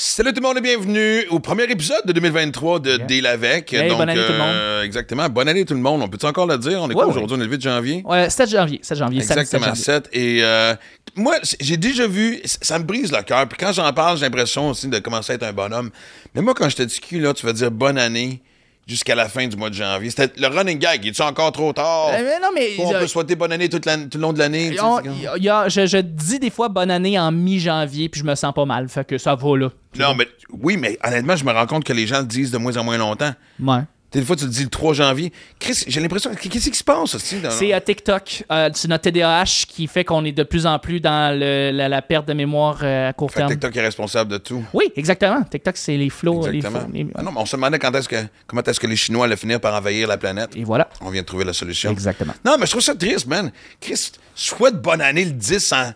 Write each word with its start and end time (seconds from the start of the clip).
Salut 0.00 0.32
tout 0.32 0.40
le 0.40 0.46
monde 0.46 0.58
et 0.58 0.60
bienvenue 0.60 1.26
au 1.30 1.40
premier 1.40 1.64
épisode 1.64 2.02
de 2.06 2.12
2023 2.12 2.78
de 2.78 2.88
Yeah. 2.90 2.98
Deal 3.06 3.26
avec. 3.26 3.72
Hey, 3.72 3.88
bonne 3.90 4.08
année 4.08 4.24
tout 4.24 4.32
le 4.32 4.38
euh, 4.40 4.84
exactement, 4.84 5.28
bonne 5.28 5.48
année 5.48 5.64
tout 5.64 5.74
le 5.74 5.80
monde. 5.80 6.00
On 6.02 6.08
peut-tu 6.08 6.24
encore 6.24 6.46
le 6.46 6.56
dire? 6.56 6.80
On 6.80 6.84
est 6.88 6.90
Ouais, 6.90 6.94
quoi 6.94 7.06
ouais. 7.06 7.10
aujourd'hui? 7.10 7.36
On 7.36 7.40
est 7.40 7.44
le 7.46 7.50
8 7.50 7.60
janvier? 7.62 8.02
Ouais, 8.06 8.30
7 8.30 8.48
janvier. 8.48 8.78
7 8.80 8.96
janvier. 8.96 9.22
samedi 9.22 9.26
7 9.26 9.38
Exactement, 9.58 9.66
janvier. 9.74 9.82
7. 9.82 10.08
Et 10.12 10.38
euh, 10.44 10.76
moi, 11.16 11.34
j'ai 11.58 11.76
déjà 11.76 12.06
vu, 12.06 12.38
ça 12.44 12.78
me 12.78 12.84
brise 12.84 13.10
le 13.10 13.20
cœur. 13.24 13.48
Puis 13.48 13.58
quand 13.58 13.72
j'en 13.72 13.92
parle, 13.92 14.18
j'ai 14.18 14.26
l'impression 14.26 14.70
aussi 14.70 14.86
de 14.86 15.00
commencer 15.00 15.32
à 15.32 15.34
être 15.34 15.42
un 15.42 15.52
bonhomme. 15.52 15.90
Mais 16.32 16.42
moi, 16.42 16.54
quand 16.54 16.68
je 16.68 16.76
te 16.76 16.82
dis 16.84 17.00
cul, 17.00 17.18
là, 17.18 17.34
tu 17.34 17.44
vas 17.44 17.52
dire 17.52 17.72
bonne 17.72 17.98
année 17.98 18.40
jusqu'à 18.88 19.14
la 19.14 19.28
fin 19.28 19.46
du 19.46 19.56
mois 19.56 19.68
de 19.68 19.74
janvier. 19.74 20.10
C'était 20.10 20.40
le 20.40 20.48
running 20.48 20.78
gag. 20.78 21.04
Il 21.04 21.08
est 21.08 21.20
encore 21.20 21.52
trop 21.52 21.72
tard? 21.72 22.08
Euh, 22.08 22.22
mais 22.24 22.40
non, 22.40 22.48
mais. 22.54 22.70
on 22.78 22.94
euh, 22.94 23.00
peut 23.00 23.06
souhaiter 23.06 23.36
bonne 23.36 23.52
année 23.52 23.68
toute 23.68 23.84
tout 23.84 24.18
le 24.18 24.20
long 24.20 24.32
de 24.32 24.38
l'année. 24.38 24.72
je, 24.72 25.86
je 25.86 25.98
dis 25.98 26.38
des 26.38 26.50
fois 26.50 26.68
bonne 26.68 26.90
année 26.90 27.18
en 27.18 27.30
mi-janvier, 27.30 28.08
puis 28.08 28.20
je 28.20 28.26
me 28.26 28.34
sens 28.34 28.54
pas 28.54 28.64
mal. 28.64 28.88
Fait 28.88 29.06
que 29.06 29.18
ça 29.18 29.34
va 29.34 29.56
là. 29.56 29.68
Non, 29.98 30.14
mais 30.14 30.26
oui, 30.50 30.76
mais 30.76 30.98
honnêtement, 31.04 31.36
je 31.36 31.44
me 31.44 31.52
rends 31.52 31.66
compte 31.66 31.84
que 31.84 31.92
les 31.92 32.06
gens 32.06 32.20
le 32.20 32.26
disent 32.26 32.50
de 32.50 32.58
moins 32.58 32.76
en 32.76 32.84
moins 32.84 32.98
longtemps. 32.98 33.32
Ouais. 33.60 33.82
Des 34.10 34.22
fois, 34.22 34.36
tu 34.36 34.44
le 34.44 34.50
dis 34.50 34.62
le 34.62 34.70
3 34.70 34.94
janvier. 34.94 35.32
Chris, 35.58 35.84
j'ai 35.86 36.00
l'impression. 36.00 36.30
Qu'est-ce 36.34 36.70
qui 36.70 36.78
se 36.78 36.82
passe 36.82 37.14
aussi? 37.14 37.40
Dans... 37.40 37.50
C'est 37.50 37.74
euh, 37.74 37.78
TikTok. 37.80 38.44
Euh, 38.50 38.70
c'est 38.72 38.88
notre 38.88 39.02
TDAH 39.10 39.66
qui 39.68 39.86
fait 39.86 40.02
qu'on 40.02 40.24
est 40.24 40.32
de 40.32 40.44
plus 40.44 40.64
en 40.64 40.78
plus 40.78 40.98
dans 40.98 41.38
le- 41.38 41.70
la, 41.72 41.90
la 41.90 42.00
perte 42.00 42.26
de 42.26 42.32
mémoire 42.32 42.78
euh, 42.82 43.10
à 43.10 43.12
court 43.12 43.30
Fait 43.30 43.40
terme. 43.40 43.50
TikTok 43.50 43.76
est 43.76 43.82
responsable 43.82 44.30
de 44.32 44.38
tout. 44.38 44.64
Oui, 44.72 44.90
exactement. 44.96 45.42
TikTok, 45.42 45.76
c'est 45.76 45.98
les 45.98 46.08
flots. 46.08 46.46
les 46.46 46.56
Exactement. 46.56 46.84
flots, 46.86 46.92
les- 46.94 47.06
Ah 47.14 47.22
non, 47.22 47.32
mais 47.32 47.40
on 47.40 47.44
se 47.46 47.54
demandait 47.56 47.78
quand 47.78 47.94
est-ce 47.94 48.08
que, 48.08 48.16
comment 48.46 48.62
est-ce 48.62 48.80
que 48.80 48.86
les 48.86 48.96
Chinois 48.96 49.26
allaient 49.26 49.36
finir 49.36 49.60
par 49.60 49.74
envahir 49.74 50.08
la 50.08 50.16
planète. 50.16 50.56
Et 50.56 50.64
voilà. 50.64 50.88
On 51.02 51.10
vient 51.10 51.20
de 51.20 51.26
trouver 51.26 51.44
la 51.44 51.52
solution. 51.52 51.90
Exactement. 51.90 52.32
Non, 52.46 52.56
mais 52.58 52.64
je 52.64 52.70
trouve 52.70 52.82
ça 52.82 52.94
triste, 52.94 53.26
man. 53.26 53.52
Chris, 53.78 54.12
souhaite 54.34 54.80
bonne 54.80 55.02
année 55.02 55.26
le 55.26 55.32
10 55.32 55.58
sans, 55.60 55.92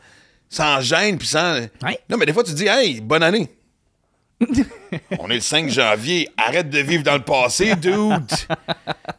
sans 0.50 0.80
gêne 0.82 1.16
puis 1.16 1.28
sans. 1.28 1.54
Ouais. 1.82 1.98
Non, 2.10 2.18
mais 2.18 2.26
des 2.26 2.34
fois, 2.34 2.44
tu 2.44 2.52
dis, 2.52 2.66
hey, 2.66 3.00
bonne 3.00 3.22
année. 3.22 3.48
On 5.18 5.28
est 5.30 5.34
le 5.36 5.40
5 5.40 5.68
janvier. 5.68 6.28
Arrête 6.36 6.68
de 6.70 6.78
vivre 6.78 7.02
dans 7.02 7.14
le 7.14 7.22
passé, 7.22 7.74
dude. 7.76 7.94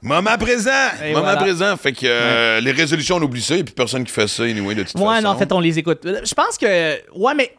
Moment 0.02 0.38
présent. 0.38 0.72
Et 1.03 1.09
Moment 1.14 1.23
voilà. 1.23 1.38
présent. 1.42 1.78
Fait 1.78 1.92
que 1.94 2.06
euh, 2.06 2.59
les 2.61 2.72
résolutions, 2.72 3.16
on 3.17 3.22
oublie 3.22 3.42
ça. 3.42 3.56
Et 3.56 3.64
puis 3.64 3.73
personne 3.73 4.03
qui 4.03 4.12
fait 4.12 4.28
ça, 4.28 4.44
anyway, 4.44 4.75
de 4.75 4.84
toute 4.84 4.95
Ouais, 4.95 5.06
façon. 5.16 5.22
non, 5.23 5.30
en 5.30 5.38
fait, 5.38 5.52
on 5.52 5.59
les 5.59 5.80
écoute. 5.80 6.02
Je 6.03 6.34
pense 6.34 6.58
que. 6.58 7.00
Ouais, 7.17 7.34
mais. 7.36 7.53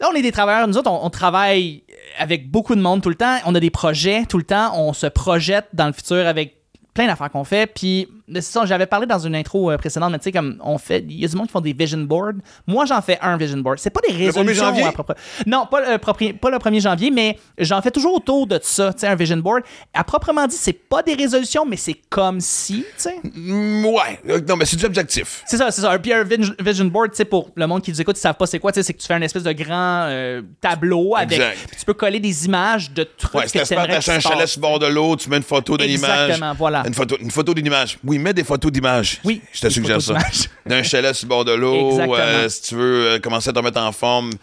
Là, 0.00 0.08
on 0.12 0.14
est 0.14 0.22
des 0.22 0.30
travailleurs. 0.32 0.68
Nous 0.68 0.76
autres, 0.78 0.90
on, 0.90 1.04
on 1.04 1.10
travaille 1.10 1.82
avec 2.18 2.48
beaucoup 2.50 2.76
de 2.76 2.80
monde 2.80 3.02
tout 3.02 3.08
le 3.08 3.16
temps. 3.16 3.36
On 3.46 3.54
a 3.54 3.60
des 3.60 3.70
projets 3.70 4.24
tout 4.28 4.38
le 4.38 4.44
temps. 4.44 4.72
On 4.78 4.92
se 4.92 5.06
projette 5.06 5.66
dans 5.72 5.86
le 5.88 5.92
futur 5.92 6.24
avec 6.26 6.56
plein 6.94 7.06
d'affaires 7.06 7.30
qu'on 7.30 7.42
fait. 7.44 7.66
Puis, 7.72 8.06
ça, 8.40 8.64
j'avais 8.66 8.86
parlé 8.86 9.06
dans 9.06 9.18
une 9.18 9.34
intro 9.34 9.70
euh, 9.70 9.76
précédente, 9.76 10.10
mais 10.12 10.18
tu 10.18 10.24
sais, 10.24 10.32
comme 10.32 10.58
on 10.64 10.78
fait. 10.78 11.04
Il 11.08 11.20
y 11.20 11.24
a 11.24 11.28
du 11.28 11.36
monde 11.36 11.46
qui 11.46 11.52
font 11.52 11.60
des 11.60 11.72
vision 11.72 11.98
boards. 11.98 12.32
Moi, 12.66 12.84
j'en 12.86 13.00
fais 13.02 13.18
un 13.22 13.36
vision 13.36 13.58
board. 13.58 13.78
C'est 13.78 13.90
pas 13.90 14.00
des 14.06 14.12
1er 14.14 14.18
résolutions 14.26 14.64
janvier? 14.64 14.84
à 14.84 14.92
propre- 14.92 15.14
Non, 15.46 15.66
pas 15.66 15.80
le, 15.92 15.96
propri- 15.98 16.32
pas 16.36 16.50
le 16.50 16.58
1er 16.58 16.80
janvier, 16.80 17.10
mais 17.10 17.38
j'en 17.58 17.80
fais 17.82 17.90
toujours 17.90 18.14
autour 18.14 18.46
de 18.46 18.58
ça, 18.62 18.92
tu 18.92 19.00
sais, 19.00 19.06
un 19.06 19.14
vision 19.14 19.36
board. 19.38 19.62
À 19.94 20.04
proprement 20.04 20.46
dit, 20.46 20.56
c'est 20.56 20.72
pas 20.72 21.02
des 21.02 21.14
résolutions, 21.14 21.64
mais 21.66 21.76
c'est 21.76 21.96
comme 22.08 22.40
si, 22.40 22.80
tu 22.82 22.86
sais. 22.96 23.16
Mm, 23.34 23.86
ouais. 23.86 24.20
Euh, 24.28 24.40
Non, 24.48 24.56
mais 24.56 24.64
c'est 24.64 24.76
du 24.76 24.84
objectif. 24.84 25.42
C'est 25.46 25.56
ça, 25.56 25.70
c'est 25.70 25.80
ça. 25.82 25.98
Puis 25.98 26.12
un 26.12 26.24
vis- 26.24 26.52
vision 26.60 26.84
board, 26.86 27.10
tu 27.10 27.16
sais, 27.16 27.24
pour 27.24 27.50
le 27.54 27.66
monde 27.66 27.82
qui 27.82 27.90
nous 27.90 28.00
écoute, 28.00 28.16
ils 28.16 28.20
savent 28.20 28.36
pas 28.36 28.46
c'est 28.46 28.58
quoi, 28.58 28.72
tu 28.72 28.76
sais, 28.80 28.82
c'est 28.82 28.94
que 28.94 29.00
tu 29.00 29.06
fais 29.06 29.14
un 29.14 29.22
espèce 29.22 29.42
de 29.42 29.52
grand 29.52 30.06
euh, 30.08 30.42
tableau 30.60 31.14
avec. 31.16 31.38
Puis 31.40 31.76
tu 31.78 31.84
peux 31.84 31.94
coller 31.94 32.20
des 32.20 32.46
images 32.46 32.90
de 32.90 33.04
trucs 33.04 33.34
Ouais, 33.34 33.46
t'acheter 33.46 33.76
un 34.12 34.20
chalet 34.20 34.46
sur 34.46 34.60
le 34.60 34.62
bord 34.62 34.78
de 34.78 34.86
l'eau, 34.86 35.16
tu 35.16 35.28
mets 35.30 35.36
une 35.38 35.42
photo 35.42 35.76
d'une 35.76 35.90
image. 35.90 36.30
Exactement, 36.30 36.54
voilà. 36.54 36.82
Une 36.86 36.94
photo, 36.94 37.16
une 37.20 37.30
photo 37.30 37.54
d'une 37.54 37.66
image. 37.66 37.98
Oui, 38.04 38.17
mets 38.18 38.34
des 38.34 38.44
photos 38.44 38.70
d'images. 38.72 39.20
Oui, 39.24 39.40
Je 39.52 39.60
te 39.60 39.68
suggère 39.68 40.00
ça. 40.02 40.16
D'un 40.66 40.82
chalet 40.82 41.14
sur 41.14 41.26
le 41.26 41.28
bord 41.28 41.44
de 41.44 41.52
l'eau. 41.52 41.98
Euh, 42.00 42.48
si 42.48 42.62
tu 42.62 42.74
veux 42.74 43.06
euh, 43.06 43.18
commencer 43.18 43.50
à 43.50 43.52
te 43.52 43.58
remettre 43.58 43.80
en 43.80 43.92
forme, 43.92 44.30
tu 44.30 44.38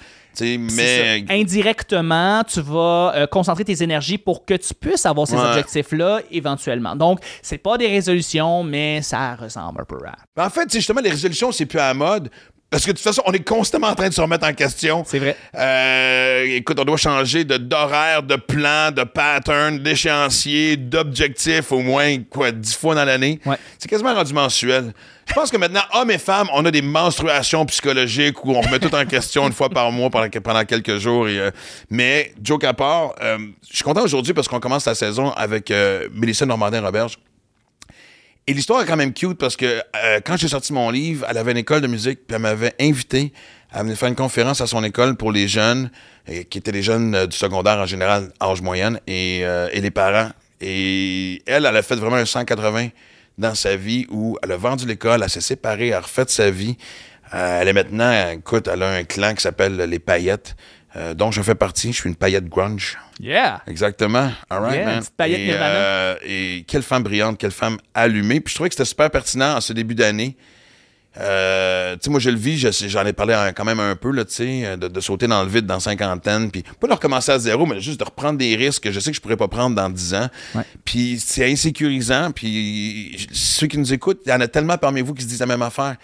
sais, 0.46 0.60
C'est 0.70 0.76
mais. 0.78 1.26
Indirectement, 1.30 2.44
tu 2.44 2.62
vas 2.62 3.14
euh, 3.16 3.28
concentrer 3.28 3.64
tes 3.64 3.82
énergies 3.84 4.18
pour 4.18 4.46
que 4.46 4.54
tu 4.56 4.74
puisses 4.74 5.06
avoir 5.06 5.28
ces 5.28 5.36
Ouais. 5.36 5.42
objectifs-là 5.50 6.22
éventuellement. 6.32 6.96
Donc, 6.96 7.20
c'est 7.42 7.58
pas 7.58 7.78
des 7.78 7.88
résolutions, 7.88 8.64
mais 8.64 9.02
ça 9.02 9.36
ressemble 9.36 9.82
un 9.82 9.86
peu 9.86 9.98
à. 10.06 10.46
En 10.46 10.50
fait, 10.50 10.72
justement, 10.72 11.02
les 11.02 11.12
résolutions, 11.12 11.52
c'est 11.52 11.66
plus 11.66 11.80
à 11.80 11.88
la 11.88 11.94
mode. 11.94 12.30
Parce 12.76 12.84
que 12.84 12.92
de 12.92 12.98
toute 12.98 13.06
façon, 13.06 13.24
on 13.26 13.32
est 13.32 13.40
constamment 13.40 13.88
en 13.88 13.96
train 13.96 14.10
de 14.10 14.14
se 14.14 14.20
remettre 14.20 14.46
en 14.46 14.52
question. 14.52 15.06
C'est 15.08 15.20
vrai. 15.20 15.38
Euh, 15.58 16.44
écoute, 16.58 16.78
on 16.78 16.84
doit 16.84 16.98
changer 16.98 17.46
de 17.46 17.56
d'horaire, 17.56 18.22
de 18.22 18.36
plan, 18.36 18.92
de 18.92 19.04
pattern, 19.06 19.80
d'échéancier, 19.80 20.76
d'objectif 20.76 21.72
au 21.72 21.80
moins, 21.80 22.18
quoi, 22.30 22.52
dix 22.52 22.76
fois 22.76 22.94
dans 22.94 23.06
l'année. 23.06 23.40
Ouais. 23.46 23.56
C'est 23.80 23.88
quasiment 23.88 24.14
rendu 24.14 24.34
mensuel. 24.34 24.92
Je 25.26 25.34
pense 25.34 25.52
que 25.52 25.56
maintenant, 25.56 25.84
hommes 25.94 26.12
et 26.12 26.18
femmes, 26.18 26.50
on 26.52 26.66
a 26.66 26.72
des 26.72 26.82
menstruations 26.82 27.66
psychologiques 27.66 28.44
où 28.44 28.52
on 28.52 28.60
remet 28.60 28.80
tout 28.80 28.94
en 28.94 29.06
question 29.06 29.48
une 29.48 29.54
fois 29.54 29.70
par 29.70 29.90
mois 29.94 30.10
pendant, 30.10 30.28
pendant 30.28 30.66
quelques 30.66 30.98
jours. 30.98 31.30
Et, 31.30 31.40
euh, 31.40 31.52
mais, 31.90 32.34
joke 32.44 32.66
à 32.66 32.74
part, 32.74 33.16
euh, 33.24 33.38
je 33.70 33.76
suis 33.78 33.86
content 33.86 34.04
aujourd'hui 34.04 34.34
parce 34.34 34.50
qu'on 34.50 34.60
commence 34.60 34.86
la 34.86 34.96
saison 34.96 35.32
avec 35.32 35.72
Mélissa 36.12 36.46
Normandin-Roberge. 36.46 37.20
Et 38.48 38.54
l'histoire 38.54 38.84
est 38.84 38.86
quand 38.86 38.96
même 38.96 39.14
cute 39.14 39.40
parce 39.40 39.56
que 39.56 39.66
euh, 39.66 40.20
quand 40.24 40.38
j'ai 40.38 40.48
sorti 40.48 40.72
mon 40.72 40.92
livre, 40.92 41.26
elle 41.28 41.38
avait 41.40 41.52
une 41.52 41.58
école 41.58 41.82
de 41.82 41.88
musique, 41.88 42.28
puis 42.28 42.36
elle 42.36 42.44
m'avait 42.44 42.76
invité 42.80 43.34
à 43.72 43.82
venir 43.82 43.98
faire 43.98 44.08
une 44.08 44.16
conférence 44.16 44.62
à 44.62 44.68
son 44.68 44.84
école 44.84 45.16
pour 45.16 45.32
les 45.32 45.48
jeunes, 45.48 45.90
euh, 46.30 46.44
qui 46.44 46.60
étaient 46.60 46.72
les 46.72 46.84
jeunes 46.84 47.16
euh, 47.16 47.26
du 47.26 47.36
secondaire 47.36 47.80
en 47.80 47.88
général, 47.88 48.32
âge 48.40 48.62
moyenne, 48.62 49.00
et, 49.08 49.40
et 49.40 49.82
les 49.82 49.90
parents. 49.90 50.30
Et 50.62 51.42
elle, 51.48 51.66
elle 51.66 51.76
a 51.76 51.82
fait 51.82 51.96
vraiment 51.96 52.18
un 52.18 52.26
180 52.26 52.90
dans 53.40 53.56
sa 53.56 53.76
vie 53.76 54.06
où 54.12 54.38
elle 54.44 54.52
a 54.52 54.58
vendu 54.58 54.86
l'école, 54.86 55.24
elle 55.24 55.30
s'est 55.30 55.42
séparée, 55.42 55.88
elle 55.88 55.94
a 55.96 56.02
refait 56.02 56.26
sa 56.28 56.52
vie. 56.52 56.78
Elle 57.32 57.68
est 57.68 57.74
maintenant, 57.74 58.30
écoute, 58.32 58.70
elle 58.72 58.84
a 58.84 58.92
un 58.92 59.04
clan 59.04 59.34
qui 59.34 59.42
s'appelle 59.42 59.76
les 59.76 60.00
Paillettes, 60.00 60.56
euh, 60.96 61.14
dont 61.14 61.32
je 61.32 61.42
fais 61.42 61.56
partie. 61.56 61.92
Je 61.92 61.98
suis 62.02 62.10
une 62.10 62.16
paillette 62.16 62.48
grunge. 62.48 62.98
Yeah! 63.20 63.62
Exactement. 63.68 64.32
All 64.50 64.60
right, 64.62 64.76
Yeah, 64.76 64.86
man. 64.86 65.00
petite 65.00 65.16
paillette 65.16 65.40
et, 65.40 65.52
euh, 65.54 66.16
et 66.26 66.66
quelle 66.68 66.84
femme 66.84 67.04
brillante, 67.04 67.38
quelle 67.38 67.52
femme 67.52 67.78
allumée. 67.94 68.40
Puis 68.40 68.52
je 68.52 68.56
trouvais 68.56 68.70
que 68.70 68.76
c'était 68.76 68.86
super 68.86 69.10
pertinent 69.12 69.56
en 69.58 69.62
ce 69.62 69.74
début 69.74 69.96
d'année. 69.96 70.36
Euh, 71.18 71.94
tu 71.94 72.00
sais, 72.04 72.10
moi, 72.10 72.20
je 72.20 72.30
le 72.30 72.36
vis, 72.36 72.58
j'en 72.90 73.06
ai 73.06 73.14
parlé 73.14 73.52
quand 73.56 73.64
même 73.64 73.80
un 73.80 73.96
peu, 73.96 74.12
là, 74.12 74.26
tu 74.26 74.34
sais, 74.34 74.78
de, 74.78 74.90
de 74.90 75.00
sauter 75.00 75.28
dans 75.28 75.44
le 75.44 75.50
vide 75.50 75.66
dans 75.66 75.80
cinquantaine, 75.80 76.52
puis 76.52 76.64
pas 76.80 76.88
de 76.88 76.94
recommencer 76.94 77.32
à 77.32 77.40
zéro, 77.40 77.66
mais 77.66 77.80
juste 77.80 78.00
de 78.02 78.04
reprendre 78.04 78.38
des 78.38 78.54
risques 78.58 78.84
que 78.84 78.92
je 78.92 79.00
sais 79.00 79.12
que 79.12 79.16
je 79.16 79.22
pourrais 79.22 79.38
pas 79.38 79.48
prendre 79.48 79.76
dans 79.78 79.90
10 79.90 80.14
ans. 80.14 80.28
Ouais. 80.56 80.64
Puis 80.84 81.22
c'est 81.26 81.50
insécurisant, 81.50 82.32
puis 82.32 83.28
ceux 83.32 83.68
qui 83.68 83.78
nous 83.78 83.94
écoutent, 83.94 84.22
il 84.26 84.30
y 84.30 84.34
en 84.34 84.42
a 84.42 84.48
tellement 84.50 84.78
parmi 84.78 85.00
vous 85.02 85.14
qui 85.14 85.24
se 85.24 85.30
disent 85.30 85.40
la 85.40 85.46
même 85.46 85.62
affaire. 85.62 85.96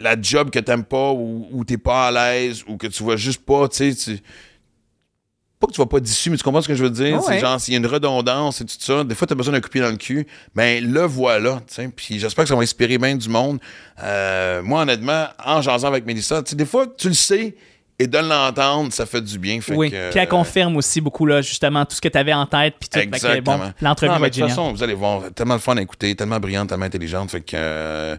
La 0.00 0.20
job 0.20 0.50
que 0.50 0.58
t'aimes 0.58 0.84
pas, 0.84 1.12
ou, 1.12 1.46
ou 1.52 1.64
t'es 1.64 1.78
pas 1.78 2.08
à 2.08 2.10
l'aise, 2.10 2.64
ou 2.66 2.76
que 2.76 2.86
tu 2.86 3.02
vois 3.02 3.16
juste 3.16 3.44
pas, 3.44 3.68
tu 3.68 3.92
sais, 3.92 4.22
pas 5.60 5.66
que 5.66 5.72
tu 5.72 5.80
vas 5.80 5.86
pas 5.86 6.00
d'issue, 6.00 6.30
mais 6.30 6.38
tu 6.38 6.42
comprends 6.42 6.62
ce 6.62 6.68
que 6.68 6.74
je 6.74 6.82
veux 6.82 6.90
dire? 6.90 7.22
C'est 7.22 7.32
ouais. 7.32 7.38
genre, 7.38 7.60
s'il 7.60 7.74
y 7.74 7.76
a 7.76 7.78
une 7.78 7.86
redondance 7.86 8.62
et 8.62 8.64
tout 8.64 8.76
ça, 8.78 9.04
des 9.04 9.14
fois, 9.14 9.26
tu 9.26 9.34
as 9.34 9.36
besoin 9.36 9.52
d'un 9.52 9.60
coup 9.60 9.68
de 9.68 9.72
pied 9.72 9.82
dans 9.82 9.90
le 9.90 9.98
cul. 9.98 10.26
Ben, 10.54 10.82
le 10.82 11.02
voilà, 11.02 11.60
tu 11.68 11.74
sais. 11.74 11.88
Puis 11.94 12.18
j'espère 12.18 12.44
que 12.44 12.48
ça 12.48 12.56
va 12.56 12.62
inspirer 12.62 12.96
bien 12.96 13.14
du 13.14 13.28
monde. 13.28 13.60
Euh, 14.02 14.62
moi, 14.62 14.82
honnêtement, 14.82 15.26
en 15.44 15.60
jasant 15.60 15.88
avec 15.88 16.06
Mélissa, 16.06 16.42
tu 16.42 16.50
sais, 16.50 16.56
des 16.56 16.64
fois, 16.64 16.86
tu 16.86 17.08
le 17.08 17.14
sais, 17.14 17.54
et 18.00 18.06
de 18.06 18.18
l'entendre, 18.18 18.92
ça 18.92 19.04
fait 19.06 19.20
du 19.20 19.38
bien. 19.38 19.60
Fait 19.60 19.74
oui. 19.76 19.90
que, 19.90 20.10
Puis 20.10 20.18
elle 20.18 20.24
euh, 20.26 20.30
confirme 20.30 20.76
aussi 20.76 21.00
beaucoup, 21.00 21.26
là, 21.26 21.42
justement, 21.42 21.84
tout 21.84 21.94
ce 21.94 22.00
que 22.00 22.08
tu 22.08 22.16
avais 22.18 22.32
en 22.32 22.46
tête. 22.46 22.74
Puis 22.80 22.88
tout. 22.88 22.98
Exactement. 22.98 23.58
bon, 23.58 23.72
l'entrevue 23.82 24.18
de 24.20 24.28
toute 24.28 24.48
façon, 24.48 24.72
vous 24.72 24.82
allez 24.82 24.94
voir, 24.94 25.22
tellement 25.34 25.54
le 25.54 25.60
fun 25.60 25.76
à 25.76 25.82
écouter, 25.82 26.14
tellement 26.16 26.40
brillante, 26.40 26.70
tellement 26.70 26.86
intelligente. 26.86 27.30
Fait 27.30 27.40
que. 27.42 27.52
euh, 27.54 28.16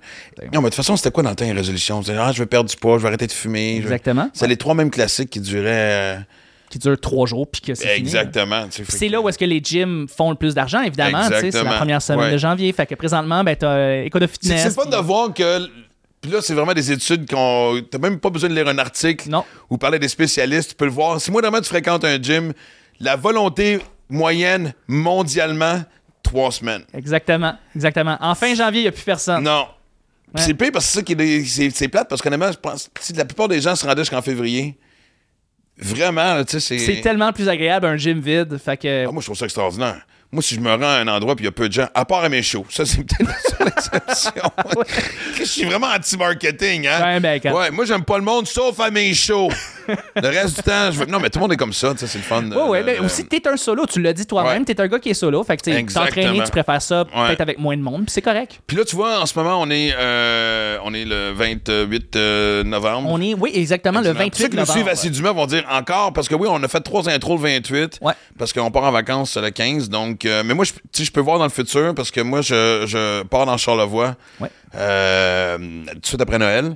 Non, 0.53 0.59
mais 0.59 0.59
de 0.59 0.63
toute 0.65 0.75
façon, 0.75 0.95
c'était 0.95 1.11
quoi 1.11 1.23
dans 1.23 1.33
ta 1.35 1.45
résolution? 1.45 1.99
Vous 1.99 2.11
ah, 2.11 2.31
je 2.31 2.39
vais 2.39 2.45
perdre 2.45 2.69
du 2.69 2.75
poids, 2.77 2.97
je 2.97 3.01
vais 3.01 3.07
arrêter 3.07 3.27
de 3.27 3.31
fumer. 3.31 3.73
vais- 3.73 3.77
Exactement. 3.79 4.29
C'est 4.33 4.47
les 4.47 4.57
trois 4.57 4.75
mêmes 4.75 4.91
classiques 4.91 5.29
qui 5.31 5.39
duraient. 5.39 6.15
euh, 6.15 6.17
Qui 6.69 6.77
dure 6.79 6.99
trois 6.99 7.25
jours, 7.25 7.47
puis 7.49 7.61
que 7.61 7.73
c'est. 7.75 7.97
Exactement. 7.97 8.67
tu 8.69 8.83
C'est 8.87 9.09
là 9.09 9.19
où 9.19 9.27
est-ce 9.29 9.37
que 9.39 9.45
les 9.45 9.61
gyms 9.63 10.07
font 10.07 10.29
le 10.29 10.35
plus 10.37 10.53
d'argent, 10.53 10.81
évidemment. 10.81 11.27
tu 11.27 11.51
C'est 11.51 11.63
la 11.63 11.73
première 11.73 12.01
semaine 12.01 12.25
Ouais. 12.27 12.31
de 12.33 12.37
janvier. 12.37 12.71
Fait 12.73 12.85
que 12.85 12.95
présentement, 12.95 13.43
ben, 13.43 13.55
euh, 13.63 14.03
Éco 14.03 14.19
de 14.19 14.27
Fitness. 14.27 14.61
c'est 14.63 14.75
pas 14.75 14.85
de 14.85 14.95
voir 15.03 15.33
que. 15.33 15.67
Puis 16.21 16.29
là, 16.31 16.39
c'est 16.41 16.53
vraiment 16.53 16.73
des 16.73 16.91
études 16.91 17.29
qu'on. 17.29 17.81
T'as 17.89 17.97
même 17.97 18.19
pas 18.19 18.29
besoin 18.29 18.49
de 18.49 18.53
lire 18.55 18.67
un 18.67 18.77
article 18.77 19.27
Non. 19.29 19.43
ou 19.69 19.77
parler 19.77 19.97
des 19.97 20.07
spécialistes. 20.07 20.69
Tu 20.69 20.75
peux 20.75 20.85
le 20.85 20.91
voir. 20.91 21.19
Si 21.19 21.31
moi, 21.31 21.41
vraiment, 21.41 21.59
tu 21.59 21.67
fréquentes 21.67 22.05
un 22.05 22.21
gym, 22.21 22.53
la 22.99 23.15
volonté 23.15 23.79
moyenne 24.07 24.73
mondialement, 24.87 25.81
trois 26.21 26.51
semaines. 26.51 26.83
Exactement. 26.93 27.55
Exactement. 27.75 28.17
En 28.21 28.35
fin 28.35 28.53
janvier, 28.53 28.81
il 28.81 28.83
n'y 28.83 28.89
a 28.89 28.91
plus 28.91 29.03
personne. 29.03 29.43
Non. 29.43 29.65
Ouais. 30.35 30.41
C'est 30.41 30.53
pire 30.53 30.69
parce 30.71 30.85
que 30.85 30.91
c'est 30.91 30.97
ça 30.99 31.03
qui 31.03 31.13
est, 31.13 31.43
c'est, 31.45 31.69
c'est 31.71 31.87
plate 31.87 32.07
parce 32.07 32.21
qu'honnêtement, 32.21 32.51
je 32.51 32.57
pense 32.57 32.89
si 32.99 33.13
la 33.13 33.25
plupart 33.25 33.47
des 33.47 33.59
gens 33.59 33.75
se 33.75 33.85
rendaient 33.85 34.03
jusqu'en 34.03 34.21
février, 34.21 34.77
vraiment, 35.77 36.35
là, 36.35 36.45
tu 36.45 36.59
sais, 36.59 36.59
c'est. 36.59 36.77
C'est 36.77 37.01
tellement 37.01 37.33
plus 37.33 37.49
agréable 37.49 37.87
un 37.87 37.97
gym 37.97 38.19
vide. 38.19 38.57
Fait 38.57 38.77
que. 38.77 39.07
Ah, 39.07 39.11
moi, 39.11 39.21
je 39.21 39.25
trouve 39.25 39.37
ça 39.37 39.45
extraordinaire. 39.45 40.05
Moi, 40.33 40.41
si 40.41 40.55
je 40.55 40.61
me 40.61 40.69
rends 40.73 40.81
à 40.81 40.99
un 40.99 41.07
endroit 41.09 41.35
puis 41.35 41.43
il 41.43 41.47
y 41.47 41.49
a 41.49 41.51
peu 41.51 41.67
de 41.67 41.73
gens, 41.73 41.87
à 41.93 42.05
part 42.05 42.23
à 42.23 42.29
mes 42.29 42.41
shows, 42.41 42.65
ça, 42.69 42.85
c'est 42.85 43.03
peut-être 43.03 43.27
la 43.27 43.41
seule 43.81 44.01
exception. 44.07 44.31
je 45.37 45.43
suis 45.43 45.65
vraiment 45.65 45.87
anti-marketing, 45.87 46.87
hein? 46.87 47.01
Ouais, 47.03 47.19
ben, 47.19 47.39
quand- 47.41 47.53
Ouais, 47.53 47.69
moi, 47.69 47.83
j'aime 47.83 48.05
pas 48.05 48.17
le 48.17 48.23
monde 48.23 48.47
sauf 48.47 48.79
à 48.79 48.89
mes 48.91 49.13
shows. 49.13 49.49
Le 49.87 50.27
reste 50.27 50.55
du 50.57 50.63
temps, 50.63 50.91
je 50.91 50.99
veux. 50.99 51.05
Non, 51.05 51.19
mais 51.19 51.29
tout 51.29 51.39
le 51.39 51.41
monde 51.43 51.53
est 51.53 51.57
comme 51.57 51.73
ça, 51.73 51.91
tu 51.91 51.99
sais, 51.99 52.07
c'est 52.07 52.17
le 52.17 52.23
fun. 52.23 52.43
Ouais, 52.49 52.63
ouais, 52.69 52.83
mais 52.83 52.99
aussi, 52.99 53.25
t'es 53.25 53.45
un 53.47 53.57
solo, 53.57 53.85
tu 53.85 54.01
l'as 54.01 54.13
dit 54.13 54.25
toi-même, 54.25 54.59
Ouais. 54.59 54.65
t'es 54.65 54.79
un 54.81 54.87
gars 54.87 54.99
qui 54.99 55.09
est 55.09 55.13
solo. 55.13 55.43
Fait 55.43 55.57
que 55.57 55.63
tu 55.69 55.93
t'entraîner, 55.93 56.41
tu 56.43 56.51
préfères 56.51 56.81
ça 56.81 57.01
Ouais. 57.15 57.27
peut-être 57.27 57.41
avec 57.41 57.57
moins 57.59 57.75
de 57.77 57.81
monde, 57.81 58.03
puis 58.05 58.11
c'est 58.11 58.21
correct. 58.21 58.59
Puis 58.67 58.77
là, 58.77 58.85
tu 58.85 58.95
vois, 58.95 59.19
en 59.19 59.25
ce 59.25 59.37
moment, 59.37 59.59
on 59.59 59.69
est, 59.69 59.93
euh, 59.97 60.77
on 60.83 60.93
est 60.93 61.05
le 61.05 61.31
28 61.33 62.15
euh, 62.15 62.63
novembre. 62.63 63.09
On 63.09 63.21
est, 63.21 63.33
oui, 63.33 63.51
exactement, 63.53 64.01
le 64.01 64.09
Excellent. 64.09 64.29
Ceux 64.33 64.43
28 64.45 64.49
qui 64.49 64.57
nous 64.57 64.65
suivent 64.65 64.87
assidûment 64.89 65.33
vont 65.33 65.45
dire 65.47 65.65
encore, 65.71 66.13
parce 66.13 66.27
que 66.27 66.35
oui, 66.35 66.47
on 66.49 66.61
a 66.63 66.67
fait 66.67 66.81
trois 66.81 67.09
intros 67.09 67.41
le 67.41 67.47
28, 67.49 67.99
Ouais. 68.01 68.13
parce 68.37 68.53
qu'on 68.53 68.71
part 68.71 68.83
en 68.83 68.91
vacances 68.91 69.37
le 69.37 69.49
15. 69.49 69.89
Donc, 69.89 70.25
euh, 70.25 70.43
mais 70.45 70.53
moi, 70.53 70.65
je, 70.65 70.73
tu 70.93 71.03
je 71.03 71.11
peux 71.11 71.21
voir 71.21 71.37
dans 71.37 71.45
le 71.45 71.49
futur, 71.49 71.93
parce 71.95 72.11
que 72.11 72.21
moi, 72.21 72.41
je, 72.41 72.83
je 72.87 73.23
pars 73.23 73.45
dans 73.45 73.57
Charlevoix 73.57 74.15
tout 74.73 74.77
de 75.99 76.05
suite 76.05 76.21
après 76.21 76.37
Noël. 76.39 76.75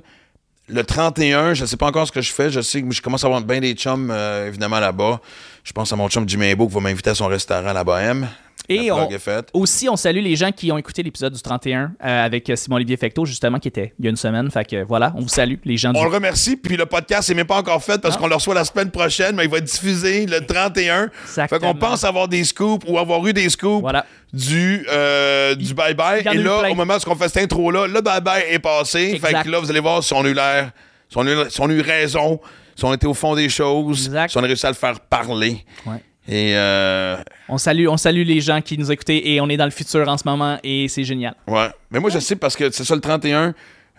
Le 0.68 0.82
31, 0.82 1.54
je 1.54 1.64
sais 1.64 1.76
pas 1.76 1.86
encore 1.86 2.08
ce 2.08 2.12
que 2.12 2.20
je 2.20 2.32
fais. 2.32 2.50
Je 2.50 2.60
sais 2.60 2.82
que 2.82 2.90
je 2.92 3.00
commence 3.00 3.22
à 3.22 3.28
avoir 3.28 3.40
bien 3.40 3.60
des 3.60 3.74
chums, 3.74 4.10
euh, 4.10 4.48
évidemment, 4.48 4.80
là-bas. 4.80 5.20
Je 5.62 5.72
pense 5.72 5.92
à 5.92 5.96
mon 5.96 6.08
chum 6.08 6.28
Jimmy 6.28 6.56
qui 6.56 6.66
va 6.66 6.80
m'inviter 6.80 7.10
à 7.10 7.14
son 7.14 7.28
restaurant 7.28 7.68
à 7.68 7.72
la 7.72 7.84
Bohème. 7.84 8.28
Et 8.68 8.90
on, 8.90 9.08
aussi, 9.52 9.88
on 9.88 9.94
salue 9.94 10.18
les 10.22 10.34
gens 10.34 10.50
qui 10.50 10.72
ont 10.72 10.78
écouté 10.78 11.04
l'épisode 11.04 11.32
du 11.32 11.40
31 11.40 11.92
euh, 12.04 12.24
avec 12.24 12.50
Simon-Olivier 12.52 12.96
Fecto, 12.96 13.24
justement, 13.24 13.60
qui 13.60 13.68
était 13.68 13.92
il 13.98 14.04
y 14.04 14.08
a 14.08 14.10
une 14.10 14.16
semaine. 14.16 14.50
Fait 14.50 14.64
que 14.68 14.82
voilà, 14.82 15.12
on 15.16 15.20
vous 15.20 15.28
salue, 15.28 15.54
les 15.64 15.76
gens 15.76 15.92
du 15.92 15.98
On 16.00 16.02
le 16.04 16.10
remercie, 16.10 16.56
puis 16.56 16.76
le 16.76 16.84
podcast 16.84 17.28
n'est 17.28 17.36
même 17.36 17.46
pas 17.46 17.58
encore 17.58 17.80
fait 17.82 18.00
parce 18.00 18.16
Non. 18.16 18.22
qu'on 18.22 18.26
le 18.28 18.34
reçoit 18.34 18.54
la 18.54 18.64
semaine 18.64 18.90
prochaine, 18.90 19.36
mais 19.36 19.44
il 19.44 19.50
va 19.50 19.58
être 19.58 19.64
diffusé 19.64 20.26
le 20.26 20.44
31. 20.44 21.08
Fait 21.08 21.42
Exactement. 21.42 21.60
qu'on 21.74 21.78
pense 21.78 22.02
avoir 22.02 22.26
des 22.26 22.42
scoops 22.42 22.84
ou 22.88 22.98
avoir 22.98 23.24
eu 23.26 23.32
des 23.32 23.48
scoops 23.50 23.82
Voilà. 23.82 24.04
du, 24.32 24.84
euh, 24.90 25.54
du 25.54 25.72
bye-bye. 25.72 26.20
Et 26.34 26.38
là, 26.38 26.58
plein. 26.60 26.70
au 26.70 26.74
moment 26.74 26.94
où 26.94 27.10
on 27.10 27.14
fait 27.14 27.28
cette 27.28 27.44
intro-là, 27.44 27.86
le 27.86 28.00
bye-bye 28.00 28.46
est 28.50 28.58
passé. 28.58 29.12
Exact. 29.14 29.28
Fait 29.38 29.44
que 29.44 29.48
là, 29.50 29.60
vous 29.60 29.70
allez 29.70 29.78
voir 29.80 30.02
si 30.02 30.12
on 30.12 30.24
a 30.24 30.28
eu 30.28 30.34
l'air, 30.34 30.72
si 31.08 31.14
si 31.50 31.60
on 31.60 31.68
a 31.68 31.72
eu 31.72 31.80
raison, 31.82 32.40
si 32.74 32.84
on 32.84 32.92
était 32.92 33.06
au 33.06 33.14
fond 33.14 33.36
des 33.36 33.48
choses, 33.48 34.06
Exact. 34.06 34.30
si 34.30 34.38
on 34.38 34.42
a 34.42 34.46
réussi 34.46 34.66
à 34.66 34.70
le 34.70 34.74
faire 34.74 34.98
parler. 34.98 35.64
Ouais. 35.86 36.02
Et 36.28 36.56
euh, 36.56 37.16
On 37.48 37.58
salue, 37.58 37.86
on 37.88 37.96
salue 37.96 38.22
les 38.26 38.40
gens 38.40 38.60
qui 38.60 38.76
nous 38.76 38.90
écoutent 38.90 39.10
et 39.10 39.40
on 39.40 39.48
est 39.48 39.56
dans 39.56 39.64
le 39.64 39.70
futur 39.70 40.08
en 40.08 40.18
ce 40.18 40.24
moment 40.26 40.58
et 40.64 40.88
c'est 40.88 41.04
génial. 41.04 41.34
ouais. 41.46 41.68
Mais 41.90 42.00
moi, 42.00 42.10
je 42.10 42.18
sais 42.18 42.36
parce 42.36 42.56
que 42.56 42.70
c'est 42.70 42.84
ça 42.84 42.94
le 42.94 43.00
31. 43.00 43.54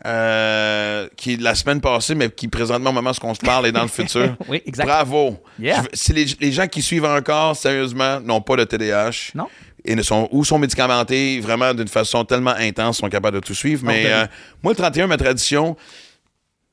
euh, 0.05 1.07
qui 1.17 1.33
est 1.33 1.41
la 1.41 1.55
semaine 1.55 1.81
passée, 1.81 2.13
mais 2.13 2.29
qui 2.29 2.47
présentement, 2.47 2.91
au 2.91 2.93
moment 2.93 3.09
où 3.11 3.25
on 3.25 3.33
se 3.33 3.39
parle, 3.39 3.65
est 3.65 3.71
dans 3.71 3.81
le 3.81 3.87
futur. 3.87 4.35
Oui, 4.47 4.61
exact. 4.65 4.85
Bravo. 4.85 5.41
Yeah. 5.59 5.83
Si 5.93 6.13
les, 6.13 6.25
les 6.39 6.51
gens 6.51 6.67
qui 6.67 6.81
suivent 6.83 7.05
encore, 7.05 7.55
sérieusement, 7.55 8.19
n'ont 8.19 8.41
pas 8.41 8.57
de 8.57 8.63
TDAH. 8.65 9.31
Non? 9.33 9.47
Et 9.85 9.95
ne 9.95 10.03
sont, 10.03 10.27
ou 10.31 10.43
sont 10.43 10.59
médicamentés 10.59 11.39
vraiment 11.39 11.73
d'une 11.73 11.87
façon 11.87 12.25
tellement 12.25 12.51
intense, 12.57 12.97
sont 12.97 13.09
capables 13.09 13.37
de 13.37 13.45
tout 13.45 13.55
suivre. 13.55 13.83
Mais 13.85 14.03
ben 14.03 14.09
euh, 14.11 14.27
moi, 14.61 14.73
le 14.73 14.77
31, 14.77 15.07
ma 15.07 15.17
tradition, 15.17 15.75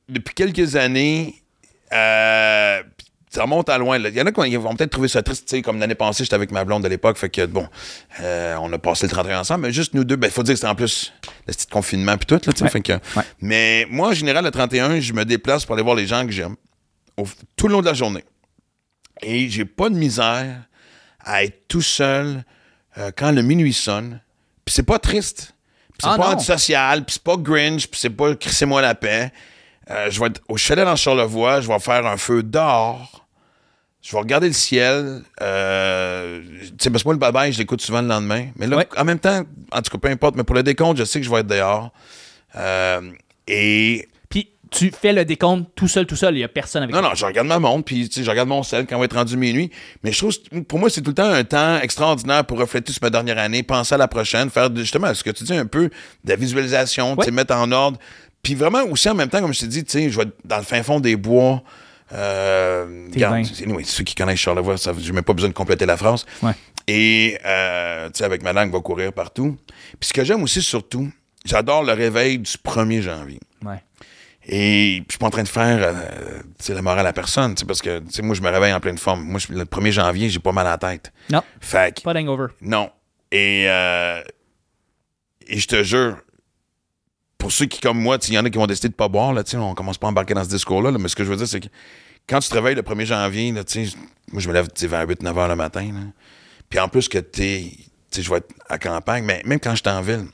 depuis 0.08 0.34
quelques 0.34 0.76
années, 0.76 1.34
euh, 1.92 2.82
ça 3.34 3.42
remonte 3.42 3.68
à 3.68 3.78
loin. 3.78 3.98
là. 3.98 4.08
Il 4.08 4.14
y 4.14 4.20
en 4.22 4.26
a 4.26 4.32
qui 4.32 4.56
vont 4.56 4.74
peut-être 4.76 4.90
trouver 4.92 5.08
ça 5.08 5.22
triste. 5.22 5.46
tu 5.48 5.56
sais, 5.56 5.62
Comme 5.62 5.78
l'année 5.80 5.94
passée, 5.94 6.24
j'étais 6.24 6.34
avec 6.34 6.50
ma 6.50 6.64
blonde 6.64 6.82
de 6.84 6.88
l'époque. 6.88 7.16
Fait 7.18 7.28
que, 7.28 7.44
bon, 7.46 7.66
euh, 8.20 8.56
on 8.60 8.72
a 8.72 8.78
passé 8.78 9.06
le 9.06 9.10
31 9.12 9.40
ensemble. 9.40 9.62
Mais 9.66 9.72
juste 9.72 9.94
nous 9.94 10.04
deux, 10.04 10.18
il 10.22 10.30
faut 10.30 10.42
dire 10.42 10.54
que 10.54 10.58
c'était 10.60 10.68
en 10.68 10.74
plus 10.74 11.12
le 11.46 11.52
petit 11.52 11.66
confinement 11.66 12.16
puis 12.16 12.26
tout. 12.26 12.34
Là, 12.34 12.52
tu 12.52 12.58
sais, 12.58 12.64
Ouais. 12.64 12.70
fait 12.70 12.80
que- 12.80 12.92
Ouais. 12.92 13.22
Mais 13.40 13.86
moi, 13.90 14.08
en 14.08 14.12
général, 14.12 14.44
le 14.44 14.50
31, 14.50 15.00
je 15.00 15.12
me 15.12 15.24
déplace 15.24 15.64
pour 15.64 15.74
aller 15.74 15.82
voir 15.84 15.96
les 15.96 16.06
gens 16.06 16.24
que 16.24 16.32
j'aime 16.32 16.56
tout 17.56 17.68
le 17.68 17.72
long 17.74 17.80
de 17.80 17.86
la 17.86 17.94
journée. 17.94 18.24
Et 19.22 19.48
j'ai 19.48 19.64
pas 19.64 19.88
de 19.88 19.94
misère 19.94 20.62
à 21.20 21.44
être 21.44 21.68
tout 21.68 21.82
seul 21.82 22.44
euh, 22.98 23.10
quand 23.16 23.30
le 23.32 23.42
minuit 23.42 23.72
sonne. 23.72 24.20
Puis 24.64 24.74
c'est 24.74 24.82
pas 24.82 24.98
triste. 24.98 25.54
Puis 25.92 25.98
c'est 26.02 26.08
Ah, 26.08 26.16
pas 26.16 26.26
non. 26.30 26.32
antisocial, 26.34 27.04
puis 27.04 27.14
c'est 27.14 27.22
pas 27.22 27.36
Grinch, 27.36 27.86
puis 27.86 28.00
c'est 28.00 28.10
pas 28.10 28.34
crissez-moi 28.34 28.82
la 28.82 28.94
paix. 28.96 29.32
Euh, 29.90 30.10
je 30.10 30.18
vais 30.18 30.26
être 30.26 30.40
au 30.48 30.56
chalet 30.56 30.84
dans 30.84 30.96
Charlevoix, 30.96 31.60
je 31.60 31.68
vais 31.68 31.78
faire 31.78 32.04
un 32.06 32.16
feu 32.16 32.42
dehors. 32.42 33.23
Je 34.04 34.12
vais 34.12 34.18
regarder 34.18 34.48
le 34.48 34.52
ciel. 34.52 35.22
Euh, 35.40 36.40
tu 36.62 36.74
sais, 36.78 36.90
parce 36.90 37.02
que 37.04 37.08
moi, 37.08 37.14
le 37.14 37.32
bye 37.32 37.52
je 37.52 37.58
l'écoute 37.58 37.80
souvent 37.80 38.02
le 38.02 38.08
lendemain. 38.08 38.48
Mais 38.56 38.66
là, 38.66 38.76
Ouais. 38.76 38.88
en 38.98 39.04
même 39.04 39.18
temps, 39.18 39.44
en 39.72 39.80
tout 39.80 39.90
cas, 39.90 39.98
peu 39.98 40.08
importe, 40.08 40.36
mais 40.36 40.44
pour 40.44 40.54
le 40.54 40.62
décompte, 40.62 40.98
je 40.98 41.04
sais 41.04 41.20
que 41.20 41.24
je 41.26 41.30
vais 41.30 41.40
être 41.40 41.46
dehors. 41.46 41.90
Euh, 42.56 43.00
et 43.48 44.06
Puis 44.28 44.50
tu 44.70 44.90
fais 44.90 45.12
le 45.14 45.24
décompte 45.24 45.70
tout 45.74 45.88
seul, 45.88 46.04
tout 46.06 46.16
seul, 46.16 46.36
il 46.36 46.40
y 46.40 46.44
a 46.44 46.48
personne 46.48 46.82
avec 46.82 46.94
non, 46.94 47.00
toi. 47.00 47.08
non, 47.10 47.14
je 47.14 47.24
regarde 47.24 47.46
ma 47.48 47.58
montre, 47.58 47.84
puis 47.84 48.06
tu 48.08 48.16
sais, 48.16 48.24
je 48.24 48.30
regarde 48.30 48.48
mon 48.48 48.62
sel 48.62 48.86
quand 48.86 48.96
on 48.96 48.98
va 48.98 49.04
être 49.06 49.16
rendu 49.16 49.36
minuit. 49.38 49.70
Mais 50.02 50.12
je 50.12 50.18
trouve, 50.18 50.34
pour 50.68 50.78
moi, 50.78 50.90
c'est 50.90 51.00
tout 51.00 51.10
le 51.10 51.14
temps 51.14 51.30
un 51.30 51.44
temps 51.44 51.78
extraordinaire 51.80 52.44
pour 52.44 52.58
refléter 52.58 52.92
sur 52.92 53.02
ma 53.02 53.08
dernière 53.10 53.38
année, 53.38 53.62
penser 53.62 53.94
à 53.94 53.98
la 53.98 54.08
prochaine, 54.08 54.50
faire 54.50 54.68
justement 54.76 55.14
ce 55.14 55.24
que 55.24 55.30
tu 55.30 55.44
dis 55.44 55.54
un 55.54 55.66
peu 55.66 55.84
de 56.24 56.28
la 56.30 56.36
visualisation, 56.36 57.16
tu 57.16 57.22
sais, 57.24 57.30
Ouais. 57.30 57.34
mettre 57.36 57.54
en 57.56 57.72
ordre. 57.72 57.98
Puis 58.42 58.54
vraiment 58.54 58.82
aussi 58.84 59.08
en 59.08 59.14
même 59.14 59.30
temps, 59.30 59.40
comme 59.40 59.54
je 59.54 59.60
t'ai 59.60 59.66
dit, 59.68 59.82
tu 59.84 59.92
sais, 59.92 60.10
je 60.10 60.16
vais 60.18 60.24
être 60.24 60.34
dans 60.44 60.58
le 60.58 60.62
fin 60.64 60.82
fond 60.82 61.00
des 61.00 61.16
bois. 61.16 61.62
Euh, 62.12 63.08
regarde, 63.12 63.46
anyway, 63.64 63.84
ceux 63.84 64.04
qui 64.04 64.14
connaissent 64.14 64.38
Charlevoix, 64.40 64.76
ça, 64.76 64.92
j'ai 64.98 65.12
même 65.12 65.24
pas 65.24 65.32
besoin 65.32 65.48
de 65.48 65.54
compléter 65.54 65.86
la 65.86 65.96
phrase. 65.96 66.24
Ouais. 66.42 66.52
Et, 66.86 67.38
euh, 67.44 68.08
tu 68.10 68.18
sais, 68.18 68.24
avec 68.24 68.42
ma 68.42 68.52
langue, 68.52 68.70
va 68.72 68.80
courir 68.80 69.12
partout. 69.12 69.56
Puis 69.98 70.08
ce 70.08 70.12
que 70.12 70.22
j'aime 70.24 70.42
aussi, 70.42 70.60
surtout, 70.62 71.10
j'adore 71.44 71.82
le 71.82 71.92
réveil 71.92 72.38
du 72.38 72.52
1er 72.58 73.00
janvier. 73.00 73.40
Ouais. 73.64 73.82
Et 74.46 74.98
je 75.06 75.12
suis 75.12 75.18
pas 75.18 75.26
en 75.28 75.30
train 75.30 75.42
de 75.42 75.48
faire 75.48 75.78
euh, 75.82 76.42
la 76.74 76.82
morale 76.82 77.06
à 77.06 77.14
personne, 77.14 77.54
parce 77.66 77.80
que 77.80 78.02
moi, 78.20 78.34
je 78.34 78.42
me 78.42 78.50
réveille 78.50 78.74
en 78.74 78.80
pleine 78.80 78.98
forme. 78.98 79.22
Moi, 79.24 79.40
je- 79.40 79.54
le 79.54 79.64
1er 79.64 79.90
janvier, 79.92 80.28
j'ai 80.28 80.38
pas 80.40 80.52
mal 80.52 80.66
à 80.66 80.70
la 80.72 80.78
tête. 80.78 81.10
Non, 81.30 81.42
Fait 81.60 81.96
que, 81.96 82.02
pas 82.02 82.12
d'hangover. 82.12 82.48
non. 82.60 82.90
Et, 83.32 83.64
euh, 83.68 84.22
et 85.46 85.58
je 85.58 85.66
te 85.66 85.82
jure, 85.82 86.18
pour 87.44 87.52
ceux 87.52 87.66
qui, 87.66 87.78
comme 87.78 88.00
moi, 88.00 88.16
il 88.26 88.32
y 88.32 88.38
en 88.38 88.44
a 88.46 88.48
qui 88.48 88.56
vont 88.56 88.66
décider 88.66 88.88
de 88.88 88.94
pas 88.94 89.06
boire, 89.06 89.34
là, 89.34 89.42
on 89.56 89.74
commence 89.74 89.98
pas 89.98 90.06
à 90.06 90.10
embarquer 90.10 90.32
dans 90.32 90.44
ce 90.44 90.48
discours-là, 90.48 90.90
là, 90.90 90.96
mais 90.96 91.08
ce 91.08 91.14
que 91.14 91.24
je 91.24 91.28
veux 91.28 91.36
dire, 91.36 91.46
c'est 91.46 91.60
que 91.60 91.68
quand 92.26 92.38
tu 92.40 92.48
te 92.48 92.54
réveilles 92.54 92.74
le 92.74 92.80
1er 92.80 93.04
janvier, 93.04 93.52
là, 93.52 93.62
moi, 94.32 94.40
je 94.40 94.48
me 94.48 94.54
lève 94.54 94.66
vers 94.80 95.06
8-9 95.06 95.38
heures 95.38 95.48
le 95.48 95.54
matin. 95.54 95.82
là. 95.92 96.00
Puis 96.70 96.78
en 96.78 96.88
plus 96.88 97.06
que 97.06 97.18
t'es, 97.18 97.70
je 98.16 98.30
vais 98.30 98.38
être 98.38 98.48
à 98.70 98.78
campagne, 98.78 99.24
mais 99.24 99.42
même 99.44 99.60
quand 99.60 99.72
je 99.74 99.82
suis 99.86 99.94
en 99.94 100.00
ville, 100.00 100.24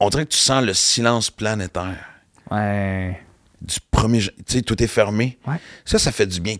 on 0.00 0.08
dirait 0.10 0.24
que 0.26 0.32
tu 0.32 0.38
sens 0.38 0.64
le 0.64 0.74
silence 0.74 1.30
planétaire 1.30 2.04
Ouais. 2.50 3.20
du 3.60 3.76
premier. 3.92 4.22
Tu 4.22 4.32
sais, 4.48 4.62
tout 4.62 4.82
est 4.82 4.88
fermé. 4.88 5.38
Ouais. 5.46 5.54
Ça, 5.84 6.00
ça 6.00 6.10
fait 6.10 6.26
du 6.26 6.40
bien. 6.40 6.56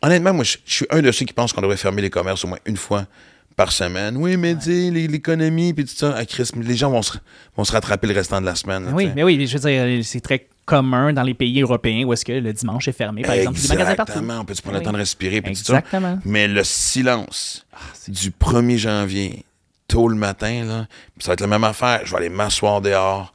Honnêtement, 0.00 0.32
moi, 0.32 0.44
je 0.44 0.58
suis 0.64 0.86
un 0.90 1.02
de 1.02 1.10
ceux 1.10 1.24
qui 1.26 1.32
pensent 1.32 1.52
qu'on 1.52 1.60
devrait 1.60 1.76
fermer 1.76 2.02
les 2.02 2.10
commerces 2.10 2.44
au 2.44 2.48
moins 2.48 2.58
une 2.66 2.76
fois 2.76 3.06
par 3.56 3.72
semaine. 3.72 4.16
Oui, 4.16 4.36
mais 4.36 4.54
l'é- 4.66 5.08
l'économie, 5.08 5.72
puis 5.74 5.84
tout 5.84 5.94
ça. 5.94 6.14
Ah, 6.16 6.24
Christ, 6.24 6.54
les 6.56 6.76
gens 6.76 6.90
vont 6.90 7.02
se, 7.02 7.12
vont 7.56 7.64
se 7.64 7.72
rattraper 7.72 8.06
le 8.06 8.14
restant 8.14 8.40
de 8.40 8.46
la 8.46 8.54
semaine. 8.54 8.84
là, 8.86 8.90
Oui, 8.92 9.10
mais 9.14 9.22
oui, 9.22 9.46
je 9.46 9.58
veux 9.58 9.70
dire, 9.70 10.04
c'est 10.04 10.20
très 10.20 10.46
commun 10.64 11.12
dans 11.12 11.22
les 11.24 11.34
pays 11.34 11.60
européens 11.60 12.04
où 12.06 12.12
est-ce 12.12 12.24
que 12.24 12.32
le 12.32 12.52
dimanche 12.52 12.86
est 12.88 12.92
fermé, 12.92 13.22
par 13.22 13.34
exemple. 13.34 13.58
Magasins 13.68 13.94
partout. 13.96 14.12
Exactement. 14.12 14.40
On 14.40 14.44
peut 14.44 14.54
se 14.54 14.62
prendre 14.62 14.76
Oui. 14.78 14.82
le 14.82 14.86
temps 14.86 14.92
de 14.92 14.98
respirer, 14.98 15.42
puis 15.42 15.52
tout 15.54 15.64
ça? 15.64 15.78
Exactement. 15.78 16.14
Ah, 16.18 16.22
Mais 16.24 16.46
le 16.48 16.62
silence 16.64 17.66
du 18.08 18.30
1er 18.30 18.78
janvier, 18.78 19.44
tôt 19.88 20.08
le 20.08 20.14
matin, 20.16 20.64
là, 20.64 20.86
ça 21.18 21.28
va 21.28 21.32
être 21.34 21.40
la 21.40 21.46
même 21.48 21.64
affaire. 21.64 22.00
Je 22.04 22.10
vais 22.12 22.18
aller 22.18 22.28
m'asseoir 22.28 22.80
dehors, 22.80 23.34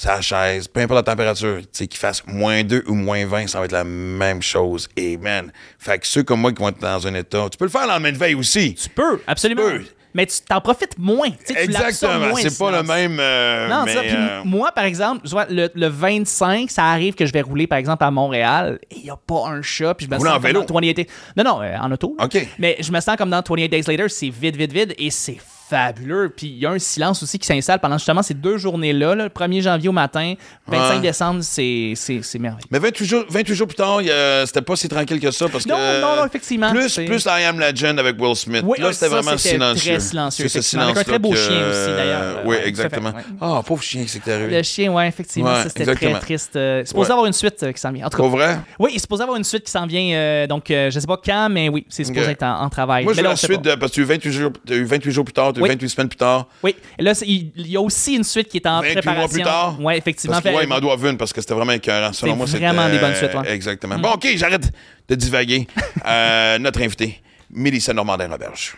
sa 0.00 0.20
chaise, 0.20 0.68
peu 0.68 0.80
importe 0.80 1.04
la 1.06 1.12
température, 1.12 1.58
tu 1.60 1.66
sais, 1.72 1.86
qu'il 1.88 1.98
fasse 1.98 2.22
moins 2.28 2.62
2 2.62 2.84
ou 2.86 2.94
moins 2.94 3.26
20, 3.26 3.48
ça 3.48 3.58
va 3.58 3.64
être 3.64 3.72
la 3.72 3.82
même 3.82 4.40
chose. 4.40 4.88
Et 4.96 5.16
man, 5.16 5.50
fait 5.76 5.98
que 5.98 6.06
ceux 6.06 6.22
comme 6.22 6.40
moi 6.40 6.52
qui 6.52 6.62
vont 6.62 6.68
être 6.68 6.78
dans 6.78 7.04
un 7.04 7.14
état, 7.14 7.48
tu 7.50 7.58
peux 7.58 7.64
le 7.64 7.70
faire 7.70 7.82
le 7.82 7.88
lendemain 7.88 8.12
de 8.12 8.16
veille 8.16 8.36
aussi. 8.36 8.74
Tu 8.74 8.88
peux, 8.90 9.20
absolument. 9.26 9.62
Tu 9.68 9.78
peux. 9.80 9.84
Mais 10.14 10.24
tu 10.26 10.38
t'en 10.48 10.60
profites 10.60 10.96
moins. 10.98 11.30
tu 11.46 11.52
Exactement. 11.56 12.34
C'est 12.36 12.56
pas 12.58 12.70
le 12.70 12.82
même. 12.84 13.18
euh, 13.20 13.68
Non, 13.68 13.82
mais, 13.84 13.94
ça. 13.94 14.00
Puis 14.00 14.10
euh, 14.14 14.42
moi, 14.44 14.70
par 14.72 14.84
exemple, 14.84 15.26
le, 15.50 15.68
le 15.74 15.86
25, 15.88 16.70
ça 16.70 16.84
arrive 16.84 17.14
que 17.14 17.26
je 17.26 17.32
vais 17.32 17.42
rouler, 17.42 17.66
par 17.66 17.78
exemple, 17.78 18.02
à 18.04 18.10
Montréal 18.10 18.78
et 18.90 18.96
il 18.98 19.02
n'y 19.04 19.10
a 19.10 19.16
pas 19.16 19.46
un 19.48 19.62
chat. 19.62 19.94
Puis 19.94 20.06
je 20.06 20.10
me 20.10 20.16
Rouler 20.16 20.30
sens 20.30 20.38
en 20.38 20.40
vélo? 20.40 20.62
dans 20.64 20.74
28 20.74 20.94
Days- 20.94 21.06
Non, 21.36 21.44
non, 21.44 21.62
euh, 21.62 21.76
en 21.78 21.90
auto. 21.92 22.16
OK. 22.22 22.48
Mais 22.58 22.76
je 22.80 22.90
me 22.90 23.00
sens 23.00 23.16
comme 23.16 23.30
dans 23.30 23.42
28 23.46 23.68
Days 23.68 23.82
Later, 23.86 24.08
c'est 24.08 24.30
vide, 24.30 24.56
vide, 24.56 24.72
vide 24.72 24.94
et 24.96 25.10
c'est 25.10 25.38
fabuleux. 25.68 26.32
Puis 26.34 26.46
il 26.48 26.58
y 26.58 26.66
a 26.66 26.70
un 26.70 26.78
silence 26.78 27.22
aussi 27.22 27.38
qui 27.38 27.46
s'installe 27.46 27.78
pendant 27.80 27.98
justement 27.98 28.22
ces 28.22 28.34
deux 28.34 28.56
journées-là, 28.58 29.14
là, 29.14 29.24
le 29.24 29.30
1er 29.30 29.60
janvier 29.62 29.88
au 29.88 29.92
matin, 29.92 30.34
25 30.66 30.94
Ouais. 30.94 31.00
décembre, 31.00 31.40
c'est 31.42 31.92
c'est- 31.96 32.22
c'est 32.22 32.38
merveilleux. 32.38 32.68
Mais 32.70 32.78
28 32.78 33.04
jours, 33.06 33.24
28 33.28 33.54
jours 33.54 33.66
plus 33.66 33.76
tard, 33.76 34.00
il 34.02 34.10
a- 34.10 34.46
c'était 34.46 34.62
pas 34.62 34.76
si 34.76 34.88
tranquille 34.88 35.20
que 35.20 35.30
ça 35.30 35.46
parce 35.48 35.66
Non, 35.66 35.76
que. 35.76 36.00
non, 36.00 36.16
non, 36.16 36.24
effectivement, 36.26 36.70
Plus, 36.70 36.88
c'est- 36.88 37.04
plus 37.04 37.24
I 37.26 37.44
Am 37.44 37.58
Legend 37.60 37.98
avec 37.98 38.20
Will 38.20 38.36
Smith. 38.36 38.62
Oui, 38.64 38.78
là, 38.80 38.92
c'était 38.92 39.06
ça, 39.08 39.20
vraiment 39.20 39.36
c'était 39.36 39.50
silencieux. 39.56 39.92
très 39.92 40.00
silencieux, 40.00 40.48
C'est 40.48 40.62
ce 40.62 40.76
avec 40.78 40.96
un 40.96 41.04
très 41.04 41.18
beau 41.18 41.30
que- 41.30 41.36
chien 41.36 41.68
aussi, 41.68 41.90
d'ailleurs. 41.96 42.42
Oui, 42.44 42.56
Ouais, 42.56 42.68
exactement. 42.68 43.12
Ah, 43.40 43.60
pauvre 43.64 43.82
chien 43.82 44.04
que 44.04 44.10
c'est 44.10 44.20
t'as 44.20 44.38
Le 44.38 44.62
chien, 44.62 44.92
ouais, 44.92 45.08
effectivement, 45.08 45.54
ça 45.54 45.64
c'était 45.68 45.80
exactement. 45.82 46.12
très 46.12 46.20
triste. 46.20 46.56
Euh, 46.56 46.80
c'est 46.82 46.88
supposé 46.88 47.10
avoir 47.10 47.26
une 47.26 47.32
suite 47.32 47.62
euh, 47.62 47.72
qui 47.72 47.80
s'en 47.80 47.92
vient. 47.92 48.06
En 48.06 48.10
tout 48.10 48.16
cas, 48.16 48.22
Pour 48.22 48.30
vrai? 48.30 48.58
oui, 48.78 48.90
il 48.94 49.00
supposé 49.00 49.22
avoir 49.22 49.36
une 49.38 49.44
suite 49.44 49.64
qui 49.64 49.70
s'en 49.70 49.86
vient. 49.86 49.98
euh, 50.16 50.46
donc, 50.46 50.70
euh, 50.70 50.90
je 50.90 50.98
sais 51.00 51.06
pas 51.06 51.20
quand, 51.22 51.48
mais 51.50 51.68
oui, 51.68 51.84
c'est 51.88 52.04
supposé 52.04 52.30
être 52.30 52.42
en, 52.42 52.62
en 52.62 52.68
travail. 52.68 53.04
Moi, 53.04 53.12
je 53.12 53.18
veux 53.18 53.24
la 53.24 53.36
suite. 53.36 53.62
Parce 53.78 53.90
que 53.92 53.94
tu 53.96 54.00
as 54.00 54.04
eu 54.04 54.06
28 54.06 54.32
jours, 54.32 54.52
t'as 54.66 54.74
eu 54.74 54.84
28 54.84 55.12
jours 55.12 55.24
plus 55.24 55.32
tard, 55.32 55.52
Oui. 55.62 55.68
28 55.68 55.88
semaines 55.88 56.08
plus 56.08 56.16
tard. 56.16 56.46
Oui, 56.62 56.74
et 56.98 57.02
là, 57.02 57.12
il, 57.26 57.52
il 57.56 57.66
y 57.68 57.76
a 57.76 57.80
aussi 57.80 58.14
une 58.14 58.24
suite 58.24 58.48
qui 58.48 58.58
est 58.58 58.66
en 58.66 58.80
28 58.80 58.92
préparation. 58.94 59.20
mois 59.20 59.28
plus 59.28 59.42
tard. 59.42 59.76
Oui, 59.80 59.94
effectivement. 59.96 60.32
Parce 60.34 60.44
que, 60.44 60.48
Fait- 60.50 60.56
ouais, 60.56 60.64
il 60.64 60.68
m'en 60.68 60.80
doit 60.80 60.96
une 61.08 61.16
parce 61.16 61.32
que 61.32 61.40
c'était 61.40 61.54
vraiment 61.54 61.72
écœurant. 61.72 62.12
Selon 62.12 62.32
C'est 62.32 62.36
moi, 62.38 62.46
c'était- 62.46 62.58
vraiment 62.66 62.88
des 62.88 62.98
bonnes 62.98 63.14
suites, 63.14 63.34
ouais. 63.34 63.42
Mm. 63.42 63.54
Exactement. 63.54 63.98
Bon, 63.98 64.10
OK, 64.12 64.26
j'arrête 64.36 64.70
de 65.08 65.14
divaguer. 65.14 65.66
Euh, 66.06 66.58
notre 66.58 66.80
invité, 66.80 67.20
Mélissa 67.50 67.92
Normandin-Roberge. 67.92 68.74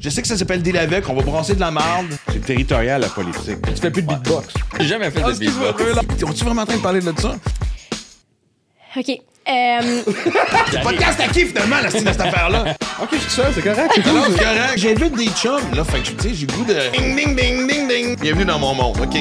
Je 0.00 0.08
sais 0.08 0.22
que 0.22 0.28
ça 0.28 0.36
s'appelle 0.36 0.62
Deal 0.62 0.76
avec, 0.78 1.08
on 1.08 1.14
va 1.14 1.22
brasser 1.22 1.54
de 1.54 1.60
la 1.60 1.70
marde. 1.70 2.06
C'est 2.32 2.40
territorial, 2.44 3.00
la 3.02 3.08
politique. 3.08 3.58
Tu 3.66 3.76
fais 3.80 3.90
plus 3.90 4.02
de 4.02 4.06
beatbox. 4.08 4.54
J'ai 4.80 4.86
jamais 4.86 5.10
fait 5.10 5.20
Ah, 5.24 5.32
de 5.32 5.38
beatbox. 5.38 5.82
On 6.24 6.30
est 6.32 6.42
vraiment 6.44 6.62
en 6.62 6.66
train 6.66 6.76
de 6.76 6.82
parler 6.82 7.00
de 7.00 7.12
ça? 7.20 7.36
OK. 8.96 9.20
Euh, 9.48 9.80
Le 10.06 10.82
podcast 10.82 11.18
à 11.20 11.28
qui 11.28 11.46
finalement, 11.46 11.76
la 11.82 11.90
style 11.90 12.04
de 12.04 12.12
cette 12.12 12.20
affaire-là? 12.20 12.76
Ok, 13.02 13.08
je 13.12 13.16
suis 13.18 13.30
seul, 13.30 13.52
c'est 13.54 13.62
correct. 13.62 14.06
Non, 14.06 14.22
c'est 14.28 14.42
correct. 14.44 14.72
J'invite 14.76 15.14
des 15.16 15.28
chums, 15.28 15.74
là, 15.74 15.82
fait 15.84 16.00
que, 16.00 16.08
tu 16.10 16.28
sais, 16.28 16.34
j'ai 16.34 16.46
le 16.46 16.52
goût 16.52 16.64
de... 16.64 16.74
Ding, 16.92 17.16
ding, 17.16 17.34
ding, 17.36 17.66
ding, 17.66 17.88
ding. 17.88 18.16
Bienvenue 18.20 18.44
dans 18.44 18.58
mon 18.58 18.74
monde, 18.74 19.00
OK. 19.00 19.18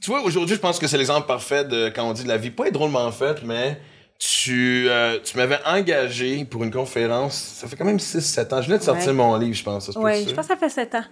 Tu 0.00 0.10
vois, 0.10 0.22
aujourd'hui, 0.22 0.54
je 0.54 0.60
pense 0.60 0.78
que 0.78 0.86
c'est 0.86 0.98
l'exemple 0.98 1.26
parfait 1.26 1.64
de 1.64 1.88
quand 1.88 2.04
on 2.08 2.12
dit 2.12 2.24
de 2.24 2.28
la 2.28 2.36
vie 2.36 2.50
pas 2.50 2.66
est 2.66 2.70
drôlement 2.70 3.10
faite, 3.10 3.38
mais 3.42 3.80
tu, 4.18 4.86
euh, 4.88 5.18
tu 5.24 5.36
m'avais 5.36 5.58
engagé 5.66 6.44
pour 6.44 6.62
une 6.62 6.70
conférence. 6.70 7.34
Ça 7.58 7.66
fait 7.66 7.76
quand 7.76 7.86
même 7.86 7.96
6-7 7.98 8.52
ans. 8.54 8.60
Je 8.62 8.66
venais 8.68 8.78
de 8.78 8.84
sortir 8.84 9.08
Ouais. 9.08 9.12
mon 9.14 9.36
livre, 9.36 9.56
je 9.56 9.64
pense. 9.64 9.90
oui, 9.96 10.26
je 10.28 10.34
pense 10.34 10.46
que 10.46 10.52
ça 10.54 10.58
fait 10.58 10.68
sept 10.68 10.94
ans. 10.94 11.04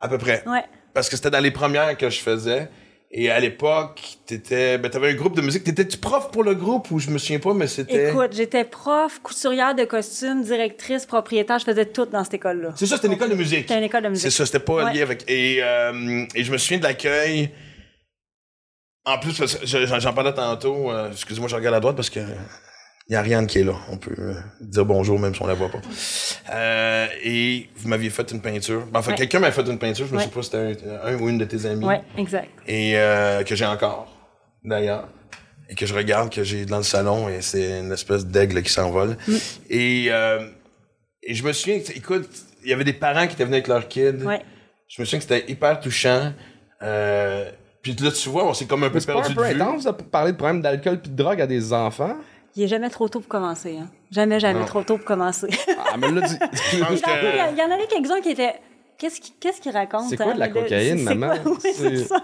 À 0.00 0.08
peu 0.08 0.16
près. 0.18 0.42
Ouais. 0.46 0.64
Parce 0.94 1.08
que 1.08 1.16
c'était 1.16 1.30
dans 1.30 1.40
les 1.40 1.50
premières 1.50 1.96
que 1.96 2.08
je 2.08 2.20
faisais. 2.20 2.68
Et 3.10 3.30
à 3.30 3.40
l'époque, 3.40 4.18
t'étais, 4.26 4.76
ben, 4.76 4.90
t'avais 4.90 5.10
un 5.12 5.14
groupe 5.14 5.34
de 5.34 5.40
musique. 5.40 5.64
T'étais-tu 5.64 5.96
prof 5.96 6.30
pour 6.30 6.44
le 6.44 6.54
groupe 6.54 6.90
ou 6.90 6.98
je 6.98 7.08
me 7.08 7.16
souviens 7.16 7.38
pas, 7.38 7.54
mais 7.54 7.66
c'était. 7.66 8.10
Écoute, 8.10 8.32
j'étais 8.34 8.64
prof, 8.64 9.18
couturière 9.22 9.74
de 9.74 9.84
costumes, 9.84 10.42
directrice, 10.42 11.06
propriétaire, 11.06 11.58
je 11.58 11.64
faisais 11.64 11.86
tout 11.86 12.04
dans 12.04 12.22
cette 12.22 12.34
école-là. 12.34 12.74
C'est 12.76 12.84
ça, 12.84 12.96
c'était 12.96 13.06
une 13.08 13.14
école 13.14 13.30
de 13.30 13.34
musique. 13.34 13.60
C'était 13.60 13.78
une 13.78 13.84
école 13.84 14.02
de 14.02 14.08
musique. 14.10 14.24
C'est 14.30 14.36
ça, 14.36 14.44
c'était 14.44 14.58
pas 14.62 14.84
Ouais. 14.84 14.92
lié 14.92 15.00
avec. 15.02 15.24
Et, 15.26 15.60
euh, 15.62 16.26
et 16.34 16.44
je 16.44 16.52
me 16.52 16.58
souviens 16.58 16.78
de 16.78 16.82
l'accueil. 16.82 17.48
En 19.06 19.18
plus, 19.18 19.38
parce 19.38 19.54
que 19.54 19.66
je- 19.66 19.86
j'en 19.86 19.98
j'en 20.00 20.12
parlais 20.12 20.34
tantôt. 20.34 20.90
euh, 20.92 21.10
Excusez-moi, 21.10 21.48
je 21.48 21.56
regarde 21.56 21.76
à 21.76 21.80
droite 21.80 21.96
parce 21.96 22.10
que. 22.10 22.20
Il 23.08 23.14
y 23.14 23.16
a 23.16 23.20
Ariane 23.20 23.46
qui 23.46 23.60
est 23.60 23.64
là. 23.64 23.72
On 23.90 23.96
peut 23.96 24.14
euh, 24.18 24.34
dire 24.60 24.84
bonjour 24.84 25.18
même 25.18 25.34
si 25.34 25.40
on 25.42 25.46
la 25.46 25.54
voit 25.54 25.70
pas. 25.70 25.80
Euh, 26.54 27.06
et 27.24 27.68
vous 27.76 27.88
m'aviez 27.88 28.10
fait 28.10 28.30
une 28.32 28.40
peinture. 28.42 28.86
Enfin, 28.92 29.12
Ouais. 29.12 29.16
quelqu'un 29.16 29.38
m'a 29.38 29.50
fait 29.50 29.62
une 29.66 29.78
peinture. 29.78 30.06
Je 30.06 30.12
me 30.12 30.18
Ouais. 30.18 30.24
sais 30.24 30.30
pas 30.30 30.42
si 30.42 30.50
c'était 30.50 30.88
un, 30.90 31.06
un 31.06 31.14
ou 31.18 31.28
une 31.30 31.38
de 31.38 31.44
tes 31.46 31.64
amis. 31.64 31.86
Oui, 31.86 31.94
exact. 32.18 32.48
et 32.66 32.98
euh, 32.98 33.42
que 33.44 33.54
j'ai 33.56 33.64
encore, 33.64 34.14
d'ailleurs, 34.62 35.08
et 35.70 35.74
que 35.74 35.86
je 35.86 35.94
regarde, 35.94 36.30
que 36.30 36.44
j'ai 36.44 36.66
dans 36.66 36.76
le 36.78 36.82
salon, 36.82 37.28
et 37.30 37.40
c'est 37.40 37.80
une 37.80 37.92
espèce 37.92 38.26
d'aigle 38.26 38.62
qui 38.62 38.70
s'envole. 38.72 39.16
Mm. 39.26 39.34
Et, 39.70 40.06
euh, 40.10 40.46
et 41.22 41.34
je 41.34 41.42
me 41.44 41.52
souviens, 41.54 41.80
que, 41.80 41.92
écoute, 41.96 42.28
il 42.62 42.68
y 42.70 42.72
avait 42.74 42.84
des 42.84 42.92
parents 42.92 43.26
qui 43.26 43.34
étaient 43.34 43.44
venus 43.44 43.54
avec 43.56 43.68
leurs 43.68 43.88
kids. 43.88 44.22
Ouais. 44.24 44.42
Je 44.86 45.00
me 45.00 45.06
souviens 45.06 45.18
que 45.18 45.24
c'était 45.26 45.50
hyper 45.50 45.80
touchant. 45.80 46.32
Euh, 46.82 47.50
puis 47.80 47.94
là, 48.00 48.10
tu 48.10 48.28
vois, 48.28 48.46
on 48.46 48.52
s'est 48.54 48.66
comme 48.66 48.84
un 48.84 48.88
peu 48.88 48.94
Mais 48.94 49.00
c'est 49.00 49.06
pas 49.06 49.14
perdu 49.14 49.32
un 49.32 49.34
peu 49.34 49.48
de 49.48 49.54
vue. 49.54 49.62
intense 49.62 49.84
de 49.84 49.90
parler 49.92 50.32
de 50.32 50.36
problèmes 50.36 50.60
d'alcool 50.60 51.00
puis 51.00 51.10
de 51.10 51.16
drogue 51.16 51.40
à 51.40 51.46
des 51.46 51.72
enfants? 51.72 52.16
Il 52.58 52.64
est 52.64 52.68
jamais 52.68 52.90
trop 52.90 53.08
tôt 53.08 53.20
pour 53.20 53.28
commencer. 53.28 53.78
Hein. 53.80 53.88
Jamais, 54.10 54.40
jamais 54.40 54.64
trop 54.64 54.82
tôt 54.82 54.96
pour 54.96 55.06
commencer. 55.06 55.46
Ah, 55.78 55.96
mais 55.96 56.10
là, 56.10 56.26
il, 56.72 56.78
que- 56.78 56.78
y 56.78 56.82
en- 56.82 57.52
il 57.52 57.56
y 57.58 57.62
en 57.62 57.70
avait 57.70 57.86
quelques-uns 57.86 58.20
qui 58.20 58.30
étaient. 58.30 58.54
Qu'est-ce 58.98 59.20
qu'il 59.20 59.34
qu'est-ce 59.38 59.60
qu'il 59.60 59.70
raconte? 59.70 60.08
C'est 60.10 60.16
quoi 60.16 60.32
hein? 60.32 60.34
de 60.34 60.40
la 60.40 60.48
Le- 60.48 60.54
cocaïne, 60.54 60.98
c'est- 60.98 61.04
c'est 61.04 61.14
maman? 61.14 61.36
quoi? 61.40 61.52
Oui, 61.54 61.58
c'est 61.62 61.72
C'est- 61.72 62.04
ça. 62.06 62.16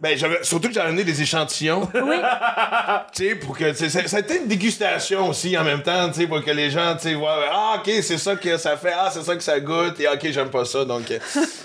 Ben, 0.00 0.18
j'avais, 0.18 0.44
surtout 0.44 0.68
que 0.68 0.74
j'avais 0.74 0.88
amené 0.88 1.02
des 1.02 1.22
échantillons. 1.22 1.88
Oui, 1.94 2.16
tu 3.14 3.28
sais, 3.30 3.34
pour 3.36 3.56
que, 3.56 3.72
ça, 3.72 3.88
ça 4.06 4.16
a 4.18 4.20
été 4.20 4.36
une 4.36 4.48
dégustation 4.48 5.30
aussi 5.30 5.56
en 5.56 5.64
même 5.64 5.82
temps, 5.82 6.08
tu 6.10 6.20
sais, 6.20 6.26
pour 6.26 6.44
que 6.44 6.50
les 6.50 6.68
gens, 6.70 6.94
tu 6.96 7.04
sais, 7.08 7.14
voient, 7.14 7.42
ah, 7.50 7.76
ok, 7.78 7.90
c'est 8.02 8.18
ça 8.18 8.36
que 8.36 8.58
ça 8.58 8.76
fait, 8.76 8.92
ah, 8.94 9.08
c'est 9.10 9.22
ça 9.22 9.34
que 9.34 9.42
ça 9.42 9.58
goûte, 9.60 9.98
et 10.00 10.06
ok, 10.08 10.26
j'aime 10.30 10.50
pas 10.50 10.66
ça, 10.66 10.84
donc. 10.84 11.10
euh, 11.10 11.18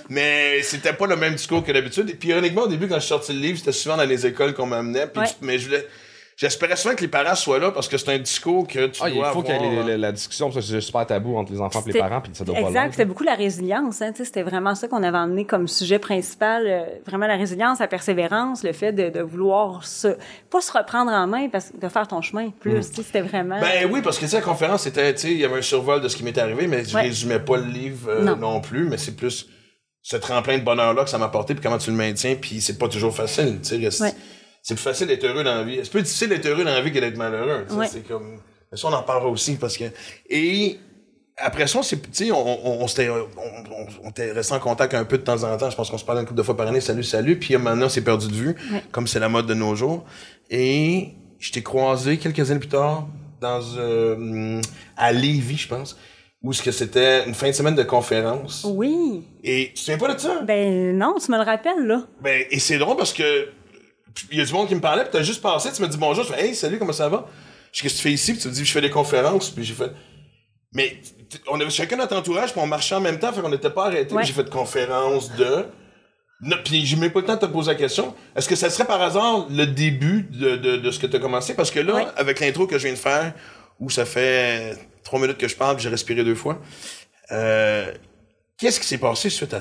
mais 0.07 0.61
c'était 0.61 0.93
pas 0.93 1.07
le 1.07 1.17
même 1.17 1.33
discours 1.35 1.61
que 1.65 1.73
d'habitude. 1.73 2.09
Et 2.09 2.13
puis, 2.13 2.29
ironiquement, 2.29 2.61
au 2.61 2.67
début, 2.67 2.87
quand 2.87 2.99
je 3.01 3.05
sorti 3.07 3.33
le 3.33 3.39
livre, 3.39 3.57
c'était 3.59 3.73
souvent 3.73 3.97
dans 3.97 4.05
les 4.05 4.25
écoles 4.25 4.53
qu'on 4.53 4.67
m'amenait, 4.67 5.07
puis, 5.07 5.21
Ouais. 5.21 5.27
mais 5.41 5.59
je 5.59 5.65
voulais. 5.65 5.85
J'espérais 6.39 6.77
souvent 6.77 6.95
que 6.95 7.01
les 7.01 7.09
parents 7.09 7.35
soient 7.35 7.59
là 7.59 7.69
parce 7.71 7.89
que 7.89 7.97
c'est 7.97 8.13
un 8.13 8.17
discours 8.17 8.65
que 8.65 8.87
tu 8.87 9.01
Ah, 9.03 9.09
il 9.09 9.15
dois 9.15 9.31
faut 9.33 9.41
qu'il 9.43 9.53
y 9.53 9.57
ait 9.57 9.83
la, 9.83 9.97
la 9.97 10.11
discussion, 10.13 10.49
parce 10.49 10.65
que 10.65 10.71
c'est 10.71 10.79
super 10.79 11.05
tabou 11.05 11.35
entre 11.35 11.51
les 11.51 11.59
enfants 11.59 11.81
et 11.81 11.87
les 11.87 11.91
C'était- 11.91 11.99
parents, 12.07 12.21
puis 12.21 12.31
ça 12.33 12.45
doit 12.45 12.57
Exact, 12.61 12.91
c'était 12.91 13.03
beaucoup 13.03 13.25
la 13.25 13.35
résilience. 13.35 14.01
Hein, 14.01 14.13
c'était 14.15 14.43
vraiment 14.43 14.73
ça 14.73 14.87
qu'on 14.87 15.03
avait 15.03 15.17
emmené 15.17 15.43
comme 15.43 15.67
sujet 15.67 15.99
principal. 15.99 16.65
euh, 16.65 16.83
vraiment 17.05 17.27
la 17.27 17.35
résilience, 17.35 17.79
la 17.79 17.87
persévérance, 17.89 18.63
le 18.63 18.71
fait 18.71 18.93
de, 18.93 19.09
de 19.09 19.19
vouloir 19.19 19.83
se, 19.83 20.15
pas 20.49 20.61
se 20.61 20.71
reprendre 20.71 21.11
en 21.11 21.27
main, 21.27 21.49
parce 21.49 21.71
que 21.71 21.77
de 21.77 21.89
faire 21.89 22.07
ton 22.07 22.21
chemin 22.21 22.51
plus. 22.57 22.83
sais, 22.83 23.03
C'était 23.03 23.19
vraiment. 23.21 23.59
Ben 23.59 23.89
oui, 23.91 24.01
parce 24.01 24.17
que 24.17 24.23
tu 24.23 24.29
sais, 24.31 24.37
la 24.37 24.41
conférence, 24.41 24.83
c'était, 24.83 25.13
tu 25.13 25.19
sais, 25.19 25.31
il 25.31 25.39
y 25.39 25.43
avait 25.43 25.57
un 25.59 25.61
survol 25.61 25.99
de 25.99 26.07
ce 26.07 26.15
qui 26.15 26.23
m'était 26.23 26.39
arrivé, 26.39 26.67
mais 26.67 26.85
je 26.85 26.95
Ouais. 26.95 27.01
résumais 27.01 27.39
pas 27.39 27.57
le 27.57 27.65
livre 27.65 28.09
euh, 28.09 28.23
non. 28.23 28.37
Non. 28.37 28.61
plus, 28.61 28.85
mais 28.87 28.97
c'est 28.97 29.17
plus 29.17 29.47
ce 30.01 30.15
tremplin 30.15 30.57
de 30.57 30.63
bonheur-là 30.63 31.03
que 31.03 31.09
ça 31.09 31.17
m'a 31.17 31.25
apporté, 31.25 31.53
puis 31.53 31.61
comment 31.61 31.77
tu 31.77 31.89
le 31.91 31.97
maintiens, 31.97 32.35
puis 32.39 32.61
c'est 32.61 32.77
pas 32.77 32.87
toujours 32.87 33.13
facile, 33.13 33.59
tu 33.61 33.89
sais. 33.91 34.01
Ouais. 34.03 34.13
C'est 34.61 34.75
plus 34.75 34.83
facile 34.83 35.07
d'être 35.07 35.23
heureux 35.25 35.43
dans 35.43 35.55
la 35.55 35.63
vie. 35.63 35.79
C'est 35.83 35.91
plus 35.91 36.01
difficile 36.03 36.29
d'être 36.29 36.45
heureux 36.45 36.63
dans 36.63 36.71
la 36.73 36.81
vie 36.81 36.91
que 36.91 36.99
d'être 36.99 37.17
malheureux. 37.17 37.65
Ouais. 37.71 37.87
C'est 37.87 38.07
comme. 38.07 38.39
Mais 38.71 38.77
ça, 38.77 38.87
on 38.87 38.93
en 38.93 39.03
parlera 39.03 39.29
aussi, 39.29 39.55
parce 39.55 39.77
que. 39.77 39.85
Et. 40.29 40.77
Après 41.41 41.67
ça, 41.67 41.79
on, 41.79 42.35
on, 42.35 42.81
on, 42.83 42.87
s'était- 42.87 43.07
on, 43.09 43.15
on, 43.37 43.87
on 44.03 44.09
était 44.09 44.33
resté 44.33 44.53
en 44.53 44.59
contact 44.59 44.93
un 44.93 45.05
peu 45.05 45.17
de 45.17 45.23
temps 45.23 45.41
en 45.45 45.55
temps. 45.55 45.69
Je 45.69 45.75
pense 45.77 45.89
qu'on 45.89 45.97
se 45.97 46.03
parlait 46.03 46.19
une 46.19 46.27
couple 46.27 46.37
de 46.39 46.43
fois 46.43 46.57
par 46.57 46.67
année. 46.67 46.81
Salut, 46.81 47.01
salut. 47.03 47.39
Puis 47.39 47.55
maintenant, 47.55 47.85
on 47.85 47.89
s'est 47.89 48.03
perdu 48.03 48.27
de 48.27 48.33
vue, 48.33 48.55
Ouais. 48.73 48.83
comme 48.91 49.07
c'est 49.07 49.21
la 49.21 49.29
mode 49.29 49.45
de 49.45 49.53
nos 49.53 49.73
jours. 49.73 50.03
Et 50.49 51.11
je 51.39 51.51
t'ai 51.53 51.63
croisé 51.63 52.17
quelques 52.17 52.51
années 52.51 52.59
plus 52.59 52.67
tard 52.67 53.07
dans 53.39 53.61
euh, 53.77 54.59
à 54.97 55.13
Lévis, 55.13 55.55
je 55.59 55.67
pense, 55.69 55.97
où 56.43 56.51
ce 56.51 56.61
que 56.61 56.71
c'était 56.71 57.25
une 57.25 57.33
fin 57.33 57.47
de 57.47 57.53
semaine 57.53 57.75
de 57.75 57.83
conférence. 57.83 58.65
Oui. 58.69 59.23
Et 59.41 59.67
tu 59.69 59.73
te 59.75 59.79
souviens 59.79 59.97
pas 59.97 60.13
de 60.13 60.19
ça? 60.19 60.41
Ben 60.41 60.97
non, 60.97 61.15
tu 61.23 61.31
me 61.31 61.37
le 61.37 61.43
rappelles, 61.43 61.85
là. 61.87 62.03
Ben, 62.21 62.43
et 62.51 62.59
c'est 62.59 62.77
drôle 62.77 62.97
parce 62.97 63.13
que 63.13 63.47
il 64.31 64.37
y 64.37 64.41
a 64.41 64.45
du 64.45 64.53
monde 64.53 64.67
qui 64.67 64.75
me 64.75 64.81
parlait, 64.81 65.03
puis 65.03 65.11
t'as 65.13 65.23
juste 65.23 65.41
passé, 65.41 65.71
tu 65.71 65.81
me 65.81 65.87
dis 65.87 65.97
bonjour, 65.97 66.23
je 66.23 66.33
fais 66.33 66.47
hey, 66.47 66.55
salut, 66.55 66.79
comment 66.79 66.93
ça 66.93 67.09
va? 67.09 67.27
Je 67.71 67.77
dis 67.77 67.83
qu'est-ce 67.83 67.93
que 67.95 67.97
tu 67.97 68.03
fais 68.03 68.13
ici? 68.13 68.33
Puis 68.33 68.41
tu 68.41 68.47
me 68.47 68.53
dis 68.53 68.65
je 68.65 68.71
fais 68.71 68.81
des 68.81 68.89
conférences, 68.89 69.49
puis 69.49 69.63
j'ai 69.63 69.73
fait 69.73 69.91
mais 70.73 71.01
on 71.47 71.59
avait 71.59 71.69
chacun 71.69 71.95
notre 71.95 72.15
entourage, 72.15 72.51
puis 72.51 72.61
on 72.61 72.67
marchait 72.67 72.95
en 72.95 73.01
même 73.01 73.19
temps, 73.19 73.31
fait 73.33 73.41
qu'on 73.41 73.49
n'était 73.49 73.69
pas 73.69 73.85
arrêtés. 73.85 74.13
Ouais. 74.13 74.23
J'ai 74.23 74.33
fait 74.33 74.43
de 74.43 74.49
conférences 74.49 75.31
de 75.35 75.65
non, 76.41 76.55
puis 76.63 76.85
j'ai 76.85 76.95
même 76.95 77.11
pas 77.11 77.19
le 77.19 77.25
temps 77.25 77.35
de 77.35 77.41
te 77.41 77.45
poser 77.47 77.71
la 77.71 77.77
question. 77.77 78.15
Est-ce 78.35 78.47
que 78.47 78.55
ça 78.55 78.69
serait 78.69 78.85
par 78.85 79.01
hasard 79.01 79.47
le 79.49 79.65
début 79.65 80.23
de, 80.31 80.55
de, 80.55 80.77
de 80.77 80.91
ce 80.91 80.97
que 80.97 81.07
tu 81.07 81.17
as 81.17 81.19
commencé? 81.19 81.53
Parce 81.53 81.69
que 81.69 81.81
là, 81.81 82.13
avec 82.15 82.39
l'intro 82.39 82.65
que 82.65 82.77
je 82.77 82.83
viens 82.83 82.93
de 82.93 82.97
faire, 82.99 83.33
où 83.79 83.89
ça 83.89 84.05
fait 84.05 84.77
trois 85.03 85.19
minutes 85.19 85.37
que 85.37 85.49
je 85.49 85.55
parle, 85.57 85.77
j'ai 85.79 85.89
respiré 85.89 86.23
deux 86.23 86.35
fois, 86.35 86.61
euh, 87.31 87.91
qu'est-ce 88.57 88.79
qui 88.79 88.87
s'est 88.87 88.97
passé 88.99 89.29
suite 89.29 89.53
à. 89.53 89.59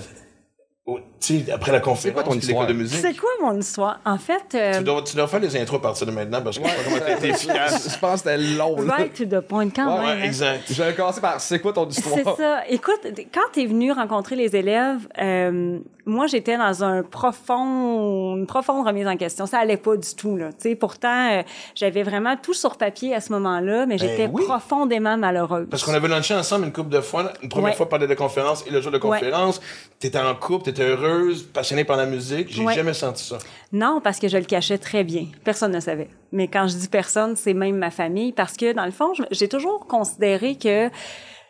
Au- 0.89 1.01
tu 1.21 1.41
sais, 1.45 1.53
après 1.53 1.73
la 1.73 1.81
conférence 1.81 2.15
quoi 2.23 2.33
ton 2.33 2.39
histoire? 2.39 2.67
de 2.67 2.73
musique? 2.73 3.01
C'est 3.01 3.15
quoi 3.17 3.29
mon 3.43 3.59
histoire? 3.59 4.01
En 4.05 4.17
fait, 4.19 4.55
euh, 4.55 4.79
Tu 4.79 4.85
dois, 4.85 5.03
tu 5.03 5.17
dois 5.17 5.27
faire 5.29 5.41
les 5.41 5.57
intros 5.57 5.79
à 5.79 5.83
partir 5.83 6.07
de 6.07 6.13
maintenant 6.13 6.41
parce 6.43 6.59
que 6.59 6.65
je 6.65 6.69
sais 6.71 6.77
pas 6.77 6.83
comment 6.85 6.99
t'as 6.99 7.17
été 7.17 7.29
efficace. 7.29 7.93
Je 7.95 7.99
pense 7.99 8.23
que 8.23 8.31
c'était 8.31 8.39
long, 8.39 8.81
là. 8.81 8.95
right 8.95 9.13
to 9.15 9.25
the 9.25 9.41
point 9.41 9.69
quand 9.71 9.99
Ouais, 10.01 10.07
même. 10.07 10.19
Ouais, 10.21 10.27
exact. 10.27 10.65
Je 10.73 10.83
vais 10.83 10.95
commencer 10.95 11.21
par 11.21 11.41
c'est 11.41 11.59
quoi 11.61 11.73
ton 11.73 11.89
C'est 11.91 12.01
histoire? 12.01 12.37
ça. 12.37 12.63
Écoute, 12.69 13.01
quand 13.35 13.41
tu 13.53 13.63
es 13.63 13.67
venu 13.67 13.93
rencontrer 13.93 14.37
les 14.37 14.57
élèves, 14.57 15.07
euh, 15.21 15.79
moi, 16.09 16.27
j'étais 16.27 16.57
dans 16.57 16.83
un 16.83 17.03
profond, 17.05 18.37
une 18.37 18.47
profonde 18.47 18.87
remise 18.87 19.07
en 19.07 19.17
question. 19.17 19.47
Ça 19.47 19.59
allait 19.59 19.77
pas 19.77 19.97
du 19.97 20.15
tout, 20.15 20.37
là. 20.37 20.49
Tu 20.53 20.71
sais, 20.71 20.75
pourtant, 20.75 21.31
euh, 21.33 21.43
j'avais 21.75 22.03
vraiment 22.03 22.37
tout 22.37 22.55
sur 22.55 22.77
papier 22.77 23.15
à 23.15 23.21
ce 23.21 23.33
moment-là, 23.33 23.87
mais 23.87 23.99
j'étais 23.99 24.27
Ben 24.27 24.31
oui. 24.35 24.45
profondément 24.45 25.17
malheureuse. 25.17 25.67
Parce 25.71 25.85
qu'on 25.85 25.95
avait 25.95 26.09
lunché 26.09 26.35
ensemble 26.35 26.67
une 26.67 26.73
couple 26.73 26.91
de 26.91 27.01
fois. 27.01 27.33
Une 27.43 27.49
première 27.49 27.71
Ouais. 27.71 27.77
fois, 27.77 27.89
parler 27.89 28.07
de 28.07 28.15
conférence 28.15 28.65
et 28.67 28.71
le 28.71 28.81
jour 28.81 28.91
de 28.93 28.99
conférence. 28.99 29.61
T'étais 29.99 30.19
en 30.19 30.35
couple, 30.35 30.65
t'étais 30.65 30.85
heureuse, 30.85 31.43
passionnée 31.43 31.85
par 31.85 31.97
la 31.97 32.07
musique. 32.07 32.49
J'ai 32.51 32.65
Ouais. 32.65 32.75
jamais 32.75 32.95
senti 32.95 33.23
ça. 33.25 33.39
Non, 33.73 34.01
parce 34.03 34.19
que 34.19 34.29
je 34.29 34.39
le 34.39 34.45
cachais 34.45 34.79
très 34.79 35.05
bien. 35.05 35.27
Personne 35.45 35.73
ne 35.73 35.81
savait. 35.81 36.09
Mais 36.33 36.49
quand 36.49 36.67
je 36.69 36.77
dis 36.77 36.89
personne, 36.89 37.37
c'est 37.37 37.55
même 37.55 37.77
ma 37.77 37.91
famille, 37.91 38.33
parce 38.33 38.57
que 38.57 38.73
dans 38.73 38.85
le 38.85 38.91
fond, 38.91 39.13
j'ai 39.31 39.49
toujours 39.49 39.87
considéré 39.87 40.57
que 40.57 40.89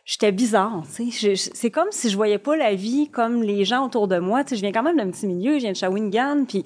j'étais 0.09 0.33
bizarre. 0.33 0.83
Tu 0.97 1.13
sais, 1.13 1.35
c'est 1.37 1.71
comme 1.71 1.89
si 1.91 2.09
je 2.09 2.17
voyais 2.17 2.39
pas 2.39 2.57
la 2.57 2.75
vie 2.75 3.11
comme 3.11 3.43
les 3.43 3.67
gens 3.67 3.85
autour 3.85 4.09
de 4.09 4.19
moi. 4.19 4.43
Tu 4.43 4.51
sais, 4.51 4.57
je 4.57 4.63
viens 4.63 4.73
quand 4.73 4.83
même 4.83 4.97
d'un 4.97 5.11
petit 5.11 5.27
milieu, 5.27 5.55
je 5.55 5.59
viens 5.59 5.73
de 5.73 5.77
Shawinigan, 5.77 6.45
puis 6.49 6.65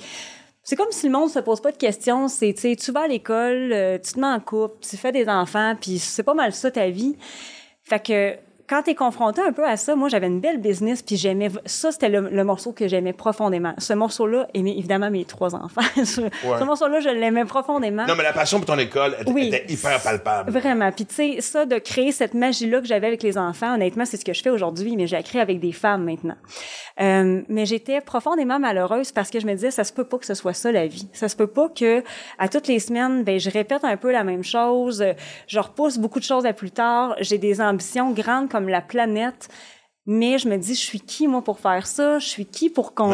c'est 0.62 0.76
comme 0.76 0.92
si 0.92 1.06
le 1.06 1.12
monde 1.12 1.28
se 1.28 1.40
pose 1.40 1.60
pas 1.60 1.72
de 1.72 1.76
questions. 1.76 2.28
C'est, 2.28 2.54
tu 2.54 2.60
sais, 2.60 2.76
tu 2.76 2.92
vas 2.92 3.02
à 3.02 3.08
l'école, 3.08 3.72
euh, 3.72 3.98
tu 3.98 4.12
te 4.12 4.20
mets 4.20 4.28
en 4.28 4.38
couple, 4.38 4.76
tu 4.88 4.96
fais 4.96 5.10
des 5.10 5.28
enfants, 5.28 5.74
puis 5.78 5.98
c'est 5.98 6.22
pas 6.22 6.34
mal 6.34 6.52
ça 6.52 6.70
ta 6.70 6.88
vie. 6.88 7.16
Fait 7.82 8.00
que 8.00 8.36
quand 8.72 8.82
t'es 8.84 8.94
confronté 8.94 9.42
un 9.42 9.52
peu 9.52 9.66
à 9.66 9.76
ça, 9.76 9.94
moi 9.96 10.08
j'avais 10.08 10.28
une 10.28 10.40
belle 10.40 10.58
business 10.58 11.02
puis 11.02 11.16
j'aimais 11.16 11.50
ça 11.66 11.92
c'était 11.92 12.08
le, 12.08 12.30
le 12.30 12.44
morceau 12.44 12.72
que 12.72 12.88
j'aimais 12.88 13.12
profondément. 13.12 13.74
Ce 13.76 13.92
morceau-là 13.92 14.48
mes- 14.54 14.78
évidemment 14.78 15.10
mes 15.10 15.26
trois 15.26 15.54
enfants. 15.54 15.82
ce, 15.96 16.04
ce 16.22 16.64
morceau-là 16.64 17.00
je 17.00 17.10
l'aimais 17.10 17.44
profondément. 17.44 18.06
Non, 18.06 18.14
mais 18.16 18.22
la 18.22 18.32
passion 18.32 18.58
pour 18.58 18.66
ton 18.66 18.78
école 18.78 19.14
était, 19.20 19.30
Oui. 19.30 19.48
était 19.48 19.70
hyper 19.70 20.00
palpable. 20.02 20.50
Vraiment. 20.50 20.90
Puis 20.90 21.04
tu 21.04 21.14
sais, 21.14 21.40
ça 21.42 21.66
de 21.66 21.76
créer 21.78 22.12
cette 22.12 22.32
magie-là 22.32 22.80
que 22.80 22.86
j'avais 22.86 23.08
avec 23.08 23.22
les 23.22 23.36
enfants, 23.36 23.74
honnêtement, 23.74 24.04
c'est 24.06 24.16
ce 24.16 24.24
que 24.24 24.32
je 24.32 24.42
fais 24.42 24.48
aujourd'hui, 24.50 24.96
mais 24.96 25.06
je 25.06 25.14
la 25.16 25.22
crée 25.22 25.40
avec 25.40 25.60
des 25.60 25.72
femmes 25.72 26.04
maintenant. 26.04 26.36
Euh, 27.00 27.42
mais 27.48 27.66
j'étais 27.66 28.00
profondément 28.00 28.58
malheureuse 28.58 29.12
parce 29.12 29.30
que 29.30 29.38
je 29.40 29.46
me 29.46 29.52
disais, 29.54 29.70
ça 29.70 29.84
se 29.84 29.92
peut 29.92 30.04
pas 30.04 30.18
que 30.18 30.26
ce 30.26 30.34
soit 30.34 30.54
ça 30.54 30.72
la 30.72 30.86
vie. 30.86 31.08
Ça 31.12 31.28
se 31.28 31.36
peut 31.36 31.46
pas 31.46 31.68
que 31.68 32.02
à 32.38 32.48
toutes 32.48 32.68
les 32.68 32.78
semaines, 32.78 33.22
ben 33.24 33.38
je 33.38 33.50
répète 33.50 33.84
un 33.84 33.96
peu 33.96 34.12
la 34.12 34.24
même 34.24 34.44
chose, 34.44 35.04
je 35.46 35.58
repousse 35.58 35.98
beaucoup 35.98 36.18
de 36.20 36.24
choses 36.24 36.46
à 36.46 36.52
plus 36.52 36.70
tard. 36.70 37.16
J'ai 37.20 37.38
des 37.38 37.60
ambitions 37.60 38.10
grandes 38.12 38.48
comme 38.48 38.61
la 38.68 38.80
planète. 38.80 39.48
Mais 40.04 40.36
je 40.38 40.48
me 40.48 40.56
dis, 40.56 40.74
je 40.74 40.80
suis 40.80 41.00
qui, 41.00 41.28
moi, 41.28 41.42
pour 41.44 41.60
faire 41.60 41.86
ça? 41.86 42.18
Je 42.18 42.26
suis 42.26 42.44
qui 42.44 42.70
pour 42.70 42.92
qu'on... 42.92 43.12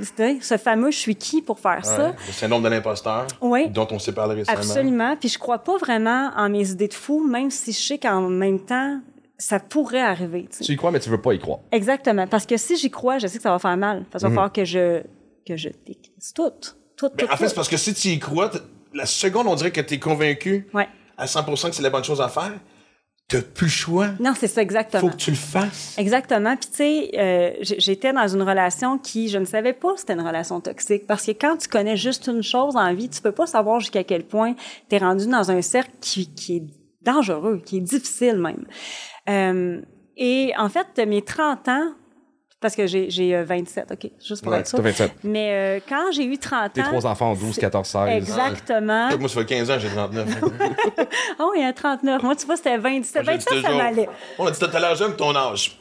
Ce 0.00 0.56
fameux 0.56 0.90
«je 0.92 0.96
suis 0.96 1.14
qui» 1.14 1.42
pour 1.42 1.58
faire 1.60 1.84
ça? 1.84 2.08
Ouais. 2.08 2.14
Le 2.26 2.32
syndrome 2.32 2.62
de 2.62 2.68
l'imposteur, 2.70 3.26
Oui. 3.42 3.68
dont 3.68 3.86
on 3.90 3.98
s'est 3.98 4.14
parlé 4.14 4.36
récemment. 4.36 4.56
Absolument. 4.58 5.16
Puis 5.18 5.28
je 5.28 5.38
crois 5.38 5.58
pas 5.58 5.76
vraiment 5.76 6.30
en 6.34 6.48
mes 6.48 6.70
idées 6.70 6.88
de 6.88 6.94
fou, 6.94 7.22
même 7.22 7.50
si 7.50 7.72
je 7.72 7.78
sais 7.78 7.98
qu'en 7.98 8.22
même 8.30 8.60
temps, 8.64 9.00
ça 9.36 9.60
pourrait 9.60 10.00
arriver. 10.00 10.48
tu 10.58 10.72
y 10.72 10.76
crois, 10.76 10.90
mais 10.90 11.00
tu 11.00 11.10
veux 11.10 11.20
pas 11.20 11.34
y 11.34 11.38
croire. 11.38 11.58
Exactement. 11.70 12.26
Parce 12.26 12.46
que 12.46 12.56
si 12.56 12.76
j'y 12.78 12.90
crois, 12.90 13.18
je 13.18 13.26
sais 13.26 13.36
que 13.36 13.42
ça 13.42 13.50
va 13.50 13.58
faire 13.58 13.76
mal. 13.76 14.06
Parce 14.10 14.22
qu'il 14.24 14.30
Mhm. 14.30 14.36
va 14.36 14.40
falloir 14.42 14.52
que 14.54 14.64
je, 14.64 15.02
que 15.46 15.56
je 15.58 15.68
décrisse 15.86 16.32
tout. 16.34 16.50
Tout, 16.96 17.08
Ben, 17.10 17.26
tout, 17.26 17.32
en 17.32 17.36
fait, 17.36 17.44
tout. 17.44 17.48
c'est 17.50 17.54
parce 17.56 17.68
que 17.68 17.76
si 17.76 17.92
tu 17.92 18.08
y 18.08 18.18
crois, 18.18 18.50
la 18.94 19.04
seconde, 19.04 19.48
on 19.48 19.54
dirait 19.54 19.70
que 19.72 19.80
tu 19.82 19.94
es 19.94 19.98
convaincu 19.98 20.66
Ouais. 20.72 20.88
à 21.18 21.26
100% 21.26 21.68
que 21.68 21.74
c'est 21.76 21.82
la 21.82 21.90
bonne 21.90 22.04
chose 22.04 22.22
à 22.22 22.28
faire, 22.28 22.52
tu 23.36 23.42
plus 23.42 23.66
le 23.66 23.70
choix. 23.70 24.08
Non, 24.20 24.32
c'est 24.38 24.46
ça, 24.46 24.62
exactement. 24.62 25.00
faut 25.00 25.08
que 25.08 25.16
tu 25.16 25.30
le 25.30 25.36
fasses. 25.36 25.94
Exactement. 25.98 26.56
Puis 26.56 26.68
tu 26.70 26.76
sais, 26.76 27.10
euh, 27.18 27.50
j'étais 27.60 28.12
dans 28.12 28.28
une 28.28 28.42
relation 28.42 28.98
qui, 28.98 29.28
je 29.28 29.38
ne 29.38 29.44
savais 29.44 29.72
pas 29.72 29.94
c'était 29.96 30.14
une 30.14 30.26
relation 30.26 30.60
toxique 30.60 31.06
parce 31.06 31.26
que 31.26 31.32
quand 31.32 31.56
tu 31.56 31.68
connais 31.68 31.96
juste 31.96 32.26
une 32.26 32.42
chose 32.42 32.76
en 32.76 32.94
vie, 32.94 33.08
tu 33.08 33.20
peux 33.20 33.32
pas 33.32 33.46
savoir 33.46 33.80
jusqu'à 33.80 34.04
quel 34.04 34.24
point 34.24 34.54
tu 34.88 34.96
es 34.96 34.98
rendu 34.98 35.26
dans 35.26 35.50
un 35.50 35.62
cercle 35.62 35.92
qui, 36.00 36.32
qui 36.34 36.56
est 36.56 36.64
dangereux, 37.02 37.62
qui 37.64 37.78
est 37.78 37.80
difficile 37.80 38.36
même. 38.36 38.64
Euh, 39.28 39.80
et 40.16 40.52
en 40.58 40.68
fait, 40.68 40.86
mes 41.06 41.22
30 41.22 41.68
ans, 41.68 41.92
parce 42.62 42.74
que 42.74 42.86
j'ai 42.86 43.10
j'ai, 43.10 43.34
euh, 43.36 43.44
27, 43.44 43.92
OK, 43.92 44.10
juste 44.24 44.42
pour 44.42 44.52
Ouais, 44.52 44.60
être 44.60 44.68
sûr. 44.68 44.78
t'as 44.78 44.84
27. 44.84 45.12
Mais 45.24 45.50
euh, 45.52 45.80
quand 45.86 46.10
j'ai 46.12 46.24
eu 46.24 46.38
30 46.38 46.72
Tes 46.72 46.80
ans... 46.80 46.84
trois 46.84 47.06
enfants 47.06 47.32
ont 47.32 47.34
12, 47.34 47.58
14, 47.58 47.86
16. 47.86 48.08
Exactement. 48.16 49.08
Moi, 49.18 49.28
ça 49.28 49.40
fait 49.40 49.46
15 49.46 49.70
ans, 49.70 49.78
j'ai 49.78 49.88
39. 49.88 50.28
Ah 51.38 51.44
oui, 51.54 51.62
à 51.64 51.72
39. 51.72 52.22
Moi, 52.22 52.36
tu 52.36 52.46
vois, 52.46 52.56
c'était 52.56 52.78
27. 52.78 53.24
Moi, 53.24 53.24
je 53.24 53.30
le 53.32 53.38
dis 53.38 53.44
27, 53.44 53.62
ça 53.62 53.68
toujours. 53.68 53.82
m'allait. 53.82 54.08
On 54.38 54.46
a 54.46 54.50
dit, 54.50 54.58
t'as 54.58 54.80
l'air 54.80 54.94
jeune 54.94 55.14
ton 55.16 55.34
âge. 55.34 55.78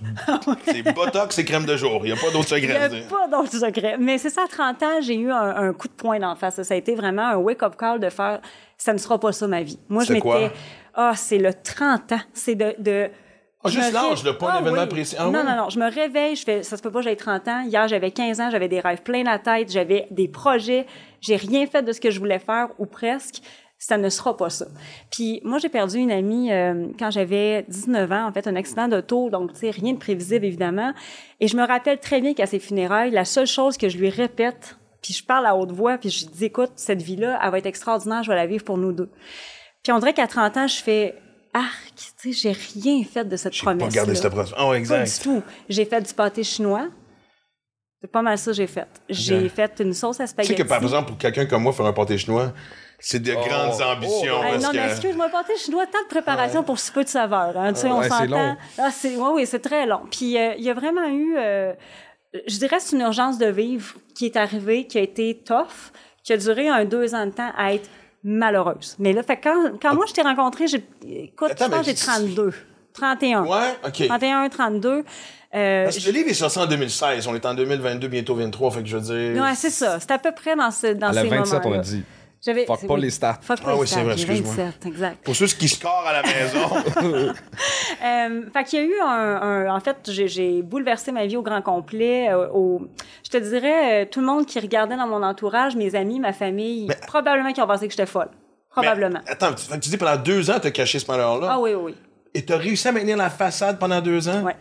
c'est 0.65 0.93
botox 0.93 1.37
et 1.39 1.45
crème 1.45 1.65
de 1.65 1.77
jour. 1.77 2.01
Il 2.03 2.11
n'y 2.13 2.17
a 2.17 2.21
pas 2.21 2.31
d'autre 2.31 2.47
Il 2.57 2.61
n'y 2.61 2.67
secret. 2.67 2.85
a 2.85 2.89
pas 3.09 3.27
d'autre 3.27 3.51
secret. 3.51 3.95
Mais 3.99 4.17
c'est 4.17 4.29
ça, 4.29 4.43
à 4.43 4.47
30 4.47 4.83
ans, 4.83 5.01
j'ai 5.01 5.15
eu 5.15 5.31
un, 5.31 5.55
un 5.69 5.73
coup 5.73 5.87
de 5.87 5.93
poing 5.93 6.19
d'en 6.19 6.35
face. 6.35 6.61
Ça 6.61 6.73
a 6.73 6.77
été 6.77 6.95
vraiment 6.95 7.27
un 7.29 7.35
wake-up 7.37 7.75
call 7.77 7.99
de 7.99 8.09
faire 8.09 8.41
ça 8.77 8.93
ne 8.93 8.97
sera 8.97 9.19
pas 9.19 9.31
ça 9.31 9.47
ma 9.47 9.61
vie. 9.61 9.77
Moi, 9.89 10.03
je 10.03 10.13
C'est 10.13 10.19
quoi? 10.19 10.39
m'étais. 10.39 10.55
Ah, 10.95 11.13
c'est 11.15 11.37
le 11.37 11.53
30 11.53 12.11
ans. 12.13 12.19
C'est 12.33 12.55
de. 12.55 12.73
de 12.79 13.09
Ah, 13.63 13.69
juste 13.69 13.93
l'âge, 13.93 14.23
là, 14.23 14.33
pas 14.33 14.47
un 14.47 14.55
Ah 14.55 14.59
événement 14.61 14.81
oui. 14.81 14.87
précis. 14.87 15.15
Ah 15.19 15.25
non, 15.25 15.39
oui? 15.39 15.45
non, 15.45 15.55
non. 15.55 15.69
Je 15.69 15.79
me 15.79 15.89
réveille, 15.91 16.35
je 16.35 16.43
fais, 16.43 16.63
ça 16.63 16.77
se 16.77 16.81
peut 16.81 16.91
pas, 16.91 17.01
j'ai 17.01 17.15
30 17.15 17.47
ans. 17.47 17.61
Hier, 17.61 17.87
j'avais 17.87 18.11
15 18.11 18.39
ans, 18.41 18.49
j'avais 18.51 18.67
des 18.67 18.79
rêves 18.79 19.01
plein 19.03 19.23
la 19.23 19.39
tête, 19.39 19.71
j'avais 19.71 20.07
des 20.11 20.27
projets. 20.27 20.85
J'ai 21.21 21.35
rien 21.35 21.65
fait 21.67 21.83
de 21.83 21.91
ce 21.91 22.01
que 22.01 22.09
je 22.11 22.19
voulais 22.19 22.39
faire, 22.39 22.69
ou 22.79 22.85
presque. 22.85 23.41
Ça 23.83 23.97
ne 23.97 24.09
sera 24.09 24.37
pas 24.37 24.51
ça. 24.51 24.67
Puis 25.11 25.41
moi, 25.43 25.57
j'ai 25.57 25.69
perdu 25.69 25.97
une 25.97 26.11
amie 26.11 26.51
euh, 26.51 26.87
quand 26.99 27.09
j'avais 27.09 27.63
19 27.67 28.11
ans, 28.11 28.27
en 28.27 28.31
fait, 28.31 28.45
un 28.47 28.55
accident 28.55 28.87
d'auto, 28.87 29.31
donc, 29.31 29.53
tu 29.53 29.59
sais, 29.61 29.71
rien 29.71 29.93
de 29.93 29.97
prévisible, 29.97 30.45
évidemment. 30.45 30.93
Et 31.39 31.47
je 31.47 31.57
me 31.57 31.65
rappelle 31.65 31.99
très 31.99 32.21
bien 32.21 32.35
qu'à 32.35 32.45
ses 32.45 32.59
funérailles, 32.59 33.09
la 33.09 33.25
seule 33.25 33.47
chose 33.47 33.77
que 33.77 33.89
je 33.89 33.97
lui 33.97 34.09
répète, 34.09 34.77
puis 35.01 35.15
je 35.15 35.23
parle 35.25 35.47
à 35.47 35.55
haute 35.55 35.71
voix, 35.71 35.97
puis 35.97 36.11
je 36.11 36.27
dis, 36.27 36.45
écoute, 36.45 36.73
cette 36.75 37.01
vie-là, 37.01 37.39
elle 37.43 37.49
va 37.49 37.57
être 37.57 37.65
extraordinaire, 37.65 38.21
je 38.21 38.29
vais 38.29 38.35
la 38.35 38.45
vivre 38.45 38.63
pour 38.63 38.77
nous 38.77 38.91
deux. 38.91 39.09
Puis 39.81 39.91
on 39.91 39.97
dirait 39.97 40.13
qu'à 40.13 40.27
30 40.27 40.57
ans, 40.57 40.67
je 40.67 40.79
fais, 40.79 41.15
arc, 41.53 41.93
tu 42.21 42.33
sais, 42.33 42.53
j'ai 42.53 42.81
rien 42.81 43.03
fait 43.03 43.25
de 43.25 43.35
cette 43.37 43.53
J'ai 43.53 43.59
pas 43.65 43.71
promesse. 43.71 43.89
regardé 43.93 44.15
cette 44.15 44.29
promesse. 44.31 44.53
Ah, 44.55 44.63
ouais, 44.65 44.71
Pas 44.71 44.77
exact. 44.77 45.17
du 45.17 45.23
tout. 45.23 45.43
J'ai 45.69 45.85
fait 45.85 46.01
du 46.01 46.13
pâté 46.13 46.43
chinois. 46.43 46.87
C'est 48.01 48.11
pas 48.11 48.21
mal 48.23 48.37
ça 48.37 48.51
que 48.51 48.57
j'ai 48.57 48.67
fait. 48.67 48.87
J'ai 49.09 49.47
fait 49.49 49.79
une 49.79 49.93
sauce 49.93 50.19
à 50.19 50.23
Tu 50.23 50.27
sais 50.29 50.31
spaghetti. 50.33 50.55
que, 50.63 50.67
par 50.67 50.81
exemple, 50.81 51.09
pour 51.09 51.17
quelqu'un 51.19 51.45
comme 51.45 51.61
moi, 51.63 51.71
faire 51.73 51.85
un 51.85 51.93
pâté 51.93 52.17
chinois, 52.17 52.51
c'est 52.99 53.19
de 53.21 53.31
grandes 53.33 53.75
oh, 53.79 53.83
ambitions. 53.83 54.43
Hey, 54.43 54.51
parce 54.53 54.63
non, 54.63 54.69
mais 54.73 54.79
que- 54.87 54.91
excuse-moi, 54.91 55.25
le 55.27 55.31
pâté 55.31 55.53
chinois, 55.57 55.85
tant 55.85 56.01
de 56.01 56.07
préparation 56.07 56.63
pour 56.63 56.79
si 56.79 56.91
peu 56.91 57.03
de 57.03 57.09
saveur. 57.09 57.55
Hein, 57.57 57.73
tu 57.73 57.81
sais, 57.81 57.87
on 57.91 57.97
Ouais, 57.99 58.03
c'est 58.03 58.09
s'entend. 58.09 58.25
long. 58.27 58.57
Ah, 58.79 58.89
c'est, 58.91 59.15
ouais, 59.15 59.29
oui, 59.33 59.45
c'est 59.45 59.59
très 59.59 59.85
long. 59.85 60.01
Puis 60.09 60.35
euh, 60.37 60.55
il 60.57 60.63
y 60.63 60.69
a 60.71 60.73
vraiment 60.73 61.07
eu, 61.07 61.35
euh, 61.37 61.73
je 62.47 62.57
dirais, 62.57 62.77
c'est 62.79 62.95
une 62.95 63.01
urgence 63.03 63.37
de 63.37 63.45
vivre 63.47 63.93
qui 64.15 64.25
est 64.25 64.35
arrivée, 64.37 64.87
qui 64.87 64.97
a 64.97 65.01
été 65.01 65.39
tough, 65.45 65.91
qui 66.23 66.33
a 66.33 66.37
duré 66.37 66.69
un 66.69 66.85
deux 66.85 67.13
ans 67.13 67.25
de 67.27 67.31
temps 67.31 67.51
à 67.55 67.73
être 67.73 67.89
malheureuse. 68.23 68.95
Mais 68.99 69.13
là, 69.13 69.23
fait 69.23 69.37
que 69.37 69.43
quand, 69.43 69.79
quand 69.81 69.95
moi 69.95 70.05
je 70.07 70.13
t'ai 70.13 70.21
rencontré, 70.21 70.67
j'ai, 70.67 70.83
écoute, 71.05 71.51
Attends, 71.51 71.65
je 71.65 71.71
pense 71.71 71.85
j'ai 71.85 71.95
32, 71.95 72.53
31. 72.93 73.45
Ouais, 73.45 73.75
OK. 73.85 74.07
31, 74.07 74.49
32. 74.49 75.03
Euh, 75.53 75.83
Parce 75.83 75.97
que 75.97 76.05
le 76.05 76.11
livre 76.11 76.29
est 76.29 76.33
sorti 76.33 76.59
en 76.59 76.65
2016. 76.65 77.27
On 77.27 77.35
est 77.35 77.45
en 77.45 77.53
2022, 77.53 78.07
bientôt 78.07 78.35
23. 78.35 78.71
Fait 78.71 78.81
que 78.83 78.87
je 78.87 78.97
veux 78.97 79.33
dire. 79.33 79.43
Ouais, 79.43 79.55
c'est 79.55 79.69
ça. 79.69 79.99
C'est 79.99 80.11
à 80.11 80.17
peu 80.17 80.31
près 80.31 80.55
dans, 80.55 80.71
ce, 80.71 80.87
dans 80.93 81.07
À 81.07 81.13
la 81.13 81.21
ces 81.23 81.27
27, 81.27 81.63
moments 81.63 81.75
on 81.75 81.79
a 81.79 81.83
dit. 81.83 82.03
J'avais, 82.43 82.65
Fuck 82.65 82.87
pas 82.87 82.93
oui. 82.95 83.01
les 83.01 83.09
stats. 83.11 83.37
Fuck 83.41 83.61
pas 83.61 83.65
Ah 83.67 83.73
les 83.73 83.79
oui, 83.79 83.87
c'est 83.87 83.93
stats, 83.93 84.03
vrai, 84.03 84.17
j'ai 84.17 84.23
excuse-moi. 84.23 84.53
27, 84.65 84.85
exact. 84.87 85.23
Pour 85.23 85.35
ceux 85.35 85.45
qui 85.45 85.67
scorent 85.69 86.05
à 86.07 86.13
la 86.13 86.23
maison. 86.23 87.33
Euh, 88.03 88.41
fait 88.51 88.63
qu'il 88.63 88.79
y 88.79 88.81
a 88.81 88.85
eu 88.85 88.99
un, 88.99 89.07
un- 89.67 89.75
en 89.75 89.79
fait, 89.79 89.97
j'ai, 90.07 90.27
j'ai 90.27 90.63
bouleversé 90.63 91.11
ma 91.11 91.27
vie 91.27 91.37
au 91.37 91.43
grand 91.43 91.61
complet. 91.61 92.29
euh, 92.31 92.47
au, 92.51 92.81
je 93.23 93.29
te 93.29 93.37
dirais, 93.37 94.01
euh, 94.01 94.05
tout 94.09 94.21
le 94.21 94.25
monde 94.25 94.47
qui 94.47 94.59
regardait 94.59 94.95
dans 94.95 95.05
mon 95.07 95.21
entourage, 95.21 95.75
mes 95.75 95.93
amis, 95.93 96.19
ma 96.19 96.33
famille, 96.33 96.87
Mais- 96.87 96.95
probablement 97.05 97.53
qui 97.53 97.61
ont 97.61 97.67
pensé 97.67 97.85
que 97.87 97.91
j'étais 97.93 98.07
folle. 98.07 98.29
Probablement. 98.71 99.19
Mais, 99.25 99.31
attends, 99.31 99.53
tu, 99.53 99.67
tu 99.79 99.89
dis 99.91 99.97
pendant 99.97 100.15
deux 100.17 100.49
ans, 100.49 100.57
t'as 100.59 100.71
caché 100.71 100.97
ce 100.97 101.05
malheur-là. 101.11 101.49
ah 101.51 101.59
oui, 101.59 101.73
oui, 101.75 101.81
oui. 101.93 101.95
Et 102.33 102.43
t'as 102.43 102.57
réussi 102.57 102.87
à 102.87 102.91
maintenir 102.91 103.17
la 103.17 103.29
façade 103.29 103.77
pendant 103.77 104.01
deux 104.01 104.27
ans? 104.29 104.41
Ouais. 104.41 104.55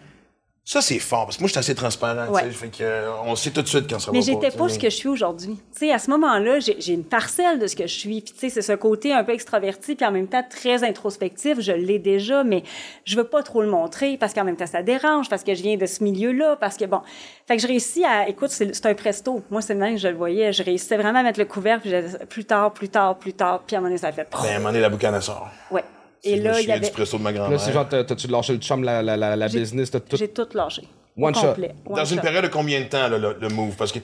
Ça, 0.65 0.81
c'est 0.81 0.99
fort. 0.99 1.25
Parce 1.25 1.37
que 1.37 1.43
moi, 1.43 1.49
je 1.49 1.53
suis 1.53 1.59
assez 1.59 1.75
transparent. 1.75 2.31
Ouais. 2.33 2.49
Fait 2.51 2.69
que, 2.69 2.83
euh, 2.83 3.11
on 3.25 3.35
sait 3.35 3.51
tout 3.51 3.63
de 3.63 3.67
suite 3.67 3.89
quand 3.89 3.99
ça 3.99 4.11
va 4.11 4.13
Mais 4.13 4.23
j'étais 4.23 4.51
pas 4.51 4.69
ce 4.69 4.79
que 4.79 4.89
je 4.89 4.95
suis 4.95 5.09
aujourd'hui. 5.09 5.59
À 5.93 5.99
ce 5.99 6.11
moment-là, 6.11 6.61
j'ai, 6.61 6.93
une 6.93 7.05
parcelle 7.05 7.59
de 7.59 7.67
ce 7.67 7.75
que 7.75 7.87
je 7.87 7.95
suis. 7.95 8.21
Puis 8.21 8.51
c'est 8.51 8.63
ce 8.63 8.73
côté 8.73 9.13
un 9.13 9.25
peu 9.25 9.33
extraverti, 9.33 9.97
puis 9.97 10.07
en 10.07 10.13
même 10.13 10.29
temps 10.29 10.45
très 10.49 10.85
introspectif. 10.85 11.61
Je 11.61 11.73
l'ai 11.73 11.99
déjà, 11.99 12.45
mais 12.45 12.63
je 13.05 13.17
veux 13.17 13.25
pas 13.25 13.43
trop 13.43 13.63
le 13.63 13.69
montrer 13.69 14.17
parce 14.17 14.33
qu'en 14.33 14.45
même 14.45 14.57
temps 14.57 14.67
ça 14.67 14.83
dérange, 14.83 15.29
parce 15.29 15.43
que 15.43 15.55
je 15.55 15.63
viens 15.63 15.77
de 15.77 15.87
ce 15.87 16.05
milieu-là, 16.05 16.57
parce 16.61 16.77
que 16.77 16.85
bon. 16.85 17.01
Fait 17.49 17.57
que 17.57 17.63
je 17.63 17.67
réussis 17.67 18.05
à, 18.05 18.29
écoute, 18.29 18.51
c'est, 18.51 18.87
un 18.87 18.95
presto. 18.95 19.43
Moi, 19.51 19.63
c'est 19.63 19.75
le 19.75 19.81
même 19.81 19.95
que 19.95 20.01
je 20.01 20.09
le 20.09 20.15
voyais. 20.15 20.53
Je 20.53 20.63
réussissais 20.63 20.97
vraiment 20.97 21.19
à 21.19 21.23
mettre 21.23 21.41
le 21.41 21.47
couvert, 21.47 21.81
puis 21.81 21.93
plus 22.29 22.45
tard, 22.45 22.73
plus 22.73 22.89
tard, 22.89 23.19
plus 23.19 23.33
tard, 23.33 23.63
puis 23.67 23.75
à 23.75 23.79
un 23.79 23.83
moment 23.83 23.91
donné, 23.91 23.99
ça 23.99 24.09
a 24.09 24.13
fait. 24.13 24.29
Ben, 24.31 24.39
à 24.39 24.51
un 24.51 24.59
moment 24.59 24.69
donné, 24.69 24.81
la 24.81 24.89
boucane 24.89 25.21
sort. 25.21 25.49
Ouais. 25.71 25.83
Et 26.25 26.37
là, 26.41 26.61
il 26.61 26.69
y 26.69 26.73
avait. 26.73 26.91
de 26.91 27.19
ma 27.19 27.33
Là, 27.33 27.59
c'est 27.59 27.73
genre, 27.73 27.89
t'as- 27.89 28.05
t'as-tu 28.05 28.27
lâché 28.29 28.53
le 28.53 28.59
chum, 28.59 28.83
la, 28.83 29.03
la, 29.03 29.17
la, 29.17 29.49
business, 29.49 29.91
t'as 29.91 30.01
tout. 30.01 30.17
J'ai 30.17 30.29
tout 30.29 30.47
lâché. 30.55 30.83
One 31.19 31.35
shot. 31.35 31.41
complet. 31.49 31.75
One 31.87 31.97
Dans 31.97 32.05
une 32.05 32.21
période 32.21 32.45
de 32.45 32.49
combien 32.49 32.81
de 32.81 32.87
temps, 32.87 33.09
là, 33.09 33.19
le, 33.19 33.37
le 33.41 33.49
move? 33.49 33.75
Parce 33.77 33.91
que 33.93 33.99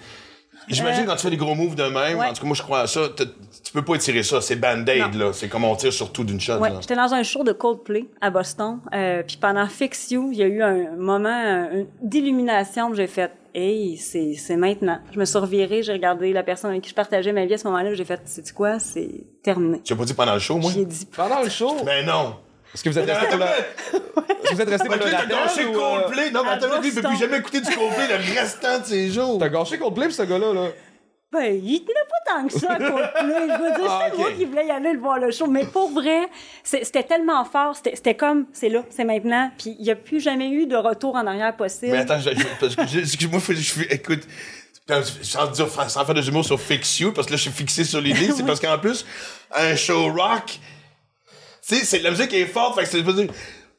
j'imagine 0.68 1.04
Euh, 1.04 1.06
quand 1.06 1.16
tu 1.16 1.22
fais 1.22 1.30
des 1.30 1.36
gros 1.36 1.54
moves 1.54 1.74
de 1.76 1.84
même, 1.84 2.18
ouais. 2.18 2.26
en 2.26 2.32
tout 2.32 2.40
cas, 2.40 2.46
moi, 2.46 2.56
je 2.56 2.62
crois 2.62 2.80
à 2.80 2.86
ça, 2.86 3.02
tu 3.16 3.72
peux 3.72 3.82
pas 3.84 3.94
étirer 3.94 4.22
ça. 4.22 4.40
C'est 4.40 4.56
band-aid, 4.56 5.12
Non. 5.14 5.26
là. 5.26 5.32
C'est 5.32 5.48
comme 5.48 5.64
on 5.64 5.76
tire 5.76 5.92
sur 5.92 6.10
tout 6.12 6.24
d'une 6.24 6.40
shot. 6.40 6.58
Ouais, 6.58 6.70
là. 6.70 6.78
j'étais 6.80 6.96
dans 6.96 7.12
un 7.14 7.22
show 7.22 7.44
de 7.44 7.52
Coldplay 7.52 8.06
à 8.20 8.30
Boston. 8.30 8.78
Euh, 8.94 9.22
puis 9.26 9.36
pendant 9.40 9.66
Fix 9.66 10.10
You, 10.10 10.30
il 10.32 10.38
y 10.38 10.42
a 10.42 10.46
eu 10.46 10.62
un 10.62 10.96
moment 10.96 11.28
un- 11.28 11.84
d'illumination 12.02 12.90
que 12.90 12.96
j'ai 12.96 13.06
fait. 13.06 13.30
Hey, 13.58 13.96
c'est 13.96 14.34
c'est 14.34 14.56
maintenant. 14.56 14.98
Je 15.14 15.18
me 15.18 15.24
suis 15.24 15.38
revirée, 15.38 15.82
j'ai 15.82 15.92
regardé 15.92 16.30
la 16.34 16.42
personne 16.42 16.72
avec 16.72 16.82
qui 16.82 16.90
je 16.90 16.94
partageais 16.94 17.32
ma 17.32 17.46
vie 17.46 17.54
à 17.54 17.58
ce 17.58 17.66
moment-là, 17.68 17.94
j'ai 17.94 18.04
fait, 18.04 18.20
c'est 18.26 18.52
quoi, 18.52 18.78
c'est 18.78 19.08
terminé. 19.42 19.80
Tu 19.82 19.94
as 19.94 19.96
pas 19.96 20.04
dit 20.04 20.12
pendant 20.12 20.34
le 20.34 20.40
show, 20.40 20.58
moi? 20.58 20.70
J'ai 20.74 20.84
dit, 20.84 21.06
Pendant 21.16 21.42
le 21.42 21.48
show, 21.48 21.74
Mais 21.86 22.02
non! 22.04 22.36
est-ce 22.74 22.84
que 22.84 22.90
vous 22.90 22.98
êtes 22.98 23.08
resté 23.08 23.26
pour 23.28 23.38
le, 23.38 23.44
est-ce 23.46 24.50
que 24.50 24.54
vous 24.56 24.60
êtes 24.60 24.68
resté 24.68 24.86
pour 24.88 24.96
le 24.96 25.10
là, 25.10 25.24
t'as 25.26 25.26
gâché 25.26 25.62
Coldplay! 25.72 26.30
Non, 26.32 26.42
mais 26.44 26.50
attends, 26.50 26.80
lui, 26.82 26.88
il 26.88 26.94
peut 26.94 27.08
plus 27.08 27.16
jamais 27.16 27.38
écouter 27.38 27.62
du 27.62 27.70
Coldplay 27.74 28.08
le 28.08 28.38
restant 28.38 28.78
de 28.80 28.84
ses 28.84 29.08
jours! 29.10 29.38
T'as 29.38 29.48
gâché 29.48 29.78
Coldplay, 29.78 30.10
ce 30.10 30.22
gars-là, 30.24 30.52
là? 30.52 30.68
Ben, 31.32 31.60
il 31.62 31.80
tenait 31.80 31.94
pas 32.08 32.32
tant 32.34 32.46
que 32.46 32.52
ça, 32.52 32.76
Coldplay. 32.78 33.48
Je 33.48 33.62
veux 33.62 33.80
dire, 33.80 33.90
Ah, 33.90 34.02
c'est 34.06 34.12
ok. 34.12 34.18
moi 34.18 34.32
qui 34.32 34.44
voulais 34.44 34.66
y 34.66 34.70
aller 34.70 34.92
le 34.92 34.98
voir 35.00 35.18
le 35.18 35.30
show. 35.30 35.46
Mais 35.46 35.64
pour 35.66 35.90
vrai, 35.90 36.28
c'était 36.62 37.02
tellement 37.02 37.44
fort, 37.44 37.74
c'était 37.76 37.96
c'était 37.96 38.14
comme, 38.14 38.46
c'est 38.52 38.68
là, 38.68 38.84
c'est 38.90 39.04
maintenant. 39.04 39.50
Puis 39.58 39.76
il 39.78 39.84
n'y 39.84 39.90
a 39.90 39.96
plus 39.96 40.20
jamais 40.20 40.48
eu 40.50 40.66
de 40.66 40.76
retour 40.76 41.14
en 41.16 41.26
arrière 41.26 41.54
possible. 41.56 41.92
Mais 41.92 41.98
attends, 41.98 42.20
je- 42.20 42.30
je- 42.30 42.46
parce 42.60 42.76
que 42.76 42.86
je- 42.86 43.00
excuse-moi, 43.00 43.40
je. 43.48 43.82
Écoute, 43.92 44.22
sans, 45.22 45.48
dire, 45.48 45.68
sans 45.88 46.04
faire 46.04 46.14
des 46.14 46.28
humours 46.28 46.44
sur 46.44 46.60
Fix 46.60 47.00
You, 47.00 47.12
parce 47.12 47.26
que 47.26 47.32
là, 47.32 47.36
je 47.36 47.42
suis 47.42 47.50
fixé 47.50 47.82
sur 47.84 48.00
l'idée, 48.06 48.30
c'est 48.34 48.46
parce 48.46 48.60
qu'en 48.60 48.78
plus, 48.78 49.04
un 49.54 49.74
show 49.74 50.12
rock, 50.12 50.60
tu 51.68 51.74
sais, 51.74 51.84
c'est 51.84 51.98
la 51.98 52.10
musique 52.12 52.32
est 52.32 52.46
forte, 52.46 52.78
fait 52.78 52.84
que 52.84 52.88
c'est. 52.90 53.30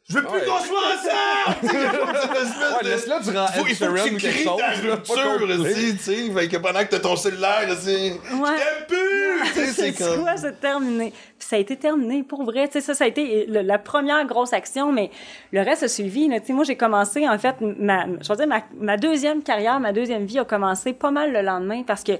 Je 0.10 0.15
veux 0.15 0.24
plus 0.24 0.39
qu'on 0.46 0.60
soit 0.60 0.80
ensemble! 0.93 1.78
Ouais, 1.78 2.89
laisse-le 2.89 3.24
durant 3.32 3.46
Ed 3.48 3.63
que 3.65 3.74
Sheeran 3.74 3.93
tu 4.08 4.15
ou 4.15 4.17
quelque 4.17 4.34
cries 4.34 4.43
chose, 4.43 4.62
rupture, 4.89 5.48
tu 5.48 5.98
sais. 5.98 6.32
Fait 6.32 6.48
que 6.48 6.58
pendant 6.58 6.80
que 6.80 6.86
t'as 6.89 7.00
ton 7.00 7.15
cellulaire, 7.15 7.67
là, 7.67 7.76
c'est. 7.78 8.12
Ouais. 8.12 8.17
Je 8.32 8.58
t'aime 8.58 8.86
plus! 8.88 9.50
Tu 9.54 9.54
sais, 9.54 9.65
c'est 9.67 9.91
c'est 9.91 10.04
comme. 10.04 10.22
quoi, 10.24 10.38
c'est 10.38 10.60
terminé? 10.60 11.12
Puis 11.12 11.48
ça 11.48 11.56
a 11.56 11.60
été 11.60 11.76
terminé, 11.76 12.24
pour 12.24 12.43
vrai. 12.43 12.67
Tu 12.67 12.74
sais, 12.74 12.82
ça, 12.82 12.93
ça 12.93 13.04
a 13.04 13.08
été 13.08 13.46
le- 13.48 13.62
la 13.62 13.78
première 13.80 14.26
grosse 14.26 14.54
action, 14.54 14.91
mais 14.91 15.12
le 15.52 15.62
reste 15.62 15.84
a 15.84 15.88
suivi. 15.88 16.28
là. 16.28 16.39
Tu 16.39 16.48
sais, 16.48 16.54
moi, 16.54 16.63
j'ai 16.63 16.78
commencé, 16.78 17.28
en 17.28 17.38
fait, 17.38 17.56
ma, 17.62 18.06
je 18.22 18.30
veux 18.30 18.36
dire, 18.36 18.48
ma, 18.48 18.63
ma 18.80 18.98
deuxième 18.98 19.43
carrière, 19.43 19.80
ma 19.80 19.91
deuxième 19.93 20.26
vie 20.26 20.39
a 20.39 20.46
commencé 20.46 20.93
pas 20.93 21.12
mal 21.12 21.34
le 21.34 21.41
lendemain 21.41 21.84
parce 21.86 22.04
que 22.04 22.13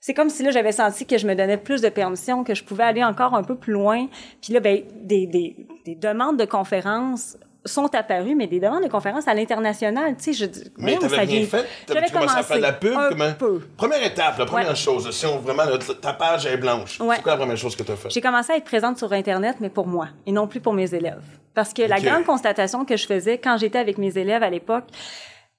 c'est 0.00 0.14
comme 0.14 0.30
si 0.30 0.44
là, 0.44 0.50
j'avais 0.52 0.70
senti 0.72 1.04
que 1.06 1.18
je 1.18 1.26
me 1.26 1.34
donnais 1.34 1.56
plus 1.56 1.80
de 1.82 1.88
permission, 1.88 2.44
que 2.44 2.54
je 2.54 2.62
pouvais 2.62 2.84
aller 2.84 3.02
encore 3.02 3.34
un 3.34 3.42
peu 3.42 3.56
plus 3.56 3.72
loin. 3.72 4.06
Puis 4.40 4.52
là, 4.52 4.60
ben, 4.60 4.82
des, 5.02 5.26
des, 5.26 5.56
des 5.88 5.94
demandes 5.94 6.38
de 6.38 6.44
conférences 6.44 7.36
sont 7.64 7.92
apparues, 7.94 8.34
mais 8.34 8.46
des 8.46 8.60
demandes 8.60 8.82
de 8.84 8.88
conférences 8.88 9.26
à 9.26 9.34
l'international, 9.34 10.16
tu 10.16 10.32
sais, 10.32 10.32
je 10.32 10.46
Mais 10.78 10.96
t'avais 10.96 11.16
rien 11.16 11.24
vient- 11.40 11.46
fait? 11.46 11.66
J'avais 11.92 12.08
commencé 12.08 12.36
à 12.38 12.42
faire 12.42 12.56
de 12.58 12.62
la 12.62 12.72
pub? 12.72 12.92
un 12.92 13.08
comment? 13.10 13.32
peu. 13.38 13.60
Première 13.76 14.02
étape, 14.04 14.38
la 14.38 14.46
première 14.46 14.68
Ouais. 14.68 14.74
chose, 14.74 15.10
si 15.10 15.26
on 15.26 15.38
vraiment, 15.38 15.62
ta 16.00 16.12
page 16.12 16.46
est 16.46 16.56
blanche. 16.56 17.00
Ouais. 17.00 17.16
C'est 17.16 17.22
quoi 17.22 17.32
la 17.32 17.38
première 17.38 17.56
chose 17.56 17.74
que 17.74 17.82
t'as 17.82 17.96
fait? 17.96 18.10
J'ai 18.10 18.20
commencé 18.20 18.52
à 18.52 18.56
être 18.56 18.64
présente 18.64 18.96
sur 18.98 19.12
Internet, 19.12 19.56
mais 19.60 19.70
pour 19.70 19.86
moi, 19.86 20.08
et 20.26 20.32
non 20.32 20.46
plus 20.46 20.60
pour 20.60 20.72
mes 20.72 20.94
élèves. 20.94 21.22
Parce 21.54 21.72
que 21.74 21.82
la 21.82 22.00
grande 22.00 22.24
constatation 22.24 22.84
que 22.84 22.96
je 22.96 23.06
faisais 23.06 23.38
quand 23.38 23.56
j'étais 23.58 23.78
avec 23.78 23.98
mes 23.98 24.16
élèves 24.16 24.42
à 24.42 24.50
l'époque, 24.50 24.84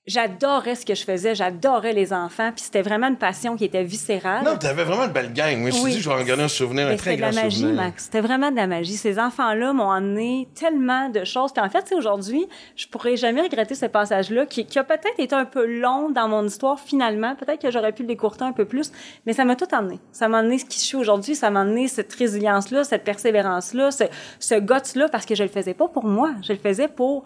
j'adorais 0.08 0.76
ce 0.76 0.86
que 0.86 0.96
je 0.96 1.04
faisais, 1.04 1.36
j'adorais 1.36 1.94
les 1.94 2.14
enfants, 2.14 2.52
puis 2.52 2.64
c'était 2.64 2.82
vraiment 2.82 3.08
une 3.08 3.18
passion 3.18 3.56
qui 3.56 3.66
était 3.66 3.84
viscérale. 3.84 4.44
Non, 4.44 4.58
t'avais 4.58 4.84
vraiment 4.84 5.06
une 5.06 5.12
belle 5.12 5.34
gang. 5.34 5.58
Moi, 5.60 5.70
je 5.70 5.76
me 5.76 5.82
suis 5.82 5.92
dit, 5.92 6.02
je 6.02 6.10
vais 6.10 6.16
en 6.16 6.24
garder 6.24 6.44
un 6.44 6.48
souvenir, 6.48 6.88
un 6.88 6.96
très 6.96 7.12
c'était 7.12 7.16
de 7.18 7.22
grand 7.22 7.36
la 7.36 7.44
magie, 7.44 7.60
souvenir. 7.60 7.76
Max. 7.76 8.04
C'était 8.06 8.22
vraiment 8.22 8.50
de 8.52 8.56
la 8.56 8.68
magie. 8.68 8.98
Ces 8.98 9.20
enfants-là 9.20 9.74
m'ont 9.74 9.92
amené 9.92 10.48
tellement 10.56 11.10
de 11.10 11.24
choses. 11.24 11.52
Puis 11.54 11.64
en 11.64 11.70
fait, 11.70 11.84
tu 11.84 11.90
sais, 11.90 11.96
aujourd'hui, 11.96 12.48
je 12.76 12.88
pourrais 12.88 13.18
jamais 13.18 13.42
regretter 13.42 13.76
ce 13.76 13.86
passage-là 13.86 14.46
qui, 14.46 14.66
qui 14.66 14.80
a 14.80 14.84
peut-être 14.84 15.20
été 15.20 15.36
un 15.36 15.46
peu 15.46 15.66
long 15.66 16.10
dans 16.10 16.28
mon 16.28 16.46
histoire 16.46 16.80
finalement. 16.80 17.36
Peut-être 17.36 17.62
que 17.62 17.72
j'aurais 17.72 17.92
pu 17.92 18.02
le 18.02 18.08
décourter 18.08 18.44
un 18.44 18.54
peu 18.54 18.66
plus, 18.66 18.92
mais 19.26 19.34
ça 19.34 19.46
m'a 19.46 19.56
tout 19.56 19.68
amené. 19.72 20.00
Ça 20.12 20.28
m'a 20.28 20.40
amené 20.40 20.58
ce 20.58 20.66
qui 20.66 20.80
je 20.80 20.86
suis 20.86 20.98
aujourd'hui. 20.98 21.36
Ça 21.36 21.50
m'a 21.52 21.62
amené 21.62 21.88
cette 21.88 22.12
résilience-là, 22.14 22.84
cette 22.84 23.04
persévérance-là, 23.04 23.92
ce, 23.92 24.06
ce 24.40 24.56
guts-là, 24.56 25.10
parce 25.10 25.26
que 25.26 25.36
je 25.36 25.44
le 25.44 25.50
faisais 25.50 25.74
pas 25.76 25.88
pour 25.88 26.06
moi. 26.06 26.32
Je 26.42 26.54
le 26.54 26.60
faisais 26.60 26.88
pour 26.88 27.24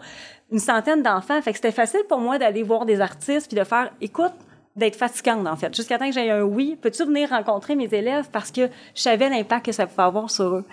une 0.54 0.60
centaine 0.60 1.02
d'enfants. 1.02 1.42
Fait 1.42 1.50
que 1.50 1.56
c'était 1.56 1.72
facile 1.72 2.04
pour 2.08 2.18
moi 2.18 2.38
d'aller 2.38 2.62
voir 2.62 2.86
des 2.86 3.00
artistes 3.00 3.48
puis 3.48 3.58
de 3.58 3.64
faire, 3.64 3.90
écoute, 4.00 4.32
d'être 4.76 4.96
fatigante, 4.96 5.46
en 5.46 5.56
fait. 5.56 5.74
Jusqu'à 5.74 5.98
temps 5.98 6.06
que 6.06 6.14
j'aie 6.14 6.30
un 6.30 6.42
oui, 6.42 6.78
peux-tu 6.80 7.04
venir 7.04 7.28
rencontrer 7.30 7.74
mes 7.74 7.92
élèves 7.92 8.28
parce 8.32 8.50
que 8.52 8.68
je 8.94 9.02
savais 9.02 9.28
l'impact 9.28 9.66
que 9.66 9.72
ça 9.72 9.86
pouvait 9.86 10.04
avoir 10.04 10.30
sur 10.30 10.54
eux? 10.54 10.64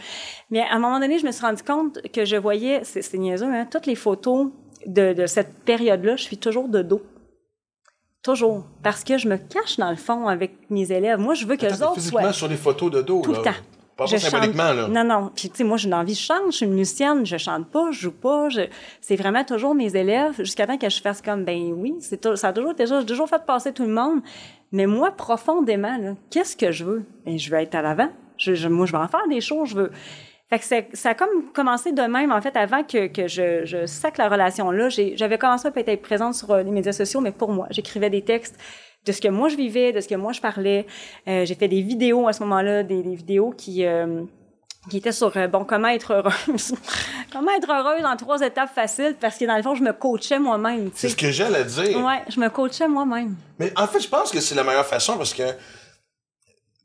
Mais 0.52 0.62
à 0.62 0.76
un 0.76 0.80
moment 0.80 1.00
donné, 1.00 1.18
je 1.18 1.26
me 1.26 1.32
suis 1.32 1.44
rendu 1.44 1.64
compte 1.64 2.00
que 2.14 2.26
je 2.26 2.36
voyais, 2.36 2.82
c'est 2.84 3.14
niaiseux, 3.16 3.52
hein, 3.52 3.68
toutes 3.70 3.88
les 3.88 3.96
photos 3.96 4.50
de, 4.86 5.14
de 5.14 5.26
cette 5.26 5.54
période-là, 5.66 6.16
je 6.16 6.24
suis 6.24 6.38
toujours 6.38 6.68
de 6.68 6.84
dos. 6.84 7.02
Toujours. 8.24 8.66
Parce 8.84 9.04
que 9.04 9.18
je 9.18 9.28
me 9.28 9.38
cache 9.38 9.78
dans 9.78 9.90
le 9.90 9.96
fond 9.96 10.28
avec 10.28 10.70
mes 10.70 10.92
élèves. 10.92 11.18
Moi, 11.18 11.34
je 11.34 11.48
veux 11.48 11.56
que 11.56 11.66
les 11.66 11.82
autres 11.82 11.96
physiquement 11.96 12.22
soient 12.22 12.34
sur 12.34 12.48
les 12.48 12.56
photos 12.56 12.92
de 12.92 13.02
dos, 13.02 13.22
tout 13.24 13.32
là. 13.32 13.38
le 13.40 13.44
temps. 13.44 13.60
Pas 14.06 14.18
Je 14.18 14.18
symboliquement, 14.18 14.68
chante- 14.68 14.76
là. 14.94 15.04
Non, 15.04 15.04
non. 15.04 15.32
Puis, 15.36 15.50
tu 15.50 15.58
sais, 15.58 15.64
moi, 15.64 15.78
j'ai 15.78 15.88
une 15.88 15.94
envie, 15.94 16.14
je 16.16 16.22
chante, 16.22 16.52
je 16.52 16.58
suis 16.58 16.66
une 16.66 16.74
musicienne, 16.74 17.26
je 17.26 17.38
chante 17.38 17.68
pas, 17.72 17.92
je 17.92 18.00
joue 18.02 18.12
pas. 18.12 18.50
je- 18.50 18.68
C'est 19.02 19.16
vraiment 19.16 19.44
toujours 19.44 19.74
mes 19.76 19.96
élèves, 19.96 20.36
jusqu'à 20.40 20.68
temps 20.68 20.78
que 20.78 20.90
je 20.90 21.02
fasse 21.02 21.22
comme, 21.22 21.44
ben 21.46 21.74
oui, 21.76 21.96
c'est 22.00 22.24
ça 22.36 22.48
a 22.50 22.54
toujours 22.54 22.72
été 22.72 22.86
ça. 22.88 23.00
J'ai 23.02 23.06
toujours 23.06 23.30
fait 23.30 23.44
passer 23.46 23.72
tout 23.74 23.84
le 23.84 23.94
monde. 23.94 24.22
Mais 24.72 24.86
moi, 24.86 25.12
profondément, 25.12 26.16
qu'est-ce 26.30 26.56
que 26.56 26.72
je 26.72 26.86
veux? 26.86 27.04
Ben, 27.26 27.38
je 27.38 27.50
veux 27.52 27.58
être 27.60 27.76
à 27.76 27.82
l'avant. 27.82 28.10
Je, 28.38 28.54
je- 28.54 28.68
moi, 28.70 28.86
je 28.86 28.92
veux 28.94 28.98
en 29.00 29.08
faire 29.08 29.28
des 29.30 29.42
choses, 29.42 29.70
je 29.70 29.76
veux. 29.76 29.92
Fait 30.50 30.60
que 30.60 30.98
ça 30.98 31.10
a 31.12 31.14
comme 31.14 31.52
commencé 31.54 31.94
de 31.94 32.02
même, 32.02 32.32
en 32.32 32.42
fait, 32.42 32.56
avant 32.58 32.84
que, 32.84 33.08
que 33.08 33.26
je, 33.28 33.64
je 33.64 33.86
sac 33.86 34.18
la 34.18 34.28
relation-là. 34.28 34.90
J'avais 34.90 35.38
commencé 35.38 35.68
à 35.68 35.72
peut-être 35.72 35.88
être 35.88 36.02
présente 36.02 36.34
sur 36.36 36.52
euh, 36.52 36.62
les 36.64 36.72
médias 36.72 36.92
sociaux, 36.92 37.22
mais 37.22 37.32
pour 37.32 37.52
moi. 37.52 37.68
J'écrivais 37.70 38.10
des 38.10 38.22
textes 38.22 38.58
de 39.06 39.12
ce 39.12 39.20
que 39.22 39.28
moi 39.28 39.50
je 39.50 39.56
vivais, 39.56 39.92
de 39.94 40.02
ce 40.02 40.08
que 40.08 40.16
moi 40.16 40.32
je 40.34 40.42
parlais. 40.42 40.86
Euh, 41.28 41.46
j'ai 41.46 41.56
fait 41.56 41.68
des 41.68 41.82
vidéos 41.82 42.28
à 42.28 42.34
ce 42.34 42.42
moment-là, 42.44 42.84
des, 42.84 43.02
des 43.04 43.16
vidéos 43.16 43.52
qui... 43.58 43.86
euh, 43.86 44.24
qui 44.90 44.98
était 44.98 45.12
sur 45.12 45.38
euh, 45.38 45.46
bon 45.48 45.64
comment 45.64 45.90
être 45.90 46.12
heureuse 46.12 46.74
comment 47.32 47.52
être 47.56 47.70
heureuse 47.70 48.04
en 48.04 48.16
trois 48.18 48.42
étapes 48.42 48.74
faciles 48.74 49.16
parce 49.22 49.38
que 49.38 49.46
dans 49.46 49.56
le 49.56 49.62
fond 49.62 49.76
je 49.76 49.84
me 49.84 49.94
coachais 49.94 50.40
moi-même 50.40 50.90
C'est 50.96 51.10
ce 51.10 51.16
que 51.16 51.30
j'allais 51.30 51.64
dire. 51.66 52.04
ouais 52.04 52.24
je 52.30 52.40
me 52.40 52.50
coachais 52.50 52.88
moi-même 52.88 53.36
Mais 53.60 53.72
en 53.78 53.86
fait, 53.86 54.00
je 54.00 54.10
pense 54.10 54.32
que 54.32 54.40
c'est 54.40 54.56
la 54.56 54.64
meilleure 54.64 54.88
façon 54.88 55.18
parce 55.18 55.36
que. 55.36 55.44
tu 55.44 55.56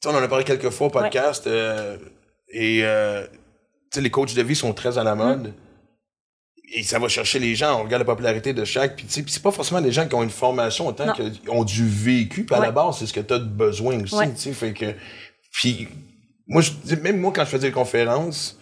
sais, 0.02 0.08
on 0.08 0.14
en 0.14 0.22
a 0.22 0.28
parlé 0.28 0.44
quelques 0.44 0.68
fois 0.68 0.88
au 0.88 0.90
podcast. 0.90 1.46
euh, 1.46 1.96
et. 2.50 2.80
tu 2.82 3.94
sais, 3.94 4.00
les 4.02 4.10
coachs 4.10 4.34
de 4.34 4.42
vie 4.42 4.54
sont 4.56 4.74
très 4.74 4.98
à 4.98 5.02
la 5.02 5.14
mode. 5.14 5.54
Et 6.72 6.82
ça 6.82 6.98
va 6.98 7.08
chercher 7.08 7.38
les 7.38 7.54
gens. 7.54 7.80
On 7.80 7.84
regarde 7.84 8.02
la 8.02 8.04
popularité 8.12 8.52
de 8.52 8.64
chaque. 8.64 8.96
Puis, 8.96 9.06
tu 9.06 9.12
sais, 9.12 9.22
puis 9.22 9.32
c'est 9.32 9.42
pas 9.42 9.52
forcément 9.52 9.80
des 9.80 9.92
gens 9.92 10.08
qui 10.08 10.14
ont 10.16 10.22
une 10.22 10.30
formation 10.30 10.88
autant 10.88 11.12
qu'ils 11.12 11.32
ont 11.48 11.62
du 11.64 11.86
vécu. 11.88 12.44
Puis 12.44 12.54
à 12.54 12.58
la 12.58 12.66
Ouais. 12.68 12.72
base, 12.74 12.98
c'est 12.98 13.06
ce 13.06 13.12
que 13.12 13.20
tu 13.20 13.32
as 13.34 13.38
de 13.38 13.44
besoin 13.44 14.02
aussi. 14.02 14.14
Ouais. 14.16 14.30
Tu 14.32 14.36
sais, 14.40 14.52
fait 14.52 14.72
que. 14.72 14.94
Puis, 15.52 15.86
moi, 16.48 16.62
je, 16.62 16.94
même 16.96 17.18
moi, 17.20 17.32
quand 17.34 17.44
je 17.44 17.50
faisais 17.50 17.68
des 17.68 17.72
conférences, 17.72 18.58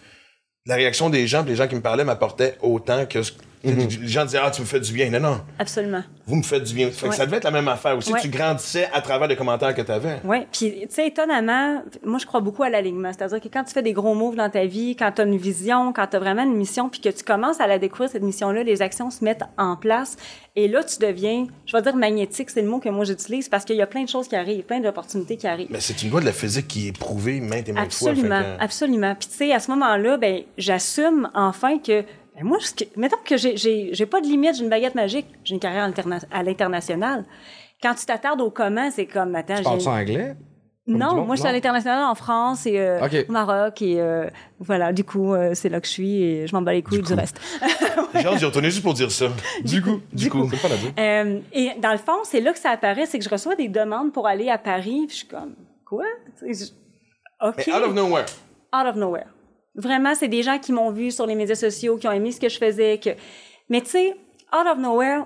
la 0.67 0.75
réaction 0.75 1.09
des 1.09 1.27
gens, 1.27 1.43
les 1.43 1.55
gens 1.55 1.67
qui 1.67 1.75
me 1.75 1.81
parlaient 1.81 2.03
m'apportaient 2.05 2.57
autant 2.61 3.05
que. 3.07 3.23
ce- 3.23 3.31
Les 3.65 4.07
gens 4.07 4.25
disaient, 4.25 4.39
ah, 4.43 4.51
tu 4.51 4.61
me 4.61 4.65
fais 4.65 4.79
du 4.79 4.93
bien. 4.93 5.09
Non, 5.09 5.19
non 5.19 5.41
absolument 5.59 6.03
vous 6.27 6.37
me 6.37 6.41
faites 6.41 6.63
du 6.63 6.73
bien. 6.73 6.89
Fait 6.89 7.05
que 7.05 7.11
Ouais. 7.11 7.15
ça 7.15 7.27
devait 7.27 7.37
être 7.37 7.43
la 7.43 7.51
même 7.51 7.67
affaire 7.67 7.95
aussi. 7.95 8.11
Ouais. 8.11 8.19
Tu 8.19 8.29
grandissais 8.29 8.89
à 8.91 8.99
travers 9.01 9.27
les 9.27 9.35
commentaires 9.35 9.75
que 9.75 9.81
tu 9.83 9.91
avais. 9.91 10.21
Oui, 10.23 10.39
puis 10.51 10.71
tu 10.71 10.87
sais, 10.89 11.05
étonnamment, 11.05 11.83
moi 12.03 12.17
je 12.17 12.25
crois 12.25 12.39
beaucoup 12.39 12.63
à 12.63 12.69
l'alignement. 12.71 13.11
C'est-à-dire 13.13 13.39
que 13.39 13.47
quand 13.47 13.63
tu 13.63 13.71
fais 13.73 13.83
des 13.83 13.93
gros 13.93 14.15
moves 14.15 14.35
dans 14.35 14.49
ta 14.49 14.65
vie, 14.65 14.95
quand 14.95 15.11
tu 15.11 15.21
as 15.21 15.25
une 15.25 15.37
vision, 15.37 15.93
quand 15.93 16.07
tu 16.07 16.15
as 16.15 16.19
vraiment 16.19 16.41
une 16.41 16.55
mission, 16.55 16.89
puis 16.89 16.99
que 16.99 17.09
tu 17.09 17.23
commences 17.23 17.59
à 17.59 17.67
la 17.67 17.77
découvrir, 17.77 18.09
cette 18.09 18.23
mission-là, 18.23 18.63
les 18.63 18.81
actions 18.81 19.11
se 19.11 19.23
mettent 19.23 19.43
en 19.59 19.75
place. 19.75 20.17
Et 20.55 20.67
là, 20.67 20.83
tu 20.83 20.97
deviens, 20.97 21.45
je 21.67 21.77
vais 21.77 21.83
dire 21.83 21.95
magnétique, 21.95 22.49
c'est 22.49 22.63
le 22.63 22.69
mot 22.69 22.79
que 22.79 22.89
moi 22.89 23.05
j'utilise, 23.05 23.47
parce 23.47 23.63
qu'il 23.63 23.75
y 23.75 23.81
a 23.83 23.87
plein 23.87 24.03
de 24.03 24.09
choses 24.09 24.27
qui 24.27 24.35
arrivent, 24.35 24.63
plein 24.63 24.79
d'opportunités 24.79 25.37
qui 25.37 25.45
arrivent. 25.45 25.67
Mais 25.69 25.79
c'est 25.79 26.01
une 26.01 26.09
loi 26.09 26.21
de 26.21 26.25
la 26.25 26.31
physique 26.31 26.67
qui 26.67 26.87
est 26.87 26.97
prouvée 26.97 27.39
maintes 27.39 27.69
et 27.69 27.71
maintes 27.71 27.85
Absolument, 27.85 28.41
fois. 28.41 28.55
que- 28.57 28.63
absolument. 28.63 29.13
Puis 29.13 29.27
tu 29.29 29.35
sais, 29.37 29.51
à 29.53 29.59
ce 29.59 29.69
moment-là, 29.69 30.17
ben 30.17 30.41
j'assume 30.57 31.29
enfin 31.35 31.77
que 31.77 32.03
ben, 32.35 32.43
moi, 32.43 32.57
ce 32.59 32.73
que- 32.73 32.83
mettons 32.99 33.17
que 33.25 33.37
j'ai- 33.37 34.05
pas 34.05 34.21
de 34.21 34.27
limite, 34.27 34.55
j'ai 34.55 34.63
une 34.63 34.69
baguette 34.69 34.95
magique, 34.95 35.27
j'ai 35.43 35.53
une 35.53 35.59
carrière 35.59 35.89
à 36.31 36.43
l'international. 36.43 37.25
Quand 37.81 37.93
tu 37.95 38.05
t'attardes 38.05 38.41
au 38.41 38.49
comment, 38.51 38.89
c'est 38.91 39.05
comme 39.05 39.35
attends, 39.35 39.55
Tu 39.57 39.63
parles 39.63 39.79
j'ai 39.79 39.85
ça 39.85 39.91
anglais? 39.91 40.35
Comme 40.85 40.93
du 40.93 40.99
non, 40.99 41.15
monde? 41.15 41.25
moi 41.25 41.35
je 41.35 41.41
suis 41.41 41.49
à 41.49 41.51
l'international 41.51 42.03
en 42.05 42.13
France 42.13 42.67
et 42.67 42.79
euh, 42.79 42.99
au 43.27 43.31
Maroc 43.31 43.81
et 43.81 43.99
euh, 43.99 44.29
voilà, 44.59 44.93
du 44.93 45.03
coup 45.03 45.33
euh, 45.33 45.55
c'est 45.55 45.67
là 45.67 45.81
que 45.81 45.87
je 45.87 45.91
suis 45.91 46.21
et 46.21 46.45
je 46.47 46.55
m'en 46.55 46.61
bats 46.61 46.73
les 46.73 46.83
couilles 46.83 47.01
du, 47.01 47.13
reste. 47.15 47.41
J'ai 48.13 48.25
hâte 48.27 48.37
d'y 48.37 48.45
retourner 48.45 48.69
juste 48.69 48.83
pour 48.83 48.93
dire 48.93 49.09
ça. 49.09 49.29
Du 49.63 49.81
coup, 49.81 49.99
du 50.13 50.29
coup. 50.29 50.47
C'est 50.51 50.61
pas 50.61 50.67
la 50.69 50.77
dire. 50.77 50.91
Euh, 50.99 51.39
et 51.53 51.71
dans 51.81 51.91
le 51.91 51.97
fond, 51.97 52.19
c'est 52.23 52.39
là 52.39 52.53
que 52.53 52.59
ça 52.59 52.69
apparaît, 52.69 53.07
c'est 53.07 53.17
que 53.17 53.25
je 53.25 53.29
reçois 53.29 53.55
des 53.55 53.67
demandes 53.67 54.13
pour 54.13 54.27
aller 54.27 54.47
à 54.49 54.59
Paris, 54.59 55.05
puis 55.07 55.09
je 55.09 55.15
suis 55.15 55.27
comme 55.27 55.55
quoi? 55.85 56.05
Je- 56.43 56.65
Ok. 57.41 57.63
Mais 57.67 57.73
out 57.73 57.83
of 57.83 57.93
nowhere. 57.95 58.25
out 58.73 58.85
of 58.87 58.95
nowhere. 58.95 59.25
Vraiment, 59.75 60.15
c'est 60.15 60.27
des 60.27 60.41
gens 60.41 60.57
qui 60.57 60.71
m'ont 60.71 60.91
vu 60.91 61.11
sur 61.11 61.25
les 61.25 61.35
médias 61.35 61.55
sociaux, 61.55 61.97
qui 61.97 62.07
ont 62.07 62.11
aimé 62.11 62.31
ce 62.31 62.39
que 62.39 62.49
je 62.49 62.57
faisais. 62.57 62.97
Que... 62.97 63.09
Mais 63.69 63.81
tu 63.81 63.89
sais, 63.89 64.15
out 64.53 64.67
of 64.67 64.77
nowhere, 64.77 65.25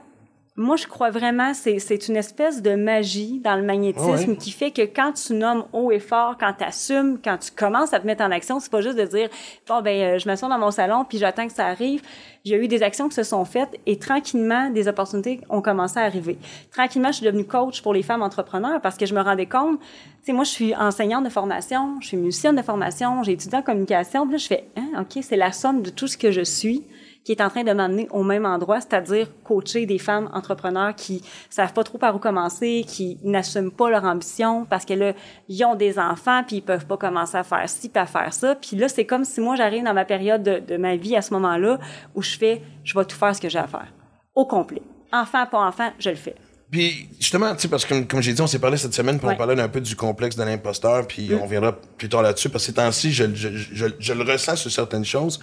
moi, 0.59 0.75
je 0.75 0.87
crois 0.87 1.09
vraiment 1.09 1.53
c'est 1.53 1.79
c'est 1.79 2.09
une 2.09 2.17
espèce 2.17 2.61
de 2.61 2.75
magie 2.75 3.39
dans 3.39 3.55
le 3.55 3.63
magnétisme 3.63 4.11
Ah 4.13 4.29
ouais. 4.29 4.35
qui 4.35 4.51
fait 4.51 4.71
que 4.71 4.81
quand 4.81 5.13
tu 5.13 5.33
nommes 5.33 5.63
haut 5.71 5.89
et 5.89 5.99
fort, 5.99 6.35
quand 6.37 6.53
tu 6.57 6.65
assumes, 6.65 7.17
quand 7.23 7.37
tu 7.37 7.51
commences 7.51 7.93
à 7.93 7.99
te 8.01 8.05
mettre 8.05 8.23
en 8.23 8.31
action, 8.31 8.59
c'est 8.59 8.69
pas 8.69 8.81
juste 8.81 8.97
de 8.97 9.05
dire 9.05 9.29
bon 9.69 9.81
ben 9.81 10.15
euh, 10.15 10.19
je 10.19 10.27
m'assois 10.27 10.49
dans 10.49 10.59
mon 10.59 10.71
salon 10.71 11.05
puis 11.07 11.17
j'attends 11.17 11.47
que 11.47 11.53
ça 11.53 11.65
arrive. 11.67 12.01
Il 12.43 12.51
y 12.51 12.55
a 12.55 12.57
eu 12.57 12.67
des 12.67 12.83
actions 12.83 13.07
qui 13.07 13.15
se 13.15 13.23
sont 13.23 13.45
faites 13.45 13.79
et 13.85 13.99
tranquillement 13.99 14.69
des 14.69 14.89
opportunités 14.89 15.39
ont 15.49 15.61
commencé 15.61 15.97
à 15.97 16.03
arriver. 16.03 16.37
Tranquillement, 16.71 17.09
je 17.11 17.17
suis 17.17 17.25
devenue 17.25 17.45
coach 17.45 17.81
pour 17.81 17.93
les 17.93 18.03
femmes 18.03 18.21
entrepreneurs 18.21 18.81
parce 18.81 18.97
que 18.97 19.05
je 19.05 19.15
me 19.15 19.21
rendais 19.21 19.45
compte, 19.45 19.79
tu 19.79 19.85
sais 20.23 20.33
moi 20.33 20.43
je 20.43 20.49
suis 20.49 20.75
enseignante 20.75 21.23
de 21.23 21.29
formation, 21.29 22.01
je 22.01 22.07
suis 22.07 22.17
musicienne 22.17 22.57
de 22.57 22.61
formation, 22.61 23.23
j'ai 23.23 23.31
étudié 23.31 23.57
en 23.57 23.61
communication, 23.61 24.23
puis 24.23 24.33
là 24.33 24.37
je 24.37 24.47
fais 24.47 24.65
hein, 24.75 25.01
OK, 25.01 25.23
c'est 25.23 25.37
la 25.37 25.53
somme 25.53 25.83
de 25.83 25.89
tout 25.89 26.07
ce 26.07 26.17
que 26.17 26.31
je 26.31 26.41
suis 26.41 26.83
qui 27.25 27.33
est 27.33 27.41
en 27.41 27.49
train 27.49 27.63
de 27.63 27.71
m'amener 27.71 28.07
au 28.11 28.23
même 28.23 28.45
endroit, 28.45 28.79
c'est-à-dire 28.81 29.27
coacher 29.43 29.85
des 29.85 29.99
femmes 29.99 30.29
entrepreneurs 30.33 30.95
qui 30.95 31.21
savent 31.49 31.73
pas 31.73 31.83
trop 31.83 31.97
par 31.97 32.15
où 32.15 32.19
commencer, 32.19 32.85
qui 32.87 33.19
n'assument 33.23 33.71
pas 33.71 33.89
leur 33.89 34.03
ambition 34.05 34.65
parce 34.65 34.85
que 34.85 34.93
là, 34.93 35.13
ils 35.47 35.63
ont 35.65 35.75
des 35.75 35.99
enfants 35.99 36.43
puis 36.47 36.57
ils 36.57 36.61
peuvent 36.61 36.85
pas 36.87 36.97
commencer 36.97 37.35
à 37.37 37.43
faire 37.43 37.67
ci 37.69 37.89
puis 37.89 38.01
à 38.01 38.05
faire 38.05 38.33
ça. 38.33 38.55
Puis 38.55 38.77
là, 38.77 38.87
c'est 38.87 39.05
comme 39.05 39.25
si 39.25 39.41
moi 39.41 39.55
j'arrive 39.55 39.83
dans 39.83 39.93
ma 39.93 40.05
période 40.05 40.41
de, 40.41 40.59
de 40.59 40.77
ma 40.77 40.95
vie 40.95 41.15
à 41.15 41.21
ce 41.21 41.33
moment-là 41.33 41.77
où 42.15 42.21
je 42.21 42.37
fais, 42.37 42.61
je 42.83 42.97
vais 42.97 43.05
tout 43.05 43.17
faire 43.17 43.35
ce 43.35 43.41
que 43.41 43.49
j'ai 43.49 43.59
à 43.59 43.67
faire, 43.67 43.93
au 44.33 44.45
complet. 44.45 44.81
Enfant, 45.11 45.45
pas 45.45 45.59
enfant, 45.59 45.91
je 45.99 46.09
le 46.09 46.15
fais. 46.15 46.35
Puis 46.71 47.09
justement, 47.19 47.53
tu 47.55 47.61
sais, 47.61 47.67
parce 47.67 47.83
que 47.83 47.89
comme, 47.95 48.07
comme 48.07 48.21
j'ai 48.21 48.31
dit, 48.33 48.41
on 48.41 48.47
s'est 48.47 48.59
parlé 48.59 48.77
cette 48.77 48.93
semaine, 48.93 49.17
puis 49.17 49.27
Ouais. 49.27 49.33
on 49.33 49.37
parlait 49.37 49.59
un 49.59 49.67
peu 49.69 49.81
du 49.81 49.95
complexe 49.95 50.35
de 50.35 50.43
l'imposteur, 50.43 51.07
puis 51.07 51.31
on 51.41 51.47
viendra 51.47 51.73
plus 51.73 52.09
tard 52.09 52.21
là-dessus, 52.21 52.49
parce 52.49 52.63
que 52.63 52.67
ces 52.67 52.73
temps-ci, 52.75 53.11
je, 53.11 53.25
je, 53.33 53.49
je, 53.55 53.87
je 53.97 54.13
le 54.13 54.23
ressens 54.23 54.55
sur 54.57 54.71
certaines 54.71 55.03
choses. 55.05 55.39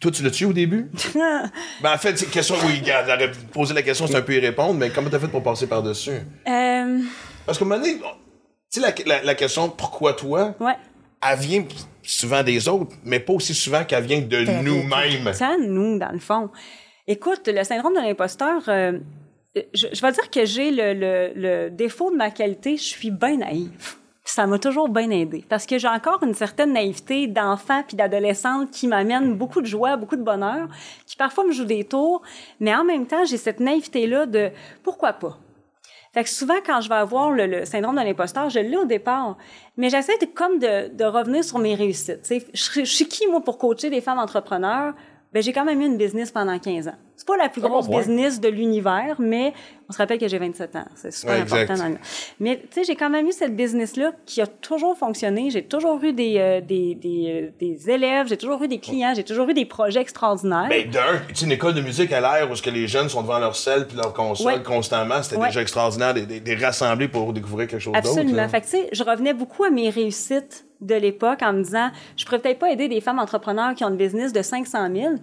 Toi, 0.00 0.10
tu 0.10 0.22
l'as 0.22 0.30
tué 0.30 0.44
au 0.46 0.52
début? 0.52 0.90
ben, 1.14 1.92
en 1.94 1.96
fait, 1.98 2.18
c'est 2.18 2.26
une 2.26 2.30
question, 2.30 2.56
oui, 2.66 2.82
j'aurais 2.84 3.30
posé 3.52 3.72
la 3.74 3.82
question, 3.82 4.06
c'est 4.06 4.16
un 4.16 4.22
peu 4.22 4.34
y 4.34 4.38
répondre, 4.40 4.74
mais 4.74 4.90
comment 4.90 5.08
t'as 5.08 5.18
fait 5.18 5.28
pour 5.28 5.42
passer 5.42 5.66
par-dessus? 5.66 6.10
Euh, 6.46 6.98
Parce 7.46 7.58
qu'à 7.58 7.64
un 7.64 7.68
moment 7.68 7.80
donné, 7.80 7.98
tu 8.70 8.80
sais, 8.80 8.80
la, 8.80 8.92
la, 9.06 9.22
la 9.22 9.34
question 9.34 9.70
pourquoi 9.70 10.12
toi, 10.14 10.54
ouais. 10.60 10.76
elle 11.26 11.38
vient 11.38 11.64
souvent 12.02 12.42
des 12.42 12.68
autres, 12.68 12.94
mais 13.04 13.18
pas 13.20 13.32
aussi 13.32 13.54
souvent 13.54 13.84
qu'elle 13.84 14.04
vient 14.04 14.20
de 14.20 14.62
nous-mêmes. 14.62 15.32
Ça, 15.32 15.56
nous, 15.58 15.98
dans 15.98 16.12
le 16.12 16.18
fond. 16.18 16.50
Écoute, 17.06 17.46
le 17.46 17.64
syndrome 17.64 17.94
de 17.94 18.00
l'imposteur, 18.00 18.62
euh, 18.68 18.98
je, 19.54 19.86
je 19.92 20.00
vais 20.02 20.12
dire 20.12 20.30
que 20.30 20.44
j'ai 20.44 20.70
le, 20.70 20.92
le, 20.92 21.32
le 21.34 21.70
défaut 21.70 22.10
de 22.10 22.16
ma 22.16 22.30
qualité, 22.30 22.76
je 22.76 22.82
suis 22.82 23.10
bien 23.10 23.38
naïve. 23.38 23.70
Ça 24.24 24.46
m'a 24.46 24.58
toujours 24.58 24.88
bien 24.88 25.10
aidé 25.10 25.44
parce 25.48 25.66
que 25.66 25.78
j'ai 25.78 25.88
encore 25.88 26.22
une 26.22 26.32
certaine 26.32 26.72
naïveté 26.72 27.26
d'enfant 27.26 27.82
puis 27.86 27.96
d'adolescente 27.96 28.70
qui 28.70 28.88
m'amène 28.88 29.34
beaucoup 29.34 29.60
de 29.60 29.66
joie, 29.66 29.96
beaucoup 29.96 30.16
de 30.16 30.22
bonheur, 30.22 30.68
qui 31.06 31.16
parfois 31.16 31.44
me 31.44 31.52
joue 31.52 31.66
des 31.66 31.84
tours, 31.84 32.22
mais 32.58 32.74
en 32.74 32.84
même 32.84 33.06
temps, 33.06 33.24
j'ai 33.26 33.36
cette 33.36 33.60
naïveté-là 33.60 34.24
de 34.26 34.50
pourquoi 34.82 35.12
pas. 35.12 35.38
Fait 36.14 36.22
que 36.22 36.30
souvent, 36.30 36.54
quand 36.64 36.80
je 36.80 36.88
vais 36.88 36.94
avoir 36.94 37.32
le, 37.32 37.64
syndrome 37.64 37.96
de 37.96 38.00
l'imposteur, 38.00 38.48
je 38.48 38.60
l'ai 38.60 38.76
au 38.76 38.84
départ, 38.84 39.36
mais 39.76 39.90
j'essaie 39.90 40.16
de, 40.18 40.26
comme 40.26 40.58
de, 40.58 41.04
revenir 41.04 41.44
sur 41.44 41.58
mes 41.58 41.74
réussites. 41.74 42.26
Je, 42.54 42.80
je 42.80 42.84
suis 42.84 43.08
qui, 43.08 43.26
moi, 43.26 43.42
pour 43.42 43.58
coacher 43.58 43.90
des 43.90 44.00
femmes 44.00 44.20
entrepreneurs? 44.20 44.94
Ben 45.34 45.42
j'ai 45.42 45.52
quand 45.52 45.64
même 45.64 45.80
eu 45.82 45.86
une 45.86 45.98
business 45.98 46.30
pendant 46.30 46.56
15 46.58 46.86
ans. 46.88 46.94
C'est 47.16 47.26
pas 47.26 47.36
la 47.36 47.48
plus 47.48 47.60
bon 47.60 47.68
grosse 47.68 47.88
business 47.88 48.40
de 48.40 48.48
l'univers, 48.48 49.16
mais 49.18 49.52
on 49.88 49.92
se 49.92 49.98
rappelle 49.98 50.18
que 50.18 50.26
j'ai 50.28 50.38
27 50.38 50.76
ans. 50.76 50.84
C'est 50.94 51.12
super 51.12 51.34
Ouais, 51.34 51.40
important. 51.42 51.74
Dans 51.84 51.88
le... 51.90 51.96
Mais 52.40 52.56
tu 52.60 52.66
sais, 52.70 52.84
j'ai 52.84 52.96
quand 52.96 53.08
même 53.10 53.26
eu 53.26 53.32
cette 53.32 53.54
business-là 53.54 54.12
qui 54.26 54.40
a 54.40 54.46
toujours 54.46 54.96
fonctionné. 54.96 55.50
J'ai 55.50 55.62
toujours 55.64 56.02
eu 56.02 56.12
des, 56.12 56.36
euh, 56.38 56.60
des, 56.60 56.94
des, 56.94 57.42
euh, 57.46 57.50
des 57.58 57.90
élèves, 57.90 58.28
j'ai 58.28 58.36
toujours 58.36 58.62
eu 58.62 58.68
des 58.68 58.78
clients, 58.78 59.12
j'ai 59.14 59.22
toujours 59.24 59.48
eu 59.48 59.54
des 59.54 59.64
projets 59.64 60.00
extraordinaires. 60.00 60.66
Ben, 60.68 60.88
d'un, 60.90 61.20
une 61.42 61.52
école 61.52 61.74
de 61.74 61.80
musique 61.82 62.12
à 62.12 62.20
l'air 62.20 62.50
où 62.50 62.54
ce 62.56 62.62
que 62.62 62.70
les 62.70 62.86
jeunes 62.88 63.08
sont 63.08 63.22
devant 63.22 63.38
leur 63.38 63.56
selle 63.56 63.86
puis 63.86 63.96
leur 63.96 64.12
console 64.12 64.54
Ouais. 64.54 64.62
constamment, 64.62 65.22
c'était 65.22 65.36
Ouais. 65.36 65.48
déjà 65.48 65.62
extraordinaire 65.62 66.14
de 66.14 66.20
les 66.44 66.54
rassembler 66.56 67.08
pour 67.08 67.32
découvrir 67.32 67.66
quelque 67.68 67.80
chose 67.80 67.92
d'autre. 67.92 68.08
Absolument. 68.08 68.48
Fait 68.48 68.60
que, 68.60 68.66
tu 68.66 68.70
sais, 68.72 68.88
je 68.92 69.02
revenais 69.02 69.34
beaucoup 69.34 69.64
à 69.64 69.70
mes 69.70 69.90
réussites 69.90 70.64
de 70.84 70.94
l'époque 70.94 71.42
en 71.42 71.52
me 71.52 71.62
disant, 71.62 71.90
je 72.16 72.24
pourrais 72.24 72.38
peut-être 72.38 72.58
pas 72.58 72.70
aider 72.70 72.88
des 72.88 73.00
femmes 73.00 73.18
entrepreneurs 73.18 73.74
qui 73.74 73.84
ont 73.84 73.90
une 73.90 73.96
business 73.96 74.32
de 74.32 74.42
500 74.42 74.88
000, 74.94 75.14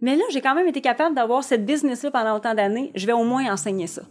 mais 0.00 0.14
là, 0.16 0.24
j'ai 0.30 0.40
quand 0.40 0.54
même 0.54 0.68
été 0.68 0.80
capable 0.80 1.14
d'avoir 1.14 1.42
cette 1.42 1.64
business-là 1.64 2.10
pendant 2.10 2.36
autant 2.36 2.54
d'années. 2.54 2.90
Je 2.94 3.06
vais 3.06 3.12
au 3.12 3.24
moins 3.24 3.50
enseigner 3.50 3.86
ça. 3.86 4.02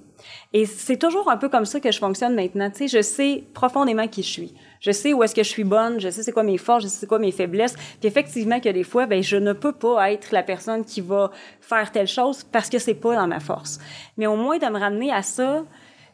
Et 0.54 0.66
c'est 0.66 0.98
toujours 0.98 1.30
un 1.30 1.38
peu 1.38 1.50
comme 1.50 1.66
ça 1.66 1.80
que 1.80 1.92
je 1.92 2.00
fonctionne 2.00 2.34
maintenant. 2.34 2.72
Tu 2.72 2.88
sais, 2.88 2.98
je 2.98 3.02
sais 3.04 3.44
profondément 3.54 4.08
qui 4.08 4.24
je 4.24 4.30
suis. 4.30 4.54
Je 4.80 4.92
sais 4.92 5.14
où 5.14 5.22
est-ce 5.24 5.36
que 5.36 5.44
je 5.44 5.50
suis 5.50 5.64
bonne, 5.64 6.00
je 6.00 6.10
sais 6.10 6.24
c'est 6.24 6.32
quoi 6.32 6.44
mes 6.44 6.58
forces, 6.58 6.84
je 6.84 6.88
sais 6.88 7.02
c'est 7.02 7.08
quoi 7.08 7.20
mes 7.20 7.32
faiblesses. 7.32 7.76
Puis 8.00 8.08
effectivement, 8.08 8.60
que 8.60 8.70
des 8.70 8.84
fois, 8.84 9.06
ben, 9.06 9.22
je 9.22 9.38
ne 9.38 9.54
peux 9.54 9.74
pas 9.74 10.12
être 10.12 10.32
la 10.32 10.42
personne 10.42 10.86
qui 10.86 11.02
va 11.02 11.32
faire 11.62 11.92
telle 11.92 12.08
chose 12.08 12.44
parce 12.44 12.70
que 12.70 12.80
c'est 12.80 12.96
pas 12.96 13.16
dans 13.16 13.28
ma 13.28 13.40
force. 13.40 13.80
Mais 14.18 14.26
au 14.26 14.36
moins 14.36 14.58
de 14.58 14.66
me 14.66 14.80
ramener 14.80 15.12
à 15.12 15.22
ça, 15.22 15.66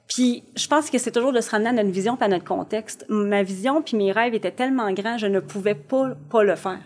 puis 0.08 0.44
je 0.56 0.68
pense 0.68 0.90
que 0.90 0.98
c'est 0.98 1.12
toujours 1.12 1.32
de 1.34 1.42
se 1.42 1.50
ramener 1.52 1.70
à 1.70 1.74
notre 1.74 1.90
vision 1.92 2.16
puis 2.16 2.26
à 2.26 2.28
notre 2.28 2.46
contexte. 2.46 3.06
Ma 3.10 3.44
vision 3.44 3.82
puis 3.82 3.96
mes 3.98 4.12
rêves 4.12 4.34
étaient 4.34 4.52
tellement 4.52 4.92
grands, 4.92 5.18
je 5.18 5.28
ne 5.28 5.40
pouvais 5.40 5.76
pas 5.76 6.10
pas 6.30 6.44
le 6.44 6.56
faire. 6.56 6.80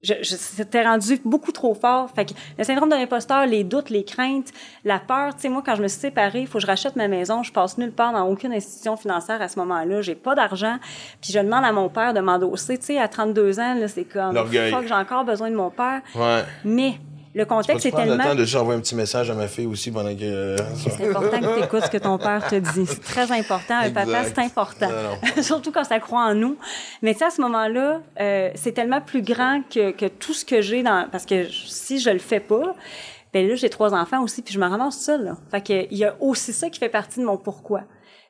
Je, 0.00 0.14
je 0.20 0.36
c'était 0.36 0.84
rendu 0.84 1.18
beaucoup 1.24 1.50
trop 1.50 1.74
fort. 1.74 2.08
Fait 2.14 2.24
que 2.24 2.30
le 2.56 2.62
syndrome 2.62 2.88
de 2.88 2.94
l'imposteur, 2.94 3.46
les 3.46 3.64
doutes, 3.64 3.90
les 3.90 4.04
craintes, 4.04 4.52
la 4.84 5.00
peur. 5.00 5.34
Tu 5.34 5.40
sais, 5.40 5.48
moi, 5.48 5.60
quand 5.66 5.74
je 5.74 5.82
me 5.82 5.88
suis 5.88 5.98
séparée, 5.98 6.42
il 6.42 6.46
faut 6.46 6.58
que 6.58 6.62
je 6.62 6.68
rachète 6.68 6.94
ma 6.94 7.08
maison. 7.08 7.42
Je 7.42 7.50
passe 7.50 7.78
nulle 7.78 7.90
part 7.90 8.12
dans 8.12 8.22
aucune 8.28 8.52
institution 8.52 8.96
financière 8.96 9.42
à 9.42 9.48
ce 9.48 9.58
moment-là. 9.58 10.00
J'ai 10.00 10.14
pas 10.14 10.36
d'argent. 10.36 10.76
Puis 11.20 11.32
je 11.32 11.40
demande 11.40 11.64
à 11.64 11.72
mon 11.72 11.88
père 11.88 12.14
de 12.14 12.20
m'endosser. 12.20 12.78
Tu 12.78 12.84
sais, 12.84 12.98
à 13.00 13.08
32 13.08 13.58
ans, 13.58 13.74
là, 13.74 13.88
c'est 13.88 14.04
comme, 14.04 14.34
L'orgueil. 14.34 14.70
fuck, 14.70 14.86
j'ai 14.86 14.94
encore 14.94 15.24
besoin 15.24 15.50
de 15.50 15.56
mon 15.56 15.70
père. 15.70 16.00
Ouais. 16.14 16.44
Mais 16.64 17.00
le 17.38 17.44
contexte 17.44 17.86
est 17.86 17.90
prendre 17.90 18.04
le 18.06 18.16
tellement 18.18 18.30
temps 18.30 18.34
de 18.34 18.72
un 18.72 18.80
petit 18.80 18.96
message 18.96 19.30
à 19.30 19.34
ma 19.34 19.46
fille 19.46 19.66
aussi 19.66 19.92
pendant 19.92 20.14
que. 20.14 20.22
euh, 20.24 20.56
ça- 20.56 20.64
c'est 20.96 21.08
important 21.08 21.40
que 21.40 21.58
tu 21.58 21.64
écoutes 21.64 21.84
ce 21.84 21.90
que 21.90 21.98
ton 21.98 22.18
père 22.18 22.44
te 22.48 22.56
dit. 22.56 22.84
C'est 22.86 23.02
très 23.02 23.30
important. 23.32 23.76
Un 23.76 23.90
papa, 23.90 24.24
c'est 24.24 24.38
important. 24.40 24.88
Surtout 25.40 25.70
quand 25.70 25.84
ça 25.84 26.00
croit 26.00 26.22
en 26.24 26.34
nous. 26.34 26.56
Mais 27.00 27.12
tu 27.12 27.20
sais, 27.20 27.26
à 27.26 27.30
ce 27.30 27.40
moment-là, 27.42 28.00
euh, 28.20 28.50
c'est 28.56 28.72
tellement 28.72 29.00
plus 29.00 29.22
grand 29.22 29.62
que, 29.72 29.92
que 29.92 30.06
tout 30.06 30.34
ce 30.34 30.44
que 30.44 30.60
j'ai 30.60 30.82
dans... 30.82 31.06
Parce 31.12 31.24
que 31.26 31.46
si 31.48 32.00
je 32.00 32.10
le 32.10 32.18
fais 32.18 32.40
pas, 32.40 32.74
ben 33.32 33.46
là, 33.48 33.54
j'ai 33.54 33.70
trois 33.70 33.94
enfants 33.94 34.22
aussi, 34.22 34.42
puis 34.42 34.52
je 34.52 34.58
me 34.58 34.66
ramasse 34.66 34.98
seule. 34.98 35.24
Là. 35.24 35.36
Fait 35.52 35.60
que 35.60 35.86
il 35.92 35.96
y 35.98 36.04
a 36.04 36.16
aussi 36.20 36.52
ça 36.52 36.68
qui 36.70 36.80
fait 36.80 36.88
partie 36.88 37.20
de 37.20 37.24
mon 37.24 37.36
pourquoi. 37.36 37.82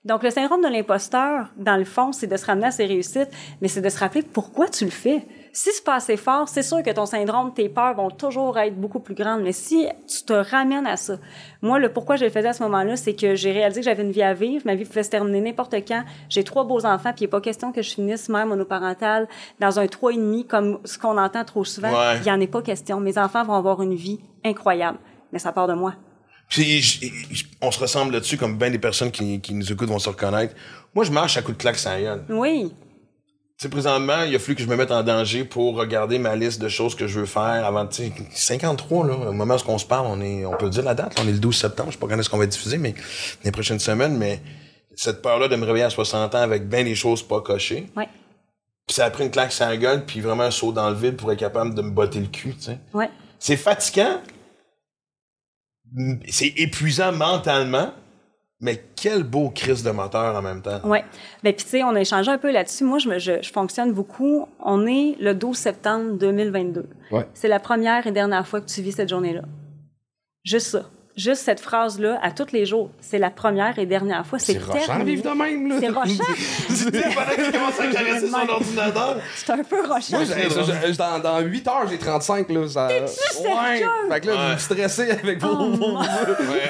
Donc, 0.05 0.23
le 0.23 0.31
syndrome 0.31 0.63
de 0.63 0.69
l'imposteur, 0.69 1.47
dans 1.57 1.77
le 1.77 1.85
fond, 1.85 2.13
c'est 2.13 2.27
de 2.27 2.37
se 2.37 2.47
ramener 2.47 2.67
à 2.67 2.71
ses 2.71 2.87
réussites, 2.87 3.31
mais 3.61 3.69
c'est 3.69 3.81
de 3.81 3.89
se 3.89 3.99
rappeler 3.99 4.23
pourquoi 4.23 4.69
tu 4.69 4.85
le 4.85 4.91
fais. 4.91 5.27
Si 5.61 5.71
c'est 5.73 5.83
pas 5.83 5.97
assez 5.97 6.17
fort, 6.17 6.49
c'est 6.49 6.63
sûr 6.63 6.85
que 6.85 6.91
ton 6.93 7.05
syndrome, 7.05 7.53
tes 7.53 7.69
peurs 7.69 7.93
vont 7.97 8.11
toujours 8.13 8.57
être 8.59 8.77
beaucoup 8.77 9.01
plus 9.01 9.17
grandes. 9.17 9.43
Mais 9.43 9.51
si 9.51 9.89
tu 10.07 10.23
te 10.23 10.33
ramènes 10.33 10.87
à 10.87 10.97
ça, 10.97 11.19
moi, 11.63 11.81
le 11.81 11.93
pourquoi 11.93 12.15
je 12.15 12.25
le 12.25 12.31
faisais 12.31 12.47
à 12.47 12.53
ce 12.53 12.63
moment-là, 12.63 12.97
c'est 12.97 13.15
que 13.15 13.35
j'ai 13.35 13.51
réalisé 13.51 13.81
que 13.81 13.85
j'avais 13.87 14.05
une 14.05 14.13
vie 14.13 14.23
à 14.23 14.35
vivre. 14.35 14.63
Ma 14.67 14.77
vie 14.77 14.85
pouvait 14.85 15.03
se 15.03 15.11
terminer 15.11 15.41
n'importe 15.41 15.75
quand. 15.89 16.05
J'ai 16.29 16.45
trois 16.45 16.63
beaux 16.63 16.87
enfants, 16.87 17.13
puis 17.13 17.23
il 17.23 17.25
n'est 17.25 17.31
pas 17.31 17.41
question 17.41 17.73
que 17.73 17.83
je 17.83 17.91
finisse 17.91 18.29
mère 18.29 18.47
monoparentale 18.47 19.27
dans 19.59 19.81
un 19.81 19.89
trois 19.89 20.13
et 20.13 20.17
demi 20.17 20.47
comme 20.47 20.79
ce 20.85 20.97
qu'on 20.97 21.19
entend 21.19 21.45
trop 21.45 21.65
souvent. 21.65 21.91
Ouais. 21.91 22.19
Il 22.19 22.23
n'y 22.23 22.31
en 22.31 22.41
est 22.41 22.47
pas 22.47 22.63
question. 22.63 23.01
Mes 23.01 23.19
enfants 23.19 23.43
vont 23.43 23.55
avoir 23.55 23.83
une 23.83 23.97
vie 23.97 24.21
incroyable. 24.45 24.99
Mais 25.33 25.41
ça 25.41 25.51
part 25.51 25.67
de 25.67 25.75
moi. 25.75 25.95
Puis 26.49 27.11
on 27.61 27.73
se 27.73 27.81
ressemble 27.81 28.13
là-dessus, 28.13 28.37
comme 28.37 28.57
bien 28.57 28.71
des 28.71 28.79
personnes 28.79 29.11
qui, 29.11 29.41
qui 29.41 29.55
nous 29.55 29.73
écoutent 29.73 29.89
vont 29.89 29.99
se 29.99 30.09
reconnaître. 30.09 30.55
Moi, 30.95 31.05
je 31.05 31.11
marche 31.11 31.37
à 31.37 31.43
coups 31.43 31.59
de 31.59 31.63
claque 31.63 31.79
sans 31.79 31.99
gueule. 31.99 32.25
Oui. 32.29 32.73
Sais, 33.61 33.69
présentement, 33.69 34.23
il 34.23 34.33
a 34.37 34.39
fallu 34.39 34.55
que 34.55 34.63
je 34.63 34.69
me 34.69 34.77
mette 34.77 34.93
en 34.93 35.03
danger 35.03 35.43
pour 35.43 35.75
regarder 35.75 36.21
ma 36.21 36.37
liste 36.37 36.61
de 36.61 36.69
choses 36.69 36.95
que 36.95 37.09
je 37.09 37.19
veux 37.19 37.27
faire 37.27 37.67
avant, 37.67 37.89
tu 37.89 38.05
sais, 38.05 38.13
53, 38.31 39.07
là. 39.09 39.15
Au 39.15 39.33
moment 39.33 39.57
où 39.57 39.71
on 39.71 39.79
se 39.79 39.85
parle, 39.85 40.07
on 40.07 40.21
est, 40.21 40.47
on 40.47 40.57
peut 40.57 40.71
dire 40.71 40.85
la 40.85 40.95
date, 40.95 41.17
là, 41.19 41.25
on 41.25 41.29
est 41.29 41.33
le 41.33 41.41
12 41.41 41.57
septembre, 41.57 41.91
je 41.91 41.97
sais 41.97 41.99
pas 41.99 42.07
quand 42.07 42.17
est-ce 42.21 42.31
qu'on 42.31 42.39
va 42.39 42.47
diffuser, 42.47 42.79
mais 42.79 42.95
les 43.43 43.51
prochaines 43.51 43.81
semaines, 43.81 44.17
mais 44.17 44.41
cette 44.95 45.23
peur-là 45.23 45.49
de 45.49 45.57
me 45.57 45.67
réveiller 45.67 45.85
à 45.87 45.91
60 45.91 46.37
ans 46.37 46.39
avec 46.39 46.69
bien 46.69 46.85
des 46.85 46.95
choses 46.95 47.21
pas 47.21 47.41
cochées. 47.41 47.89
Ouais. 47.97 48.09
Puis 48.87 48.95
ça 48.95 49.07
a 49.07 49.11
pris 49.11 49.25
une 49.25 49.31
claque 49.33 49.51
sans 49.51 49.75
gueule, 49.77 50.07
puis 50.07 50.21
vraiment 50.21 50.45
un 50.45 50.53
saut 50.53 50.71
dans 50.71 50.89
le 50.89 50.97
vide 50.97 51.17
pour 51.17 51.33
être 51.33 51.41
capable 51.41 51.75
de 51.75 51.83
me 51.83 51.91
botter 51.91 52.21
le 52.21 52.29
cul, 52.29 52.55
tu 52.55 52.63
sais. 52.63 52.79
Ouais. 52.95 53.11
C'est 53.41 53.57
fatigant. 53.57 54.21
C'est 56.29 56.53
épuisant 56.59 57.11
mentalement, 57.11 57.93
mais 58.61 58.83
quel 58.97 59.23
beau 59.23 59.51
crise 59.51 59.83
de 59.85 59.91
moteur 59.91 60.35
en 60.35 60.43
même 60.43 60.63
temps. 60.63 60.81
Ouais. 60.85 61.05
Ben 61.43 61.55
puis 61.55 61.65
tu 61.65 61.71
sais, 61.71 61.85
on 61.85 61.95
a 61.95 62.01
échangé 62.01 62.31
un 62.31 62.39
peu 62.39 62.51
là-dessus. 62.51 62.85
Moi, 62.85 62.99
je, 62.99 63.09
me, 63.09 63.19
je, 63.19 63.41
je 63.41 63.53
fonctionne 63.53 63.93
beaucoup. 63.93 64.49
On 64.61 64.87
est 64.87 65.17
le 65.21 65.35
12 65.35 65.57
septembre 65.57 66.13
2022. 66.19 66.87
Ouais. 67.13 67.27
C'est 67.35 67.49
la 67.49 67.61
première 67.61 68.07
et 68.07 68.13
dernière 68.13 68.47
fois 68.47 68.61
que 68.61 68.67
tu 68.67 68.83
vis 68.83 68.93
cette 68.93 69.09
journée-là. 69.09 69.43
Juste 70.45 70.69
ça. 70.69 70.91
Juste 71.19 71.43
cette 71.43 71.59
phrase-là 71.61 72.19
à 72.23 72.31
tous 72.31 72.53
les 72.53 72.65
jours. 72.65 72.91
C'est 73.01 73.19
la 73.19 73.31
première 73.31 73.77
et 73.79 73.87
dernière 73.87 74.25
fois. 74.25 74.39
C'est 74.39 74.53
C'est 74.53 74.59
rochant 74.61 75.03
vivre 75.05 75.23
de 75.23 75.37
même, 75.37 75.69
là. 75.69 75.77
C'est 75.81 75.89
rochant. 75.89 76.33
C'était 76.71 77.03
pendant 77.03 77.35
qu'il 77.35 77.53
commence 77.53 77.81
à 77.81 77.87
caresser 77.89 78.29
son 78.29 78.49
ordinateur. 78.49 79.17
C'est 79.35 79.51
un 79.53 79.65
peu 79.65 79.81
rochant. 79.81 80.17
Moi, 80.17 80.25
j'ai- 80.25 80.93
dans, 80.97 81.19
dans 81.19 81.41
8 81.41 81.67
heures, 81.69 81.87
j'ai 81.91 81.99
35, 81.99 82.49
là. 82.51 82.69
Ça... 82.69 82.87
T'es-tu 82.89 83.43
sérieux? 83.43 83.87
Ouais. 83.87 84.15
Fait 84.15 84.21
que 84.21 84.27
là, 84.29 84.33
vous 84.35 84.39
Ouais. 84.49 84.55
me 84.55 84.59
stressez 84.59 85.11
avec 85.11 85.43
vos... 85.43 85.49
Oh, 85.51 85.71
vos- 85.73 85.99
Ouais, 85.99 86.07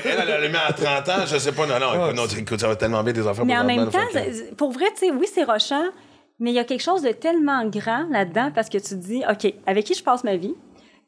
elle, 0.05 0.19
elle 0.23 0.31
a 0.31 0.41
le 0.41 0.49
mis 0.49 0.57
à 0.57 0.73
30 0.73 1.09
ans, 1.11 1.27
je 1.27 1.37
sais 1.37 1.53
pas. 1.53 1.67
Non, 1.67 1.79
non, 1.79 2.07
écoute, 2.07 2.17
non, 2.17 2.27
écoute, 2.27 2.61
ça 2.61 2.69
va 2.69 2.77
tellement 2.77 3.03
bien 3.05 3.13
tes 3.13 3.27
enfants. 3.27 3.45
Mais 3.45 3.57
en 3.59 3.65
même 3.65 3.91
temps, 3.91 3.99
c'est- 4.13 4.57
pour 4.57 4.73
vrai, 4.73 4.87
tu 4.99 5.07
sais, 5.07 5.11
oui, 5.13 5.27
c'est 5.31 5.45
rochant, 5.45 5.85
mais 6.41 6.51
il 6.53 6.55
y 6.55 6.59
a 6.59 6.65
quelque 6.65 6.83
chose 6.83 7.03
de 7.03 7.11
tellement 7.13 7.67
grand 7.67 8.07
là-dedans 8.11 8.51
parce 8.55 8.71
que 8.71 8.79
tu 8.79 8.89
te 8.91 8.95
dis, 8.95 9.23
OK, 9.31 9.53
avec 9.67 9.85
qui 9.85 9.93
je 9.95 10.03
passe 10.03 10.25
ma 10.25 10.37
vie? 10.37 10.55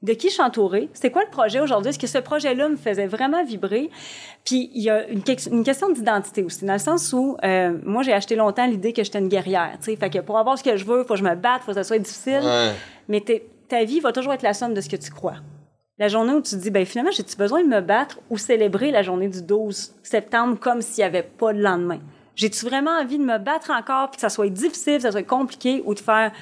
De 0.02 0.14
qui 0.14 0.28
je 0.28 0.32
suis 0.34 0.42
entourée? 0.42 0.88
C'est 0.94 1.10
quoi 1.10 1.22
le 1.24 1.30
projet 1.30 1.60
aujourd'hui? 1.60 1.90
Est-ce 1.90 1.98
que 1.98 2.06
ce 2.06 2.16
projet-là 2.18 2.68
me 2.70 2.76
faisait 2.76 3.06
vraiment 3.06 3.44
vibrer? 3.44 3.90
Puis 4.46 4.70
il 4.74 4.82
y 4.82 4.88
a 4.88 5.06
une, 5.08 5.22
que- 5.22 5.50
une 5.50 5.62
question 5.62 5.90
d'identité 5.90 6.42
aussi, 6.42 6.64
dans 6.64 6.72
le 6.72 6.78
sens 6.78 7.12
où 7.12 7.36
euh, 7.44 7.76
moi, 7.84 8.02
j'ai 8.02 8.14
acheté 8.14 8.34
longtemps 8.34 8.66
l'idée 8.66 8.94
que 8.94 9.04
j'étais 9.04 9.18
une 9.18 9.28
guerrière. 9.28 9.72
tu 9.78 9.84
sais. 9.90 9.96
Fait 9.96 10.08
que 10.08 10.18
pour 10.20 10.38
avoir 10.38 10.56
ce 10.56 10.64
que 10.64 10.76
je 10.78 10.84
veux, 10.86 11.00
il 11.02 11.06
faut 11.06 11.14
que 11.14 11.18
je 11.20 11.24
me 11.24 11.34
batte, 11.34 11.60
il 11.62 11.64
faut 11.66 11.72
que 11.72 11.74
ça 11.74 11.84
soit 11.84 11.98
difficile. 11.98 12.40
Ouais. 12.42 12.72
Mais 13.08 13.22
ta 13.68 13.84
vie 13.84 14.00
va 14.00 14.12
toujours 14.12 14.32
être 14.32 14.42
la 14.42 14.54
somme 14.54 14.72
de 14.72 14.80
ce 14.80 14.88
que 14.88 14.96
tu 14.96 15.10
crois. 15.10 15.36
La 15.98 16.08
journée 16.08 16.32
où 16.32 16.40
tu 16.40 16.52
te 16.52 16.60
dis, 16.62 16.70
ben 16.70 16.86
finalement, 16.86 17.10
j'ai-tu 17.12 17.36
besoin 17.36 17.62
de 17.62 17.68
me 17.68 17.82
battre 17.82 18.20
ou 18.30 18.38
célébrer 18.38 18.90
la 18.90 19.02
journée 19.02 19.28
du 19.28 19.42
12 19.42 19.96
septembre 20.02 20.58
comme 20.58 20.80
s'il 20.80 21.02
n'y 21.02 21.08
avait 21.08 21.22
pas 21.22 21.52
de 21.52 21.60
lendemain? 21.60 21.98
J'ai-tu 22.36 22.64
vraiment 22.64 22.92
envie 22.92 23.18
de 23.18 23.22
me 23.24 23.36
battre 23.36 23.70
encore, 23.70 24.08
puis 24.08 24.16
que 24.16 24.22
ça 24.22 24.30
soit 24.30 24.48
difficile, 24.48 24.96
que 24.96 25.02
ça 25.02 25.12
soit 25.12 25.24
compliqué, 25.24 25.82
ou 25.84 25.92
de 25.92 25.98
faire, 25.98 26.32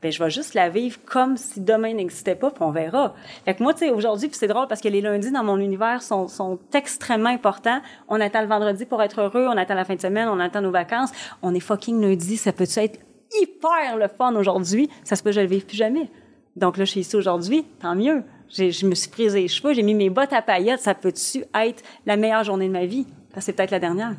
ben 0.00 0.12
je 0.12 0.22
vais 0.22 0.30
juste 0.30 0.54
la 0.54 0.68
vivre 0.68 0.98
comme 1.04 1.36
si 1.36 1.60
demain 1.60 1.92
n'existait 1.92 2.36
pas, 2.36 2.50
puis 2.50 2.62
on 2.62 2.70
verra. 2.70 3.14
Fait 3.44 3.54
que 3.54 3.62
moi, 3.62 3.74
tu 3.74 3.80
sais, 3.80 3.90
aujourd'hui, 3.90 4.28
puis 4.28 4.38
c'est 4.38 4.46
drôle 4.46 4.68
parce 4.68 4.80
que 4.80 4.88
les 4.88 5.00
lundis 5.00 5.32
dans 5.32 5.42
mon 5.42 5.58
univers 5.58 6.02
sont, 6.02 6.58
extrêmement 6.72 7.30
importants. 7.30 7.80
On 8.08 8.20
attend 8.20 8.42
le 8.42 8.46
vendredi 8.46 8.86
pour 8.86 9.02
être 9.02 9.20
heureux, 9.20 9.46
on 9.48 9.56
attend 9.56 9.74
la 9.74 9.84
fin 9.84 9.96
de 9.96 10.00
semaine, 10.00 10.28
on 10.28 10.38
attend 10.38 10.60
nos 10.60 10.70
vacances. 10.70 11.10
On 11.42 11.52
est 11.54 11.60
fucking 11.60 12.00
lundi, 12.00 12.36
ça 12.36 12.52
peut-tu 12.52 12.78
être 12.78 13.00
hyper 13.40 13.96
le 13.96 14.06
fun 14.06 14.34
aujourd'hui? 14.36 14.88
Ça 15.02 15.16
se 15.16 15.22
peut 15.22 15.30
que 15.30 15.36
je 15.36 15.40
le 15.40 15.46
vive 15.48 15.66
plus 15.66 15.76
jamais. 15.76 16.08
Donc 16.54 16.76
là, 16.76 16.84
je 16.84 16.92
suis 16.92 17.00
ici 17.00 17.16
aujourd'hui, 17.16 17.64
tant 17.80 17.96
mieux. 17.96 18.22
Je 18.50 18.86
me 18.86 18.94
suis 18.94 19.10
prise 19.10 19.34
les 19.34 19.48
cheveux, 19.48 19.74
j'ai 19.74 19.82
mis 19.82 19.94
mes 19.94 20.10
bottes 20.10 20.32
à 20.32 20.42
paillettes. 20.42 20.80
Ça 20.80 20.94
peut-tu 20.94 21.44
être 21.54 21.82
la 22.06 22.16
meilleure 22.16 22.44
journée 22.44 22.68
de 22.68 22.72
ma 22.72 22.86
vie? 22.86 23.06
Parce 23.32 23.44
que 23.44 23.52
c'est 23.52 23.52
peut-être 23.52 23.72
la 23.72 23.80
dernière. 23.80 24.14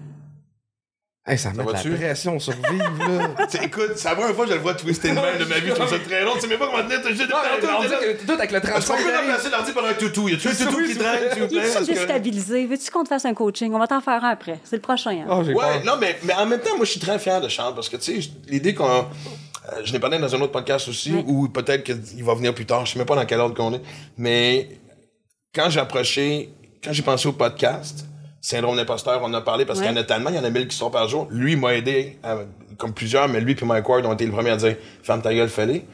Hey, 1.29 1.37
ça 1.37 1.51
met 1.53 1.63
de 1.63 1.71
la 1.71 1.79
pression 1.79 2.39
sur 2.39 2.53
vivre, 2.53 2.91
là. 3.07 3.45
Écoute, 3.63 3.91
c'est 3.97 4.09
la 4.09 4.15
première 4.15 4.33
fois 4.35 4.45
que 4.45 4.51
je 4.51 4.55
le 4.55 4.61
vois 4.61 4.73
twister 4.73 5.09
de 5.09 5.13
même 5.13 5.37
de 5.37 5.45
ma 5.45 5.59
vie. 5.59 5.67
Je 5.69 5.73
trouve 5.73 5.87
ça 5.87 5.99
très 5.99 6.23
long. 6.25 6.33
Tu 6.33 6.41
sais 6.41 6.47
même 6.47 6.57
pas 6.57 6.65
comment 6.65 6.81
tenir. 6.83 7.01
T'as 7.03 7.09
juste 7.09 7.29
Non, 7.29 7.37
mais 7.61 7.67
on 7.77 7.81
dit 7.83 7.87
que 7.89 8.25
tout 8.25 8.31
avec 8.31 8.51
le 8.51 8.57
Est-ce 8.57 8.67
qu'on 8.87 8.95
35 8.95 8.97
peut 9.03 9.15
remplacer 9.15 9.49
l'ordi 9.51 9.71
par 9.73 9.85
un 9.85 9.93
toutou? 9.93 10.27
Y 10.27 10.33
a-tu 10.33 10.47
un 10.47 10.51
toutou 10.55 10.77
qui 10.81 10.87
s'il 10.87 10.97
vous 10.97 11.03
traîne, 11.03 11.19
plaît? 11.19 11.29
s'il 11.33 11.39
vous 11.43 11.47
Il 11.51 11.57
plaît? 11.59 11.69
est 11.69 11.73
Parce 11.73 11.85
que- 11.85 11.91
déstabilisé? 11.93 12.65
Veux-tu 12.65 12.91
qu'on 12.91 13.03
te 13.03 13.09
fasse 13.09 13.25
un 13.25 13.33
coaching? 13.35 13.71
On 13.75 13.77
va 13.79 13.85
t'en 13.85 14.01
faire 14.01 14.23
un 14.23 14.29
après. 14.29 14.59
C'est 14.63 14.77
le 14.77 14.81
prochain. 14.81 15.11
hein? 15.11 15.25
Oh, 15.29 15.43
Ouais, 15.43 15.53
peur. 15.53 15.81
non, 15.85 15.93
mais, 16.01 16.17
mais 16.23 16.33
en 16.33 16.47
même 16.47 16.61
temps, 16.61 16.75
moi, 16.77 16.85
je 16.85 16.91
suis 16.91 16.99
très 16.99 17.19
fier 17.19 17.39
de 17.39 17.47
Charles 17.47 17.75
parce 17.75 17.89
que, 17.89 17.97
tu 17.97 18.21
sais, 18.23 18.29
l'idée 18.47 18.73
qu'on. 18.73 18.87
euh, 18.89 19.01
je 19.83 19.93
l'ai 19.93 19.99
parlé 19.99 20.17
dans 20.17 20.33
un 20.33 20.41
autre 20.41 20.51
podcast 20.51 20.87
aussi, 20.87 21.11
Oui. 21.13 21.23
ou 21.27 21.47
peut-être 21.49 21.83
qu'il 21.83 22.23
va 22.23 22.33
venir 22.33 22.55
plus 22.55 22.65
tard, 22.65 22.87
je 22.87 22.93
sais 22.93 22.97
même 22.97 23.05
pas 23.07 23.15
dans 23.15 23.25
quel 23.27 23.39
ordre 23.39 23.53
qu'on 23.55 23.73
est. 23.75 23.81
Mais 24.17 24.67
quand 25.53 25.69
j'ai 25.69 25.79
approché, 25.79 26.49
quand 26.83 26.91
j'ai 26.91 27.03
pensé 27.03 27.27
au 27.27 27.33
podcast, 27.33 28.05
Syndrome 28.41 28.75
d'imposteur, 28.77 29.19
on 29.21 29.25
en 29.25 29.33
a 29.33 29.41
parlé 29.41 29.65
parce 29.65 29.79
Ouais. 29.79 29.85
qu'il 29.87 29.95
y 29.95 29.97
en 29.97 30.01
a 30.01 30.05
tellement, 30.05 30.29
il 30.29 30.35
y 30.35 30.39
en 30.39 30.43
a 30.43 30.49
mille 30.49 30.67
qui 30.67 30.75
sortent 30.77 30.93
par 30.93 31.07
jour. 31.09 31.27
Lui, 31.29 31.55
m'a 31.55 31.75
aidé, 31.75 32.17
à- 32.23 32.37
comme 32.77 32.93
plusieurs, 32.93 33.27
mais 33.27 33.41
lui 33.41 33.55
et 33.61 33.65
Mike 33.65 33.87
Ward 33.89 34.05
ont 34.05 34.13
été 34.13 34.25
les 34.25 34.31
premiers 34.31 34.51
à 34.51 34.57
dire 34.57 34.75
Ferme 35.03 35.21
ta 35.21 35.33
gueule, 35.33 35.49
fais-les. 35.49 35.85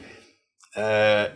Euh, 0.78 1.26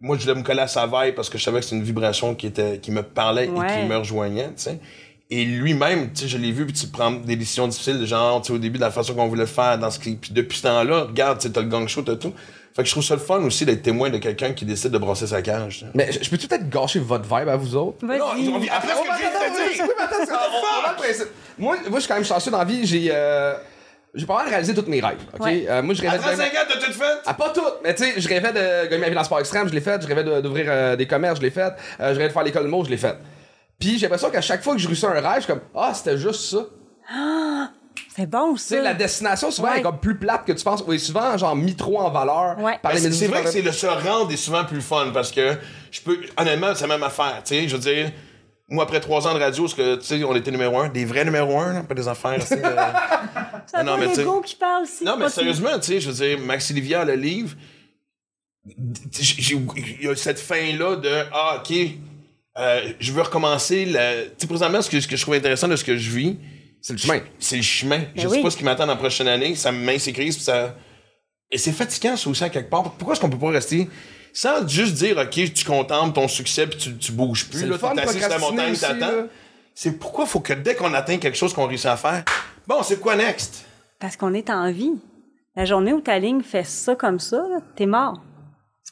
moi, 0.00 0.16
je 0.18 0.22
voulais 0.22 0.34
me 0.34 0.42
coller 0.44 0.60
à 0.60 0.66
sa 0.66 0.86
veille 0.86 1.12
parce 1.12 1.28
que 1.30 1.38
je 1.38 1.42
savais 1.44 1.58
que 1.60 1.64
c'était 1.64 1.76
une 1.76 1.82
vibration 1.82 2.34
qui, 2.34 2.46
était, 2.48 2.78
qui 2.78 2.90
me 2.90 3.02
parlait 3.02 3.44
et 3.46 3.48
qui 3.48 3.88
me 3.88 3.96
rejoignait, 3.96 4.48
tu 4.48 4.52
sais. 4.56 4.78
Et 5.30 5.44
lui-même, 5.46 6.10
je 6.14 6.36
l'ai 6.36 6.52
vu, 6.52 6.66
puis 6.66 6.74
tu 6.74 6.86
prends 6.88 7.10
des 7.10 7.36
décisions 7.36 7.66
difficiles, 7.66 8.04
genre, 8.04 8.42
au 8.50 8.58
début, 8.58 8.76
de 8.76 8.82
la 8.84 8.90
façon 8.90 9.14
qu'on 9.14 9.28
voulait 9.28 9.46
faire, 9.46 9.78
dans 9.78 9.90
ce 9.90 9.98
qui... 9.98 10.14
Puis 10.16 10.32
depuis 10.32 10.58
ce 10.58 10.64
temps-là, 10.64 11.04
regarde, 11.04 11.38
tu 11.40 11.50
t'as 11.50 11.62
le 11.62 11.68
gang 11.68 11.88
show, 11.88 12.02
t'as 12.02 12.16
tout. 12.16 12.34
Fait 12.74 12.82
que 12.82 12.86
je 12.88 12.92
trouve 12.92 13.04
ça 13.04 13.14
le 13.14 13.20
fun 13.20 13.42
aussi 13.42 13.64
d'être 13.66 13.82
témoin 13.82 14.08
de 14.10 14.18
quelqu'un 14.18 14.52
qui 14.52 14.64
décide 14.64 14.90
de 14.92 14.98
brosser 14.98 15.26
sa 15.26 15.42
cage. 15.42 15.84
Mais 15.94 16.10
je 16.10 16.22
je 16.22 16.30
peux 16.30 16.38
peut-être 16.38 16.68
gâcher 16.70 16.98
votre 17.00 17.24
vibe 17.24 17.48
à 17.48 17.56
vous 17.56 17.76
autres? 17.76 17.98
Vas-y. 18.06 18.18
Non, 18.18 18.54
on 18.54 18.58
vit- 18.58 18.68
après 18.70 18.88
ce 18.88 19.00
que 19.00 19.08
je 19.14 19.18
viens 19.18 19.30
de 19.30 19.34
te 19.34 19.74
dire. 19.74 19.84
Oui, 19.84 19.90
mais 19.98 20.04
attends, 20.04 20.16
c'est- 20.24 20.32
on- 20.32 20.36
on 20.36 20.88
a 20.88 20.90
le 20.92 20.96
principe. 20.96 21.28
Moi, 21.58 21.76
moi, 21.90 21.98
je 21.98 22.00
suis 22.00 22.08
quand 22.08 22.14
même 22.14 22.24
chanceux 22.24 22.50
dans 22.50 22.58
la 22.58 22.64
vie. 22.64 22.86
J'ai 22.86 23.10
euh, 23.12 23.54
j'ai 24.14 24.24
pas 24.26 24.36
mal 24.36 24.48
réalisé 24.48 24.74
tous 24.74 24.86
mes 24.88 25.00
rêves. 25.00 25.18
ok? 25.34 25.44
Ouais. 25.44 25.66
Euh, 25.68 25.82
moi, 25.82 25.94
je 25.94 26.04
À 26.06 26.10
rêvais 26.12 26.22
de 26.22 26.28
35 26.28 26.46
ans, 26.54 26.66
t'as 26.68 26.86
tout 26.86 26.92
fait? 26.92 27.04
Ah, 27.26 27.34
pas 27.34 27.50
toutes, 27.50 27.80
mais 27.84 27.94
tu 27.94 28.04
sais, 28.04 28.14
je 28.20 28.28
rêvais 28.28 28.52
de 28.52 28.84
gagner 28.88 28.98
ma 29.02 29.08
vie 29.08 29.14
dans 29.14 29.20
le 29.20 29.24
sport 29.26 29.40
extrême, 29.40 29.68
je 29.68 29.74
l'ai 29.74 29.80
fait. 29.80 30.00
Je 30.02 30.06
rêvais 30.06 30.24
de- 30.24 30.40
d'ouvrir 30.40 30.66
euh, 30.68 30.96
des 30.96 31.06
commerces, 31.06 31.38
je 31.38 31.42
l'ai 31.44 31.50
fait. 31.50 31.72
Euh, 32.00 32.08
je 32.12 32.18
rêvais 32.18 32.28
de 32.28 32.32
faire 32.32 32.42
l'école 32.42 32.64
de 32.64 32.68
mots, 32.68 32.84
je 32.84 32.90
l'ai 32.90 32.96
fait. 32.96 33.16
Puis 33.78 33.98
j'ai 33.98 34.02
l'impression 34.06 34.30
qu'à 34.30 34.40
chaque 34.40 34.62
fois 34.62 34.74
que 34.74 34.80
je 34.80 34.86
réussis 34.86 35.04
un 35.06 35.10
rêve, 35.10 35.24
je 35.36 35.40
suis 35.40 35.52
comme, 35.52 35.60
ah, 35.74 35.92
c'était 35.94 36.16
juste 36.16 36.40
ça. 36.40 36.58
C'est 38.14 38.26
bon, 38.28 38.56
ça. 38.56 38.80
la 38.80 38.94
destination, 38.94 39.50
souvent, 39.50 39.70
Ouais. 39.72 39.78
est 39.78 39.82
comme 39.82 39.98
plus 39.98 40.16
plate 40.18 40.44
que 40.46 40.52
tu 40.52 40.62
penses. 40.62 40.84
Ou 40.86 40.92
est 40.92 40.98
souvent, 40.98 41.36
genre, 41.38 41.56
mis 41.56 41.74
trop 41.74 41.98
en 42.00 42.10
valeur 42.10 42.58
Ouais. 42.58 42.78
par 42.82 42.92
les 42.92 43.00
médias 43.00 43.16
c'est 43.18 43.26
vrai 43.28 43.42
que 43.44 43.50
c'est 43.50 43.62
le 43.62 43.72
se 43.72 43.86
rendre 43.86 44.30
est 44.32 44.36
souvent 44.36 44.64
plus 44.64 44.82
fun 44.82 45.10
parce 45.14 45.30
que 45.32 45.56
je 45.90 46.00
peux 46.02 46.18
honnêtement 46.36 46.74
c'est 46.74 46.86
la 46.86 46.94
même 46.96 47.02
affaire 47.02 47.40
tu 47.44 47.54
sais 47.54 47.68
je 47.68 47.76
veux 47.76 47.82
dire 47.82 48.10
moi 48.68 48.84
après 48.84 49.00
trois 49.00 49.26
ans 49.26 49.34
de 49.34 49.38
radio 49.40 49.64
parce 49.64 49.74
que 49.74 49.96
tu 49.96 50.04
sais 50.04 50.24
on 50.24 50.34
était 50.36 50.50
numéro 50.50 50.78
un 50.78 50.88
des 50.88 51.04
vrais 51.04 51.24
numéro 51.24 51.58
un 51.58 51.82
pas 51.84 51.94
des 51.94 52.06
affaires 52.08 52.38
de- 52.38 52.44
C'est 53.66 53.82
non, 53.84 53.96
mais 53.98 54.06
l'ego 54.14 54.40
qui 54.40 54.56
parle, 54.56 54.84
non 55.04 55.16
mais 55.18 55.28
sérieusement 55.28 55.78
tu 55.78 55.86
sais 55.92 56.00
je 56.00 56.10
veux 56.10 56.14
dire 56.26 56.38
Maxi 56.44 56.72
Livia 56.74 57.04
le 57.04 57.14
livre 57.14 57.54
il 58.66 60.02
y 60.02 60.08
a 60.08 60.16
cette 60.16 60.38
fin 60.38 60.76
là 60.76 60.96
de 60.96 61.24
ah 61.32 61.58
ok 61.62 61.76
euh, 62.58 62.92
je 63.00 63.12
veux 63.12 63.22
recommencer 63.22 63.86
la... 63.86 64.22
tu 64.22 64.30
sais 64.38 64.46
présentement 64.46 64.82
ce 64.82 64.90
que, 64.90 65.00
ce 65.00 65.08
que 65.08 65.16
je 65.16 65.22
trouve 65.22 65.34
intéressant 65.34 65.68
de 65.68 65.76
ce 65.76 65.84
que 65.84 65.96
je 65.96 66.10
vis 66.10 66.36
C'est 66.82 66.92
le 66.92 66.98
chemin. 66.98 67.20
c'est 67.38 67.56
le 67.56 67.62
chemin. 67.62 68.00
je 68.14 68.20
sais 68.22 68.26
Ben 68.26 68.32
oui. 68.32 68.42
pas 68.42 68.50
ce 68.50 68.56
qui 68.58 68.64
m'attend 68.64 68.86
dans 68.86 68.92
la 68.92 68.98
prochaine 68.98 69.28
année. 69.28 69.54
Ça 69.54 69.72
me 69.72 69.78
met 69.78 69.98
ses 69.98 70.12
crises, 70.12 70.34
puis 70.36 70.44
ça. 70.44 70.74
Et 71.50 71.56
c'est 71.56 71.72
fatigant, 71.72 72.16
ça 72.16 72.28
aussi, 72.28 72.44
à 72.44 72.50
quelque 72.50 72.68
part. 72.68 72.82
Pourquoi 72.82 73.12
est-ce 73.14 73.20
qu'on 73.20 73.30
peut 73.30 73.38
pas 73.38 73.50
rester 73.50 73.88
sans 74.34 74.66
juste 74.66 74.94
dire, 74.94 75.16
OK, 75.18 75.52
tu 75.52 75.64
contemples 75.64 76.14
ton 76.14 76.26
succès, 76.26 76.66
puis 76.66 76.78
tu, 76.78 76.96
tu 76.96 77.12
bouges 77.12 77.48
plus, 77.48 77.58
C'est 77.60 77.66
là, 77.66 77.72
le 77.72 77.78
fun 77.78 77.94
assis 77.96 78.18
sur 78.18 78.28
la 78.28 78.38
montagne, 78.38 78.74
t'attends. 78.74 79.26
C'est 79.74 79.98
pourquoi 79.98 80.26
faut 80.26 80.40
que 80.40 80.54
dès 80.54 80.74
qu'on 80.74 80.92
atteint 80.94 81.18
quelque 81.18 81.36
chose 81.36 81.52
qu'on 81.54 81.66
réussit 81.66 81.86
à 81.86 81.96
faire, 81.96 82.24
bon, 82.66 82.82
c'est 82.82 82.98
quoi 83.00 83.14
next? 83.16 83.64
Parce 83.98 84.16
qu'on 84.16 84.34
est 84.34 84.50
en 84.50 84.70
vie. 84.72 84.92
La 85.54 85.66
journée 85.66 85.92
où 85.92 86.00
ta 86.00 86.18
ligne 86.18 86.42
fait 86.42 86.64
ça 86.64 86.94
comme 86.96 87.20
ça, 87.20 87.42
t'es 87.76 87.84
mort. 87.86 88.22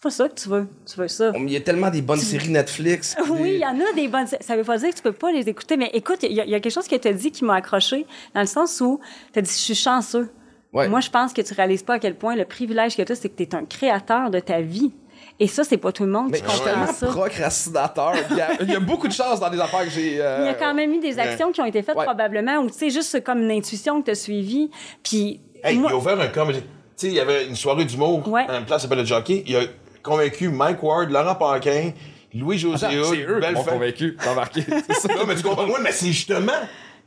C'est 0.03 0.05
pas 0.05 0.11
ça 0.15 0.29
que 0.31 0.35
tu 0.41 0.49
veux. 0.49 0.67
Tu 0.91 0.99
veux 0.99 1.09
ça. 1.09 1.31
Il 1.37 1.51
y 1.51 1.57
a 1.57 1.61
tellement 1.61 1.91
des 1.91 2.01
bonnes 2.01 2.19
séries 2.21 2.49
Netflix. 2.49 3.15
puis 3.23 3.31
Oui, 3.33 3.43
des- 3.43 3.55
il 3.57 3.61
y 3.61 3.67
en 3.67 3.79
a 3.79 3.93
des 3.95 4.09
bonnes. 4.09 4.27
Ça 4.41 4.57
veut 4.57 4.65
pas 4.65 4.79
dire 4.79 4.89
que 4.89 4.95
tu 4.95 5.03
peux 5.03 5.13
pas 5.13 5.31
les 5.31 5.47
écouter, 5.47 5.77
mais 5.77 5.91
écoute, 5.93 6.21
il 6.23 6.33
y, 6.33 6.37
y 6.37 6.41
a 6.55 6.59
quelque 6.61 6.71
chose 6.73 6.89
que 6.89 6.97
tu 6.97 7.07
as 7.07 7.13
dit 7.13 7.31
qui 7.31 7.45
m'a 7.45 7.57
accroché, 7.57 8.07
dans 8.35 8.41
le 8.41 8.47
sens 8.47 8.81
où 8.81 8.99
tu 9.35 9.39
as 9.41 9.43
dit 9.43 9.51
Je 9.51 9.59
suis 9.59 9.75
chanceux. 9.75 10.31
Ouais. 10.73 10.89
Moi, 10.89 11.01
je 11.01 11.11
pense 11.11 11.35
que 11.35 11.43
tu 11.43 11.53
réalises 11.53 11.83
pas 11.83 11.95
à 11.95 11.99
quel 11.99 12.15
point 12.15 12.35
le 12.35 12.47
privilège 12.47 12.97
que 12.97 13.03
tu 13.03 13.13
as, 13.13 13.15
c'est 13.15 13.29
que 13.29 13.37
tu 13.37 13.43
es 13.43 13.55
un 13.55 13.67
créateur 13.67 14.31
de 14.31 14.41
ta 14.41 14.63
vie. 14.63 14.91
Et 15.39 15.47
ça, 15.47 15.65
c'est 15.65 15.77
pas 15.77 15.93
tout 15.93 16.05
le 16.05 16.11
monde 16.13 16.31
Mais 16.31 16.39
qui 16.39 16.45
je 16.47 16.49
suis 16.51 16.59
comprend 16.61 16.73
tellement 16.87 16.93
ça. 16.95 17.07
procrastinateur. 17.09 18.13
Il 18.31 18.37
y, 18.39 18.41
a, 18.41 18.63
il 18.63 18.71
y 18.71 18.77
a 18.77 18.81
beaucoup 18.81 19.07
de 19.07 19.13
chance 19.13 19.39
dans 19.39 19.51
des 19.51 19.61
affaires 19.61 19.85
que 19.85 19.91
j'ai. 19.91 20.17
euh, 20.19 20.39
Il 20.41 20.47
y 20.47 20.49
a 20.49 20.55
quand 20.55 20.73
même 20.73 20.95
eu 20.95 21.01
des 21.01 21.19
actions 21.19 21.53
qui 21.53 21.61
ont 21.61 21.67
été 21.67 21.83
faites 21.83 21.97
Ouais. 21.97 22.07
probablement, 22.07 22.57
ou 22.61 22.69
tu 22.71 22.79
sais, 22.79 22.89
juste 22.89 23.23
comme 23.23 23.43
une 23.43 23.51
intuition 23.51 24.01
que 24.01 24.07
tu 24.07 24.11
as 24.13 24.15
suivie. 24.15 24.71
Puis, 25.03 25.43
Hey, 25.63 25.77
moi- 25.77 25.91
il 25.91 25.95
a 25.95 25.99
ouvert 25.99 26.19
un 26.19 26.29
comédie. 26.29 26.61
Tu 26.63 26.67
sais, 26.97 27.07
il 27.09 27.15
y 27.15 27.21
avait 27.21 27.47
une 27.47 27.55
soirée 27.57 27.85
d'humour 27.85 28.27
Ouais. 28.29 28.47
à 28.49 28.57
une 28.57 28.65
place 28.65 28.79
qui 28.81 28.89
s'appelle 28.89 29.01
le 29.01 29.05
Jockey. 29.05 29.43
Il 29.47 29.57
a 29.57 29.61
convaincu 30.03 30.49
Mike 30.49 30.83
Ward, 30.83 31.11
Laurent 31.11 31.35
Paquin, 31.35 31.93
Louis-José 32.35 32.87
c'est 33.11 33.17
eux 33.23 33.41
qui 33.41 33.53
m'ont 33.55 33.65
convaincu 33.73 34.17
d'embarquer. 34.25 34.65
C'est 34.87 34.95
ça. 34.95 35.15
Non, 35.15 35.27
mais 35.27 35.35
tu 35.35 35.43
comprends, 35.43 35.67
ouais, 35.67 35.81
mais 35.83 35.93
c'est 35.93 36.07
justement. 36.13 36.53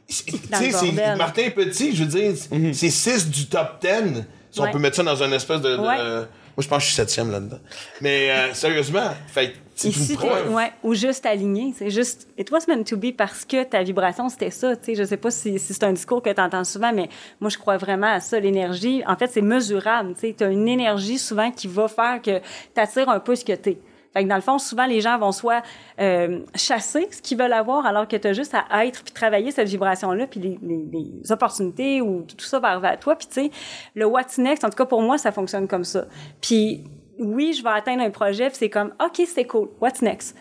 c'est- 0.08 0.25
Tu 0.25 0.38
sais, 0.38 0.71
c'est. 0.71 0.91
Martin 1.17 1.49
Petit, 1.49 1.95
je 1.95 2.03
veux 2.03 2.10
dire, 2.10 2.34
c'est 2.73 2.89
6 2.89 3.29
du 3.29 3.45
top 3.47 3.82
10. 3.82 4.23
Si 4.51 4.60
on 4.60 4.63
peut 4.71 4.79
mettre 4.79 4.95
ça 4.97 5.03
dans 5.03 5.21
une 5.23 5.34
espèce 5.34 5.62
de. 5.62 5.77
de- 5.77 5.82
Ouais. 5.82 6.25
Moi, 6.56 6.63
je 6.63 6.68
pense 6.68 6.78
que 6.78 6.84
je 6.84 6.88
suis 6.88 6.96
septième 6.96 7.32
là-dedans. 7.32 7.60
Mais 8.02 8.30
euh, 8.30 8.54
sérieusement, 8.54 9.10
fait 9.28 9.56
Ici, 9.84 10.16
ouais, 10.50 10.72
ou 10.84 10.94
juste 10.94 11.26
aligné. 11.26 11.74
C'est 11.76 11.89
juste, 11.89 12.28
it 12.38 12.52
was 12.52 12.60
meant 12.68 12.84
to 12.84 12.96
be 12.96 13.12
parce 13.12 13.44
que 13.44 13.63
ta 13.63 13.82
vibration, 13.82 14.30
c'était 14.30 14.52
ça. 14.52 14.76
Tu 14.76 14.86
sais, 14.86 14.96
je 14.96 15.04
sais 15.04 15.18
pas 15.18 15.32
si, 15.32 15.58
si 15.58 15.74
c'est 15.74 15.84
un 15.84 15.94
discours 15.94 16.22
que 16.22 16.30
tu 16.30 16.39
entends 16.39 16.63
souvent, 16.63 16.94
mais 16.94 17.10
moi, 17.42 17.50
je 17.50 17.58
crois 17.58 17.78
vraiment 17.78 18.13
à 18.13 18.20
ça. 18.20 18.39
L'énergie, 18.39 19.02
en 19.08 19.16
fait, 19.16 19.28
c'est 19.28 19.42
mesurable. 19.42 20.13
Tu 20.13 20.36
sais, 20.38 20.44
as 20.44 20.50
une 20.50 20.68
énergie 20.68 21.18
souvent 21.18 21.50
qui 21.50 21.68
va 21.68 21.88
faire 21.88 22.22
que 22.22 22.38
tu 22.38 22.82
attires 22.82 23.10
un 23.10 23.20
peu 23.20 23.36
ce 23.36 23.44
que 23.44 23.54
tu 23.54 23.72
es. 23.72 23.78
Fait 24.13 24.23
que 24.23 24.30
dans 24.30 24.36
le 24.36 24.41
fond, 24.41 24.60
souvent, 24.60 24.86
les 24.86 25.02
gens 25.02 25.17
vont 25.17 25.32
soit 25.32 25.63
euh, 25.99 26.41
chasser 26.56 27.08
ce 27.12 27.21
qu'ils 27.21 27.38
veulent 27.38 27.54
avoir, 27.54 27.86
alors 27.86 28.08
que 28.08 28.15
tu 28.15 28.28
as 28.28 28.34
juste 28.34 28.54
à 28.69 28.86
être 28.86 29.04
puis 29.04 29.13
travailler 29.13 29.52
cette 29.52 29.67
vibration-là, 29.67 30.28
puis 30.28 30.39
les, 30.39 30.60
les, 30.62 30.86
les 30.91 31.32
opportunités 31.32 32.02
ou 32.02 32.21
tout 32.23 32.45
ça 32.45 32.60
va 32.60 32.69
arriver 32.69 32.89
à 32.89 32.97
toi. 32.97 33.15
Puis 33.15 33.28
tu 33.28 33.34
sais, 33.34 33.52
le 33.95 34.06
what's 34.06 34.38
next, 34.38 34.63
en 34.63 34.69
tout 34.69 34.78
cas 34.78 34.86
pour 34.86 35.02
moi, 35.02 35.17
ça 35.17 35.32
fonctionne 35.32 35.67
comme 35.67 35.84
ça. 35.84 36.06
Puis 36.41 36.84
oui, 37.19 37.54
je 37.54 37.63
vais 37.63 37.69
atteindre 37.69 38.04
un 38.04 38.10
projet, 38.10 38.49
puis 38.49 38.58
c'est 38.58 38.69
comme, 38.69 38.93
OK, 39.04 39.21
c'est 39.28 39.45
cool, 39.45 39.69
what's 39.82 40.02
next? 40.02 40.36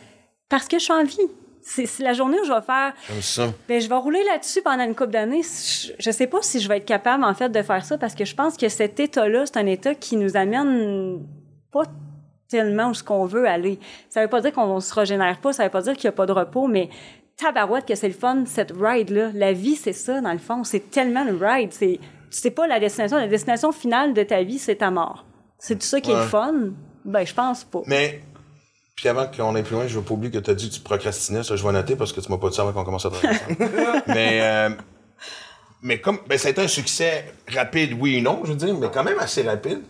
Parce 0.49 0.69
que 0.69 0.79
je 0.79 0.85
suis 0.85 0.93
en 0.93 1.05
vie. 1.05 1.19
C'est 1.65 1.87
la 2.01 2.13
journée 2.13 2.39
où 2.43 2.45
je 2.45 2.53
vais 2.53 2.61
faire, 2.61 2.93
Comme 3.07 3.23
ça. 3.23 3.47
ben, 3.69 3.81
je 3.81 3.89
vais 3.89 3.95
rouler 3.95 4.25
là-dessus 4.25 4.63
pendant 4.63 4.83
une 4.83 4.97
couple 4.97 5.13
d'années. 5.13 5.43
Je, 5.43 5.93
je 5.97 6.11
sais 6.11 6.27
pas 6.27 6.43
si 6.43 6.59
je 6.59 6.69
vais 6.69 6.79
être 6.79 6.85
capable, 6.85 7.23
en 7.23 7.35
fait, 7.35 7.51
de 7.51 7.63
faire 7.63 7.85
ça 7.85 7.97
parce 7.97 8.17
que 8.17 8.25
je 8.25 8.35
pense 8.35 8.57
que 8.57 8.69
cet 8.69 8.99
état-là, 8.99 9.47
c'est 9.47 9.59
un 9.59 9.67
état 9.67 9.95
qui 9.95 10.17
nous 10.17 10.37
amène 10.37 11.21
pas 11.71 11.85
tellement 12.53 12.91
où 12.91 12.95
ce 12.95 13.03
qu'on 13.03 13.25
veut 13.25 13.49
aller. 13.49 13.79
Ça 14.11 14.23
veut 14.23 14.29
pas 14.29 14.41
dire 14.41 14.53
qu'on 14.53 14.79
se 14.79 14.95
régénère 14.95 15.39
pas, 15.41 15.53
ça 15.53 15.65
veut 15.65 15.71
pas 15.71 15.83
dire 15.83 15.95
qu'il 15.95 16.05
y 16.05 16.09
a 16.09 16.13
pas 16.13 16.27
de 16.27 16.33
repos, 16.33 16.69
mais 16.69 16.91
tabarouette 17.37 17.87
que 17.87 17.95
c'est 17.95 18.09
le 18.09 18.15
fun, 18.15 18.45
cette 18.47 18.73
ride-là. 18.79 19.31
La 19.35 19.53
vie, 19.53 19.75
c'est 19.75 19.95
ça, 19.95 20.21
dans 20.21 20.33
le 20.33 20.39
fond. 20.39 20.65
C'est 20.65 20.91
tellement 20.91 21.25
le 21.25 21.35
ride. 21.35 21.73
C'est, 21.73 21.99
c'est 22.31 22.51
pas 22.51 22.67
la 22.67 22.79
destination. 22.79 23.17
La 23.17 23.27
destination 23.27 23.73
finale 23.73 24.13
de 24.13 24.23
ta 24.23 24.43
vie, 24.43 24.59
c'est 24.59 24.77
ta 24.77 24.91
mort. 24.91 25.25
C'est 25.59 25.77
tout 25.77 25.87
ça 25.87 26.01
qui 26.01 26.11
est 26.11 26.15
le 26.15 26.23
fun? 26.23 26.55
Ben, 27.05 27.25
je 27.25 27.35
pense 27.35 27.65
pas. 27.65 27.81
Mais, 27.87 28.21
puis 28.97 29.09
avant 29.09 29.27
qu'on 29.27 29.55
aille 29.55 29.63
plus 29.63 29.75
loin, 29.75 29.87
je 29.87 29.99
veux 29.99 30.05
pas 30.05 30.15
oublier 30.15 30.31
que 30.31 30.39
tu 30.39 30.51
as 30.51 30.55
dit 30.55 30.69
que 30.69 30.75
tu 30.75 30.81
procrastinais. 30.81 31.43
Ça, 31.43 31.57
je 31.57 31.65
vais 31.65 31.73
noter 31.73 31.97
parce 31.97 32.13
que 32.13 32.21
tu 32.21 32.31
m'as 32.31 32.39
pas 32.39 32.51
dit 32.51 32.57
ça 32.57 32.63
avant 32.63 32.73
qu'on 32.73 32.85
commence 32.85 33.07
à 33.07 33.11
travailler 33.11 33.41
ensemble. 33.41 34.03
mais, 34.09 34.41
euh, 34.43 34.71
mais 35.81 36.01
comme, 36.01 36.19
ben, 36.29 36.37
ça 36.37 36.49
a 36.49 36.51
été 36.51 36.61
un 36.61 36.69
succès 36.69 37.33
rapide, 37.49 37.97
oui 37.99 38.17
et 38.17 38.21
non, 38.21 38.41
je 38.45 38.51
veux 38.51 38.57
dire, 38.57 38.75
mais 38.77 38.89
quand 38.93 39.05
même 39.05 39.19
assez 39.19 39.43
rapide. 39.43 39.81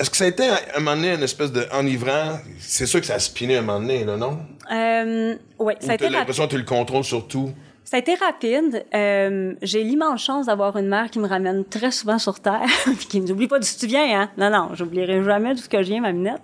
Est-ce 0.00 0.10
que 0.10 0.16
ça 0.16 0.24
a 0.24 0.28
été, 0.28 0.48
à 0.48 0.76
un 0.76 0.78
moment 0.78 0.94
donné, 0.94 1.14
une 1.14 1.24
espèce 1.24 1.50
de 1.50 1.66
enivrant? 1.72 2.38
C'est 2.60 2.86
sûr 2.86 3.00
que 3.00 3.06
ça 3.06 3.14
a 3.14 3.18
spiné 3.18 3.56
à 3.56 3.58
un 3.58 3.62
moment 3.62 3.80
donné, 3.80 4.04
là, 4.04 4.16
non? 4.16 4.38
Euh, 4.70 5.34
ouais, 5.58 5.76
Ou 5.82 5.84
ça 5.84 5.92
a 5.92 5.94
été 5.94 6.04
t'as 6.04 6.10
l'impression 6.10 6.44
que 6.44 6.50
tu 6.50 6.58
le 6.58 6.64
contrôle 6.64 7.02
sur 7.02 7.26
tout? 7.26 7.52
Ça 7.82 7.96
a 7.96 8.00
été 8.00 8.14
rapide. 8.14 8.84
Euh, 8.94 9.54
j'ai 9.60 9.82
l'immense 9.82 10.22
chance 10.22 10.46
d'avoir 10.46 10.76
une 10.76 10.86
mère 10.86 11.10
qui 11.10 11.18
me 11.18 11.26
ramène 11.26 11.64
très 11.64 11.90
souvent 11.90 12.20
sur 12.20 12.38
Terre, 12.38 12.68
puis 12.84 13.06
qui 13.08 13.20
me 13.20 13.26
dit 13.26 13.32
Oublie 13.32 13.48
pas 13.48 13.58
d'où 13.58 13.66
tu 13.66 13.88
viens, 13.88 14.20
hein? 14.20 14.30
Non, 14.38 14.50
non, 14.50 14.68
j'oublierai 14.74 15.24
jamais 15.24 15.54
d'où 15.54 15.62
que 15.68 15.82
je 15.82 15.88
viens, 15.88 16.00
ma 16.00 16.12
minette. 16.12 16.42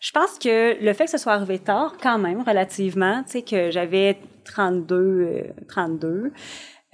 Je 0.00 0.12
pense 0.12 0.38
que 0.38 0.82
le 0.82 0.92
fait 0.94 1.04
que 1.04 1.10
ce 1.10 1.18
soit 1.18 1.34
arrivé 1.34 1.58
tard, 1.58 1.96
quand 2.02 2.18
même, 2.18 2.42
relativement, 2.46 3.22
tu 3.24 3.32
sais, 3.32 3.42
que 3.42 3.70
j'avais 3.70 4.16
32, 4.44 4.96
euh, 4.96 5.42
32, 5.68 6.32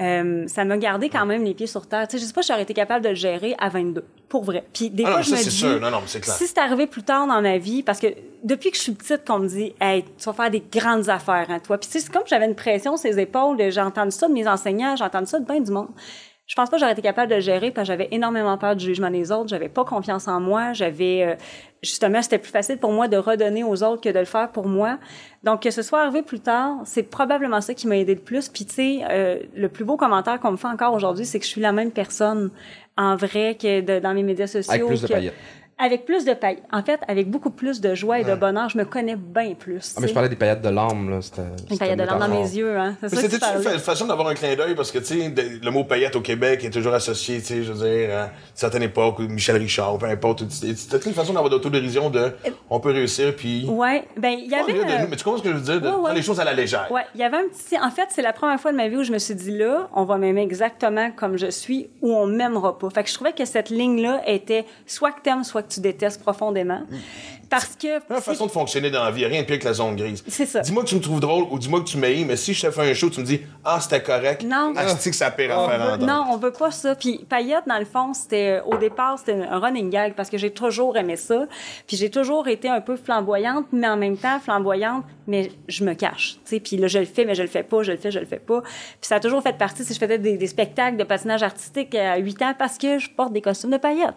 euh, 0.02 0.46
ça 0.48 0.64
m'a 0.64 0.76
gardé 0.76 1.08
quand 1.08 1.24
même 1.24 1.44
les 1.44 1.54
pieds 1.54 1.66
sur 1.66 1.86
terre. 1.86 2.08
Tu 2.08 2.16
sais, 2.16 2.22
je 2.22 2.26
sais 2.26 2.32
pas 2.32 2.42
si 2.42 2.48
j'aurais 2.48 2.62
été 2.62 2.74
capable 2.74 3.04
de 3.04 3.10
le 3.10 3.14
gérer 3.14 3.54
à 3.58 3.68
22, 3.68 4.04
pour 4.28 4.42
vrai. 4.44 4.64
Puis 4.72 4.90
des 4.90 5.04
Ah 5.06 5.12
fois, 5.12 5.22
je 5.22 5.30
ça, 5.30 5.36
me 5.36 5.42
dis, 5.42 5.50
sûr. 5.50 5.80
Non, 5.80 5.90
non, 5.90 5.98
mais 6.00 6.06
c'est 6.08 6.20
clair. 6.20 6.34
si 6.34 6.46
c'est 6.46 6.58
arrivé 6.58 6.86
plus 6.86 7.02
tard 7.02 7.26
dans 7.26 7.40
ma 7.40 7.58
vie, 7.58 7.82
parce 7.82 8.00
que 8.00 8.08
depuis 8.42 8.70
que 8.70 8.76
je 8.76 8.82
suis 8.82 8.92
petite, 8.92 9.24
qu'on 9.26 9.38
me 9.38 9.48
dit, 9.48 9.74
hey, 9.80 10.04
tu 10.18 10.24
vas 10.24 10.32
faire 10.32 10.50
des 10.50 10.62
grandes 10.72 11.08
affaires, 11.08 11.46
hein, 11.48 11.60
toi. 11.60 11.78
Puis 11.78 11.88
tu 11.88 11.92
sais, 11.98 12.00
c'est 12.04 12.12
comme 12.12 12.24
j'avais 12.26 12.46
une 12.46 12.54
pression 12.56 12.96
sur 12.96 13.08
les 13.10 13.20
épaules. 13.20 13.56
J'ai 13.70 13.80
entendu 13.80 14.10
ça 14.10 14.26
de 14.28 14.32
mes 14.32 14.46
enseignants, 14.48 14.96
j'ai 14.96 15.04
entendu 15.04 15.26
ça 15.26 15.38
de 15.38 15.44
bien 15.44 15.60
du 15.60 15.70
monde. 15.70 15.88
Je 16.52 16.54
pense 16.54 16.68
pas 16.68 16.76
que 16.76 16.80
j'aurais 16.80 16.92
été 16.92 17.00
capable 17.00 17.30
de 17.30 17.36
le 17.36 17.40
gérer 17.40 17.70
parce 17.70 17.86
que 17.88 17.94
j'avais 17.94 18.08
énormément 18.10 18.58
peur 18.58 18.76
du 18.76 18.84
jugement 18.84 19.08
des 19.10 19.32
autres. 19.32 19.48
J'avais 19.48 19.70
pas 19.70 19.86
confiance 19.86 20.28
en 20.28 20.38
moi. 20.38 20.74
J'avais 20.74 21.22
euh, 21.22 21.34
justement, 21.82 22.20
c'était 22.20 22.36
plus 22.36 22.50
facile 22.50 22.76
pour 22.76 22.92
moi 22.92 23.08
de 23.08 23.16
redonner 23.16 23.64
aux 23.64 23.82
autres 23.82 24.02
que 24.02 24.10
de 24.10 24.18
le 24.18 24.26
faire 24.26 24.50
pour 24.52 24.68
moi. 24.68 24.98
Donc 25.44 25.62
que 25.62 25.70
ce 25.70 25.80
soit 25.80 26.02
arrivé 26.02 26.20
plus 26.20 26.40
tard, 26.40 26.74
c'est 26.84 27.04
probablement 27.04 27.62
ça 27.62 27.72
qui 27.72 27.86
m'a 27.86 27.96
aidé 27.96 28.14
le 28.16 28.20
plus. 28.20 28.50
Puis 28.50 28.66
tu 28.66 28.74
sais, 28.74 29.00
euh, 29.08 29.38
le 29.56 29.70
plus 29.70 29.86
beau 29.86 29.96
commentaire 29.96 30.38
qu'on 30.40 30.52
me 30.52 30.58
fait 30.58 30.68
encore 30.68 30.92
aujourd'hui, 30.92 31.24
c'est 31.24 31.38
que 31.38 31.46
je 31.46 31.50
suis 31.50 31.62
la 31.62 31.72
même 31.72 31.90
personne 31.90 32.50
en 32.98 33.16
vrai 33.16 33.56
que 33.58 33.80
de- 33.80 34.00
dans 34.00 34.12
mes 34.12 34.22
médias 34.22 34.46
sociaux. 34.46 34.72
Avec 34.74 34.86
plus 34.88 35.00
de 35.00 35.06
paillettes. 35.14 35.34
Avec 35.82 36.04
plus 36.04 36.24
de 36.24 36.32
paillettes. 36.32 36.62
En 36.72 36.82
fait, 36.82 37.00
avec 37.08 37.28
beaucoup 37.28 37.50
plus 37.50 37.80
de 37.80 37.94
joie 37.94 38.20
et 38.20 38.24
de 38.24 38.34
bonheur, 38.36 38.68
je 38.68 38.78
me 38.78 38.84
connais 38.84 39.16
bien 39.16 39.54
plus. 39.54 39.94
Ah, 39.96 40.00
mais 40.00 40.06
je 40.06 40.14
parlais 40.14 40.28
des 40.28 40.36
paillettes 40.36 40.62
de 40.62 40.68
l'âme, 40.68 41.10
là. 41.10 41.20
C'était. 41.20 41.42
Une 41.70 41.76
paillette 41.76 41.98
de 41.98 42.04
larmes 42.04 42.20
dans 42.20 42.28
mes 42.28 42.56
yeux, 42.56 42.78
hein. 42.78 42.96
C'est 43.00 43.16
ça 43.16 43.22
c'était 43.22 43.74
une 43.74 43.80
façon 43.80 44.06
d'avoir 44.06 44.28
un 44.28 44.34
clin 44.34 44.54
d'œil? 44.54 44.76
Parce 44.76 44.92
que, 44.92 44.98
tu 44.98 45.04
sais, 45.20 45.34
le 45.60 45.70
mot 45.72 45.82
paillette 45.82 46.14
au 46.14 46.20
Québec 46.20 46.64
est 46.64 46.70
toujours 46.70 46.94
associé, 46.94 47.40
tu 47.40 47.46
sais, 47.46 47.62
je 47.64 47.72
veux 47.72 47.84
dire, 47.84 48.16
à 48.16 48.22
une 48.24 48.30
certaine 48.54 48.84
époque, 48.84 49.18
ou 49.18 49.22
Michel 49.22 49.56
Richard, 49.56 49.98
peu 49.98 50.06
importe. 50.06 50.44
C'était 50.50 51.08
une 51.08 51.14
façon 51.14 51.32
d'avoir 51.32 51.50
d'autodérision 51.50 52.10
de 52.10 52.30
on 52.70 52.78
peut 52.78 52.92
réussir, 52.92 53.34
puis. 53.34 53.66
Ouais, 53.68 54.04
ben 54.16 54.38
il 54.38 54.50
y 54.50 54.54
avait. 54.54 54.72
rire 54.72 54.86
de 54.86 54.90
euh, 54.90 54.98
nous, 55.00 55.08
mais 55.08 55.16
tu 55.16 55.24
comprends 55.24 55.38
ce 55.38 55.42
que 55.42 55.50
je 55.50 55.56
veux 55.56 55.62
dire? 55.62 55.80
De 55.80 55.88
ouais, 55.88 55.92
prendre 55.94 56.14
les 56.14 56.22
choses 56.22 56.38
à 56.38 56.44
la 56.44 56.52
légère. 56.52 56.86
Ouais, 56.92 57.02
il 57.16 57.20
y 57.20 57.24
avait 57.24 57.38
un 57.38 57.48
petit. 57.48 57.76
En 57.76 57.90
fait, 57.90 58.06
c'est 58.10 58.22
la 58.22 58.32
première 58.32 58.60
fois 58.60 58.70
de 58.70 58.76
ma 58.76 58.86
vie 58.88 58.98
où 58.98 59.02
je 59.02 59.12
me 59.12 59.18
suis 59.18 59.34
dit 59.34 59.50
là, 59.50 59.88
on 59.94 60.04
va 60.04 60.16
m'aimer 60.16 60.42
exactement 60.42 61.10
comme 61.10 61.36
je 61.36 61.50
suis, 61.50 61.90
ou 62.02 62.14
on 62.14 62.26
m'aimera 62.28 62.78
pas. 62.78 62.88
Fait 62.90 63.02
que 63.02 63.08
je 63.08 63.14
trouvais 63.14 63.32
que 63.32 63.44
cette 63.44 63.70
ligne-là 63.70 64.22
était 64.28 64.64
soit 64.86 65.10
que 65.10 65.22
t'aimes, 65.22 65.42
soit 65.42 65.62
que 65.62 65.71
tu 65.74 65.80
détestes 65.80 66.22
profondément. 66.22 66.82
Parce 67.48 67.76
que. 67.76 68.00
La 68.08 68.20
façon 68.20 68.46
de 68.46 68.50
fonctionner 68.50 68.90
dans 68.90 69.04
la 69.04 69.10
vie, 69.10 69.26
rien 69.26 69.42
de 69.42 69.46
pire 69.46 69.58
que 69.58 69.64
la 69.66 69.74
zone 69.74 69.94
grise. 69.94 70.24
C'est 70.26 70.46
ça. 70.46 70.60
Dis-moi 70.60 70.84
que 70.84 70.88
tu 70.88 70.94
me 70.94 71.00
trouves 71.00 71.20
drôle 71.20 71.44
ou 71.50 71.58
dis-moi 71.58 71.80
que 71.80 71.84
tu 71.86 71.98
m'haïs, 71.98 72.24
mais 72.24 72.36
si 72.36 72.54
je 72.54 72.66
te 72.66 72.70
fais 72.70 72.90
un 72.90 72.94
show, 72.94 73.10
tu 73.10 73.20
me 73.20 73.26
dis 73.26 73.40
Ah, 73.64 73.78
c'était 73.80 74.02
correct. 74.02 74.42
Non. 74.42 74.72
Ah, 74.74 74.88
c'est 74.88 75.10
que 75.10 75.16
ça 75.16 75.30
pire 75.30 75.58
à 75.58 75.68
faire 75.68 75.82
entendre. 75.82 76.06
non, 76.06 76.24
on 76.30 76.36
veut 76.38 76.52
pas 76.52 76.70
ça. 76.70 76.94
Puis 76.94 77.26
paillettes, 77.28 77.66
dans 77.66 77.78
le 77.78 77.84
fond, 77.84 78.14
c'était 78.14 78.62
au 78.64 78.76
départ, 78.78 79.18
c'était 79.18 79.34
un 79.34 79.58
running 79.58 79.90
gag 79.90 80.14
parce 80.14 80.30
que 80.30 80.38
j'ai 80.38 80.50
toujours 80.50 80.96
aimé 80.96 81.16
ça. 81.16 81.46
Puis 81.86 81.96
j'ai 81.98 82.10
toujours 82.10 82.48
été 82.48 82.68
un 82.68 82.80
peu 82.80 82.96
flamboyante, 82.96 83.66
mais 83.72 83.88
en 83.88 83.96
même 83.96 84.16
temps 84.16 84.40
flamboyante, 84.40 85.04
mais 85.26 85.52
je 85.68 85.84
me 85.84 85.92
cache. 85.94 86.38
Tu 86.44 86.56
sais, 86.56 86.60
puis 86.60 86.76
là 86.78 86.86
je 86.88 87.00
le 87.00 87.04
fais, 87.04 87.24
mais 87.26 87.34
je 87.34 87.42
le 87.42 87.48
fais 87.48 87.62
pas, 87.62 87.82
je 87.82 87.92
le 87.92 87.98
fais, 87.98 88.10
je 88.10 88.18
le 88.18 88.26
fais 88.26 88.38
pas. 88.38 88.62
Puis 88.62 89.08
ça 89.08 89.16
a 89.16 89.20
toujours 89.20 89.42
fait 89.42 89.56
partie. 89.58 89.84
Si 89.84 89.92
je 89.92 89.98
faisais 89.98 90.18
des, 90.18 90.38
des 90.38 90.46
spectacles 90.46 90.96
de 90.96 91.04
patinage 91.04 91.42
artistique 91.42 91.94
à 91.94 92.16
8 92.16 92.42
ans, 92.42 92.54
parce 92.58 92.78
que 92.78 92.98
je 92.98 93.10
porte 93.10 93.32
des 93.32 93.42
costumes 93.42 93.70
de 93.70 93.76
paillettes. 93.76 94.14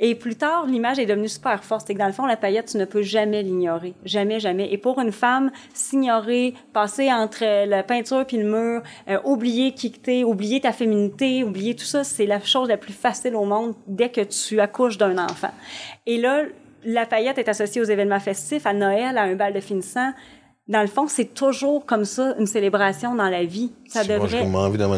Et 0.00 0.14
plus 0.14 0.36
tard, 0.36 0.66
l'image 0.66 0.98
est 0.98 1.06
devenue 1.06 1.28
super 1.28 1.64
forte. 1.64 1.86
C'est 1.86 1.94
que 1.94 1.98
dans 1.98 2.06
le 2.06 2.12
fond, 2.12 2.26
la 2.26 2.36
paillette, 2.36 2.66
tu 2.66 2.76
ne 2.76 2.84
peux 2.84 3.02
jamais 3.02 3.42
l'ignorer, 3.42 3.94
jamais, 4.04 4.38
jamais. 4.40 4.72
Et 4.72 4.78
pour 4.78 5.00
une 5.00 5.12
femme, 5.12 5.50
s'ignorer, 5.74 6.54
passer 6.72 7.12
entre 7.12 7.66
la 7.66 7.82
peinture 7.82 8.24
puis 8.26 8.36
le 8.36 8.44
mur, 8.44 8.82
euh, 9.08 9.18
oublier 9.24 9.72
qui 9.72 9.90
que 9.92 9.98
t'es, 9.98 10.24
oublier 10.24 10.60
ta 10.60 10.72
féminité, 10.72 11.42
oublier 11.42 11.74
tout 11.74 11.84
ça, 11.84 12.04
c'est 12.04 12.26
la 12.26 12.40
chose 12.40 12.68
la 12.68 12.76
plus 12.76 12.92
facile 12.92 13.34
au 13.34 13.44
monde 13.44 13.74
dès 13.86 14.10
que 14.10 14.20
tu 14.20 14.60
accouches 14.60 14.98
d'un 14.98 15.18
enfant. 15.18 15.50
Et 16.06 16.18
là, 16.18 16.42
la 16.84 17.06
paillette 17.06 17.38
est 17.38 17.48
associée 17.48 17.80
aux 17.80 17.84
événements 17.86 18.20
festifs, 18.20 18.66
à 18.66 18.72
Noël, 18.72 19.18
à 19.18 19.22
un 19.22 19.34
bal 19.34 19.52
de 19.52 19.60
finissant. 19.60 20.12
Dans 20.68 20.82
le 20.82 20.86
fond, 20.86 21.08
c'est 21.08 21.34
toujours 21.34 21.86
comme 21.86 22.04
ça 22.04 22.34
une 22.38 22.46
célébration 22.46 23.14
dans 23.14 23.28
la 23.28 23.44
vie. 23.44 23.72
Ça 23.88 24.04
Moi, 24.04 24.06
j'ai 24.06 24.14
devrait. 24.14 24.42
comme 24.42 24.54
envie 24.54 24.78
d'en 24.78 24.92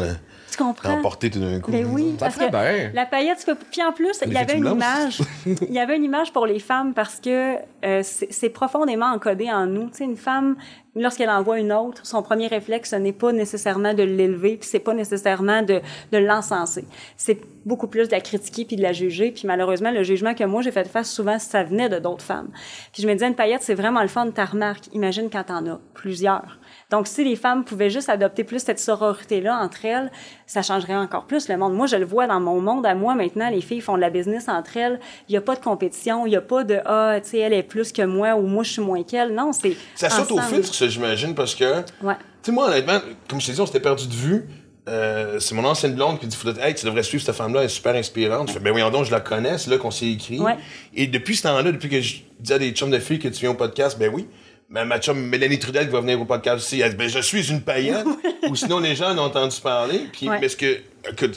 Tu 0.51 0.57
comprends? 0.57 1.01
tout 1.01 1.39
d'un 1.39 1.59
coup. 1.61 1.71
Ben 1.71 1.85
oui, 1.85 2.15
Ça 2.19 2.25
parce 2.25 2.35
que 2.35 2.49
bien. 2.49 2.91
la 2.93 3.05
paillette, 3.05 3.39
tu 3.39 3.45
peux... 3.45 3.55
Puis 3.55 3.81
en 3.81 3.93
plus, 3.93 4.19
il 4.25 4.33
y 4.33 4.37
avait 4.37 4.57
une 4.57 4.67
image. 4.67 5.21
il 5.45 5.73
y 5.73 5.79
avait 5.79 5.95
une 5.95 6.03
image 6.03 6.33
pour 6.33 6.45
les 6.45 6.59
femmes 6.59 6.93
parce 6.93 7.21
que 7.21 7.55
euh, 7.85 8.01
c'est 8.03 8.31
c'est 8.41 8.49
profondément 8.49 9.05
encodé 9.05 9.51
en 9.51 9.65
nous. 9.65 9.89
Tu 9.89 9.97
sais, 9.97 10.03
une 10.03 10.17
femme, 10.17 10.55
lorsqu'elle 10.95 11.29
envoie 11.29 11.59
une 11.59 11.71
autre, 11.71 12.05
son 12.05 12.21
premier 12.21 12.47
réflexe, 12.47 12.89
ce 12.89 12.95
n'est 12.95 13.13
pas 13.13 13.31
nécessairement 13.31 13.93
de 13.93 14.03
l'élever, 14.03 14.57
puis 14.57 14.67
c'est 14.67 14.79
pas 14.79 14.93
nécessairement 14.93 15.61
de, 15.61 15.79
de 16.11 16.17
l'encenser. 16.17 16.85
C'est 17.17 17.39
beaucoup 17.65 17.87
plus 17.87 18.07
de 18.07 18.11
la 18.13 18.19
critiquer 18.19 18.65
puis 18.65 18.75
de 18.75 18.81
la 18.81 18.93
juger. 18.93 19.31
Puis 19.31 19.43
malheureusement, 19.45 19.91
le 19.91 20.03
jugement 20.03 20.33
que 20.33 20.43
moi 20.43 20.61
j'ai 20.61 20.71
fait 20.71 20.87
face 20.87 21.11
souvent, 21.11 21.39
ça 21.39 21.63
venait 21.63 21.87
de 21.87 21.99
d'autres 21.99 22.25
femmes. 22.25 22.49
Puis 22.91 23.03
je 23.03 23.07
me 23.07 23.13
disais, 23.13 23.27
une 23.27 23.35
paillette, 23.35 23.61
c'est 23.63 23.75
vraiment 23.75 24.01
le 24.01 24.07
fun 24.07 24.25
de 24.25 24.31
ta 24.31 24.45
remarque. 24.45 24.87
Imagine 24.93 25.29
quand 25.31 25.43
t'en 25.43 25.65
as 25.67 25.79
plusieurs. 25.93 26.59
Donc, 26.91 27.07
si 27.07 27.23
les 27.23 27.37
femmes 27.37 27.63
pouvaient 27.63 27.89
juste 27.89 28.09
adopter 28.09 28.43
plus 28.43 28.59
cette 28.59 28.79
sororité-là 28.79 29.57
entre 29.57 29.85
elles, 29.85 30.11
ça 30.45 30.61
changerait 30.61 30.95
encore 30.95 31.25
plus 31.25 31.47
le 31.47 31.55
monde. 31.57 31.73
Moi, 31.73 31.87
je 31.87 31.95
le 31.95 32.05
vois 32.05 32.27
dans 32.27 32.41
mon 32.41 32.59
monde 32.59 32.85
à 32.85 32.93
moi 32.95 33.15
maintenant, 33.15 33.49
les 33.49 33.61
filles 33.61 33.79
font 33.79 33.95
de 33.95 34.01
la 34.01 34.09
business 34.09 34.49
entre 34.49 34.75
elles. 34.75 34.99
Il 35.29 35.31
n'y 35.31 35.37
a 35.37 35.41
pas 35.41 35.55
de 35.55 35.61
compétition, 35.61 36.25
il 36.25 36.31
n'y 36.31 36.35
a 36.35 36.41
pas 36.41 36.65
de 36.65 36.79
ah, 36.85 37.17
tu 37.23 37.29
sais, 37.29 37.39
elle 37.39 37.53
est 37.53 37.63
plus 37.63 37.93
que 37.93 38.01
moi 38.01 38.35
ou 38.35 38.41
moi 38.41 38.63
je 38.63 38.71
suis 38.73 38.81
moins 38.81 39.03
qu'elle. 39.03 39.33
Non, 39.33 39.53
c'est 39.53 39.75
Ça 39.95 40.09
saute 40.09 40.31
au 40.31 40.41
filtre, 40.41 40.73
ça, 40.73 40.87
j'imagine, 40.87 41.33
parce 41.33 41.55
que. 41.55 41.77
Ouais. 42.03 42.15
Tu 42.43 42.47
sais, 42.47 42.51
moi, 42.51 42.67
honnêtement, 42.67 42.99
comme 43.29 43.39
je 43.39 43.47
t'ai 43.47 43.53
dit, 43.53 43.61
on 43.61 43.65
s'était 43.65 43.79
perdu 43.79 44.07
de 44.07 44.13
vue. 44.13 44.49
Euh, 44.89 45.39
c'est 45.39 45.53
mon 45.53 45.63
ancienne 45.63 45.93
blonde 45.93 46.19
qui 46.19 46.27
dit 46.27 46.37
Hey, 46.59 46.73
tu 46.73 46.85
devrais 46.85 47.03
suivre 47.03 47.23
cette 47.23 47.35
femme-là, 47.35 47.61
elle 47.61 47.67
est 47.67 47.69
super 47.69 47.95
inspirante. 47.95 48.49
Je 48.49 48.53
fais 48.53 48.59
Ben 48.59 48.71
voyons 48.71 48.89
donc, 48.89 49.05
je 49.05 49.11
la 49.11 49.21
connais, 49.21 49.57
c'est 49.57 49.69
là 49.69 49.77
qu'on 49.77 49.91
s'est 49.91 50.07
écrit. 50.07 50.39
Ouais. 50.39 50.57
Et 50.93 51.07
depuis 51.07 51.35
ce 51.35 51.43
temps-là, 51.43 51.71
depuis 51.71 51.87
que 51.87 52.01
je 52.01 52.17
dis 52.39 52.51
à 52.51 52.59
des 52.59 52.71
chums 52.71 52.89
de 52.89 52.99
filles 52.99 53.19
que 53.19 53.27
tu 53.27 53.41
viens 53.41 53.51
au 53.51 53.55
podcast, 53.55 53.97
ben 53.97 54.11
oui. 54.13 54.27
Ma, 54.71 54.85
ma 54.85 54.99
chum 54.99 55.19
Mélanie 55.19 55.59
Trudel 55.59 55.87
qui 55.87 55.91
va 55.91 55.99
venir 55.99 56.19
au 56.21 56.23
podcast 56.25 56.55
aussi, 56.57 56.79
elle 56.79 56.91
dit 56.91 56.95
Ben 56.95 57.09
je 57.09 57.19
suis 57.19 57.49
une 57.51 57.61
païenne. 57.61 58.07
Ou 58.49 58.55
sinon, 58.55 58.79
les 58.79 58.95
gens 58.95 59.11
en 59.11 59.17
ont 59.17 59.23
entendu 59.25 59.57
parler. 59.61 60.07
Puis, 60.13 60.29
Ouais. 60.29 60.39
mais 60.39 60.47
ce 60.47 60.55
que, 60.55 60.77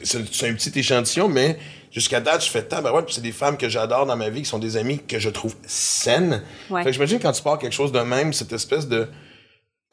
c'est 0.04 0.48
un 0.48 0.54
petit 0.54 0.78
échantillon, 0.78 1.28
mais 1.28 1.58
jusqu'à 1.90 2.20
date, 2.20 2.44
je 2.44 2.50
fais 2.50 2.62
tant, 2.62 2.80
ben 2.80 2.92
ouais, 2.92 3.02
puis 3.02 3.14
c'est 3.14 3.20
des 3.20 3.32
femmes 3.32 3.56
que 3.56 3.68
j'adore 3.68 4.06
dans 4.06 4.16
ma 4.16 4.28
vie, 4.30 4.42
qui 4.42 4.48
sont 4.48 4.58
des 4.60 4.76
amies 4.76 5.00
que 5.04 5.18
je 5.18 5.28
trouve 5.30 5.54
saines. 5.66 6.42
Ouais. 6.70 6.82
Fait 6.82 6.90
que 6.90 6.92
j'imagine 6.92 7.18
quand 7.18 7.32
tu 7.32 7.42
pars 7.42 7.58
quelque 7.58 7.72
chose 7.74 7.90
de 7.92 8.00
même, 8.00 8.32
cette 8.32 8.52
espèce 8.52 8.86
de. 8.88 9.08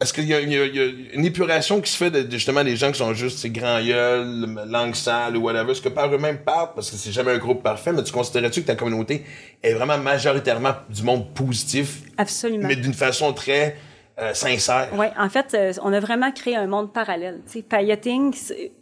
Est-ce 0.02 0.14
qu'il 0.14 0.26
y, 0.28 0.34
a- 0.34 0.40
y 0.42 0.50
y 0.52 1.10
une 1.14 1.26
épuration 1.26 1.80
qui 1.80 1.92
se 1.92 1.96
fait 1.98 2.10
de, 2.10 2.24
de 2.24 2.32
justement 2.32 2.64
des 2.64 2.76
gens 2.76 2.92
qui 2.92 2.98
sont 2.98 3.14
juste 3.14 3.38
ces 3.38 3.52
grands 3.52 3.80
gueules, 3.82 4.48
langue 4.68 4.96
sale 4.96 5.38
ou 5.38 5.42
whatever, 5.44 5.76
ce 5.76 5.82
que 5.82 5.90
par 5.90 6.12
eux-mêmes 6.14 6.40
partent, 6.40 6.74
parce 6.74 6.90
que 6.90 6.96
c'est 6.98 7.12
jamais 7.12 7.32
un 7.34 7.38
groupe 7.38 7.62
parfait, 7.62 7.94
mais 7.94 8.04
tu 8.04 8.12
considérais-tu 8.12 8.62
que 8.64 8.68
ta 8.68 8.76
communauté 8.76 9.24
est 9.62 9.74
vraiment 9.74 10.00
majoritairement 10.00 10.74
du 10.90 11.04
monde 11.04 11.32
positif, 11.36 12.00
Absolument. 12.18 12.68
mais 12.68 12.76
d'une 12.76 12.96
façon 12.96 13.32
très 13.32 13.78
euh, 14.20 14.34
sincère? 14.34 14.90
Oui, 14.94 15.06
en 15.20 15.30
fait, 15.30 15.54
euh, 15.54 15.72
on 15.84 15.94
a 15.94 16.00
vraiment 16.00 16.32
créé 16.32 16.56
un 16.56 16.66
monde 16.68 16.92
parallèle. 16.92 17.42
Tu 17.46 17.60
sais, 17.60 17.62
pailleting, 17.62 18.34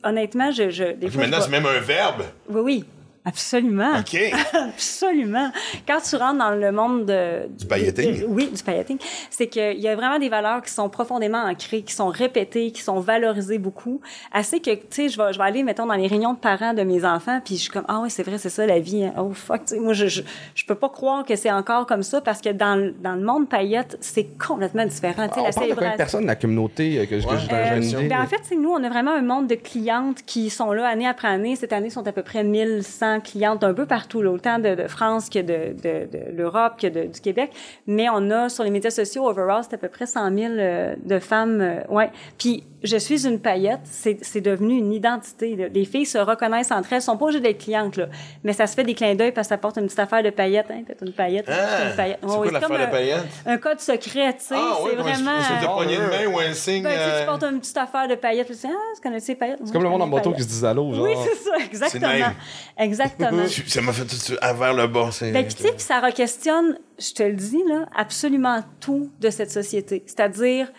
honnêtement, 0.04 0.52
je, 0.52 0.70
je 0.70 0.84
des 0.86 0.94
Puis 0.94 1.10
fois, 1.10 1.12
je 1.12 1.18
maintenant, 1.20 1.38
vois- 1.38 1.46
c'est 1.46 1.52
même 1.52 1.66
un 1.66 1.80
verbe. 1.80 2.24
Oui, 2.50 2.62
oui, 2.64 2.86
absolument. 3.26 3.92
OK. 4.00 4.18
Absolument. 4.54 5.52
Quand 5.88 6.00
tu 6.02 6.16
rentres 6.16 6.38
dans 6.40 6.52
le 6.52 6.72
monde 6.72 7.06
de, 7.06 7.48
Du 7.58 7.66
pailleting. 7.66 8.22
de- 8.22 8.26
oui, 8.26 8.48
du 8.54 8.64
pailleting, 8.64 8.98
c'est 9.30 9.48
qu'il 9.48 9.80
y 9.80 9.88
a 9.88 9.96
vraiment 9.96 10.20
des 10.20 10.30
valeurs 10.30 10.62
qui 10.62 10.72
sont 10.72 10.90
profondément 10.90 11.44
ancrées, 11.44 11.82
qui 11.82 11.94
sont 11.94 12.08
répétées, 12.08 12.72
qui 12.72 12.82
sont 12.82 13.00
valorisées 13.00 13.58
beaucoup. 13.58 14.02
Assez 14.32 14.60
que, 14.60 14.72
tu 14.72 14.80
sais, 14.90 15.10
je 15.10 15.18
vais, 15.18 15.34
je 15.34 15.38
vais 15.38 15.44
aller, 15.46 15.64
mettons, 15.64 15.86
dans 15.86 15.94
les 15.96 16.08
réunions 16.08 16.34
de 16.34 16.40
parents 16.40 16.74
de 16.74 16.84
mes 16.84 17.06
enfants, 17.06 17.40
puis 17.44 17.56
je 17.56 17.62
suis 17.62 17.70
comme, 17.70 17.86
ah 17.88 18.00
oui, 18.02 18.10
c'est 18.10 18.24
vrai, 18.24 18.38
c'est 18.38 18.50
ça 18.50 18.66
la 18.66 18.80
vie. 18.80 19.04
hein. 19.06 19.14
Oh 19.18 19.32
fuck, 19.34 19.66
tu 19.66 19.76
sais, 19.76 19.80
moi, 19.80 19.94
je, 19.94 20.08
je, 20.08 20.22
je 20.56 20.66
peux 20.66 20.76
pas 20.76 20.90
croire 20.90 21.26
que 21.26 21.36
c'est 21.36 21.52
encore 21.52 21.86
comme 21.88 22.04
ça 22.04 22.22
parce 22.22 22.42
que 22.42 22.50
dans, 22.50 22.76
le- 22.76 22.92
dans 22.92 23.16
le 23.16 23.22
monde 23.22 23.50
paillette, 23.50 23.98
c'est 24.02 24.28
complètement 24.38 24.86
différent. 24.86 25.28
Tu 25.28 25.36
sais, 25.36 25.40
On 25.42 25.44
la 25.44 25.52
parle 25.52 25.70
de 25.70 25.74
combien 25.74 25.74
de 25.74 25.76
célébration. 25.76 25.98
personnes 25.98 26.26
la 26.26 26.36
communauté 26.36 27.00
euh, 27.00 27.06
que, 27.06 27.16
que 27.16 27.28
Ouais. 27.28 27.38
j'ai 27.40 27.56
Euh, 27.56 27.78
une 27.78 27.84
idée? 27.84 28.08
ben, 28.08 28.22
en 28.22 28.28
fait, 28.28 28.42
nous, 28.56 28.70
on 28.72 28.84
a 28.84 28.90
vraiment 28.90 29.12
un 29.14 29.22
monde 29.22 29.48
de 29.48 29.56
clientes 29.56 30.24
qui 30.26 30.50
sont 30.50 30.72
là 30.72 30.88
année 30.88 31.08
après 31.08 31.28
année. 31.28 31.56
Cette 31.56 31.74
année, 31.74 31.90
sont 31.90 32.06
à 32.08 32.12
peu 32.12 32.24
près 32.24 32.44
1100 32.44 33.09
clientes 33.20 33.64
un 33.64 33.74
peu 33.74 33.86
partout, 33.86 34.20
autant 34.20 34.60
de, 34.60 34.88
France 34.88 35.30
que 35.30 35.40
de, 35.40 35.74
de, 35.74 36.06
de 36.12 36.32
l'Europe 36.36 36.74
que 36.80 36.88
du 36.88 37.20
Québec. 37.22 37.52
Mais 37.88 38.08
on 38.10 38.30
a 38.30 38.50
sur 38.50 38.64
les 38.64 38.70
médias 38.70 38.92
sociaux, 38.92 39.28
overall, 39.28 39.64
c'est 39.64 39.76
à 39.76 39.78
peu 39.78 39.90
près 39.90 40.06
100 40.06 40.36
000 40.36 40.54
euh, 40.54 40.96
de 41.04 41.20
femmes. 41.20 41.62
euh, 41.62 41.82
ouais. 41.90 42.12
Puis, 42.38 42.64
je 42.84 42.98
suis 42.98 43.28
une 43.28 43.40
paillette, 43.40 43.82
c'est 43.84 44.18
c'est 44.22 44.42
devenu 44.42 44.78
une 44.78 44.94
identité. 44.94 45.56
là. 45.56 45.66
Les 45.68 45.86
filles 45.86 46.06
se 46.06 46.18
reconnaissent 46.18 46.72
entre 46.72 46.94
elles, 46.94 47.02
sont 47.02 47.18
pas 47.18 47.26
obligées 47.26 47.42
d'être 47.42 47.58
clientes, 47.64 47.98
là. 47.98 48.08
mais 48.44 48.54
ça 48.54 48.68
se 48.68 48.76
fait 48.76 48.84
des 48.84 48.94
clins 48.94 49.16
d'œil 49.16 49.32
parce 49.32 49.48
que 49.48 49.54
ça 49.54 49.58
porte 49.58 49.78
une 49.78 49.86
petite 49.86 50.00
affaire 50.00 50.24
de 50.24 50.30
paillettes. 50.30 50.68
Hein, 50.72 50.84
t'as 50.88 51.06
une 51.06 51.12
paillette, 51.14 51.46
Ah, 51.50 51.90
une 51.90 51.96
paillette. 51.96 52.20
c'est 52.22 52.28
Ouais, 52.30 52.36
quoi 52.50 52.52
l'affaire 52.52 52.70
de 52.70 52.84
un- 52.84 52.88
paillettes? 52.88 53.26
Un 53.46 53.58
code 53.58 53.80
secret, 53.80 54.34
tu 54.38 54.46
sais. 54.46 54.56
Ah, 54.58 54.82
ouais, 54.84 54.92
c'est 54.92 54.96
vraiment. 54.96 55.32
une 55.32 55.40
espèce 55.42 55.62
de 55.62 55.66
euh, 55.66 55.74
poignée 55.74 55.98
de 55.98 56.02
main 56.02 56.26
ou 56.34 56.40
un 56.40 56.54
signe. 56.54 56.84
ben, 56.84 56.90
tu, 56.92 56.96
sais, 56.98 57.02
euh, 57.04 57.20
tu 57.22 57.26
portes 57.26 57.44
une 57.44 57.60
petite 57.60 57.78
affaire 57.78 58.08
de 58.08 58.16
paillettes, 58.16 58.48
tu 58.48 58.54
dis, 58.54 58.60
ah, 58.66 58.70
tu 58.96 59.02
connais 59.02 59.20
ces 59.20 59.36
paillettes? 59.36 59.60
C'est 59.66 59.74
comme 59.74 59.84
le 59.84 59.90
monde 59.90 60.02
en 60.02 60.08
moto 60.08 60.32
qui 60.34 60.44
se 60.44 60.48
disent 60.48 60.66
allô, 60.66 60.94
genre. 60.94 61.04
Oui, 61.06 61.14
c'est 61.24 61.50
ça, 61.50 61.58
exactement. 61.66 62.32
Exactement. 62.78 63.48
Ça 63.68 63.82
m'a 63.82 63.94
fait 63.94 64.02
tout 64.06 64.16
de 64.16 64.22
suite 64.22 64.38
à 64.42 64.54
vers 64.54 64.74
le 64.74 64.88
bas. 64.88 65.10
c'est- 65.12 65.32
Ben, 65.32 65.46
tu 65.48 65.58
sais, 65.58 65.74
ça 65.78 66.00
re-questionne, 66.00 66.78
je 66.98 67.14
te 67.14 67.24
le 67.24 67.34
dis, 67.34 67.62
là, 67.68 67.86
absolument 67.96 68.64
tout 68.80 69.10
de 69.20 69.30
cette 69.30 69.52
société. 69.52 70.04
C'est-à-dire, 70.06 70.72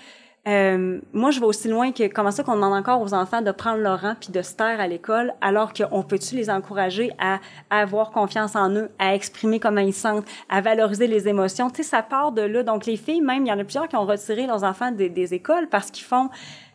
euh, 0.48 1.00
moi, 1.12 1.30
je 1.30 1.38
vais 1.38 1.46
aussi 1.46 1.68
loin 1.68 1.92
que 1.92 2.08
comment 2.08 2.30
ça 2.30 2.42
qu'on 2.42 2.54
demande 2.54 2.72
encore 2.72 3.02
aux 3.02 3.12
enfants 3.12 3.42
de 3.42 3.50
prendre 3.50 3.78
leur 3.78 4.00
rang 4.00 4.14
puis 4.18 4.32
de 4.32 4.40
se 4.40 4.54
taire 4.54 4.80
à 4.80 4.86
l'école, 4.86 5.34
alors 5.42 5.74
qu'on 5.74 6.02
peut-tu 6.02 6.34
les 6.34 6.48
encourager 6.48 7.10
à, 7.18 7.40
avoir 7.68 8.10
confiance 8.10 8.56
en 8.56 8.70
eux, 8.70 8.90
à 8.98 9.14
exprimer 9.14 9.60
comment 9.60 9.82
ils 9.82 9.92
se 9.92 10.00
sentent, 10.00 10.26
à 10.48 10.62
valoriser 10.62 11.06
les 11.06 11.28
émotions? 11.28 11.68
Tu 11.68 11.82
sais, 11.82 11.90
ça 11.90 12.02
part 12.02 12.32
de 12.32 12.42
là. 12.42 12.62
Donc, 12.62 12.86
les 12.86 12.96
filles, 12.96 13.20
même, 13.20 13.44
il 13.44 13.50
y 13.50 13.52
en 13.52 13.58
a 13.58 13.64
plusieurs 13.64 13.88
qui 13.88 13.96
ont 13.96 14.06
retiré 14.06 14.46
leurs 14.46 14.64
enfants 14.64 14.90
des 14.92 15.34
écoles 15.34 15.68
parce 15.68 15.90
qu'ils 15.90 16.06
font, 16.06 16.30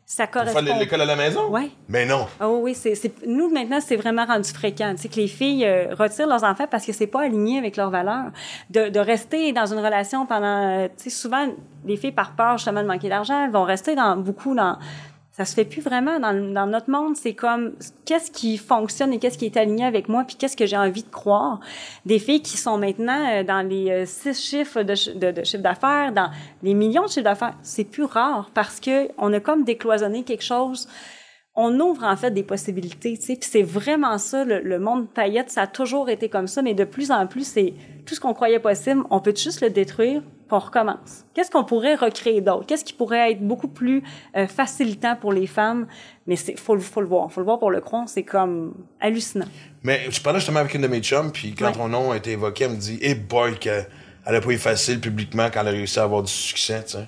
ça 0.07 0.27
Pour 0.27 0.41
correspond. 0.41 0.63
faire 0.63 0.77
l'école 0.79 1.01
à 1.01 1.05
la 1.05 1.15
maison? 1.15 1.49
Ouais. 1.49 1.69
Mais 1.89 2.05
non. 2.05 2.27
Ah 2.39 2.47
oui, 2.49 2.59
oui, 2.61 2.75
c'est, 2.75 2.93
c'est- 2.95 3.25
nous 3.25 3.49
maintenant 3.49 3.79
c'est 3.81 3.95
vraiment 3.95 4.25
rendu 4.25 4.49
fréquent, 4.49 4.91
tu 4.95 5.01
sais 5.03 5.09
que 5.09 5.15
les 5.15 5.27
filles 5.27 5.65
euh, 5.65 5.95
retirent 5.95 6.27
leurs 6.27 6.43
enfants 6.43 6.67
parce 6.69 6.85
que 6.85 6.93
c'est 6.93 7.07
pas 7.07 7.23
aligné 7.23 7.57
avec 7.57 7.75
leurs 7.75 7.89
valeurs. 7.89 8.31
De, 8.69 8.89
de 8.89 8.99
rester 8.99 9.51
dans 9.51 9.65
une 9.65 9.79
relation 9.79 10.25
pendant, 10.25 10.45
euh, 10.83 10.87
tu 10.97 11.05
sais, 11.05 11.09
souvent 11.09 11.47
les 11.85 11.97
filles 11.97 12.11
par 12.11 12.35
peur 12.35 12.57
justement 12.57 12.81
de 12.83 12.87
manquer 12.87 13.09
d'argent, 13.09 13.45
elles 13.45 13.51
vont 13.51 13.63
rester 13.63 13.95
dans 13.95 14.15
beaucoup 14.15 14.53
dans 14.53 14.77
ça 15.35 15.43
se 15.43 15.53
fait 15.53 15.65
plus 15.65 15.81
vraiment 15.81 16.17
dans, 16.17 16.65
notre 16.65 16.89
monde. 16.89 17.17
C'est 17.17 17.33
comme 17.33 17.73
qu'est-ce 18.05 18.31
qui 18.31 18.57
fonctionne 18.57 19.11
et 19.11 19.19
qu'est-ce 19.19 19.37
qui 19.37 19.45
est 19.45 19.57
aligné 19.57 19.83
avec 19.83 20.07
moi, 20.07 20.23
puis 20.23 20.37
qu'est-ce 20.37 20.55
que 20.55 20.65
j'ai 20.65 20.77
envie 20.77 21.03
de 21.03 21.09
croire? 21.09 21.59
Des 22.05 22.19
filles 22.19 22.41
qui 22.41 22.55
sont 22.55 22.77
maintenant 22.77 23.19
euh, 23.29 23.43
dans 23.43 23.67
les 23.67 23.89
euh, 23.91 24.05
six 24.05 24.39
chiffres 24.41 24.83
de, 24.83 24.95
chi- 24.95 25.13
de, 25.13 25.31
de 25.31 25.43
chiffre 25.43 25.61
d'affaires, 25.61 26.13
dans 26.13 26.29
les 26.63 26.73
millions 26.73 27.03
de 27.03 27.09
chiffres 27.09 27.25
d'affaires, 27.25 27.57
c'est 27.63 27.83
plus 27.83 28.05
rare 28.05 28.49
parce 28.53 28.79
que 28.79 29.09
on 29.17 29.33
a 29.33 29.41
comme 29.41 29.65
décloisonné 29.65 30.23
quelque 30.23 30.43
chose 30.43 30.87
on 31.57 31.79
ouvre 31.79 32.03
en 32.03 32.17
fait 32.17 32.31
des 32.31 32.43
possibilités, 32.43 33.17
tu 33.17 33.27
sais. 33.27 33.35
Puis 33.37 33.49
c'est 33.49 33.61
vraiment 33.63 34.17
ça, 34.17 34.43
le, 34.43 34.59
le 34.59 34.77
monde 34.77 35.07
paillette, 35.09 35.49
ça 35.49 35.61
a 35.61 35.67
toujours 35.67 36.09
été 36.09 36.27
comme 36.27 36.47
ça, 36.47 36.61
mais 36.61 36.73
de 36.73 36.83
plus 36.83 37.11
en 37.11 37.27
plus, 37.27 37.47
c'est 37.47 37.73
tout 38.05 38.13
ce 38.13 38.19
qu'on 38.19 38.33
croyait 38.33 38.59
possible, 38.59 39.03
on 39.09 39.21
peut 39.21 39.33
juste 39.35 39.61
le 39.61 39.69
détruire, 39.69 40.21
puis 40.47 40.55
on 40.55 40.59
recommence. 40.59 41.25
Qu'est-ce 41.33 41.49
qu'on 41.51 41.63
pourrait 41.63 41.95
recréer 41.95 42.41
d'autre? 42.41 42.65
Qu'est-ce 42.67 42.85
qui 42.85 42.93
pourrait 42.93 43.31
être 43.31 43.41
beaucoup 43.41 43.67
plus 43.67 44.03
euh, 44.35 44.47
facilitant 44.47 45.15
pour 45.15 45.33
les 45.33 45.47
femmes? 45.47 45.87
Mais 46.27 46.35
c'est 46.35 46.59
faut, 46.59 46.75
le- 46.75 46.81
faut 46.81 47.01
le 47.01 47.07
voir, 47.07 47.31
faut 47.31 47.41
le 47.41 47.45
voir 47.45 47.59
pour 47.59 47.71
le 47.71 47.81
croire, 47.81 48.07
c'est 48.07 48.23
comme 48.23 48.73
hallucinant. 48.99 49.47
Mais 49.83 50.01
je 50.09 50.21
parlais 50.21 50.39
justement 50.39 50.59
avec 50.59 50.73
une 50.73 50.81
de 50.81 50.87
mes 50.87 51.01
chums, 51.01 51.31
puis 51.31 51.53
quand 51.55 51.65
Ouais. 51.67 51.71
ton 51.73 51.87
nom 51.87 52.11
a 52.11 52.17
été 52.17 52.31
évoqué, 52.31 52.65
elle 52.65 52.71
me 52.71 52.75
dit, 52.77 52.99
hey 53.01 53.15
boy, 53.15 53.57
qu'elle 53.59 53.85
a 54.25 54.41
pas 54.41 54.49
eu 54.51 54.57
facile 54.57 54.99
publiquement 54.99 55.49
quand 55.53 55.61
elle 55.61 55.67
a 55.67 55.71
réussi 55.71 55.99
à 55.99 56.03
avoir 56.03 56.21
du 56.23 56.31
succès, 56.31 56.83
tu 56.85 56.91
sais. 56.93 57.07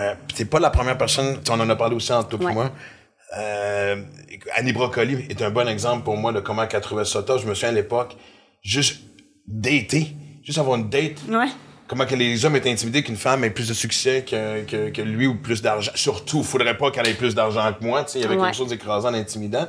Euh, 0.00 0.14
t'es 0.34 0.44
pas 0.44 0.60
la 0.60 0.70
première 0.70 0.96
personne, 0.96 1.38
on 1.50 1.60
en 1.60 1.68
a 1.68 1.76
parlé 1.76 1.96
aussi 1.96 2.12
entre 2.12 2.28
toi 2.30 2.38
et 2.40 2.46
Ouais. 2.46 2.52
moi. 2.54 2.70
Euh, 3.36 4.02
Annie 4.56 4.72
Brocoli 4.72 5.26
est 5.28 5.42
un 5.42 5.50
bon 5.50 5.68
exemple 5.68 6.02
pour 6.04 6.16
moi 6.16 6.32
de 6.32 6.40
comment 6.40 6.66
elle 6.70 6.80
trouvait 6.80 7.04
ça 7.04 7.22
top. 7.22 7.40
Je 7.42 7.46
me 7.46 7.52
souviens 7.54 7.68
à 7.70 7.72
l'époque, 7.72 8.16
juste 8.62 9.02
d'été. 9.46 10.08
juste 10.42 10.58
avoir 10.58 10.76
une 10.78 10.88
date. 10.88 11.18
Ouais. 11.28 11.48
Comment 11.88 12.04
que 12.06 12.14
les 12.14 12.44
hommes 12.44 12.54
étaient 12.56 12.70
intimidés 12.70 13.02
qu'une 13.02 13.16
femme 13.16 13.42
ait 13.44 13.50
plus 13.50 13.66
de 13.68 13.74
succès 13.74 14.24
que, 14.28 14.62
que, 14.64 14.90
que 14.90 15.00
lui 15.02 15.26
ou 15.26 15.34
plus 15.36 15.62
d'argent. 15.62 15.90
Surtout, 15.94 16.42
faudrait 16.44 16.76
pas 16.76 16.90
qu'elle 16.90 17.08
ait 17.08 17.14
plus 17.14 17.34
d'argent 17.34 17.72
que 17.72 17.82
moi, 17.84 18.04
tu 18.04 18.12
sais, 18.12 18.18
il 18.18 18.22
y 18.22 18.24
avait 18.26 18.36
Ouais. 18.36 18.44
quelque 18.48 18.56
chose 18.56 18.68
d'écrasant, 18.68 19.10
d'intimidant. 19.10 19.66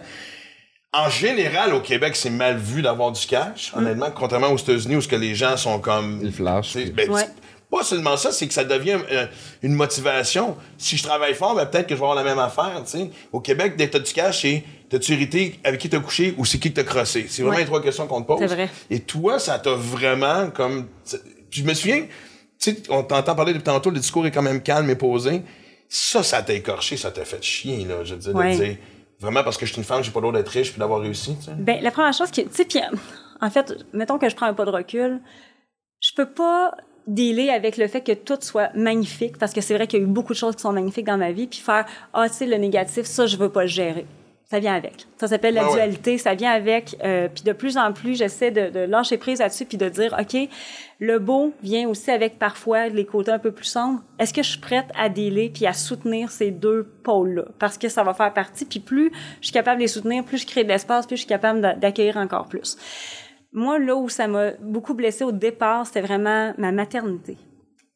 En 0.92 1.10
général, 1.10 1.74
au 1.74 1.82
Québec, 1.82 2.16
c'est 2.16 2.30
mal 2.32 2.58
vu 2.58 2.82
d'avoir 2.82 3.12
du 3.12 3.26
cash, 3.26 3.72
Mm. 3.74 3.78
honnêtement, 3.80 4.12
contrairement 4.14 4.48
aux 4.50 4.58
États-Unis 4.58 4.96
où 4.98 5.02
ce 5.02 5.08
que 5.08 5.16
les 5.16 5.34
gens 5.36 5.56
sont 5.56 5.80
comme 5.80 6.20
Il 6.24 6.32
flash. 6.34 6.74
c'est- 6.74 6.92
ben, 6.92 7.10
Ouais. 7.10 7.24
Pas 7.72 7.84
seulement 7.84 8.18
ça, 8.18 8.32
c'est 8.32 8.48
que 8.48 8.54
ça 8.56 8.64
devient 8.64 8.98
euh, 9.12 9.28
une 9.62 9.74
motivation. 9.74 10.58
Si 10.80 10.98
je 10.98 11.04
travaille 11.04 11.36
fort, 11.36 11.54
ben, 11.56 11.68
peut-être 11.68 11.86
que 11.86 11.94
je 11.94 12.00
vais 12.00 12.06
avoir 12.06 12.16
la 12.16 12.24
même 12.24 12.40
affaire. 12.40 12.82
tu 12.84 12.98
sais. 12.98 13.12
Au 13.32 13.40
Québec, 13.42 13.76
dès 13.78 13.86
que 13.88 13.92
t'as 13.94 14.00
du 14.00 14.12
cash, 14.12 14.42
c'est 14.42 14.64
t'as-tu 14.90 15.14
hérité, 15.14 15.60
avec 15.64 15.80
qui 15.80 15.88
t'as 15.88 16.00
couché 16.00 16.34
ou 16.40 16.46
c'est 16.46 16.58
qui 16.58 16.72
que 16.72 16.78
t'as 16.78 16.84
crossé? 16.84 17.28
C'est 17.30 17.44
vraiment 17.44 17.58
Ouais. 17.58 17.62
les 17.62 17.68
trois 17.68 17.84
questions 17.84 18.08
qu'on 18.08 18.24
te 18.24 18.28
pose. 18.28 18.40
C'est 18.40 18.48
vrai. 18.48 18.70
Et 18.90 19.02
toi, 19.02 19.38
ça 19.38 19.60
t'a 19.60 19.70
vraiment 19.76 20.50
comme. 20.50 20.88
Puis 21.50 21.62
je 21.62 21.66
me 21.66 21.74
souviens, 21.74 22.02
tu 22.60 22.72
sais, 22.72 22.84
on 22.90 23.04
t'entend 23.04 23.36
parler 23.36 23.54
depuis 23.54 23.64
tantôt, 23.64 23.90
le 23.90 24.00
discours 24.00 24.26
est 24.26 24.32
quand 24.32 24.42
même 24.42 24.62
calme 24.62 24.90
et 24.90 24.96
posé. 24.96 25.42
Ça, 25.88 26.22
ça 26.24 26.42
t'a 26.44 26.54
écorché, 26.54 26.98
ça 26.98 27.12
t'a 27.12 27.26
fait 27.26 27.42
chier, 27.44 27.86
là, 27.86 28.04
je 28.04 28.14
veux 28.16 28.20
dire, 28.20 28.36
Ouais. 28.36 28.58
de 28.58 28.64
dire. 28.64 28.78
Vraiment 29.20 29.44
parce 29.44 29.58
que 29.58 29.66
je 29.66 29.74
suis 29.74 29.80
une 29.82 29.86
femme, 29.86 30.04
j'ai 30.04 30.12
pas 30.12 30.22
droit 30.22 30.32
d'être 30.32 30.48
riche 30.48 30.72
puis 30.72 30.80
d'avoir 30.80 31.02
réussi, 31.02 31.36
tu 31.38 31.46
sais. 31.46 31.52
Ben, 31.58 31.82
la 31.82 31.92
première 31.92 32.14
chose 32.14 32.32
que, 32.32 32.42
tu 32.42 32.48
sais, 32.52 32.66
puis 32.66 32.80
en 33.42 33.50
fait, 33.50 33.74
mettons 33.92 34.18
que 34.18 34.30
je 34.30 34.36
prends 34.36 34.46
un 34.46 34.54
pas 34.54 34.66
de 34.66 34.70
recul, 34.70 35.20
je 36.00 36.12
peux 36.16 36.28
pas 36.30 36.72
dealer 37.08 37.50
avec 37.50 37.76
le 37.78 37.88
fait 37.88 38.02
que 38.02 38.12
tout 38.14 38.38
soit 38.40 38.70
magnifique, 38.76 39.38
parce 39.38 39.52
que 39.52 39.62
c'est 39.62 39.74
vrai 39.74 39.88
qu'il 39.88 40.00
y 40.00 40.02
a 40.02 40.06
eu 40.06 40.08
beaucoup 40.08 40.34
de 40.34 40.38
choses 40.38 40.56
qui 40.56 40.62
sont 40.62 40.72
magnifiques 40.72 41.06
dans 41.08 41.18
ma 41.18 41.32
vie, 41.32 41.48
puis 41.48 41.60
faire, 41.60 41.86
ah, 42.14 42.30
tu 42.30 42.36
sais, 42.36 42.46
le 42.46 42.58
négatif, 42.58 43.06
ça, 43.08 43.26
je 43.26 43.36
veux 43.36 43.50
pas 43.50 43.64
le 43.64 43.68
gérer. 43.68 44.06
Ça 44.52 44.60
vient 44.60 44.74
avec. 44.74 45.06
Ça 45.18 45.28
s'appelle 45.28 45.54
la 45.54 45.62
Ah 45.66 45.68
ouais. 45.68 45.74
dualité, 45.74 46.18
ça 46.18 46.34
vient 46.34 46.50
avec. 46.52 46.96
Euh, 47.04 47.28
puis 47.32 47.44
de 47.44 47.54
plus 47.54 47.78
en 47.78 47.94
plus, 47.94 48.16
j'essaie 48.18 48.50
de, 48.50 48.70
de 48.72 48.80
lâcher 48.80 49.18
prise 49.20 49.40
là-dessus, 49.40 49.66
puis 49.66 49.78
de 49.78 49.88
dire, 49.90 50.16
OK, 50.20 50.50
le 51.00 51.20
beau 51.20 51.54
vient 51.62 51.88
aussi 51.88 52.10
avec 52.10 52.40
parfois 52.40 52.88
les 52.88 53.06
côtés 53.06 53.32
un 53.32 53.38
peu 53.38 53.52
plus 53.52 53.66
sombres. 53.66 54.02
Est-ce 54.18 54.34
que 54.34 54.42
je 54.42 54.50
suis 54.50 54.60
prête 54.60 54.88
à 54.98 55.08
dealer 55.08 55.52
puis 55.54 55.68
à 55.68 55.74
soutenir 55.74 56.32
ces 56.32 56.50
deux 56.50 56.84
pôles-là? 57.04 57.44
Parce 57.60 57.78
que 57.78 57.90
ça 57.90 58.02
va 58.04 58.16
faire 58.16 58.34
partie. 58.34 58.66
Puis 58.66 58.80
plus 58.80 59.12
je 59.40 59.46
suis 59.48 59.54
capable 59.54 59.78
de 59.78 59.84
les 59.84 59.88
soutenir, 59.88 60.24
plus 60.24 60.40
je 60.40 60.48
crée 60.48 60.64
de 60.64 60.70
l'espace, 60.70 61.06
plus 61.06 61.18
je 61.18 61.22
suis 61.22 61.30
capable 61.30 61.62
d'a- 61.62 61.76
d'accueillir 61.76 62.18
encore 62.18 62.48
plus. 62.48 62.76
Moi, 63.54 63.78
là 63.78 63.96
où 63.96 64.10
ça 64.10 64.28
m'a 64.28 64.52
beaucoup 64.62 64.96
blessée 64.96 65.24
au 65.24 65.32
départ, 65.32 65.86
c'était 65.86 66.02
vraiment 66.02 66.54
ma 66.58 66.72
maternité. 66.72 67.38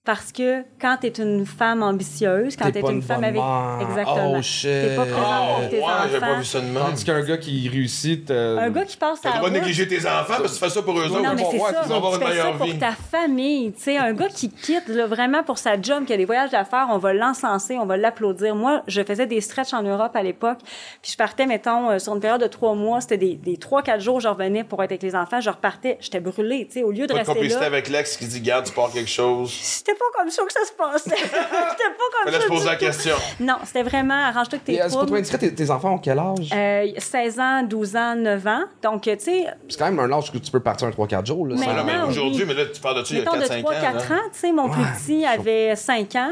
Parce 0.05 0.33
que 0.33 0.63
quand 0.81 0.97
tu 0.99 1.07
es 1.07 1.11
une 1.11 1.45
femme 1.45 1.81
ambitieuse, 1.81 2.57
quand 2.57 2.65
T'es 2.65 2.73
tu 2.73 2.77
es 2.79 2.81
pas 2.81 2.89
une 2.89 2.97
une 2.97 3.01
femme 3.01 3.23
avec... 3.23 3.41
Exactement. 3.81 4.33
Oh, 4.37 4.41
shit. 4.41 4.63
T'es 4.69 4.95
pas 4.97 5.05
présent 5.05 5.47
Oh, 5.49 5.59
pour 5.61 5.69
tes 5.69 5.75
ouais, 5.77 5.83
j'ai 6.11 6.19
pas 6.19 6.25
enfants. 6.31 6.37
vu 6.39 6.43
ça 6.45 6.59
de 6.59 6.65
même. 6.65 6.83
Tandis 6.83 7.05
qu'un 7.05 7.21
gars 7.21 7.37
qui 7.37 7.69
réussit. 7.69 8.29
euh, 8.29 8.57
Un 8.57 8.69
gars 8.69 8.83
qui 8.83 8.97
passe 8.97 9.25
à 9.25 9.37
droit 9.37 9.49
de 9.49 9.53
négliger 9.53 9.87
tes 9.87 9.99
enfants 10.05 10.25
parce 10.39 10.41
que 10.41 10.47
tu 10.59 10.59
fais 10.65 10.69
ça 10.69 10.81
pour 10.81 10.99
eux 10.99 11.05
autres. 11.05 11.21
non, 11.21 11.33
mais 11.35 11.45
c'est 11.49 11.57
ça. 11.57 11.81
ils 11.85 11.89
vont 11.89 11.95
avoir 11.95 12.11
Tu 12.13 12.21
une 12.21 12.27
fais 12.27 12.35
ça 12.35 12.43
meilleure 12.43 12.57
pour 12.57 12.65
vie. 12.65 12.77
ta 12.77 12.91
famille. 12.91 13.71
Tu 13.71 13.81
sais, 13.81 13.97
un 13.97 14.11
gars 14.11 14.27
qui 14.27 14.49
quitte 14.49 14.89
là, 14.89 15.07
vraiment 15.07 15.41
pour 15.43 15.57
sa 15.57 15.81
job, 15.81 16.03
qui 16.03 16.11
a 16.11 16.17
des 16.17 16.25
voyages 16.25 16.53
à 16.53 16.65
faire, 16.65 16.87
on 16.91 16.97
va 16.97 17.13
l'encenser, 17.13 17.77
on 17.77 17.85
va 17.85 17.95
l'applaudir. 17.95 18.55
Moi, 18.55 18.83
je 18.87 19.01
faisais 19.03 19.25
des 19.25 19.39
stretches 19.39 19.73
en 19.73 19.83
Europe 19.83 20.15
à 20.17 20.21
l'époque, 20.23 20.59
puis 21.01 21.11
je 21.13 21.17
partais, 21.17 21.45
mettons, 21.45 21.91
euh, 21.91 21.99
sur 21.99 22.13
une 22.13 22.19
période 22.19 22.41
de 22.41 22.47
trois 22.47 22.75
mois, 22.75 22.99
c'était 22.99 23.17
des, 23.17 23.35
des 23.35 23.55
trois, 23.55 23.81
quatre 23.81 24.01
jours, 24.01 24.19
je 24.19 24.27
revenais 24.27 24.65
pour 24.65 24.83
être 24.83 24.91
avec 24.91 25.01
les 25.03 25.15
enfants, 25.15 25.39
je 25.39 25.49
repartais, 25.49 25.97
j'étais 26.01 26.19
brûlée, 26.19 26.65
tu 26.67 26.73
sais, 26.73 26.83
au 26.83 26.91
lieu 26.91 27.07
de 27.07 27.13
Pas 27.13 27.13
de 27.13 27.17
rester 27.19 27.33
complicité 27.33 27.61
là. 27.61 27.67
avec 27.67 27.87
l'ex 27.87 28.17
qui 28.17 28.27
dit, 28.27 28.41
garde, 28.41 28.65
tu 28.65 28.73
pars 28.73 28.91
quelque 28.91 29.09
chose. 29.09 29.49
C'était 29.93 29.99
pas 29.99 30.19
comme 30.19 30.29
ça 30.29 30.43
que 30.43 30.53
ça 30.53 30.65
se 30.65 30.71
passait. 30.73 31.09
c'était 31.23 31.35
pas 31.35 32.09
comme 32.11 32.25
Fallait 32.25 32.37
ça. 32.37 32.43
se 32.43 32.47
poser 32.47 32.61
du 32.61 32.65
la 32.69 32.75
question. 32.75 33.15
Non, 33.39 33.55
c'était 33.65 33.83
vraiment 33.83 34.13
arrange-toi 34.15 34.59
que 34.59 34.65
tes 34.65 34.73
euh, 34.73 34.75
C'est 34.75 34.83
pas 34.83 34.89
trop 34.89 34.99
troubles. 35.01 35.17
indiscret, 35.17 35.37
tes, 35.37 35.53
tes 35.55 35.69
enfants 35.71 35.93
ont 35.93 35.97
quel 35.99 36.19
âge? 36.19 36.49
Euh, 36.53 36.87
16 36.97 37.39
ans, 37.39 37.63
12 37.63 37.95
ans, 37.95 38.15
9 38.15 38.47
ans. 38.47 38.63
Donc, 38.81 39.01
tu 39.03 39.15
sais, 39.19 39.45
C'est 39.69 39.77
quand 39.79 39.85
même 39.91 39.99
un 39.99 40.11
âge 40.11 40.31
que 40.31 40.37
tu 40.37 40.51
peux 40.51 40.59
partir 40.59 40.87
un 40.87 40.91
3-4 40.91 41.25
jours. 41.25 41.47
Là, 41.47 41.55
Mais- 41.57 42.01
aujourd'hui, 42.07 42.45
mais 42.45 42.53
là, 42.53 42.65
tu 42.73 42.81
parles 42.81 42.99
de 42.99 43.03
ça 43.03 43.13
il 43.13 43.17
y 43.19 43.21
a 43.21 43.25
mettons 43.25 43.37
de 43.37 43.43
4-5 43.43 43.59
ans. 43.65 43.71
3-4 43.71 44.09
là. 44.09 44.15
ans, 44.15 44.21
tu 44.31 44.39
sais, 44.39 44.51
mon 44.51 44.69
plus 44.69 44.83
petit 44.97 45.25
avait 45.25 45.75
5 45.75 46.15
ans. 46.15 46.31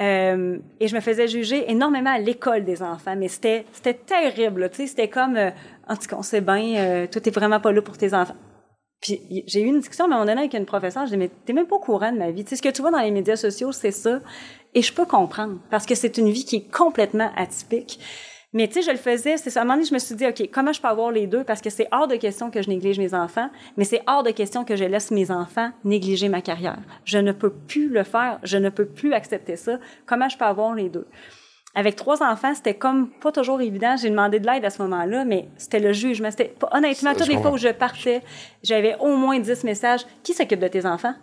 euh, 0.00 0.58
et 0.80 0.88
je 0.88 0.94
me 0.96 1.00
faisais 1.00 1.28
juger 1.28 1.70
énormément 1.70 2.10
à 2.12 2.18
l'école 2.18 2.64
des 2.64 2.82
enfants, 2.82 3.14
mais 3.16 3.28
c'était 3.28 3.64
c'était 3.72 3.94
terrible, 3.94 4.62
là, 4.62 4.68
tu 4.68 4.76
sais, 4.78 4.86
c'était 4.88 5.08
comme, 5.08 5.36
euh, 5.36 5.50
en 5.88 5.94
tout 5.96 6.06
cas, 6.08 6.16
on 6.18 6.22
sait 6.22 6.40
bien, 6.40 6.74
euh, 6.76 7.06
toi, 7.06 7.20
t'es 7.20 7.30
vraiment 7.30 7.60
pas 7.60 7.70
là 7.70 7.80
pour 7.80 7.96
tes 7.96 8.12
enfants. 8.12 8.34
Puis 9.04 9.44
j'ai 9.46 9.60
eu 9.60 9.66
une 9.66 9.80
discussion 9.80 10.06
à 10.06 10.08
un 10.08 10.10
moment 10.10 10.24
donné 10.24 10.40
avec 10.40 10.54
une 10.54 10.64
professeure, 10.64 11.04
je 11.04 11.10
dis, 11.10 11.18
mais 11.18 11.30
t'es 11.44 11.52
même 11.52 11.66
pas 11.66 11.76
au 11.76 11.78
courant 11.78 12.10
de 12.10 12.16
ma 12.16 12.30
vie. 12.30 12.42
Tu 12.42 12.50
sais, 12.50 12.56
ce 12.56 12.62
que 12.62 12.70
tu 12.70 12.80
vois 12.80 12.90
dans 12.90 13.00
les 13.00 13.10
médias 13.10 13.36
sociaux, 13.36 13.70
c'est 13.70 13.90
ça. 13.90 14.20
Et 14.74 14.80
je 14.80 14.94
peux 14.94 15.04
comprendre, 15.04 15.58
parce 15.70 15.84
que 15.84 15.94
c'est 15.94 16.16
une 16.16 16.30
vie 16.30 16.46
qui 16.46 16.56
est 16.56 16.72
complètement 16.72 17.30
atypique. 17.36 18.00
Mais 18.54 18.66
tu 18.66 18.74
sais, 18.74 18.82
je 18.82 18.90
le 18.90 18.96
faisais, 18.96 19.36
c'est 19.36 19.50
ça. 19.50 19.60
À 19.60 19.62
un 19.62 19.66
moment 19.66 19.76
donné, 19.76 19.86
je 19.86 19.92
me 19.92 19.98
suis 19.98 20.14
dit, 20.14 20.26
OK, 20.26 20.48
comment 20.50 20.72
je 20.72 20.80
peux 20.80 20.88
avoir 20.88 21.10
les 21.10 21.26
deux? 21.26 21.44
Parce 21.44 21.60
que 21.60 21.68
c'est 21.68 21.86
hors 21.92 22.08
de 22.08 22.16
question 22.16 22.50
que 22.50 22.62
je 22.62 22.70
néglige 22.70 22.98
mes 22.98 23.12
enfants, 23.12 23.50
mais 23.76 23.84
c'est 23.84 24.00
hors 24.06 24.22
de 24.22 24.30
question 24.30 24.64
que 24.64 24.74
je 24.74 24.84
laisse 24.84 25.10
mes 25.10 25.30
enfants 25.30 25.70
négliger 25.84 26.30
ma 26.30 26.40
carrière. 26.40 26.78
Je 27.04 27.18
ne 27.18 27.32
peux 27.32 27.50
plus 27.50 27.88
le 27.88 28.04
faire. 28.04 28.38
Je 28.42 28.56
ne 28.56 28.70
peux 28.70 28.86
plus 28.86 29.12
accepter 29.12 29.56
ça. 29.56 29.78
Comment 30.06 30.30
je 30.30 30.38
peux 30.38 30.46
avoir 30.46 30.74
les 30.74 30.88
deux? 30.88 31.06
Avec 31.76 31.96
trois 31.96 32.22
enfants, 32.22 32.54
c'était 32.54 32.74
comme 32.74 33.08
pas 33.20 33.32
toujours 33.32 33.60
évident. 33.60 33.96
J'ai 34.00 34.08
demandé 34.10 34.38
de 34.38 34.46
l'aide 34.46 34.64
à 34.64 34.70
ce 34.70 34.80
moment-là, 34.82 35.24
mais 35.24 35.48
c'était 35.56 35.80
le 35.80 35.92
jugement. 35.92 36.30
C'était 36.30 36.44
pas- 36.58 36.68
honnêtement, 36.72 37.12
toutes 37.14 37.24
je 37.24 37.32
les 37.32 37.38
fois 37.38 37.50
où 37.50 37.56
je 37.56 37.68
partais, 37.68 38.22
j'avais 38.62 38.96
au 39.00 39.16
moins 39.16 39.38
10 39.40 39.64
messages. 39.64 40.02
Qui 40.22 40.34
s'occupe 40.34 40.60
de 40.60 40.68
tes 40.68 40.86
enfants? 40.86 41.14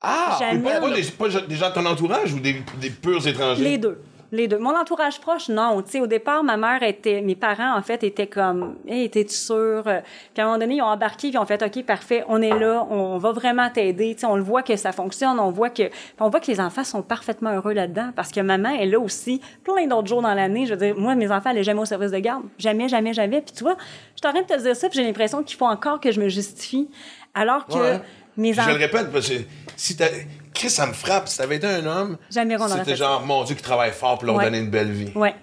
Ah! 0.00 0.36
Jamais. 0.40 0.62
Pas, 0.62 0.80
pas 0.80 0.90
des, 0.90 1.02
pas 1.02 1.28
des 1.46 1.54
gens 1.56 1.68
de 1.68 1.74
ton 1.74 1.86
entourage 1.86 2.32
ou 2.32 2.40
des, 2.40 2.56
des 2.80 2.90
purs 2.90 3.26
étrangers? 3.26 3.62
Les 3.62 3.78
deux. 3.78 4.00
Les 4.34 4.48
deux. 4.48 4.56
Mon 4.56 4.74
entourage 4.74 5.20
proche, 5.20 5.50
non. 5.50 5.82
Tu 5.82 5.90
sais, 5.90 6.00
au 6.00 6.06
départ, 6.06 6.42
ma 6.42 6.56
mère 6.56 6.82
était, 6.82 7.20
mes 7.20 7.34
parents, 7.36 7.76
en 7.76 7.82
fait, 7.82 8.02
étaient 8.02 8.26
comme, 8.26 8.76
hey, 8.88 9.10
t'es-tu 9.10 9.34
sûr? 9.34 9.82
Puis 9.84 10.40
à 10.40 10.42
un 10.42 10.44
moment 10.46 10.58
donné, 10.58 10.76
ils 10.76 10.82
ont 10.82 10.86
embarqué, 10.86 11.28
puis 11.28 11.32
ils 11.34 11.38
ont 11.38 11.44
fait, 11.44 11.62
OK, 11.62 11.84
parfait, 11.84 12.24
on 12.28 12.40
est 12.40 12.58
là, 12.58 12.86
on 12.88 13.18
va 13.18 13.32
vraiment 13.32 13.68
t'aider. 13.68 14.14
Tu 14.14 14.20
sais, 14.20 14.26
on 14.26 14.36
le 14.36 14.42
voit 14.42 14.62
que 14.62 14.74
ça 14.76 14.90
fonctionne, 14.92 15.38
on 15.38 15.50
voit 15.50 15.68
que, 15.68 15.82
puis 15.88 15.92
on 16.20 16.30
voit 16.30 16.40
que 16.40 16.46
les 16.50 16.60
enfants 16.60 16.82
sont 16.82 17.02
parfaitement 17.02 17.50
heureux 17.52 17.74
là-dedans, 17.74 18.10
parce 18.16 18.30
que 18.30 18.40
maman 18.40 18.70
est 18.70 18.86
là 18.86 18.98
aussi, 18.98 19.42
plein 19.64 19.86
d'autres 19.86 20.08
jours 20.08 20.22
dans 20.22 20.32
l'année. 20.32 20.64
Je 20.64 20.72
veux 20.74 20.80
dire, 20.86 20.96
moi, 20.96 21.14
mes 21.14 21.30
enfants 21.30 21.50
allaient 21.50 21.62
jamais 21.62 21.80
au 21.82 21.84
service 21.84 22.10
de 22.10 22.18
garde. 22.18 22.42
Jamais, 22.58 22.88
jamais, 22.88 23.12
jamais. 23.12 23.42
Puis 23.42 23.52
tu 23.54 23.64
vois, 23.64 23.76
je 24.14 24.20
suis 24.20 24.26
en 24.26 24.32
train 24.32 24.40
de 24.40 24.46
te 24.46 24.62
dire 24.62 24.74
ça, 24.74 24.88
puis 24.88 24.98
j'ai 24.98 25.04
l'impression 25.04 25.42
qu'il 25.42 25.58
faut 25.58 25.66
encore 25.66 26.00
que 26.00 26.10
je 26.10 26.18
me 26.18 26.30
justifie, 26.30 26.88
alors 27.34 27.66
que 27.66 27.74
Ouais. 27.74 28.00
mes 28.38 28.52
Puis 28.52 28.54
je 28.56 28.60
enfants. 28.62 28.70
le 28.70 28.76
répète, 28.78 29.12
parce 29.12 29.28
que 29.28 29.34
si 29.76 29.94
t'as. 29.94 30.06
Chris, 30.54 30.70
ça 30.70 30.86
me 30.86 30.92
frappe. 30.92 31.28
Si 31.28 31.38
t'avais 31.38 31.56
été 31.56 31.66
un 31.66 31.86
homme, 31.86 32.16
c'était 32.28 32.84
fait 32.84 32.90
ça. 32.90 32.94
genre, 32.94 33.24
mon 33.26 33.44
Dieu, 33.44 33.54
qui 33.54 33.62
travaille 33.62 33.92
fort 33.92 34.18
pour 34.18 34.26
leur 34.26 34.36
Ouais. 34.36 34.44
donner 34.44 34.58
une 34.58 34.70
belle 34.70 34.90
vie. 34.90 35.12
Ouais. 35.14 35.34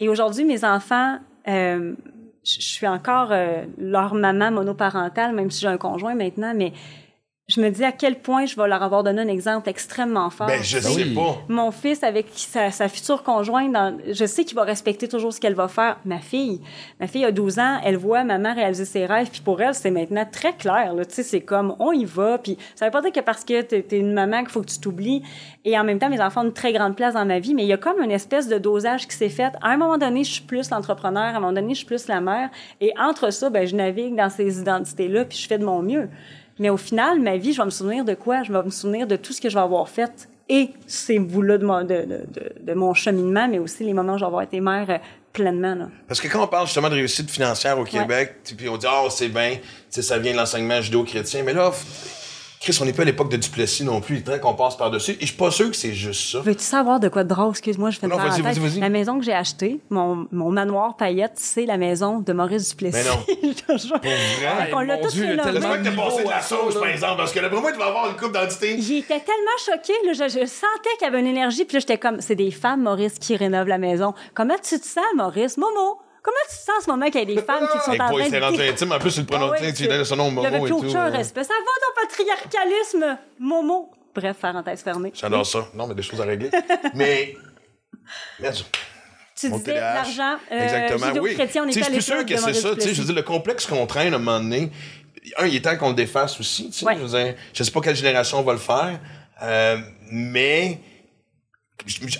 Et 0.00 0.08
aujourd'hui, 0.08 0.44
mes 0.44 0.64
enfants, 0.64 1.18
euh, 1.48 1.94
je 2.44 2.54
je 2.60 2.66
suis 2.66 2.86
encore 2.86 3.28
euh, 3.32 3.64
leur 3.78 4.14
maman 4.14 4.50
monoparentale, 4.50 5.34
même 5.34 5.50
si 5.50 5.60
j'ai 5.62 5.68
un 5.68 5.78
conjoint 5.78 6.14
maintenant, 6.14 6.52
mais 6.54 6.72
je 7.46 7.60
me 7.60 7.68
dis 7.68 7.84
à 7.84 7.92
quel 7.92 8.20
point 8.20 8.46
je 8.46 8.56
vais 8.56 8.66
leur 8.66 8.82
avoir 8.82 9.02
donné 9.02 9.20
un 9.20 9.28
exemple 9.28 9.68
extrêmement 9.68 10.30
fort. 10.30 10.46
Ben, 10.46 10.62
je 10.62 10.78
sais 10.78 11.04
oui. 11.04 11.14
pas. 11.14 11.36
Mon 11.48 11.70
fils 11.72 12.02
avec 12.02 12.28
sa, 12.34 12.70
sa 12.70 12.88
future 12.88 13.22
conjointe, 13.22 13.70
dans- 13.70 13.98
je 14.10 14.24
sais 14.24 14.44
qu'il 14.46 14.56
va 14.56 14.62
respecter 14.62 15.08
toujours 15.08 15.30
ce 15.30 15.40
qu'elle 15.40 15.54
va 15.54 15.68
faire. 15.68 15.98
Ma 16.06 16.20
fille, 16.20 16.62
ma 17.00 17.06
fille 17.06 17.22
a 17.26 17.32
12 17.32 17.58
ans, 17.58 17.80
elle 17.84 17.98
voit 17.98 18.24
maman 18.24 18.54
réaliser 18.54 18.86
ses 18.86 19.04
rêves, 19.04 19.28
puis 19.30 19.42
pour 19.42 19.60
elle, 19.60 19.74
c'est 19.74 19.90
maintenant 19.90 20.24
très 20.30 20.54
clair. 20.54 20.94
Tu 20.96 21.04
sais, 21.10 21.22
c'est 21.22 21.42
comme 21.42 21.76
on 21.80 21.92
y 21.92 22.06
va, 22.06 22.38
puis 22.38 22.56
ça 22.74 22.86
veut 22.86 22.90
pas 22.90 23.02
dire 23.02 23.12
que 23.12 23.20
parce 23.20 23.44
que 23.44 23.60
t'es 23.60 23.84
es 23.90 23.98
une 23.98 24.14
maman 24.14 24.38
qu'il 24.40 24.48
faut 24.48 24.62
que 24.62 24.70
tu 24.70 24.78
t'oublies. 24.80 25.22
Et 25.66 25.78
en 25.78 25.84
même 25.84 25.98
temps, 25.98 26.08
mes 26.08 26.22
enfants 26.22 26.40
ont 26.40 26.46
une 26.46 26.52
très 26.54 26.72
grande 26.72 26.96
place 26.96 27.12
dans 27.12 27.26
ma 27.26 27.40
vie, 27.40 27.52
mais 27.52 27.64
il 27.64 27.68
y 27.68 27.74
a 27.74 27.78
comme 27.78 28.00
une 28.02 28.10
espèce 28.10 28.48
de 28.48 28.56
dosage 28.56 29.06
qui 29.06 29.16
s'est 29.16 29.28
fait. 29.28 29.52
À 29.60 29.68
un 29.68 29.76
moment 29.76 29.98
donné, 29.98 30.24
je 30.24 30.32
suis 30.32 30.44
plus 30.44 30.70
l'entrepreneur, 30.70 31.22
à 31.24 31.28
un 31.36 31.40
moment 31.40 31.52
donné, 31.52 31.74
je 31.74 31.78
suis 31.80 31.86
plus 31.86 32.08
la 32.08 32.22
mère, 32.22 32.48
et 32.80 32.94
entre 32.98 33.30
ça, 33.30 33.50
ben, 33.50 33.66
je 33.66 33.76
navigue 33.76 34.16
dans 34.16 34.30
ces 34.30 34.60
identités-là, 34.60 35.26
puis 35.26 35.36
je 35.36 35.46
fais 35.46 35.58
de 35.58 35.64
mon 35.66 35.82
mieux. 35.82 36.08
Mais 36.58 36.70
au 36.70 36.76
final, 36.76 37.20
ma 37.20 37.36
vie, 37.36 37.52
je 37.52 37.58
vais 37.58 37.64
me 37.64 37.70
souvenir 37.70 38.04
de 38.04 38.14
quoi? 38.14 38.42
Je 38.42 38.52
vais 38.52 38.62
me 38.62 38.70
souvenir 38.70 39.06
de 39.06 39.16
tout 39.16 39.32
ce 39.32 39.40
que 39.40 39.48
je 39.48 39.54
vais 39.54 39.60
avoir 39.62 39.88
fait. 39.88 40.28
Et 40.48 40.70
ces 40.86 41.18
bouts-là 41.18 41.58
de, 41.58 41.64
mon- 41.64 41.82
de, 41.82 41.86
de, 42.04 42.52
de, 42.60 42.74
mon 42.74 42.92
cheminement, 42.92 43.48
mais 43.48 43.58
aussi 43.58 43.82
les 43.82 43.94
moments 43.94 44.14
où 44.14 44.18
je 44.18 44.20
vais 44.24 44.26
avoir 44.26 44.42
été 44.42 44.60
mère 44.60 44.86
euh, 44.90 44.98
pleinement. 45.32 45.74
Là. 45.74 45.88
Parce 46.06 46.20
que 46.20 46.28
quand 46.28 46.44
on 46.44 46.46
parle 46.46 46.66
justement 46.66 46.90
de 46.90 46.94
réussite 46.94 47.30
financière 47.30 47.78
au 47.78 47.84
Québec, 47.84 48.34
puis 48.56 48.68
on 48.68 48.76
dit, 48.76 48.86
oh, 48.88 49.08
c'est 49.10 49.30
bien, 49.30 49.56
ça 49.88 50.18
vient 50.18 50.32
de 50.32 50.36
l'enseignement 50.36 50.80
judéo-chrétien, 50.82 51.42
mais 51.44 51.54
là, 51.54 51.72
Chris, 52.64 52.78
on 52.80 52.86
n'est 52.86 52.94
pas 52.94 53.02
à 53.02 53.04
l'époque 53.04 53.30
de 53.30 53.36
Duplessis 53.36 53.84
non 53.84 54.00
plus, 54.00 54.16
il 54.16 54.18
est 54.20 54.22
temps 54.22 54.38
qu'on 54.38 54.54
passe 54.54 54.74
par-dessus. 54.78 55.10
Et 55.12 55.16
je 55.20 55.26
suis 55.26 55.36
pas 55.36 55.50
sûr 55.50 55.70
que 55.70 55.76
c'est 55.76 55.92
juste 55.92 56.30
ça. 56.32 56.40
Veux-tu 56.40 56.64
savoir 56.64 56.98
de 56.98 57.08
quoi 57.10 57.22
de 57.22 57.28
drôle? 57.28 57.50
Excuse-moi, 57.50 57.90
je 57.90 57.98
fais 57.98 58.06
une 58.06 58.12
Non, 58.12 58.16
vas-y, 58.16 58.40
parenthèse. 58.40 58.58
vas-y, 58.58 58.70
vas-y. 58.70 58.80
La 58.80 58.88
maison 58.88 59.18
que 59.18 59.24
j'ai 59.26 59.34
achetée, 59.34 59.80
mon, 59.90 60.26
mon 60.32 60.50
manoir 60.50 60.96
paillette, 60.96 61.32
c'est 61.34 61.66
la 61.66 61.76
maison 61.76 62.20
de 62.20 62.32
Maurice 62.32 62.70
Duplessis. 62.70 62.96
Mais 62.96 63.04
non. 63.04 63.50
Je 63.68 63.74
te 63.74 63.78
jure. 63.86 63.98
vrai? 64.00 64.70
On 64.72 64.80
l'a 64.80 64.96
y 64.96 65.00
tellement 65.02 65.42
J'espère 65.52 65.82
que 65.82 65.84
t'as 65.84 65.92
passé 66.04 66.24
de 66.24 66.30
la 66.30 66.40
sauce, 66.40 66.74
par 66.74 66.86
exemple, 66.86 67.16
parce 67.18 67.32
que 67.34 67.48
pour 67.50 67.60
moi, 67.60 67.70
tu 67.70 67.78
vas 67.78 67.86
avoir 67.88 68.08
une 68.08 68.16
coupe 68.16 68.32
d'identité. 68.32 68.76
Il 68.78 68.96
était 68.96 69.20
tellement 69.20 69.58
choqué, 69.62 69.92
là, 70.06 70.12
je, 70.14 70.24
je 70.32 70.46
sentais 70.46 70.90
qu'il 70.98 71.04
y 71.04 71.08
avait 71.08 71.20
une 71.20 71.26
énergie, 71.26 71.66
puis 71.66 71.74
là, 71.74 71.80
j'étais 71.80 71.98
comme, 71.98 72.22
c'est 72.22 72.34
des 72.34 72.50
femmes, 72.50 72.82
Maurice, 72.82 73.18
qui 73.18 73.36
rénovent 73.36 73.68
la 73.68 73.76
maison. 73.78 74.14
Comment 74.32 74.56
tu 74.56 74.80
te 74.80 74.86
sens, 74.86 75.04
Maurice? 75.16 75.58
Momo, 75.58 75.98
comment 76.24 76.36
tu 76.48 76.56
sens 76.56 76.78
en 76.78 76.80
ce 76.80 76.90
moment 76.90 77.06
qu'il 77.06 77.20
y 77.20 77.32
a 77.32 77.34
des 77.36 77.42
femmes 77.46 77.68
qui 77.70 77.78
sont 77.78 77.92
en 77.92 77.96
train 77.96 78.24
il 78.24 78.30
s'est 78.30 78.40
rendu 78.40 78.56
de... 78.56 78.62
intime, 78.62 78.92
en 78.92 78.98
plus, 78.98 79.16
il 79.16 79.20
le 79.20 79.26
Ah 79.30 79.36
prononçait, 79.36 79.66
ouais, 79.66 79.72
tu 79.72 79.82
lui 79.82 79.88
donnais 79.88 80.04
son 80.04 80.16
nom, 80.16 80.30
Momo 80.30 80.48
et 80.48 80.60
plus 80.60 80.68
tout. 80.70 80.86
aucun 80.88 81.06
euh. 81.06 81.10
respect. 81.10 81.44
Ça 81.44 81.52
va 81.52 82.08
ton 82.08 82.08
patriarcalisme, 82.08 83.18
Momo? 83.38 83.90
Bref, 84.14 84.36
parenthèse 84.40 84.82
fermée. 84.82 85.12
J'adore 85.14 85.44
ça. 85.44 85.68
Non, 85.74 85.86
mais 85.86 85.94
des 85.94 86.02
choses 86.02 86.20
à 86.20 86.24
régler. 86.24 86.50
mais. 86.94 87.36
Merde. 88.40 88.56
Tu 89.36 89.48
Mon 89.48 89.58
disais 89.58 89.74
l'argent, 89.74 90.36
euh, 90.52 90.60
Exactement, 90.60 91.06
oui. 91.06 91.30
judéo-chrétien, 91.30 91.64
on 91.64 91.68
à 91.68 91.72
Je 91.72 91.82
suis 91.82 92.02
sûr 92.02 92.24
que 92.24 92.32
de 92.32 92.36
c'est 92.36 92.54
ça. 92.54 92.68
Je 92.78 93.00
veux 93.00 93.04
dire, 93.04 93.14
le 93.16 93.22
complexe 93.22 93.66
qu'on 93.66 93.84
traîne 93.86 94.12
à 94.12 94.16
un 94.16 94.20
moment 94.20 94.38
donné, 94.38 94.70
un, 95.38 95.46
il 95.46 95.56
est 95.56 95.60
temps 95.60 95.76
qu'on 95.76 95.88
le 95.88 95.94
défasse 95.94 96.38
aussi. 96.38 96.70
Ouais. 96.82 96.94
Je 96.96 97.00
veux 97.00 97.18
dire, 97.18 97.34
je 97.52 97.62
sais 97.64 97.70
pas 97.72 97.80
quelle 97.80 97.96
génération 97.96 98.40
va 98.42 98.52
le 98.52 98.58
faire, 98.60 99.00
euh, 99.42 99.78
mais 100.10 100.78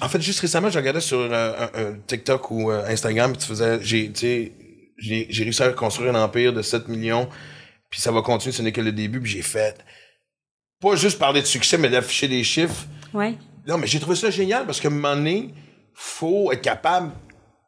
en 0.00 0.08
fait, 0.08 0.20
juste 0.20 0.40
récemment, 0.40 0.68
je 0.68 0.78
regardais 0.78 1.00
sur 1.00 1.18
euh, 1.18 1.52
un, 1.74 1.80
un 1.80 1.98
TikTok 2.06 2.50
ou 2.50 2.70
euh, 2.70 2.84
Instagram, 2.86 3.32
puis 3.32 3.40
tu 3.40 3.46
faisais, 3.46 3.78
j'ai, 3.82 4.12
j'ai, 4.14 5.26
j'ai 5.30 5.44
réussi 5.44 5.62
à 5.62 5.72
construire 5.72 6.14
un 6.14 6.22
empire 6.22 6.52
de 6.52 6.62
7 6.62 6.88
millions, 6.88 7.28
puis 7.88 8.00
ça 8.00 8.10
va 8.10 8.22
continuer, 8.22 8.52
ce 8.52 8.62
n'est 8.62 8.72
que 8.72 8.80
le 8.80 8.92
début, 8.92 9.20
puis 9.20 9.30
j'ai 9.30 9.42
fait, 9.42 9.78
pas 10.80 10.96
juste 10.96 11.18
parler 11.18 11.40
de 11.40 11.46
succès, 11.46 11.78
mais 11.78 11.88
d'afficher 11.88 12.28
des 12.28 12.44
chiffres. 12.44 12.86
Ouais. 13.12 13.36
Non, 13.66 13.78
mais 13.78 13.86
j'ai 13.86 14.00
trouvé 14.00 14.16
ça 14.16 14.30
génial 14.30 14.66
parce 14.66 14.80
qu'à 14.80 14.88
un 14.88 14.90
moment 14.90 15.16
donné, 15.16 15.54
faut 15.94 16.52
être 16.52 16.60
capable. 16.60 17.12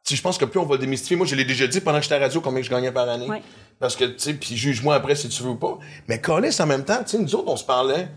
Je 0.08 0.20
pense 0.20 0.38
que 0.38 0.44
plus 0.44 0.60
on 0.60 0.66
va 0.66 0.76
démystifier, 0.76 1.16
moi 1.16 1.26
je 1.26 1.34
l'ai 1.34 1.44
déjà 1.44 1.66
dit 1.66 1.80
pendant 1.80 1.98
que 1.98 2.04
j'étais 2.04 2.14
à 2.14 2.18
la 2.18 2.26
radio 2.26 2.40
combien 2.40 2.60
que 2.60 2.66
je 2.66 2.70
gagnais 2.70 2.92
par 2.92 3.08
année. 3.08 3.26
Ouais. 3.26 3.42
Parce 3.80 3.96
que, 3.96 4.04
tu 4.04 4.18
sais, 4.18 4.34
puis 4.34 4.56
juge-moi 4.56 4.94
après 4.94 5.14
si 5.14 5.28
tu 5.28 5.42
veux 5.42 5.50
ou 5.50 5.56
pas. 5.56 5.78
Mais 6.08 6.20
Colis, 6.20 6.56
en 6.60 6.66
même 6.66 6.84
temps, 6.84 7.02
tu 7.02 7.10
sais, 7.10 7.18
nous 7.18 7.34
autres, 7.34 7.48
on 7.48 7.56
se 7.56 7.64
parlait. 7.64 8.08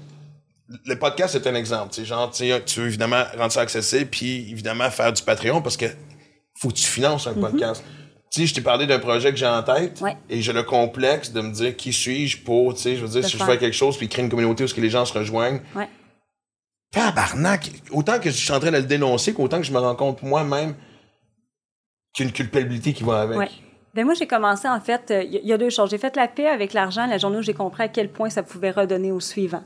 Le 0.85 0.95
podcast, 0.99 1.33
c'est 1.33 1.47
un 1.47 1.55
exemple. 1.55 1.93
Genre, 2.03 2.29
tu 2.31 2.45
veux 2.79 2.87
évidemment 2.87 3.23
rendre 3.37 3.51
ça 3.51 3.61
accessible, 3.61 4.05
puis 4.09 4.51
évidemment 4.51 4.89
faire 4.91 5.11
du 5.11 5.23
Patreon 5.23 5.61
parce 5.61 5.77
que 5.77 5.85
faut 6.59 6.69
que 6.69 6.75
tu 6.75 6.85
finances 6.85 7.25
un 7.27 7.33
podcast. 7.33 7.83
Tu 8.31 8.41
sais, 8.41 8.47
je 8.47 8.53
t'ai 8.53 8.61
parlé 8.61 8.85
d'un 8.85 8.99
projet 8.99 9.31
que 9.31 9.37
j'ai 9.37 9.47
en 9.47 9.63
tête 9.63 9.99
Ouais. 10.01 10.15
et 10.29 10.41
j'ai 10.43 10.53
le 10.53 10.61
complexe 10.61 11.31
de 11.31 11.41
me 11.41 11.51
dire 11.51 11.75
qui 11.75 11.91
suis-je 11.91 12.43
pour, 12.43 12.75
tu 12.75 12.81
sais, 12.81 12.95
je 12.95 13.01
veux 13.03 13.07
dire, 13.07 13.25
si 13.25 13.31
je 13.31 13.37
faire. 13.37 13.47
fais 13.47 13.57
quelque 13.57 13.73
chose 13.75 13.97
puis 13.97 14.07
créer 14.07 14.23
une 14.23 14.29
communauté 14.29 14.63
où 14.63 14.67
ce 14.67 14.75
que 14.75 14.81
les 14.81 14.89
gens 14.91 15.03
se 15.05 15.13
rejoignent, 15.17 15.61
Ouais. 15.75 15.89
Tabarnak! 16.91 17.71
Autant 17.91 18.19
que 18.19 18.29
je 18.31 18.35
suis 18.35 18.51
en 18.51 18.59
train 18.59 18.71
de 18.71 18.77
le 18.77 18.83
dénoncer, 18.83 19.33
qu'autant 19.33 19.57
que 19.57 19.63
je 19.63 19.71
me 19.71 19.79
rends 19.79 19.95
compte 19.95 20.21
moi-même 20.23 20.75
qu'il 22.13 22.25
y 22.25 22.27
a 22.27 22.29
une 22.29 22.35
culpabilité 22.35 22.93
qui 22.93 23.03
va 23.03 23.21
avec. 23.21 23.37
Ouais. 23.37 23.49
Ben 23.95 24.05
moi, 24.05 24.13
j'ai 24.13 24.27
commencé, 24.27 24.67
en 24.67 24.79
fait, 24.79 25.09
euh, 25.09 25.23
il 25.23 25.47
y, 25.47 25.51
a 25.51 25.57
deux 25.57 25.71
choses. 25.71 25.89
J'ai 25.89 25.97
fait 25.97 26.15
la 26.15 26.27
paix 26.27 26.47
avec 26.47 26.73
l'argent 26.73 27.07
la 27.07 27.17
journée 27.17 27.39
où 27.39 27.41
j'ai 27.41 27.55
compris 27.55 27.81
à 27.83 27.87
quel 27.87 28.07
point 28.07 28.29
ça 28.29 28.43
pouvait 28.43 28.69
redonner 28.69 29.11
au 29.11 29.19
suivant. 29.19 29.63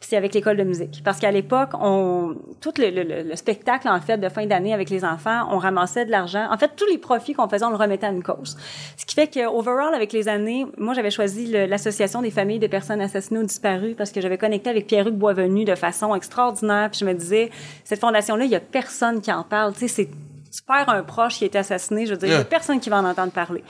C'est 0.00 0.16
avec 0.16 0.32
l'école 0.32 0.56
de 0.56 0.62
musique. 0.64 1.02
Parce 1.04 1.18
qu'à 1.18 1.30
l'époque, 1.30 1.68
on, 1.78 2.36
tout 2.62 2.72
le, 2.78 2.88
le- 2.88 3.02
le- 3.02 3.22
le 3.28 3.36
spectacle, 3.36 3.86
en 3.88 4.00
fait, 4.00 4.16
de 4.16 4.28
fin 4.30 4.46
d'année 4.46 4.72
avec 4.72 4.88
les 4.88 5.04
enfants, 5.04 5.46
on 5.50 5.58
ramassait 5.58 6.06
de 6.06 6.10
l'argent. 6.10 6.48
En 6.50 6.56
fait, 6.56 6.70
tous 6.74 6.86
les 6.86 6.96
profits 6.96 7.34
qu'on 7.34 7.48
faisait, 7.50 7.66
on 7.66 7.70
le 7.70 7.76
remettait 7.76 8.06
à 8.06 8.10
une 8.12 8.22
cause. 8.22 8.56
Ce 8.96 9.04
qui 9.04 9.14
fait 9.14 9.26
que, 9.26 9.46
overall, 9.46 9.92
avec 9.94 10.14
les 10.14 10.26
années, 10.28 10.66
moi, 10.78 10.94
j'avais 10.94 11.10
choisi 11.10 11.46
l'Association 11.46 12.22
des 12.22 12.30
familles 12.30 12.58
de 12.60 12.68
personnes 12.68 13.02
assassinées 13.02 13.40
ou 13.40 13.44
disparues 13.44 13.94
parce 13.94 14.10
que 14.10 14.22
j'avais 14.22 14.38
connecté 14.38 14.70
avec 14.70 14.86
Pierre-Hugues 14.86 15.18
Boisvenu 15.18 15.66
de 15.66 15.74
façon 15.74 16.14
extraordinaire. 16.14 16.88
Puis 16.90 17.00
je 17.00 17.04
me 17.04 17.12
disais, 17.12 17.50
cette 17.84 18.00
fondation-là, 18.00 18.46
il 18.46 18.50
y 18.50 18.56
a 18.56 18.60
personne 18.60 19.20
qui 19.20 19.30
en 19.30 19.42
parle. 19.42 19.74
Tu 19.74 19.80
sais, 19.80 19.88
c'est 19.88 20.08
tu 20.56 20.62
perds 20.62 20.88
un 20.88 21.02
proche 21.02 21.38
qui 21.38 21.44
a 21.44 21.46
été 21.48 21.58
assassiné, 21.58 22.06
je 22.06 22.12
veux 22.12 22.16
dire, 22.18 22.28
il 22.28 22.32
y 22.32 22.34
a 22.34 22.38
Yeah. 22.38 22.44
personne 22.44 22.80
qui 22.80 22.88
va 22.90 22.98
en 22.98 23.04
entendre 23.04 23.32
parler. 23.32 23.62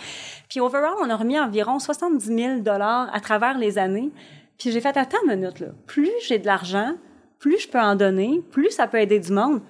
Puis 0.48 0.60
overall, 0.60 0.94
on 1.02 1.10
a 1.10 1.16
remis 1.16 1.38
environ 1.38 1.78
70 1.78 2.24
000 2.26 2.60
dollars 2.60 3.08
à 3.12 3.20
travers 3.20 3.58
les 3.58 3.78
années. 3.78 4.10
Puis 4.58 4.70
j'ai 4.70 4.80
fait, 4.80 4.96
attends 4.96 5.18
une 5.26 5.36
minute, 5.38 5.60
là. 5.60 5.68
Plus 5.86 6.10
j'ai 6.26 6.38
de 6.38 6.46
l'argent, 6.46 6.92
plus 7.38 7.58
je 7.58 7.68
peux 7.68 7.80
en 7.80 7.94
donner, 7.96 8.42
plus 8.50 8.70
ça 8.70 8.86
peut 8.86 8.98
aider 9.00 9.18
du 9.20 9.32
monde. 9.32 9.60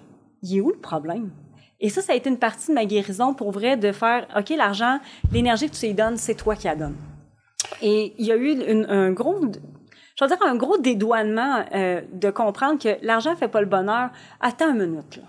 Il 0.42 0.58
est 0.58 0.60
où 0.60 0.70
le 0.70 0.78
problème? 0.78 1.30
Et 1.80 1.88
ça, 1.90 2.00
ça 2.02 2.12
a 2.12 2.16
été 2.16 2.30
une 2.30 2.38
partie 2.38 2.68
de 2.68 2.74
ma 2.74 2.84
guérison 2.84 3.34
pour 3.34 3.50
vrai 3.50 3.76
de 3.76 3.92
faire, 3.92 4.26
OK, 4.36 4.50
l'argent, 4.50 4.98
l'énergie 5.32 5.68
que 5.68 5.74
tu 5.76 5.86
y 5.86 5.94
donnes, 5.94 6.16
c'est 6.16 6.34
toi 6.34 6.54
qui 6.56 6.66
la 6.68 6.76
donnes. 6.76 6.96
Et 7.82 8.14
il 8.18 8.26
y 8.26 8.32
a 8.32 8.36
eu 8.36 8.50
une- 8.52 8.86
un 8.88 9.10
gros, 9.12 9.40
je 9.40 10.24
veux 10.24 10.28
dire, 10.28 10.38
un 10.46 10.54
gros 10.56 10.78
dédouanement 10.78 11.64
euh, 11.74 12.00
de 12.12 12.30
comprendre 12.30 12.80
que 12.82 12.96
l'argent 13.02 13.34
fait 13.36 13.48
pas 13.48 13.60
le 13.60 13.66
bonheur. 13.66 14.10
Attends 14.40 14.72
une 14.72 14.86
minute, 14.86 15.16
là. 15.16 15.22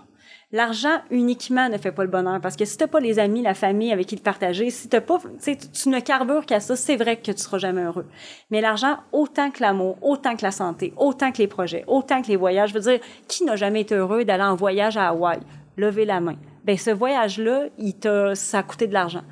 L'argent 0.50 1.02
uniquement 1.10 1.68
ne 1.68 1.76
fait 1.76 1.92
pas 1.92 2.04
le 2.04 2.08
bonheur 2.08 2.40
parce 2.40 2.56
que 2.56 2.64
si 2.64 2.78
t'as 2.78 2.86
pas 2.86 3.00
les 3.00 3.18
amis, 3.18 3.42
la 3.42 3.52
famille 3.52 3.92
avec 3.92 4.06
qui 4.06 4.16
le 4.16 4.22
partager, 4.22 4.70
si 4.70 4.88
t'as 4.88 5.02
pas, 5.02 5.18
tu 5.44 5.88
ne 5.90 6.00
carbures 6.00 6.46
qu'à 6.46 6.58
ça, 6.58 6.74
c'est 6.74 6.96
vrai 6.96 7.16
que 7.16 7.32
tu 7.32 7.36
seras 7.36 7.58
jamais 7.58 7.82
heureux. 7.82 8.06
Mais 8.50 8.62
l'argent, 8.62 8.96
autant 9.12 9.50
que 9.50 9.62
l'amour, 9.62 9.98
autant 10.00 10.36
que 10.36 10.42
la 10.42 10.50
santé, 10.50 10.94
autant 10.96 11.32
que 11.32 11.38
les 11.38 11.48
projets, 11.48 11.84
autant 11.86 12.22
que 12.22 12.28
les 12.28 12.36
voyages, 12.36 12.70
je 12.70 12.74
veux 12.74 12.80
dire, 12.80 13.00
qui 13.28 13.44
n'a 13.44 13.56
jamais 13.56 13.82
été 13.82 13.94
heureux 13.94 14.24
d'aller 14.24 14.44
en 14.44 14.56
voyage 14.56 14.96
à 14.96 15.08
Hawaï? 15.08 15.38
Levez 15.76 16.06
la 16.06 16.20
main. 16.20 16.36
Ben, 16.64 16.78
ce 16.78 16.90
voyage-là, 16.90 17.66
il 17.76 17.94
t'a, 17.94 18.34
ça 18.34 18.60
a 18.60 18.62
coûté 18.62 18.86
de 18.86 18.94
l'argent. 18.94 19.24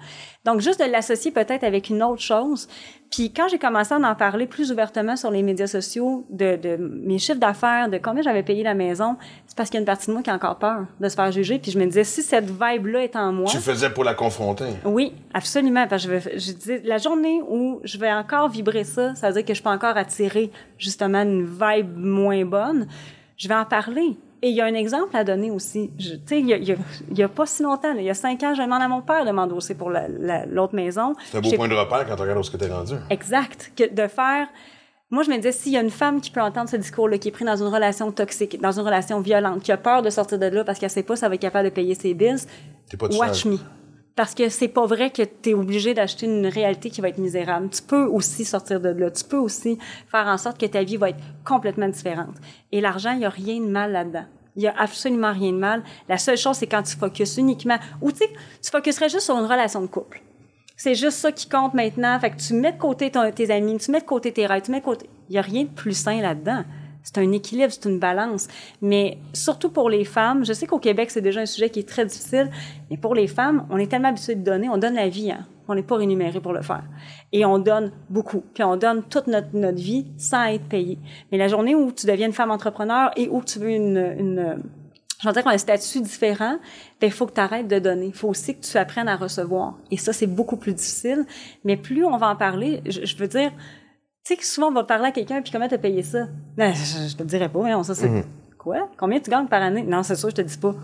Donc, 0.45 0.61
juste 0.61 0.81
de 0.81 0.91
l'associer 0.91 1.33
peut-être 1.33 1.64
avec 1.64 1.89
une 1.89 2.03
autre 2.03 2.23
chose. 2.23 2.69
Puis, 3.11 3.33
quand 3.33 3.49
j'ai 3.49 3.59
commencé 3.59 3.95
à 3.95 3.99
en 3.99 4.15
parler 4.15 4.47
plus 4.47 4.73
ouvertement 4.73 5.17
sur 5.17 5.31
les 5.31 5.43
médias 5.43 5.67
sociaux 5.67 6.27
de, 6.29 6.57
de 6.57 6.77
mes 6.77 7.19
chiffres 7.19 7.39
d'affaires, 7.39 7.89
de 7.89 7.99
combien 7.99 8.23
j'avais 8.23 8.43
payé 8.43 8.63
la 8.63 8.75
maison, 8.75 9.17
c'est 9.47 9.57
parce 9.57 9.71
qu'il 9.71 9.77
y 9.77 9.79
a 9.79 9.81
une 9.81 9.87
partie 9.87 10.09
de 10.09 10.13
moi 10.13 10.23
qui 10.23 10.31
a 10.31 10.35
encore 10.35 10.59
peur 10.59 10.87
de 11.01 11.09
se 11.09 11.15
faire 11.15 11.31
juger. 11.31 11.59
Puis, 11.59 11.71
je 11.71 11.79
me 11.79 11.87
disais, 11.87 12.05
si 12.05 12.23
cette 12.23 12.51
vibe-là 12.51 13.05
est 13.05 13.17
en 13.17 13.33
moi. 13.33 13.47
Tu 13.49 13.57
le 13.57 13.63
faisais 13.63 13.91
pour 13.91 14.05
la 14.05 14.15
confronter. 14.15 14.67
Oui, 14.85 15.13
absolument. 15.33 15.87
Parce 15.87 16.07
que 16.07 16.19
je, 16.19 16.31
je 16.39 16.53
disais, 16.53 16.83
la 16.85 16.99
journée 16.99 17.41
où 17.49 17.81
je 17.85 17.97
vais 17.99 18.13
encore 18.13 18.49
vibrer 18.49 18.85
ça, 18.85 19.15
ça 19.15 19.29
veut 19.29 19.35
dire 19.35 19.45
que 19.45 19.55
je 19.55 19.63
peux 19.63 19.71
encore 19.71 19.97
attirer 19.97 20.51
justement 20.79 21.23
une 21.23 21.45
vibe 21.45 21.97
moins 21.97 22.45
bonne. 22.45 22.87
Je 23.37 23.49
vais 23.49 23.55
en 23.55 23.65
parler. 23.65 24.17
Et 24.47 24.51
il 24.51 24.55
y 24.55 24.61
a 24.61 24.64
un 24.66 24.74
exemple 24.74 25.16
à 25.16 25.24
donner 25.24 25.51
aussi. 25.51 25.90
Tu 25.99 26.05
sais, 26.24 26.38
il 26.38 26.47
y 26.47 26.53
a, 26.55 26.57
il 26.57 26.68
y 26.68 26.70
a- 26.70 26.76
il 27.11 27.18
y 27.18 27.22
a 27.24 27.28
pas 27.28 27.47
si 27.47 27.64
longtemps, 27.64 27.92
il 27.99 28.05
y 28.05 28.11
a 28.11 28.14
cinq 28.14 28.44
ans, 28.44 28.55
je 28.55 28.62
demande 28.62 28.80
à 28.80 28.86
mon 28.86 29.03
père 29.03 29.24
de 29.24 29.32
m'endosser 29.32 29.74
pour 29.74 29.90
la- 29.90 30.07
la- 30.07 30.47
l'autre 30.47 30.76
maison. 30.76 31.14
C'est 31.24 31.38
un 31.38 31.40
beau 31.40 31.51
point 31.57 31.66
de 31.66 31.74
repère 31.74 32.07
quand 32.07 32.14
tu 32.14 32.22
regardes 32.22 32.38
où 32.38 32.44
ce 32.44 32.53
que 32.53 32.57
t'es 32.57 32.68
rendu. 32.68 32.92
Exact. 33.11 33.72
Que 33.76 33.92
de 33.92 34.07
faire. 34.07 34.47
Moi, 35.11 35.24
je 35.24 35.30
me 35.30 35.36
disais, 35.36 35.51
s'il 35.51 35.72
y 35.72 35.76
a 35.76 35.80
une 35.80 35.90
femme 35.90 36.20
qui 36.20 36.30
peut 36.30 36.40
entendre 36.40 36.68
ce 36.68 36.76
discours-là, 36.76 37.18
qui 37.18 37.26
est 37.28 37.32
prise 37.32 37.47
dans 37.49 37.57
une 37.57 37.72
relation 37.74 38.12
toxique, 38.12 38.61
dans 38.61 38.78
une 38.78 38.84
relation 38.84 39.18
violente, 39.20 39.62
qui 39.64 39.72
a 39.72 39.76
peur 39.76 40.03
de 40.03 40.11
sortir 40.11 40.38
de 40.38 40.47
là 40.47 40.62
parce 40.62 40.78
qu'elle 40.78 40.90
sait 40.90 41.03
pas 41.03 41.16
si 41.16 41.24
elle 41.24 41.30
va 41.30 41.34
être 41.34 41.40
capable 41.40 41.68
de 41.68 41.74
payer 41.74 41.97
ses 41.97 42.14
bills, 42.14 42.38
pas 42.97 43.09
watch 43.18 43.44
me. 43.47 43.57
Parce 44.14 44.32
que 44.34 44.49
c'est 44.49 44.68
pas 44.68 44.86
vrai 44.86 45.11
que 45.11 45.22
tu 45.42 45.51
es 45.51 45.55
obligé 45.55 45.92
d'acheter 45.92 46.24
une 46.26 46.47
réalité 46.47 46.88
qui 46.88 47.01
va 47.03 47.09
être 47.09 47.18
misérable. 47.18 47.68
Tu 47.68 47.82
peux 47.82 48.05
aussi 48.07 48.44
sortir 48.47 48.80
de 48.80 48.88
là. 48.88 49.11
Tu 49.11 49.24
peux 49.24 49.36
aussi 49.36 49.76
faire 50.11 50.26
en 50.26 50.38
sorte 50.38 50.57
que 50.59 50.64
ta 50.66 50.82
vie 50.84 50.97
va 50.97 51.11
être 51.11 51.18
complètement 51.44 51.88
différente. 51.88 52.34
Et 52.72 52.80
l'argent, 52.80 53.11
il 53.12 53.20
y 53.20 53.24
a 53.26 53.28
rien 53.28 53.61
de 53.61 53.66
mal 53.68 53.92
là-dedans. 53.92 54.24
Il 54.57 54.63
y 54.63 54.67
a 54.69 54.75
absolument 54.79 55.33
rien 55.33 55.53
de 55.53 55.59
mal. 55.59 55.83
La 56.09 56.19
seule 56.19 56.39
chose, 56.39 56.57
c'est 56.57 56.67
quand 56.67 56.83
tu 56.83 56.97
focuses 56.97 57.37
uniquement, 57.39 57.79
ou 58.01 58.11
tu 58.11 58.19
sais, 58.19 58.31
tu 58.63 58.71
focuserais 58.71 59.09
juste 59.09 59.25
sur 59.27 59.37
une 59.39 59.45
relation 59.45 59.83
de 59.83 59.87
couple. 59.87 60.23
C'est 60.79 60.95
juste 60.95 61.19
ça 61.19 61.33
qui 61.33 61.49
compte 61.49 61.75
maintenant. 61.75 62.19
Fait 62.21 62.31
que 62.31 62.37
tu 62.37 62.53
mets 62.55 62.73
de 62.73 62.79
côté 62.79 63.11
ton- 63.11 63.31
tes 63.31 63.51
amis, 63.51 63.79
tu 63.79 63.91
mets 63.91 64.01
de 64.01 64.05
côté 64.07 64.33
tes 64.33 64.47
rêves, 64.47 64.63
tu 64.63 64.71
mets 64.71 64.81
de 64.81 64.85
côté. 64.85 65.09
Il 65.29 65.35
y 65.35 65.39
a 65.39 65.43
rien 65.43 65.63
de 65.65 65.69
plus 65.69 65.95
sain 65.97 66.21
là-dedans. 66.21 66.65
C'est 67.07 67.19
un 67.19 67.31
équilibre, 67.31 67.73
c'est 67.73 67.89
une 67.89 68.01
balance. 68.01 68.49
Mais 68.83 69.19
surtout 69.33 69.71
pour 69.71 69.89
les 69.89 70.05
femmes, 70.05 70.45
je 70.45 70.53
sais 70.53 70.67
qu'au 70.67 70.81
Québec, 70.81 71.13
c'est 71.13 71.21
déjà 71.21 71.41
un 71.41 71.47
sujet 71.47 71.71
qui 71.71 71.79
est 71.79 71.89
très 71.89 72.05
difficile, 72.05 72.51
mais 72.91 72.97
pour 72.97 73.15
les 73.15 73.29
femmes, 73.29 73.65
on 73.71 73.79
est 73.79 73.87
tellement 73.87 74.09
habitué 74.09 74.35
de 74.35 74.43
donner, 74.43 74.69
on 74.69 74.77
donne 74.77 74.95
la 74.95 75.09
vie, 75.09 75.31
hein. 75.31 75.47
On 75.69 75.75
n'est 75.75 75.83
pas 75.83 75.97
rémunéré 75.97 76.41
pour 76.41 76.53
le 76.53 76.63
faire. 76.63 76.85
Et 77.33 77.45
on 77.45 77.59
donne 77.59 77.91
beaucoup. 78.09 78.45
Puis 78.55 78.63
on 78.63 78.77
donne 78.77 79.03
toute 79.03 79.27
notre, 79.27 79.49
notre 79.53 79.79
vie 79.79 80.07
sans 80.17 80.45
être 80.45 80.69
payé. 80.69 80.97
Mais 81.33 81.39
la 81.39 81.49
journée 81.49 81.75
où 81.75 81.91
tu 81.91 82.07
deviens 82.07 82.29
une 82.29 82.33
femme 82.33 82.53
entrepreneur 82.53 83.11
et 83.17 83.29
où 83.29 83.43
tu 83.43 83.59
veux 83.59 83.71
une, 83.71 84.15
une 84.17 84.63
je 85.21 85.27
veux 85.27 85.33
dire 85.33 85.49
un 85.49 85.59
statut 85.59 86.01
différent, 86.03 86.59
ben, 87.01 87.07
il 87.09 87.11
faut 87.11 87.27
que 87.27 87.33
tu 87.33 87.41
arrêtes 87.41 87.67
de 87.67 87.81
donner. 87.81 88.07
Il 88.07 88.15
faut 88.15 88.29
aussi 88.29 88.55
que 88.55 88.65
tu 88.65 88.77
apprennes 88.77 89.09
à 89.09 89.17
recevoir. 89.17 89.75
Et 89.91 89.97
ça, 89.97 90.13
c'est 90.13 90.29
beaucoup 90.29 90.57
plus 90.57 90.73
difficile. 90.73 91.25
Mais 91.65 91.77
plus 91.77 92.05
on 92.05 92.17
va 92.17 92.29
en 92.29 92.37
parler, 92.37 92.83
je 92.87 93.17
veux 93.17 93.29
dire, 93.29 93.51
tu 94.27 94.35
sais 94.35 94.37
que 94.37 94.45
souvent 94.45 94.68
on 94.68 94.72
va 94.72 94.83
parler 94.83 95.07
à 95.07 95.12
quelqu'un 95.12 95.41
puis 95.41 95.53
comment 95.53 95.68
t'as 95.68 95.79
payé 95.79 96.03
ça? 96.03 96.27
Ben, 96.57 96.74
je, 96.74 97.09
je 97.11 97.16
te 97.16 97.22
dirais 97.22 97.49
pas, 97.49 97.61
non, 97.61 97.85
ça 97.85 97.95
c'est 97.95 98.24
quoi? 98.59 98.91
Combien 98.99 99.20
tu 99.20 99.31
gagnes 99.31 99.47
par 99.47 99.62
année? 99.62 99.85
Non, 99.85 100.03
c'est 100.03 100.16
ça, 100.16 100.29
je 100.29 100.35
te 100.35 100.43
dis 100.43 100.59
pas. 100.59 100.74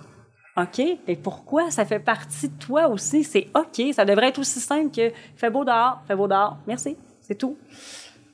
OK, 0.57 0.79
et 0.81 1.17
pourquoi? 1.17 1.71
Ça 1.73 1.85
fait 1.85 1.99
partie 1.99 2.49
de 2.51 2.59
toi 2.59 2.87
aussi. 2.89 3.25
C'est 3.25 3.49
OK. 3.55 3.83
Ça 3.95 4.05
devrait 4.05 4.29
être 4.29 4.39
aussi 4.39 4.61
simple 4.61 4.95
que 4.95 5.11
fais 5.35 5.51
beau 5.51 5.65
dehors, 5.65 6.03
fais 6.07 6.15
beau 6.15 6.29
dehors. 6.29 6.59
Merci. 6.67 6.97
C'est 7.21 7.37
tout. 7.37 7.57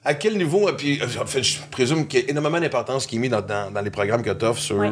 À 0.04 0.14
quel 0.14 0.36
niveau, 0.36 0.68
et 0.68 0.72
puis, 0.76 1.00
euh, 1.00 1.22
en 1.22 1.26
fait, 1.26 1.42
je 1.42 1.62
présume 1.70 2.06
qu'il 2.06 2.20
y 2.20 2.26
a 2.26 2.30
énormément 2.30 2.60
d'importance 2.60 3.06
qui 3.06 3.16
est 3.16 3.18
mis 3.18 3.28
dans, 3.28 3.40
dans, 3.40 3.72
dans 3.72 3.80
les 3.80 3.90
programmes 3.90 4.22
que 4.22 4.30
tu 4.30 4.44
offres 4.44 4.60
sur 4.60 4.84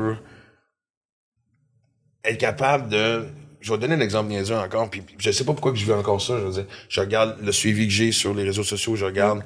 être 2.24 2.38
capable 2.38 2.88
de. 2.88 3.26
Je 3.66 3.72
vais 3.72 3.78
donner 3.78 3.96
un 3.96 4.00
exemple 4.00 4.28
niaiseux 4.28 4.54
encore, 4.54 4.88
puis 4.88 5.02
je 5.18 5.28
sais 5.32 5.42
pas 5.42 5.52
pourquoi 5.52 5.72
que 5.72 5.78
je 5.78 5.84
veux 5.86 5.94
encore 5.94 6.22
ça. 6.22 6.38
Je 6.38 6.44
veux 6.44 6.52
dire, 6.52 6.66
je 6.88 7.00
regarde 7.00 7.36
le 7.42 7.50
suivi 7.50 7.88
que 7.88 7.92
j'ai 7.92 8.12
sur 8.12 8.32
les 8.32 8.44
réseaux 8.44 8.62
sociaux, 8.62 8.94
je 8.94 9.04
regarde 9.04 9.42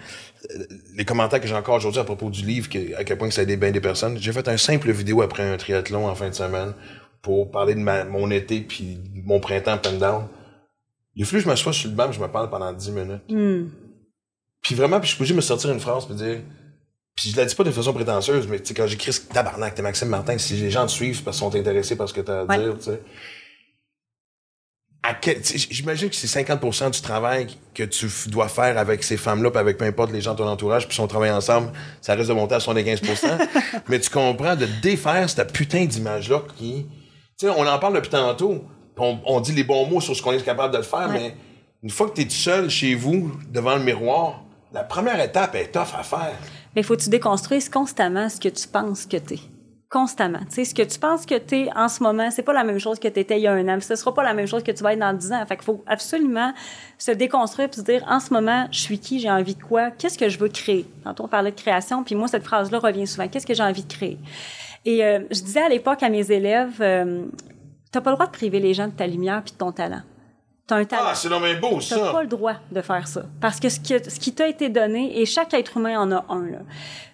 euh, 0.55 0.65
les 0.95 1.07
commentaires 1.07 1.41
que 1.41 1.47
j'ai 1.49 1.55
encore 1.55 1.77
aujourd'hui 1.77 2.01
à 2.03 2.05
propos 2.05 2.29
du 2.29 2.45
livre, 2.45 2.69
que- 2.69 2.95
à 2.97 3.05
quel 3.05 3.17
point 3.17 3.29
que 3.29 3.35
ça 3.35 3.41
a 3.41 3.45
aidé 3.45 3.57
bien 3.57 3.71
des 3.71 3.81
personnes. 3.81 4.19
J'ai 4.19 4.33
fait 4.35 4.47
un 4.49 4.59
simple 4.59 4.93
vidéo 4.93 5.23
après 5.23 5.43
un 5.43 5.57
triathlon 5.57 6.07
en 6.07 6.15
fin 6.15 6.29
de 6.29 6.35
semaine 6.35 6.75
pour 7.23 7.51
parler 7.51 7.75
de 7.75 7.81
ma, 7.81 8.05
mon 8.05 8.31
été 8.31 8.61
puis 8.61 8.97
de 8.97 9.23
mon 9.25 9.41
printemps 9.41 9.79
plein 9.79 9.95
down. 9.95 10.29
Il 11.17 11.23
a 11.23 11.27
fallu 11.27 11.39
que 11.39 11.45
je 11.45 11.49
m'assoie 11.49 11.73
sur 11.73 11.89
le 11.89 11.97
banc, 11.97 12.13
je 12.13 12.21
me 12.21 12.29
parle 12.29 12.51
pendant 12.51 12.75
10 12.75 12.91
minutes. 12.91 13.23
Hmm. 13.31 13.69
Puis 14.61 14.75
vraiment, 14.75 15.01
puis 15.01 15.09
je 15.09 15.17
peux 15.17 15.25
juste 15.25 15.37
me 15.37 15.41
sortir 15.41 15.71
une 15.73 15.81
phrase 15.81 16.05
puis 16.05 16.15
dire. 16.15 16.41
Puis 17.17 17.31
je 17.31 17.37
la 17.39 17.47
dis 17.47 17.55
pas 17.55 17.65
de 17.65 17.71
façon 17.71 17.95
prétentieuse, 17.95 18.47
mais 18.49 18.59
quand 18.77 18.87
j'écris 18.87 19.15
ce 19.15 19.23
tabarnak, 19.23 19.75
t'es 19.75 19.81
Maxime 19.83 20.09
Martin, 20.09 20.37
si 20.37 20.57
les 20.57 20.71
gens 20.71 20.85
te 20.85 20.91
suivent 20.93 21.23
parce 21.23 21.39
qu'ils 21.39 21.51
sont 21.51 21.57
intéressés 21.59 21.97
par 21.97 22.07
ce 22.07 22.13
que 22.13 22.21
t'as 22.21 22.43
à 22.43 22.45
Ouais. 22.45 22.59
dire, 22.59 22.77
tu 22.77 22.85
sais. 22.85 22.91
À 22.91 22.97
quel, 22.97 22.99
tu 23.01 23.01
sais, 23.01 24.90
J'imagine 25.71 26.11
que 26.11 26.15
c'est 26.15 26.43
50% 26.43 26.91
du 26.91 27.01
travail 27.01 27.47
que 27.75 27.83
tu 27.85 28.07
dois 28.29 28.49
faire 28.49 28.77
avec 28.79 29.03
ces 29.03 29.17
femmes-là, 29.17 29.51
puis 29.51 29.59
avec 29.59 29.79
peu 29.79 29.85
importe 29.87 30.13
les 30.13 30.21
gens 30.21 30.33
de 30.33 30.39
ton 30.39 30.47
entourage, 30.49 30.87
puis 30.87 30.95
si 30.95 31.01
on 31.01 31.07
travaille 31.07 31.31
ensemble, 31.31 31.73
ça 32.01 32.15
risque 32.15 32.29
de 32.29 32.35
monter 32.35 32.55
à 32.57 32.61
75 32.61 33.01
Mais 33.89 33.99
tu 33.99 34.11
comprends 34.11 34.57
de 34.57 34.67
défaire 34.83 35.29
cette 35.31 35.53
putain 35.53 35.85
d'image-là 35.87 36.43
qui. 36.57 36.87
Tu 37.39 37.47
sais, 37.47 37.53
on 37.57 37.67
en 37.67 37.79
parle 37.79 37.95
depuis 37.95 38.11
tantôt, 38.11 38.63
on, 38.99 39.19
on 39.25 39.41
dit 39.41 39.53
les 39.53 39.65
bons 39.65 39.87
mots 39.87 40.01
sur 40.03 40.15
ce 40.15 40.21
qu'on 40.23 40.33
est 40.33 40.45
capable 40.45 40.73
de 40.75 40.79
le 40.79 40.85
faire, 40.85 41.09
Ouais. 41.09 41.15
mais 41.19 41.35
une 41.83 41.89
fois 41.91 42.11
que 42.11 42.15
tu 42.17 42.21
es 42.21 42.25
tout 42.27 42.31
seul 42.33 42.69
chez 42.69 42.95
vous, 42.95 43.33
devant 43.51 43.77
le 43.77 43.83
miroir, 43.83 44.43
la 44.73 44.85
première 44.85 45.19
étape 45.21 45.55
est 45.55 45.73
tough 45.73 45.95
à 45.99 46.03
faire. 46.03 46.35
Mais 46.77 46.83
il 46.83 46.85
faut 46.85 46.95
que 46.95 47.03
tu 47.03 47.09
déconstruises 47.09 47.71
constamment 47.71 48.29
ce 48.29 48.39
que 48.39 48.51
tu 48.51 48.69
penses 48.69 49.07
que 49.07 49.17
tu 49.17 49.35
es. 49.35 49.39
Constamment. 49.91 50.39
Tu 50.49 50.55
sais, 50.55 50.65
ce 50.67 50.75
que 50.75 50.83
tu 50.83 51.01
penses 51.01 51.27
que 51.27 51.37
tu 51.37 51.63
es 51.63 51.71
en 51.77 51.89
ce 51.89 52.01
moment, 52.01 52.31
c'est 52.31 52.45
pas 52.45 52.53
la 52.53 52.63
même 52.63 52.79
chose 52.79 53.01
que 53.01 53.09
tu 53.09 53.19
étais 53.19 53.39
il 53.39 53.43
y 53.43 53.49
a 53.49 53.53
un 53.53 53.69
an. 53.69 53.81
Ce 53.81 53.97
sera 53.97 54.15
pas 54.15 54.23
la 54.23 54.35
même 54.35 54.47
chose 54.47 54.63
que 54.63 54.71
tu 54.71 54.85
vas 54.85 54.93
être 54.93 55.01
dans 55.01 55.13
10 55.13 55.33
ans. 55.33 55.45
Fait 55.47 55.57
qu'il 55.57 55.65
faut 55.65 55.83
absolument 55.85 56.55
se 56.97 57.11
déconstruire 57.11 57.69
et 57.73 57.77
se 57.77 57.81
dire, 57.81 58.05
en 58.09 58.21
ce 58.21 58.33
moment, 58.33 58.69
je 58.71 58.79
suis 58.79 59.01
qui, 59.01 59.19
j'ai 59.19 59.31
envie 59.31 59.57
de 59.57 59.63
quoi, 59.63 59.91
qu'est-ce 59.91 60.17
que 60.17 60.29
je 60.29 60.39
veux 60.39 60.49
créer? 60.49 60.87
Tantôt, 61.03 61.25
on 61.25 61.29
parlait 61.29 61.51
de 61.51 61.61
création, 61.61 62.05
puis 62.05 62.15
moi, 62.15 62.29
cette 62.29 62.45
phrase-là 62.45 62.79
revient 62.79 63.09
souvent. 63.09 63.27
Qu'est-ce 63.27 63.47
que 63.47 63.55
j'ai 63.55 63.65
envie 63.65 63.83
de 63.83 63.93
créer? 63.93 64.19
Et 64.85 65.05
euh, 65.05 65.21
je 65.29 65.41
disais 65.41 65.63
à 65.63 65.69
l'époque 65.69 66.05
à 66.05 66.09
mes 66.09 66.31
élèves, 66.31 66.81
euh, 66.81 67.25
t'as 67.91 68.01
pas 68.01 68.11
le 68.11 68.17
droit 68.17 68.27
de 68.27 68.33
priver 68.33 68.61
les 68.61 68.75
gens 68.75 68.87
de 68.87 68.93
ta 68.93 69.09
lumière 69.09 69.43
puis 69.43 69.53
de 69.55 69.59
ton 69.59 69.73
talent. 69.73 70.03
T'as 70.69 70.77
un 70.77 70.85
talent. 70.85 71.03
Ah, 71.07 71.15
c'est 71.17 71.29
non 71.29 71.41
mais 71.41 71.57
beau, 71.57 71.81
T'as 71.81 71.97
ça. 71.97 72.13
pas 72.13 72.23
le 72.23 72.29
droit 72.29 72.55
de 72.71 72.81
faire 72.81 73.09
ça. 73.09 73.25
Parce 73.41 73.59
que 73.59 73.69
ce 73.69 73.81
qui, 73.81 73.93
ce 74.09 74.21
qui 74.21 74.33
t'a 74.33 74.47
été 74.47 74.69
donné, 74.69 75.21
et 75.21 75.27
chaque 75.27 75.53
être 75.53 75.77
humain 75.79 75.99
en 76.01 76.13
a 76.13 76.25
un, 76.29 76.47
là. 76.47 76.59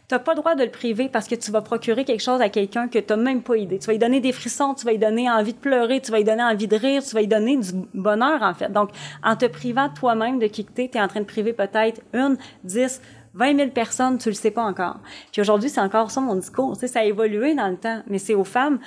T'as 0.08 0.20
pas 0.20 0.34
le 0.34 0.36
droit 0.36 0.54
de 0.54 0.62
le 0.62 0.70
priver 0.70 1.08
parce 1.08 1.26
que 1.26 1.34
tu 1.34 1.50
vas 1.50 1.62
procurer 1.62 2.04
quelque 2.04 2.22
chose 2.22 2.40
à 2.40 2.48
quelqu'un 2.48 2.86
que 2.86 3.00
t'as 3.00 3.16
même 3.16 3.42
pas 3.42 3.56
idée. 3.56 3.80
Tu 3.80 3.86
vas 3.86 3.92
lui 3.92 3.98
donner 3.98 4.20
des 4.20 4.32
frissons, 4.32 4.74
tu 4.74 4.84
vas 4.84 4.92
lui 4.92 4.98
donner 4.98 5.28
envie 5.28 5.52
de 5.52 5.58
pleurer, 5.58 6.00
tu 6.00 6.12
vas 6.12 6.18
lui 6.18 6.24
donner 6.24 6.44
envie 6.44 6.68
de 6.68 6.76
rire, 6.76 7.02
tu 7.02 7.12
vas 7.12 7.20
lui 7.20 7.26
donner 7.26 7.56
du 7.56 7.72
bonheur, 7.92 8.40
en 8.42 8.54
fait. 8.54 8.70
Donc, 8.72 8.90
en 9.24 9.34
te 9.34 9.46
privant 9.46 9.88
toi-même 9.88 10.38
de 10.38 10.46
qui 10.46 10.64
que 10.64 10.70
t'es, 10.70 10.86
t'es 10.86 11.00
en 11.00 11.08
train 11.08 11.20
de 11.20 11.24
priver 11.24 11.52
peut-être 11.52 12.00
une, 12.12 12.36
dix, 12.62 13.00
20 13.34 13.56
000 13.56 13.70
personnes, 13.70 14.18
tu 14.18 14.28
le 14.28 14.34
sais 14.34 14.52
pas 14.52 14.62
encore. 14.62 14.98
Puis 15.32 15.40
aujourd'hui, 15.40 15.68
c'est 15.68 15.80
encore 15.80 16.12
ça 16.12 16.20
mon 16.20 16.36
discours. 16.36 16.74
Tu 16.74 16.80
sais, 16.80 16.86
ça 16.86 17.00
a 17.00 17.04
évolué 17.04 17.54
dans 17.54 17.68
le 17.68 17.76
temps, 17.76 18.02
mais 18.06 18.18
c'est 18.18 18.34
aux 18.34 18.44
femmes 18.44 18.78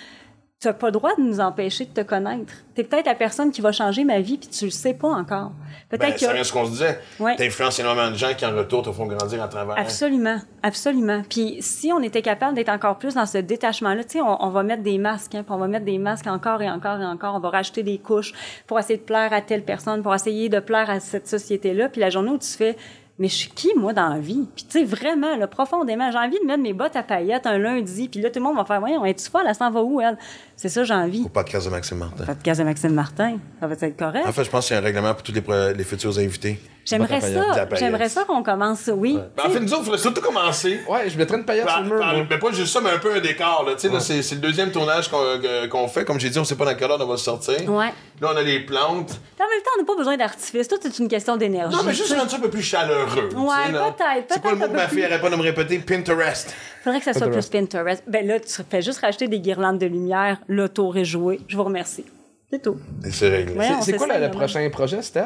tu 0.61 0.67
n'as 0.67 0.73
pas 0.73 0.87
le 0.87 0.91
droit 0.91 1.15
de 1.15 1.21
nous 1.21 1.39
empêcher 1.39 1.85
de 1.85 1.91
te 1.91 2.01
connaître. 2.01 2.51
Tu 2.75 2.81
es 2.81 2.83
peut-être 2.83 3.05
la 3.05 3.15
personne 3.15 3.49
qui 3.49 3.61
va 3.61 3.71
changer 3.71 4.03
ma 4.03 4.19
vie, 4.19 4.37
puis 4.37 4.49
tu 4.49 4.65
le 4.65 4.71
sais 4.71 4.93
pas 4.93 5.07
encore. 5.07 5.53
Peut-être 5.87 6.01
Ben, 6.01 6.13
que... 6.13 6.19
ça 6.19 6.33
vient 6.33 6.41
de 6.41 6.45
ce 6.45 6.51
qu'on 6.51 6.65
se 6.65 6.71
disait. 6.71 6.99
Ouais. 7.17 7.37
T'influences 7.37 7.79
énormément 7.79 8.11
de 8.11 8.17
gens 8.17 8.33
qui, 8.37 8.45
en 8.45 8.53
retour, 8.53 8.81
te 8.81 8.91
font 8.91 9.05
grandir 9.05 9.41
à 9.41 9.47
travers. 9.47 9.79
Absolument, 9.79 10.41
absolument. 10.61 11.21
Puis 11.29 11.59
si 11.61 11.93
on 11.93 12.01
était 12.01 12.21
capable 12.21 12.55
d'être 12.55 12.67
encore 12.67 12.97
plus 12.97 13.13
dans 13.15 13.25
ce 13.25 13.37
détachement-là, 13.37 14.03
tu 14.03 14.17
sais, 14.17 14.21
on, 14.21 14.43
on 14.43 14.49
va 14.49 14.63
mettre 14.63 14.83
des 14.83 14.97
masques, 14.97 15.33
hein, 15.35 15.43
puis 15.43 15.53
on 15.53 15.59
va 15.59 15.67
mettre 15.69 15.85
des 15.85 15.97
masques 15.97 16.27
encore 16.27 16.61
et 16.61 16.69
encore 16.69 16.99
et 16.99 17.05
encore. 17.05 17.35
On 17.35 17.39
va 17.39 17.51
rajouter 17.51 17.83
des 17.83 17.97
couches 17.97 18.33
pour 18.67 18.77
essayer 18.79 18.97
de 18.99 19.03
plaire 19.03 19.31
à 19.31 19.39
telle 19.39 19.63
personne, 19.63 20.03
pour 20.03 20.13
essayer 20.13 20.49
de 20.49 20.59
plaire 20.59 20.89
à 20.89 20.99
cette 20.99 21.29
société-là. 21.29 21.87
Puis 21.87 22.01
la 22.01 22.09
journée 22.09 22.31
où 22.31 22.37
tu 22.37 22.49
fais, 22.49 22.75
mais 23.19 23.27
je 23.27 23.35
suis 23.35 23.49
qui, 23.49 23.69
moi, 23.75 23.93
dans 23.93 24.07
la 24.07 24.19
vie? 24.19 24.47
Puis 24.55 24.65
tu 24.69 24.79
sais, 24.79 24.85
vraiment, 24.85 25.35
là, 25.35 25.45
profondément, 25.47 26.09
j'ai 26.11 26.17
envie 26.17 26.39
de 26.39 26.45
mettre 26.45 26.63
mes 26.63 26.73
bottes 26.73 26.95
à 26.95 27.03
paillettes 27.03 27.45
un 27.45 27.57
lundi, 27.57 28.07
puis 28.07 28.21
là, 28.21 28.29
tout 28.29 28.39
le 28.39 28.45
monde 28.45 28.55
va 28.55 28.65
faire, 28.65 28.79
voyons, 28.79 29.03
es-tu 29.05 29.29
folle, 29.29 29.43
elle 29.47 29.53
s'en 29.53 29.69
va 29.69 29.83
où, 29.83 29.99
elle? 29.99 30.17
C'est 30.55 30.69
ça, 30.69 30.83
j'ai 30.83 30.93
envie. 30.93 31.23
Au 31.25 31.29
podcast 31.29 31.67
de 31.67 31.71
Maxime 31.71 31.97
Martin. 31.97 32.25
Podcast 32.25 32.59
de 32.59 32.65
Maxime 32.65 32.93
Martin, 32.93 33.37
ça 33.59 33.67
va 33.67 33.75
être 33.79 33.97
correct? 33.97 34.25
En 34.25 34.31
fait, 34.31 34.43
je 34.43 34.49
pense 34.49 34.67
qu'il 34.67 34.75
y 34.75 34.77
a 34.77 34.81
un 34.81 34.85
règlement 34.85 35.13
pour 35.13 35.23
tous 35.23 35.33
les 35.33 35.83
futurs 35.83 36.17
invités. 36.17 36.59
J'aimerais 36.89 37.21
ça, 37.21 37.67
j'aimerais 37.77 38.09
ça 38.09 38.23
qu'on 38.23 38.41
commence, 38.43 38.89
oui. 38.93 39.19
Ben, 39.37 39.43
en 39.45 39.49
fait, 39.49 39.59
nous 39.59 39.71
autres, 39.73 39.81
il 39.81 39.85
faudrait 39.85 39.99
surtout 39.99 40.21
commencer. 40.21 40.79
Ouais, 40.89 41.09
je 41.09 41.17
mettrais 41.17 41.37
une 41.37 41.45
paillette 41.45 41.69
sur 41.69 41.79
le 41.81 41.85
mur. 41.89 41.99
par- 41.99 42.13
moi. 42.15 42.25
mais 42.29 42.37
pas 42.39 42.51
juste 42.51 42.73
ça, 42.73 42.81
mais 42.81 42.89
un 42.89 42.97
peu 42.97 43.13
un 43.13 43.19
décor. 43.19 43.63
Là. 43.67 43.73
Tu 43.75 43.81
sais, 43.81 43.89
là, 43.93 43.99
c'est, 43.99 44.21
c'est 44.21 44.35
le 44.35 44.41
deuxième 44.41 44.71
tournage 44.71 45.09
qu'on, 45.09 45.23
qu'on 45.69 45.87
fait. 45.87 46.03
Comme 46.05 46.19
j'ai 46.19 46.29
dit, 46.29 46.39
on 46.39 46.43
sait 46.43 46.55
pas 46.55 46.65
dans 46.65 46.75
quelle 46.75 46.89
heure 46.91 46.99
on 47.01 47.05
va 47.05 47.11
le 47.13 47.17
sortir. 47.17 47.55
Ouais. 47.69 47.93
Là, 48.21 48.31
on 48.33 48.37
a 48.37 48.41
les 48.41 48.59
plantes. 48.61 49.11
En 49.39 49.47
même 49.47 49.61
temps, 49.63 49.71
on 49.77 49.81
n'a 49.81 49.85
pas 49.87 49.95
besoin 49.95 50.17
d'artifice. 50.17 50.67
Tout 50.67 50.75
est 50.85 50.99
une 50.99 51.07
question 51.07 51.37
d'énergie. 51.37 51.75
Non, 51.75 51.83
mais 51.83 51.93
juste 51.93 52.13
rendre 52.13 52.29
ça 52.29 52.37
un 52.37 52.41
peu 52.41 52.49
plus 52.49 52.61
chaleureux. 52.63 53.29
Ouais, 53.35 53.71
peut-être, 53.71 54.25
C'est 54.33 54.41
quoi 54.41 54.51
le 54.51 54.57
mot 54.57 54.65
que 54.67 54.71
ma 54.73 54.87
fille 54.87 55.03
arrête 55.05 55.21
pas 55.21 55.29
de 55.29 55.35
me 55.35 55.41
répéter? 55.41 55.79
Pinterest. 55.79 56.53
Faudrait 56.83 56.99
que 56.99 57.05
ça 57.05 57.13
soit 57.13 57.29
plus 57.29 57.45
Pinterest. 57.47 58.03
Ben 58.07 58.25
là, 58.27 58.39
tu 58.39 58.47
fais 58.69 58.81
juste 58.81 58.99
racheter 58.99 59.27
des 59.27 59.39
guirlandes 59.39 59.79
de 59.79 59.85
lumière, 59.85 60.37
le 60.47 60.67
tour 60.69 60.97
est 60.97 61.05
joué. 61.05 61.39
Je 61.47 61.55
vous 61.55 61.63
remercie. 61.63 62.05
C'est 62.51 62.61
tout. 62.61 62.77
C'est 63.11 63.29
réglé. 63.29 63.53
Ouais. 63.55 63.67
C'est- 63.81 63.91
C'est 63.91 63.97
quoi 63.97 64.07
le, 64.17 64.31
prochain 64.31 64.67
projet, 64.71 65.01
Step? 65.01 65.25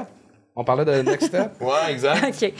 On 0.55 0.63
parlait 0.63 0.85
de 0.85 0.91
Next 1.01 1.27
Step? 1.27 1.53
Ouais, 1.61 1.91
exact. 1.91 2.23
OK. 2.43 2.53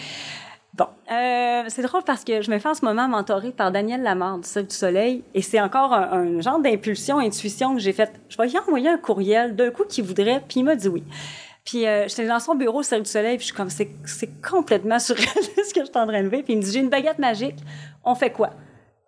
Bon, 0.73 0.87
euh, 1.11 1.63
c'est 1.67 1.83
drôle 1.83 2.01
parce 2.03 2.23
que 2.23 2.41
je 2.41 2.49
me 2.49 2.57
fais 2.57 2.69
en 2.69 2.73
ce 2.73 2.83
moment 2.83 3.07
mentorer 3.07 3.51
par 3.51 3.71
Daniel 3.71 4.01
Lamar 4.01 4.39
du 4.39 4.47
Cercle 4.47 4.69
du 4.69 4.75
Soleil 4.75 5.23
et 5.35 5.43
c'est 5.43 5.61
encore 5.61 5.93
un, 5.93 6.11
un 6.11 6.41
genre 6.41 6.59
d'impulsion, 6.59 7.19
intuition 7.19 7.75
que 7.75 7.79
j'ai 7.79 7.93
faite. 7.93 8.13
Je 8.27 8.37
vais 8.37 8.47
lui 8.47 8.57
envoyer 8.57 8.89
un 8.89 8.97
courriel 8.97 9.55
d'un 9.55 9.69
coup 9.69 9.83
qu'il 9.87 10.03
voudrait, 10.03 10.41
puis 10.47 10.61
il 10.61 10.63
m'a 10.63 10.75
dit 10.75 10.87
oui. 10.87 11.03
Puis 11.63 11.85
euh, 11.85 12.07
j'étais 12.07 12.27
dans 12.27 12.39
son 12.39 12.55
bureau 12.55 12.79
au 12.79 12.83
Cercle 12.83 13.05
du 13.05 13.09
Soleil, 13.11 13.37
puis 13.37 13.43
je 13.43 13.47
suis 13.47 13.55
comme, 13.55 13.69
c'est, 13.69 13.89
c'est 14.05 14.41
complètement 14.41 14.97
surréaliste 14.99 15.65
ce 15.65 15.73
que 15.73 15.81
je 15.81 15.85
suis 15.85 15.97
en 15.97 16.07
train 16.07 16.23
de 16.23 16.27
vivre. 16.27 16.43
Puis 16.43 16.53
il 16.53 16.57
me 16.57 16.63
dit, 16.63 16.71
j'ai 16.71 16.79
une 16.79 16.89
baguette 16.89 17.19
magique, 17.19 17.57
on 18.03 18.15
fait 18.15 18.31
quoi? 18.31 18.49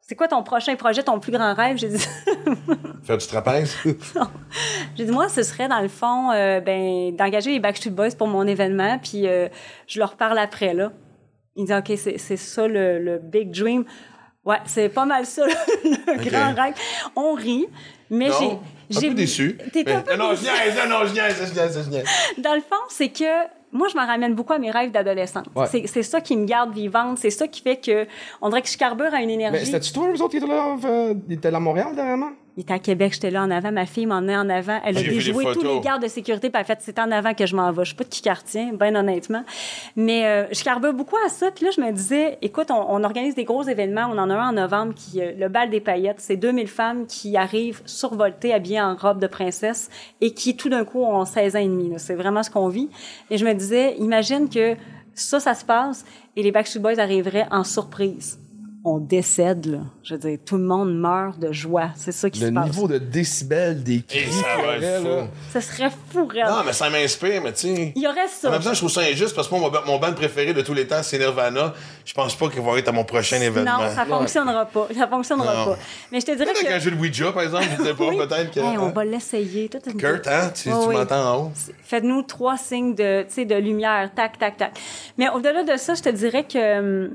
C'est 0.07 0.15
quoi 0.15 0.27
ton 0.27 0.43
prochain 0.43 0.75
projet, 0.75 1.01
ton 1.01 1.19
plus 1.19 1.31
grand 1.31 1.55
rêve? 1.55 1.77
J'ai 1.77 1.87
dit, 1.89 2.05
Faire 3.03 3.17
du 3.17 3.25
trapèze? 3.25 3.75
j'ai 4.95 5.05
dit, 5.05 5.11
moi, 5.11 5.29
ce 5.29 5.41
serait 5.41 5.67
dans 5.67 5.79
le 5.79 5.87
fond, 5.87 6.31
euh, 6.31 6.59
ben, 6.59 7.15
d'engager 7.15 7.51
les 7.51 7.59
Backstreet 7.59 7.89
Boys 7.89 8.11
pour 8.15 8.27
mon 8.27 8.45
événement, 8.45 8.99
puis 8.99 9.27
euh, 9.27 9.47
je 9.87 9.97
leur 9.97 10.15
parle 10.15 10.37
après, 10.37 10.75
là. 10.75 10.91
Il 11.55 11.65
dit, 11.65 11.73
OK, 11.73 11.91
c'est, 11.97 12.37
ça 12.37 12.67
le, 12.67 12.99
le 12.99 13.17
big 13.17 13.49
dream. 13.49 13.83
Ouais, 14.43 14.57
c'est 14.65 14.89
pas 14.89 15.05
mal 15.05 15.25
ça, 15.25 15.43
le 15.83 16.29
grand 16.29 16.53
rêve. 16.53 16.75
On 17.15 17.33
rit, 17.33 17.65
mais 18.11 18.27
Non, 18.29 18.61
j'ai. 18.91 18.99
j'ai 18.99 19.13
déçu. 19.15 19.57
T'es 19.73 19.91
un 19.91 20.01
peu 20.01 20.15
non, 20.17 20.35
je 20.35 20.41
déçu. 20.41 20.53
niaise, 20.53 20.79
non, 20.87 21.05
je 21.07 21.13
niaise, 21.13 21.35
je 21.47 21.59
niaise, 21.59 21.83
je 21.83 21.89
niaise. 21.89 22.05
Dans 22.37 22.53
le 22.53 22.61
fond, 22.61 22.75
c'est 22.89 23.09
que 23.09 23.23
moi, 23.71 23.87
je 23.89 23.95
m'en 23.97 24.05
ramène 24.05 24.33
beaucoup 24.35 24.53
à 24.53 24.59
mes 24.59 24.71
rêves 24.71 24.91
d'adolescente. 24.91 25.47
Ouais. 25.55 25.65
C'est, 25.67 26.03
ça 26.03 26.21
qui 26.21 26.37
me 26.37 26.45
garde 26.45 26.73
vivante. 26.73 27.17
C'est 27.17 27.29
ça 27.29 27.47
qui 27.47 27.61
fait 27.61 27.77
que 27.77 28.07
on 28.41 28.49
dirait 28.49 28.61
que 28.61 28.69
je 28.69 28.77
carbure 28.77 29.13
à 29.13 29.21
une 29.21 29.27
Mais 29.27 29.33
énergie. 29.33 29.65
c'était-tu 29.65 29.91
toi, 29.91 30.07
eux 30.07 30.21
autres, 30.21 30.29
qui 30.29 30.37
étaient 30.37 30.47
là? 30.47 30.75
euh, 30.85 31.13
étaient 31.29 31.51
là 31.51 31.57
à 31.57 31.59
Montréal, 31.59 31.95
dernièrement? 31.95 32.29
Il 32.57 32.61
était 32.61 32.73
à 32.73 32.79
Québec, 32.79 33.13
j'étais 33.13 33.31
là 33.31 33.43
en 33.43 33.51
avant. 33.51 33.71
Ma 33.73 33.85
fille 33.85 34.05
m'emmenait 34.05 34.37
en 34.37 34.49
avant. 34.49 34.79
Elle 34.85 34.97
a 34.97 35.01
déjoué 35.01 35.43
tous 35.53 35.61
les 35.61 35.81
gardes 35.81 36.01
de 36.01 36.07
sécurité, 36.07 36.49
puis 36.49 36.57
elle 36.57 36.61
a 36.61 36.63
fait 36.63 36.79
c'est 36.81 36.99
en 36.99 37.11
avant 37.11 37.33
que 37.33 37.45
je 37.45 37.53
m'en 37.53 37.69
vais. 37.73 37.83
Je 37.83 37.89
sais 37.89 37.95
pas 37.97 38.05
de 38.05 38.09
qui 38.09 38.21
quartier, 38.21 38.71
bien 38.71 38.95
honnêtement. 38.95 39.43
Mais 39.97 40.25
euh, 40.25 40.45
je 40.53 40.63
carbure 40.63 40.93
beaucoup 40.93 41.17
à 41.25 41.29
ça. 41.29 41.51
Puis 41.51 41.65
là, 41.65 41.71
je 41.75 41.81
me 41.81 41.91
disais, 41.91 42.37
écoute, 42.41 42.71
on, 42.71 42.85
on 42.89 43.03
organise 43.03 43.35
des 43.35 43.43
gros 43.43 43.63
événements. 43.63 44.07
On 44.09 44.17
en 44.17 44.29
a 44.29 44.35
un 44.35 44.49
en 44.49 44.53
novembre, 44.53 44.93
qui 44.95 45.21
euh, 45.21 45.33
le 45.37 45.49
bal 45.49 45.69
des 45.69 45.81
paillettes. 45.81 46.19
C'est 46.19 46.37
2000 46.37 46.67
femmes 46.67 47.07
qui 47.07 47.35
arrivent 47.35 47.81
survoltées, 47.85 48.53
habillées 48.53 48.81
en 48.81 48.95
robe 48.95 49.19
de 49.19 49.27
princesse, 49.27 49.89
et 50.21 50.33
qui 50.33 50.55
tout 50.55 50.69
d'un 50.69 50.85
coup 50.85 51.03
ont 51.03 51.25
16 51.25 51.57
ans 51.57 51.59
et 51.59 51.67
demi. 51.67 51.93
C'est 51.97 52.15
vraiment 52.15 52.41
ce 52.41 52.49
qu'on 52.49 52.69
vit. 52.69 52.89
Et 53.29 53.37
je 53.37 53.45
me 53.45 53.53
disais, 53.53 53.95
imagine 53.97 54.47
que 54.47 54.75
ça, 55.13 55.41
ça 55.41 55.55
se 55.55 55.65
passe, 55.65 56.05
et 56.37 56.43
les 56.43 56.51
Backstreet 56.51 56.79
Boys 56.79 56.99
arriveraient 56.99 57.47
en 57.51 57.65
surprise. 57.65 58.39
On 58.87 58.99
décède, 58.99 59.65
là. 59.65 59.79
Je 60.03 60.13
veux 60.13 60.19
dire, 60.19 60.37
tout 60.45 60.57
le 60.57 60.63
monde 60.63 60.95
meurt 60.95 61.39
de 61.39 61.51
joie. 61.51 61.89
C'est 61.95 62.11
ça 62.11 62.29
qui 62.29 62.39
Le 62.41 62.49
se 62.49 62.51
passe. 62.53 62.65
niveau 62.65 62.87
de 62.87 62.99
décibels 62.99 63.81
des 63.81 64.03
cris. 64.07 64.19
Et 64.19 64.31
ça 64.31 64.43
va 64.63 64.77
être 64.77 65.01
fou. 65.01 65.07
là. 65.07 65.27
Ce 65.51 65.59
serait 65.59 65.89
fou, 66.11 66.27
raide. 66.27 66.45
Non, 66.47 66.61
mais 66.63 66.71
ça 66.71 66.87
m'inspire, 66.91 67.41
mais 67.41 67.51
tu 67.51 67.61
sais. 67.75 67.93
Il 67.95 68.01
y 68.03 68.07
aurait 68.07 68.25
En 68.25 68.27
ça. 68.27 68.51
même 68.51 68.61
temps, 68.61 68.73
je 68.73 68.77
trouve 68.77 68.91
ça 68.91 69.01
injuste 69.01 69.35
parce 69.35 69.47
que 69.47 69.55
moi, 69.55 69.71
mon, 69.87 69.91
mon 69.93 69.97
band 69.99 70.13
préféré 70.13 70.53
de 70.53 70.61
tous 70.61 70.75
les 70.75 70.85
temps, 70.85 71.01
c'est 71.01 71.17
Nirvana. 71.17 71.73
Je 72.05 72.13
pense 72.13 72.35
pas 72.35 72.47
qu'il 72.49 72.61
va 72.61 72.77
être 72.77 72.87
à 72.87 72.91
mon 72.91 73.03
prochain 73.05 73.41
événement. 73.41 73.79
Non, 73.79 73.89
ça 73.89 74.05
fonctionnera 74.05 74.65
pas. 74.65 74.87
Ça 74.95 75.07
fonctionnera 75.07 75.55
Non. 75.55 75.65
pas. 75.71 75.77
Mais 76.11 76.19
je 76.19 76.25
te 76.27 76.31
dirais 76.33 76.45
Peut-être 76.45 76.61
que. 76.61 76.67
qu'un 76.67 76.79
jeu 76.79 76.91
de 76.91 76.95
Ouija, 76.97 77.31
par 77.31 77.41
exemple, 77.41 77.65
je 77.79 77.83
sais 77.85 77.93
pas, 77.95 78.07
Oui. 78.07 78.17
peut-être 78.17 78.51
que. 78.51 78.59
Hey, 78.59 78.77
on 78.77 78.89
va 78.91 79.03
l'essayer. 79.03 79.67
Une- 79.87 79.97
Kurt, 79.97 80.27
hein? 80.27 80.51
Tu, 80.53 80.69
Oh, 80.71 80.81
tu 80.83 80.89
oui. 80.89 80.95
m'entends 80.95 81.33
en 81.33 81.41
haut? 81.45 81.51
Faites-nous 81.83 82.21
trois 82.21 82.57
signes 82.57 82.93
de, 82.93 83.23
tu 83.23 83.33
sais, 83.33 83.45
de 83.45 83.55
lumière. 83.55 84.11
Tac, 84.15 84.37
tac, 84.37 84.57
tac. 84.57 84.77
Mais 85.17 85.27
au-delà 85.29 85.63
de 85.63 85.75
ça, 85.75 85.95
je 85.95 86.03
te 86.03 86.09
dirais 86.09 86.43
que. 86.43 87.09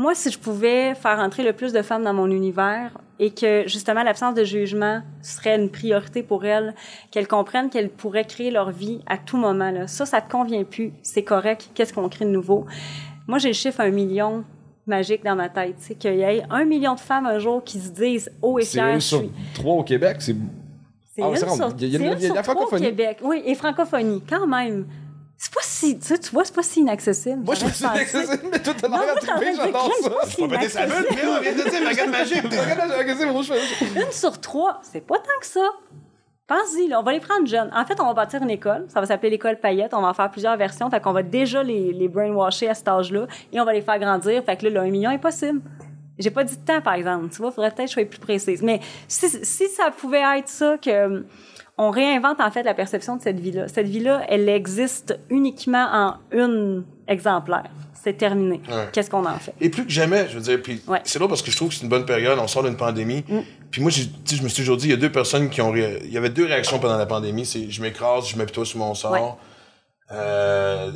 Moi, 0.00 0.14
si 0.14 0.30
je 0.30 0.38
pouvais 0.38 0.94
faire 0.94 1.18
entrer 1.18 1.42
le 1.42 1.52
plus 1.52 1.72
de 1.72 1.82
femmes 1.82 2.04
dans 2.04 2.14
mon 2.14 2.30
univers 2.30 2.96
et 3.18 3.30
que 3.32 3.64
justement 3.66 4.04
l'absence 4.04 4.32
de 4.34 4.44
jugement 4.44 5.02
serait 5.22 5.56
une 5.56 5.70
priorité 5.70 6.22
pour 6.22 6.44
elles, 6.44 6.72
qu'elles 7.10 7.26
comprennent 7.26 7.68
qu'elles 7.68 7.90
pourraient 7.90 8.24
créer 8.24 8.52
leur 8.52 8.70
vie 8.70 9.00
à 9.08 9.18
tout 9.18 9.36
moment. 9.36 9.72
Là. 9.72 9.88
Ça, 9.88 10.06
ça 10.06 10.20
te 10.20 10.30
convient 10.30 10.62
plus, 10.62 10.92
c'est 11.02 11.24
correct. 11.24 11.70
Qu'est-ce 11.74 11.92
qu'on 11.92 12.08
crée 12.08 12.24
de 12.26 12.30
nouveau? 12.30 12.64
Moi, 13.26 13.38
j'ai 13.38 13.48
le 13.48 13.54
chiffre 13.54 13.80
un 13.80 13.90
million 13.90 14.44
magique 14.86 15.24
dans 15.24 15.34
ma 15.34 15.48
tête, 15.48 15.74
c'est 15.78 15.96
qu'il 15.96 16.14
y 16.14 16.20
ait 16.22 16.44
un 16.48 16.64
million 16.64 16.94
de 16.94 17.00
femmes 17.00 17.26
un 17.26 17.40
jour 17.40 17.62
qui 17.64 17.80
se 17.80 17.90
disent 17.90 18.30
haut 18.40 18.58
et 18.60 18.62
C'est 18.64 18.78
fier, 18.78 18.86
une 18.94 19.00
je 19.00 19.06
sur 19.06 19.22
trois 19.52 19.74
au 19.74 19.82
Québec. 19.82 20.18
C'est 20.20 20.36
C'est 21.16 21.22
Ah, 21.24 21.28
une 21.30 21.36
c'est 21.36 21.48
sur. 21.48 21.68
Il 21.80 21.88
y 21.88 21.96
a- 21.96 22.16
c'est 22.16 22.28
une 22.28 22.34
sur 22.34 22.42
trois 22.42 22.66
au. 22.72 22.76
Québec. 22.78 23.18
Oui, 23.24 23.42
et 23.44 23.54
francophonie, 23.56 24.22
quand 24.28 24.46
même. 24.46 24.86
C'est 25.40 25.54
pas 25.54 25.60
si, 25.62 25.96
tu, 26.00 26.04
sais, 26.04 26.18
tu 26.18 26.30
vois, 26.32 26.44
c'est 26.44 26.54
pas 26.54 26.64
si 26.64 26.80
inaccessible. 26.80 27.44
Moi, 27.44 27.54
je 27.54 27.66
suis 27.66 27.84
que 27.84 28.50
mais 28.50 28.58
tout 28.58 28.74
à 28.82 28.86
à 28.86 29.12
en 29.12 29.14
triper, 29.14 29.50
de 29.50 29.54
dire, 29.54 29.64
j'adore 29.64 29.92
ça. 30.02 30.36
bulle, 30.36 30.46
inaccessible. 30.46 31.06
mais 31.14 31.26
on 31.28 31.40
vient 31.40 31.52
de 31.52 31.70
dire 31.70 32.08
magique. 32.08 32.42
Regarde. 32.42 34.04
Une 34.04 34.10
sur 34.12 34.40
trois, 34.40 34.80
c'est 34.82 35.00
pas 35.00 35.18
tant 35.18 35.38
que 35.40 35.46
ça. 35.46 35.60
Pense-y, 36.48 36.88
là, 36.88 36.98
on 36.98 37.04
va 37.04 37.12
les 37.12 37.20
prendre 37.20 37.46
jeunes. 37.46 37.70
En 37.72 37.84
fait, 37.84 38.00
on 38.00 38.06
va 38.06 38.14
bâtir 38.14 38.42
une 38.42 38.50
école. 38.50 38.86
Ça 38.88 39.00
va 39.00 39.06
s'appeler 39.06 39.30
l'école 39.30 39.60
Payette. 39.60 39.94
On 39.94 40.00
va 40.00 40.08
en 40.08 40.14
faire 40.14 40.30
plusieurs 40.30 40.56
versions. 40.56 40.90
Fait 40.90 40.98
qu'on 41.00 41.12
va 41.12 41.22
déjà 41.22 41.62
les, 41.62 41.92
les 41.92 42.08
brainwasher 42.08 42.68
à 42.70 42.74
cet 42.74 42.88
âge-là 42.88 43.26
et 43.52 43.60
on 43.60 43.64
va 43.64 43.74
les 43.74 43.82
faire 43.82 43.98
grandir. 44.00 44.42
Fait 44.44 44.56
que 44.56 44.64
là, 44.64 44.70
le 44.70 44.88
1 44.88 44.90
million 44.90 45.10
est 45.12 45.18
possible. 45.18 45.60
J'ai 46.18 46.30
pas 46.30 46.42
dit 46.42 46.56
de 46.56 46.64
temps, 46.64 46.80
par 46.80 46.94
exemple. 46.94 47.28
Tu 47.28 47.36
vois, 47.36 47.52
faudrait 47.52 47.70
peut-être 47.70 47.84
que 47.84 47.90
je 47.90 48.00
sois 48.00 48.04
plus 48.06 48.18
précise. 48.18 48.62
Mais 48.62 48.80
si, 49.06 49.28
si 49.28 49.68
ça 49.68 49.90
pouvait 49.90 50.38
être 50.38 50.48
ça, 50.48 50.78
que 50.78 51.24
on 51.78 51.90
réinvente 51.90 52.40
en 52.40 52.50
fait 52.50 52.62
la 52.64 52.74
perception 52.74 53.16
de 53.16 53.22
cette 53.22 53.38
vie-là. 53.40 53.68
Cette 53.68 53.88
vie-là, 53.88 54.22
elle 54.28 54.48
existe 54.48 55.18
uniquement 55.30 55.86
en 55.92 56.14
une 56.36 56.84
exemplaire. 57.06 57.64
C'est 57.94 58.12
terminé. 58.16 58.60
Ouais. 58.68 58.88
Qu'est-ce 58.92 59.10
qu'on 59.10 59.24
en 59.26 59.38
fait? 59.38 59.52
Et 59.60 59.70
plus 59.70 59.84
que 59.84 59.90
jamais, 59.90 60.28
je 60.28 60.34
veux 60.34 60.40
dire, 60.42 60.60
puis 60.62 60.80
Ouais. 60.86 61.00
c'est 61.04 61.18
là 61.18 61.26
parce 61.28 61.42
que 61.42 61.50
je 61.50 61.56
trouve 61.56 61.68
que 61.70 61.74
c'est 61.74 61.82
une 61.82 61.88
bonne 61.88 62.06
période, 62.06 62.38
on 62.40 62.46
sort 62.46 62.62
d'une 62.62 62.76
pandémie. 62.76 63.24
Puis 63.70 63.82
moi, 63.82 63.90
je 63.90 64.42
me 64.42 64.48
suis 64.48 64.62
toujours 64.62 64.76
dit, 64.76 64.86
il 64.86 64.90
y 64.90 64.94
a 64.94 64.96
deux 64.96 65.10
personnes 65.12 65.50
qui 65.50 65.60
ont... 65.60 65.70
ré- 65.72 66.00
Il 66.04 66.10
y 66.12 66.16
avait 66.16 66.30
deux 66.30 66.46
réactions 66.46 66.78
pendant 66.78 66.96
la 66.96 67.06
pandémie, 67.06 67.44
c'est 67.44 67.68
je 67.70 67.82
m'écrase, 67.82 68.28
je 68.28 68.36
m'apitoie 68.36 68.64
sur 68.64 68.78
mon 68.78 68.94
sort. 68.94 69.12
Ouais. 69.12 69.20
euh, 70.10 70.90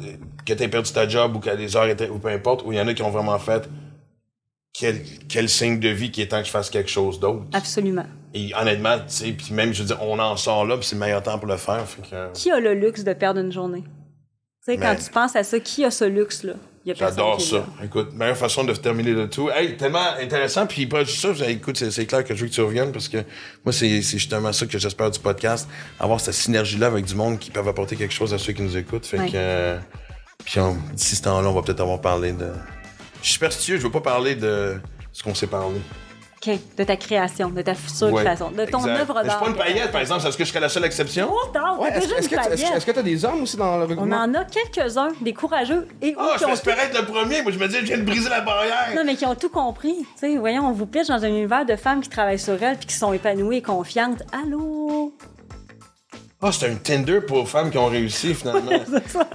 que 0.46 0.54
t'aies 0.54 0.68
perdu 0.68 0.90
ta 0.90 1.06
job 1.06 1.36
ou 1.36 1.38
que 1.40 1.50
les 1.50 1.76
heures 1.76 1.86
étaient, 1.88 2.08
ou 2.08 2.18
peu 2.18 2.28
importe, 2.28 2.64
ou 2.64 2.72
il 2.72 2.78
y 2.78 2.80
en 2.80 2.88
a 2.88 2.94
qui 2.94 3.02
ont 3.02 3.10
vraiment 3.10 3.38
fait 3.38 3.68
quel, 4.72 5.02
quel 5.28 5.48
signe 5.50 5.78
de 5.80 5.88
vie 5.90 6.10
qui 6.10 6.22
est 6.22 6.28
temps 6.28 6.38
que 6.40 6.46
je 6.46 6.50
fasse 6.50 6.70
quelque 6.70 6.88
chose 6.90 7.20
d'autre. 7.20 7.42
Absolument. 7.52 8.06
Et 8.34 8.52
honnêtement, 8.54 8.98
tu 8.98 9.04
sais, 9.08 9.32
puis 9.32 9.52
même, 9.52 9.74
je 9.74 9.82
veux 9.82 9.88
dire, 9.88 10.02
on 10.02 10.18
en 10.18 10.36
sort 10.36 10.64
là, 10.64 10.76
puis 10.76 10.86
c'est 10.86 10.94
le 10.96 11.00
meilleur 11.00 11.22
temps 11.22 11.38
pour 11.38 11.48
le 11.48 11.56
faire. 11.58 11.86
Fait 11.86 12.02
que, 12.02 12.32
Qui 12.32 12.50
a 12.50 12.60
le 12.60 12.74
luxe 12.74 13.04
de 13.04 13.12
perdre 13.12 13.40
une 13.40 13.52
journée? 13.52 13.82
Tu 13.84 14.72
sais, 14.72 14.76
quand 14.78 14.92
Mais- 14.92 14.98
tu 14.98 15.10
penses 15.10 15.36
à 15.36 15.42
ça, 15.44 15.58
qui 15.60 15.84
a 15.84 15.90
ce 15.90 16.04
luxe-là? 16.04 16.54
J'adore 16.84 17.40
ça. 17.40 17.64
Écoute, 17.84 18.12
meilleure 18.12 18.36
façon 18.36 18.64
de 18.64 18.72
terminer 18.72 19.12
le 19.12 19.30
tout. 19.30 19.48
Hey, 19.50 19.76
tellement 19.76 20.02
intéressant. 20.20 20.66
Puis 20.66 20.86
pas 20.86 21.04
juste 21.04 21.20
ça, 21.36 21.48
écoute, 21.48 21.76
c'est, 21.76 22.06
clair 22.06 22.24
que 22.24 22.34
je 22.34 22.42
veux 22.42 22.48
que 22.48 22.54
tu 22.54 22.60
reviennes 22.60 22.90
parce 22.90 23.08
que 23.08 23.18
moi, 23.64 23.72
c'est, 23.72 24.02
justement 24.02 24.52
ça 24.52 24.66
que 24.66 24.78
j'espère 24.78 25.10
du 25.10 25.20
podcast. 25.20 25.68
Avoir 26.00 26.18
cette 26.18 26.34
synergie-là 26.34 26.88
avec 26.88 27.04
du 27.04 27.14
monde 27.14 27.38
qui 27.38 27.52
peuvent 27.52 27.68
apporter 27.68 27.94
quelque 27.94 28.12
chose 28.14 28.34
à 28.34 28.38
ceux 28.38 28.52
qui 28.52 28.62
nous 28.62 28.76
écoutent. 28.76 29.06
Fait 29.06 29.20
Ouais. 29.20 29.30
que. 29.30 29.76
puis 30.44 30.60
d'ici 30.94 31.14
ce 31.14 31.22
temps-là, 31.22 31.48
on 31.48 31.54
va 31.54 31.62
peut-être 31.62 31.80
avoir 31.80 32.00
parlé 32.00 32.32
de. 32.32 32.48
Je 33.20 33.26
suis 33.26 33.34
superstitieux, 33.34 33.76
je 33.76 33.82
veux 33.82 33.92
pas 33.92 34.00
parler 34.00 34.34
de 34.34 34.80
ce 35.12 35.22
qu'on 35.22 35.36
s'est 35.36 35.46
parlé. 35.46 35.80
OK. 36.44 36.58
De 36.76 36.84
ta 36.84 36.96
création, 36.96 37.50
de 37.50 37.62
ta 37.62 37.74
future 37.74 38.12
Ouais, 38.12 38.22
création, 38.22 38.50
de 38.50 38.64
ton 38.64 38.78
exact. 38.78 39.00
œuvre 39.00 39.14
d'art. 39.22 39.30
suis 39.36 39.44
pas 39.44 39.48
une 39.50 39.56
paillette, 39.56 39.92
par 39.92 40.00
exemple? 40.00 40.26
Est-ce 40.26 40.36
que 40.36 40.44
je 40.44 40.48
serais 40.48 40.60
la 40.60 40.68
seule 40.68 40.84
exception? 40.84 41.28
Oh, 41.32 41.38
t'as 41.52 41.76
Ouais, 41.76 41.90
est-ce 41.96 42.08
que 42.28 42.84
que 42.84 42.90
t'as 42.90 43.02
des 43.02 43.24
hommes 43.24 43.42
aussi 43.42 43.56
dans 43.56 43.76
le 43.78 43.84
On 43.84 43.86
regroupement? 43.88 44.16
en 44.16 44.34
a 44.34 44.44
quelques-uns, 44.44 45.10
des 45.20 45.32
courageux, 45.34 45.86
et 46.00 46.14
Ah, 46.18 46.32
qui 46.36 46.44
je 46.44 46.48
m'espérais 46.48 46.86
être 46.86 46.98
le 46.98 47.06
premier. 47.06 47.42
Moi, 47.42 47.52
je 47.52 47.58
me 47.58 47.66
disais, 47.66 47.80
je 47.80 47.84
viens 47.86 47.98
de 47.98 48.02
briser 48.02 48.28
la 48.28 48.40
barrière. 48.40 48.90
Non, 48.96 49.02
mais 49.04 49.14
qui 49.14 49.24
ont 49.24 49.34
tout 49.36 49.50
compris. 49.50 49.94
Tu 49.98 50.06
sais, 50.32 50.36
voyons, 50.36 50.66
on 50.66 50.72
vous 50.72 50.86
pitch 50.86 51.06
dans 51.08 51.24
un 51.24 51.28
univers 51.28 51.64
de 51.64 51.76
femmes 51.76 52.00
qui 52.00 52.08
travaillent 52.08 52.38
sur 52.40 52.60
elles 52.62 52.76
puis 52.76 52.86
qui 52.86 52.94
sont 52.94 53.12
épanouies 53.12 53.58
et 53.58 53.62
confiantes. 53.62 54.22
Allô? 54.32 55.12
Ah, 56.44 56.50
c'est 56.50 56.68
un 56.68 56.74
Tinder 56.74 57.20
pour 57.20 57.48
femmes 57.48 57.70
qui 57.70 57.78
ont 57.78 57.86
réussi, 57.86 58.34
finalement. 58.34 58.72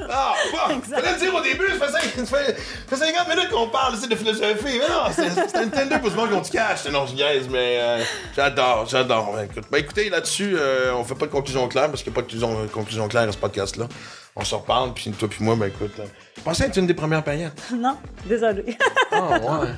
Ah, 0.10 0.34
bah, 0.52 0.76
fallait 0.90 1.14
le 1.14 1.20
dire 1.20 1.34
au 1.34 1.40
début, 1.42 1.64
ça 1.80 1.86
fait, 1.88 1.92
cinq- 1.94 2.26
ça 2.26 2.38
fait, 2.38 2.58
ça 2.90 2.98
fait 2.98 3.14
50 3.14 3.30
minutes 3.30 3.50
qu'on 3.50 3.70
parle 3.70 3.96
ici 3.96 4.10
de 4.10 4.16
philosophie. 4.16 4.78
Mais 4.80 4.90
non, 4.90 5.04
c'est 5.16 5.56
un 5.58 5.70
Tinder 5.70 6.00
pour 6.00 6.12
ce 6.12 6.16
monde 6.18 6.30
qui 6.30 6.36
ont 6.36 6.42
du 6.42 6.50
cash. 6.50 6.86
Non, 6.92 7.06
je 7.08 7.14
niaise, 7.14 7.48
mais 7.50 7.78
euh, 7.80 8.04
j'adore, 8.36 8.86
j'adore. 8.90 9.32
Ben, 9.34 9.44
écoute, 9.46 9.64
ben, 9.72 9.78
écoutez, 9.78 10.10
là-dessus, 10.10 10.56
euh, 10.60 10.94
on 10.96 11.06
fait 11.06 11.16
pas 11.16 11.28
de 11.28 11.32
conclusion 11.32 11.66
claire 11.70 11.90
parce 11.90 12.04
qu'il 12.04 12.12
n'y 12.12 12.16
a 12.16 12.22
pas 12.22 12.22
de 12.24 12.28
conclusion, 12.28 12.60
euh, 12.62 12.68
conclusion 12.68 13.08
claire 13.08 13.30
à 13.30 13.32
ce 13.32 13.38
podcast-là. 13.38 13.88
On 14.36 14.44
se 14.44 14.54
reparle, 14.56 14.94
puis 14.94 15.10
toi 15.12 15.30
puis 15.30 15.44
moi, 15.46 15.56
ben 15.56 15.68
écoute, 15.68 15.94
euh, 16.00 16.06
je 16.36 16.42
pensais 16.42 16.66
être 16.66 16.78
une 16.78 16.88
des 16.88 16.94
premières 16.94 17.24
paillettes. 17.24 17.64
Non, 17.74 17.96
désolé. 18.26 18.78
Ah, 19.14 19.30
ouais. 19.40 19.70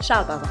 Charles, 0.00 0.26
pardon. 0.28 0.46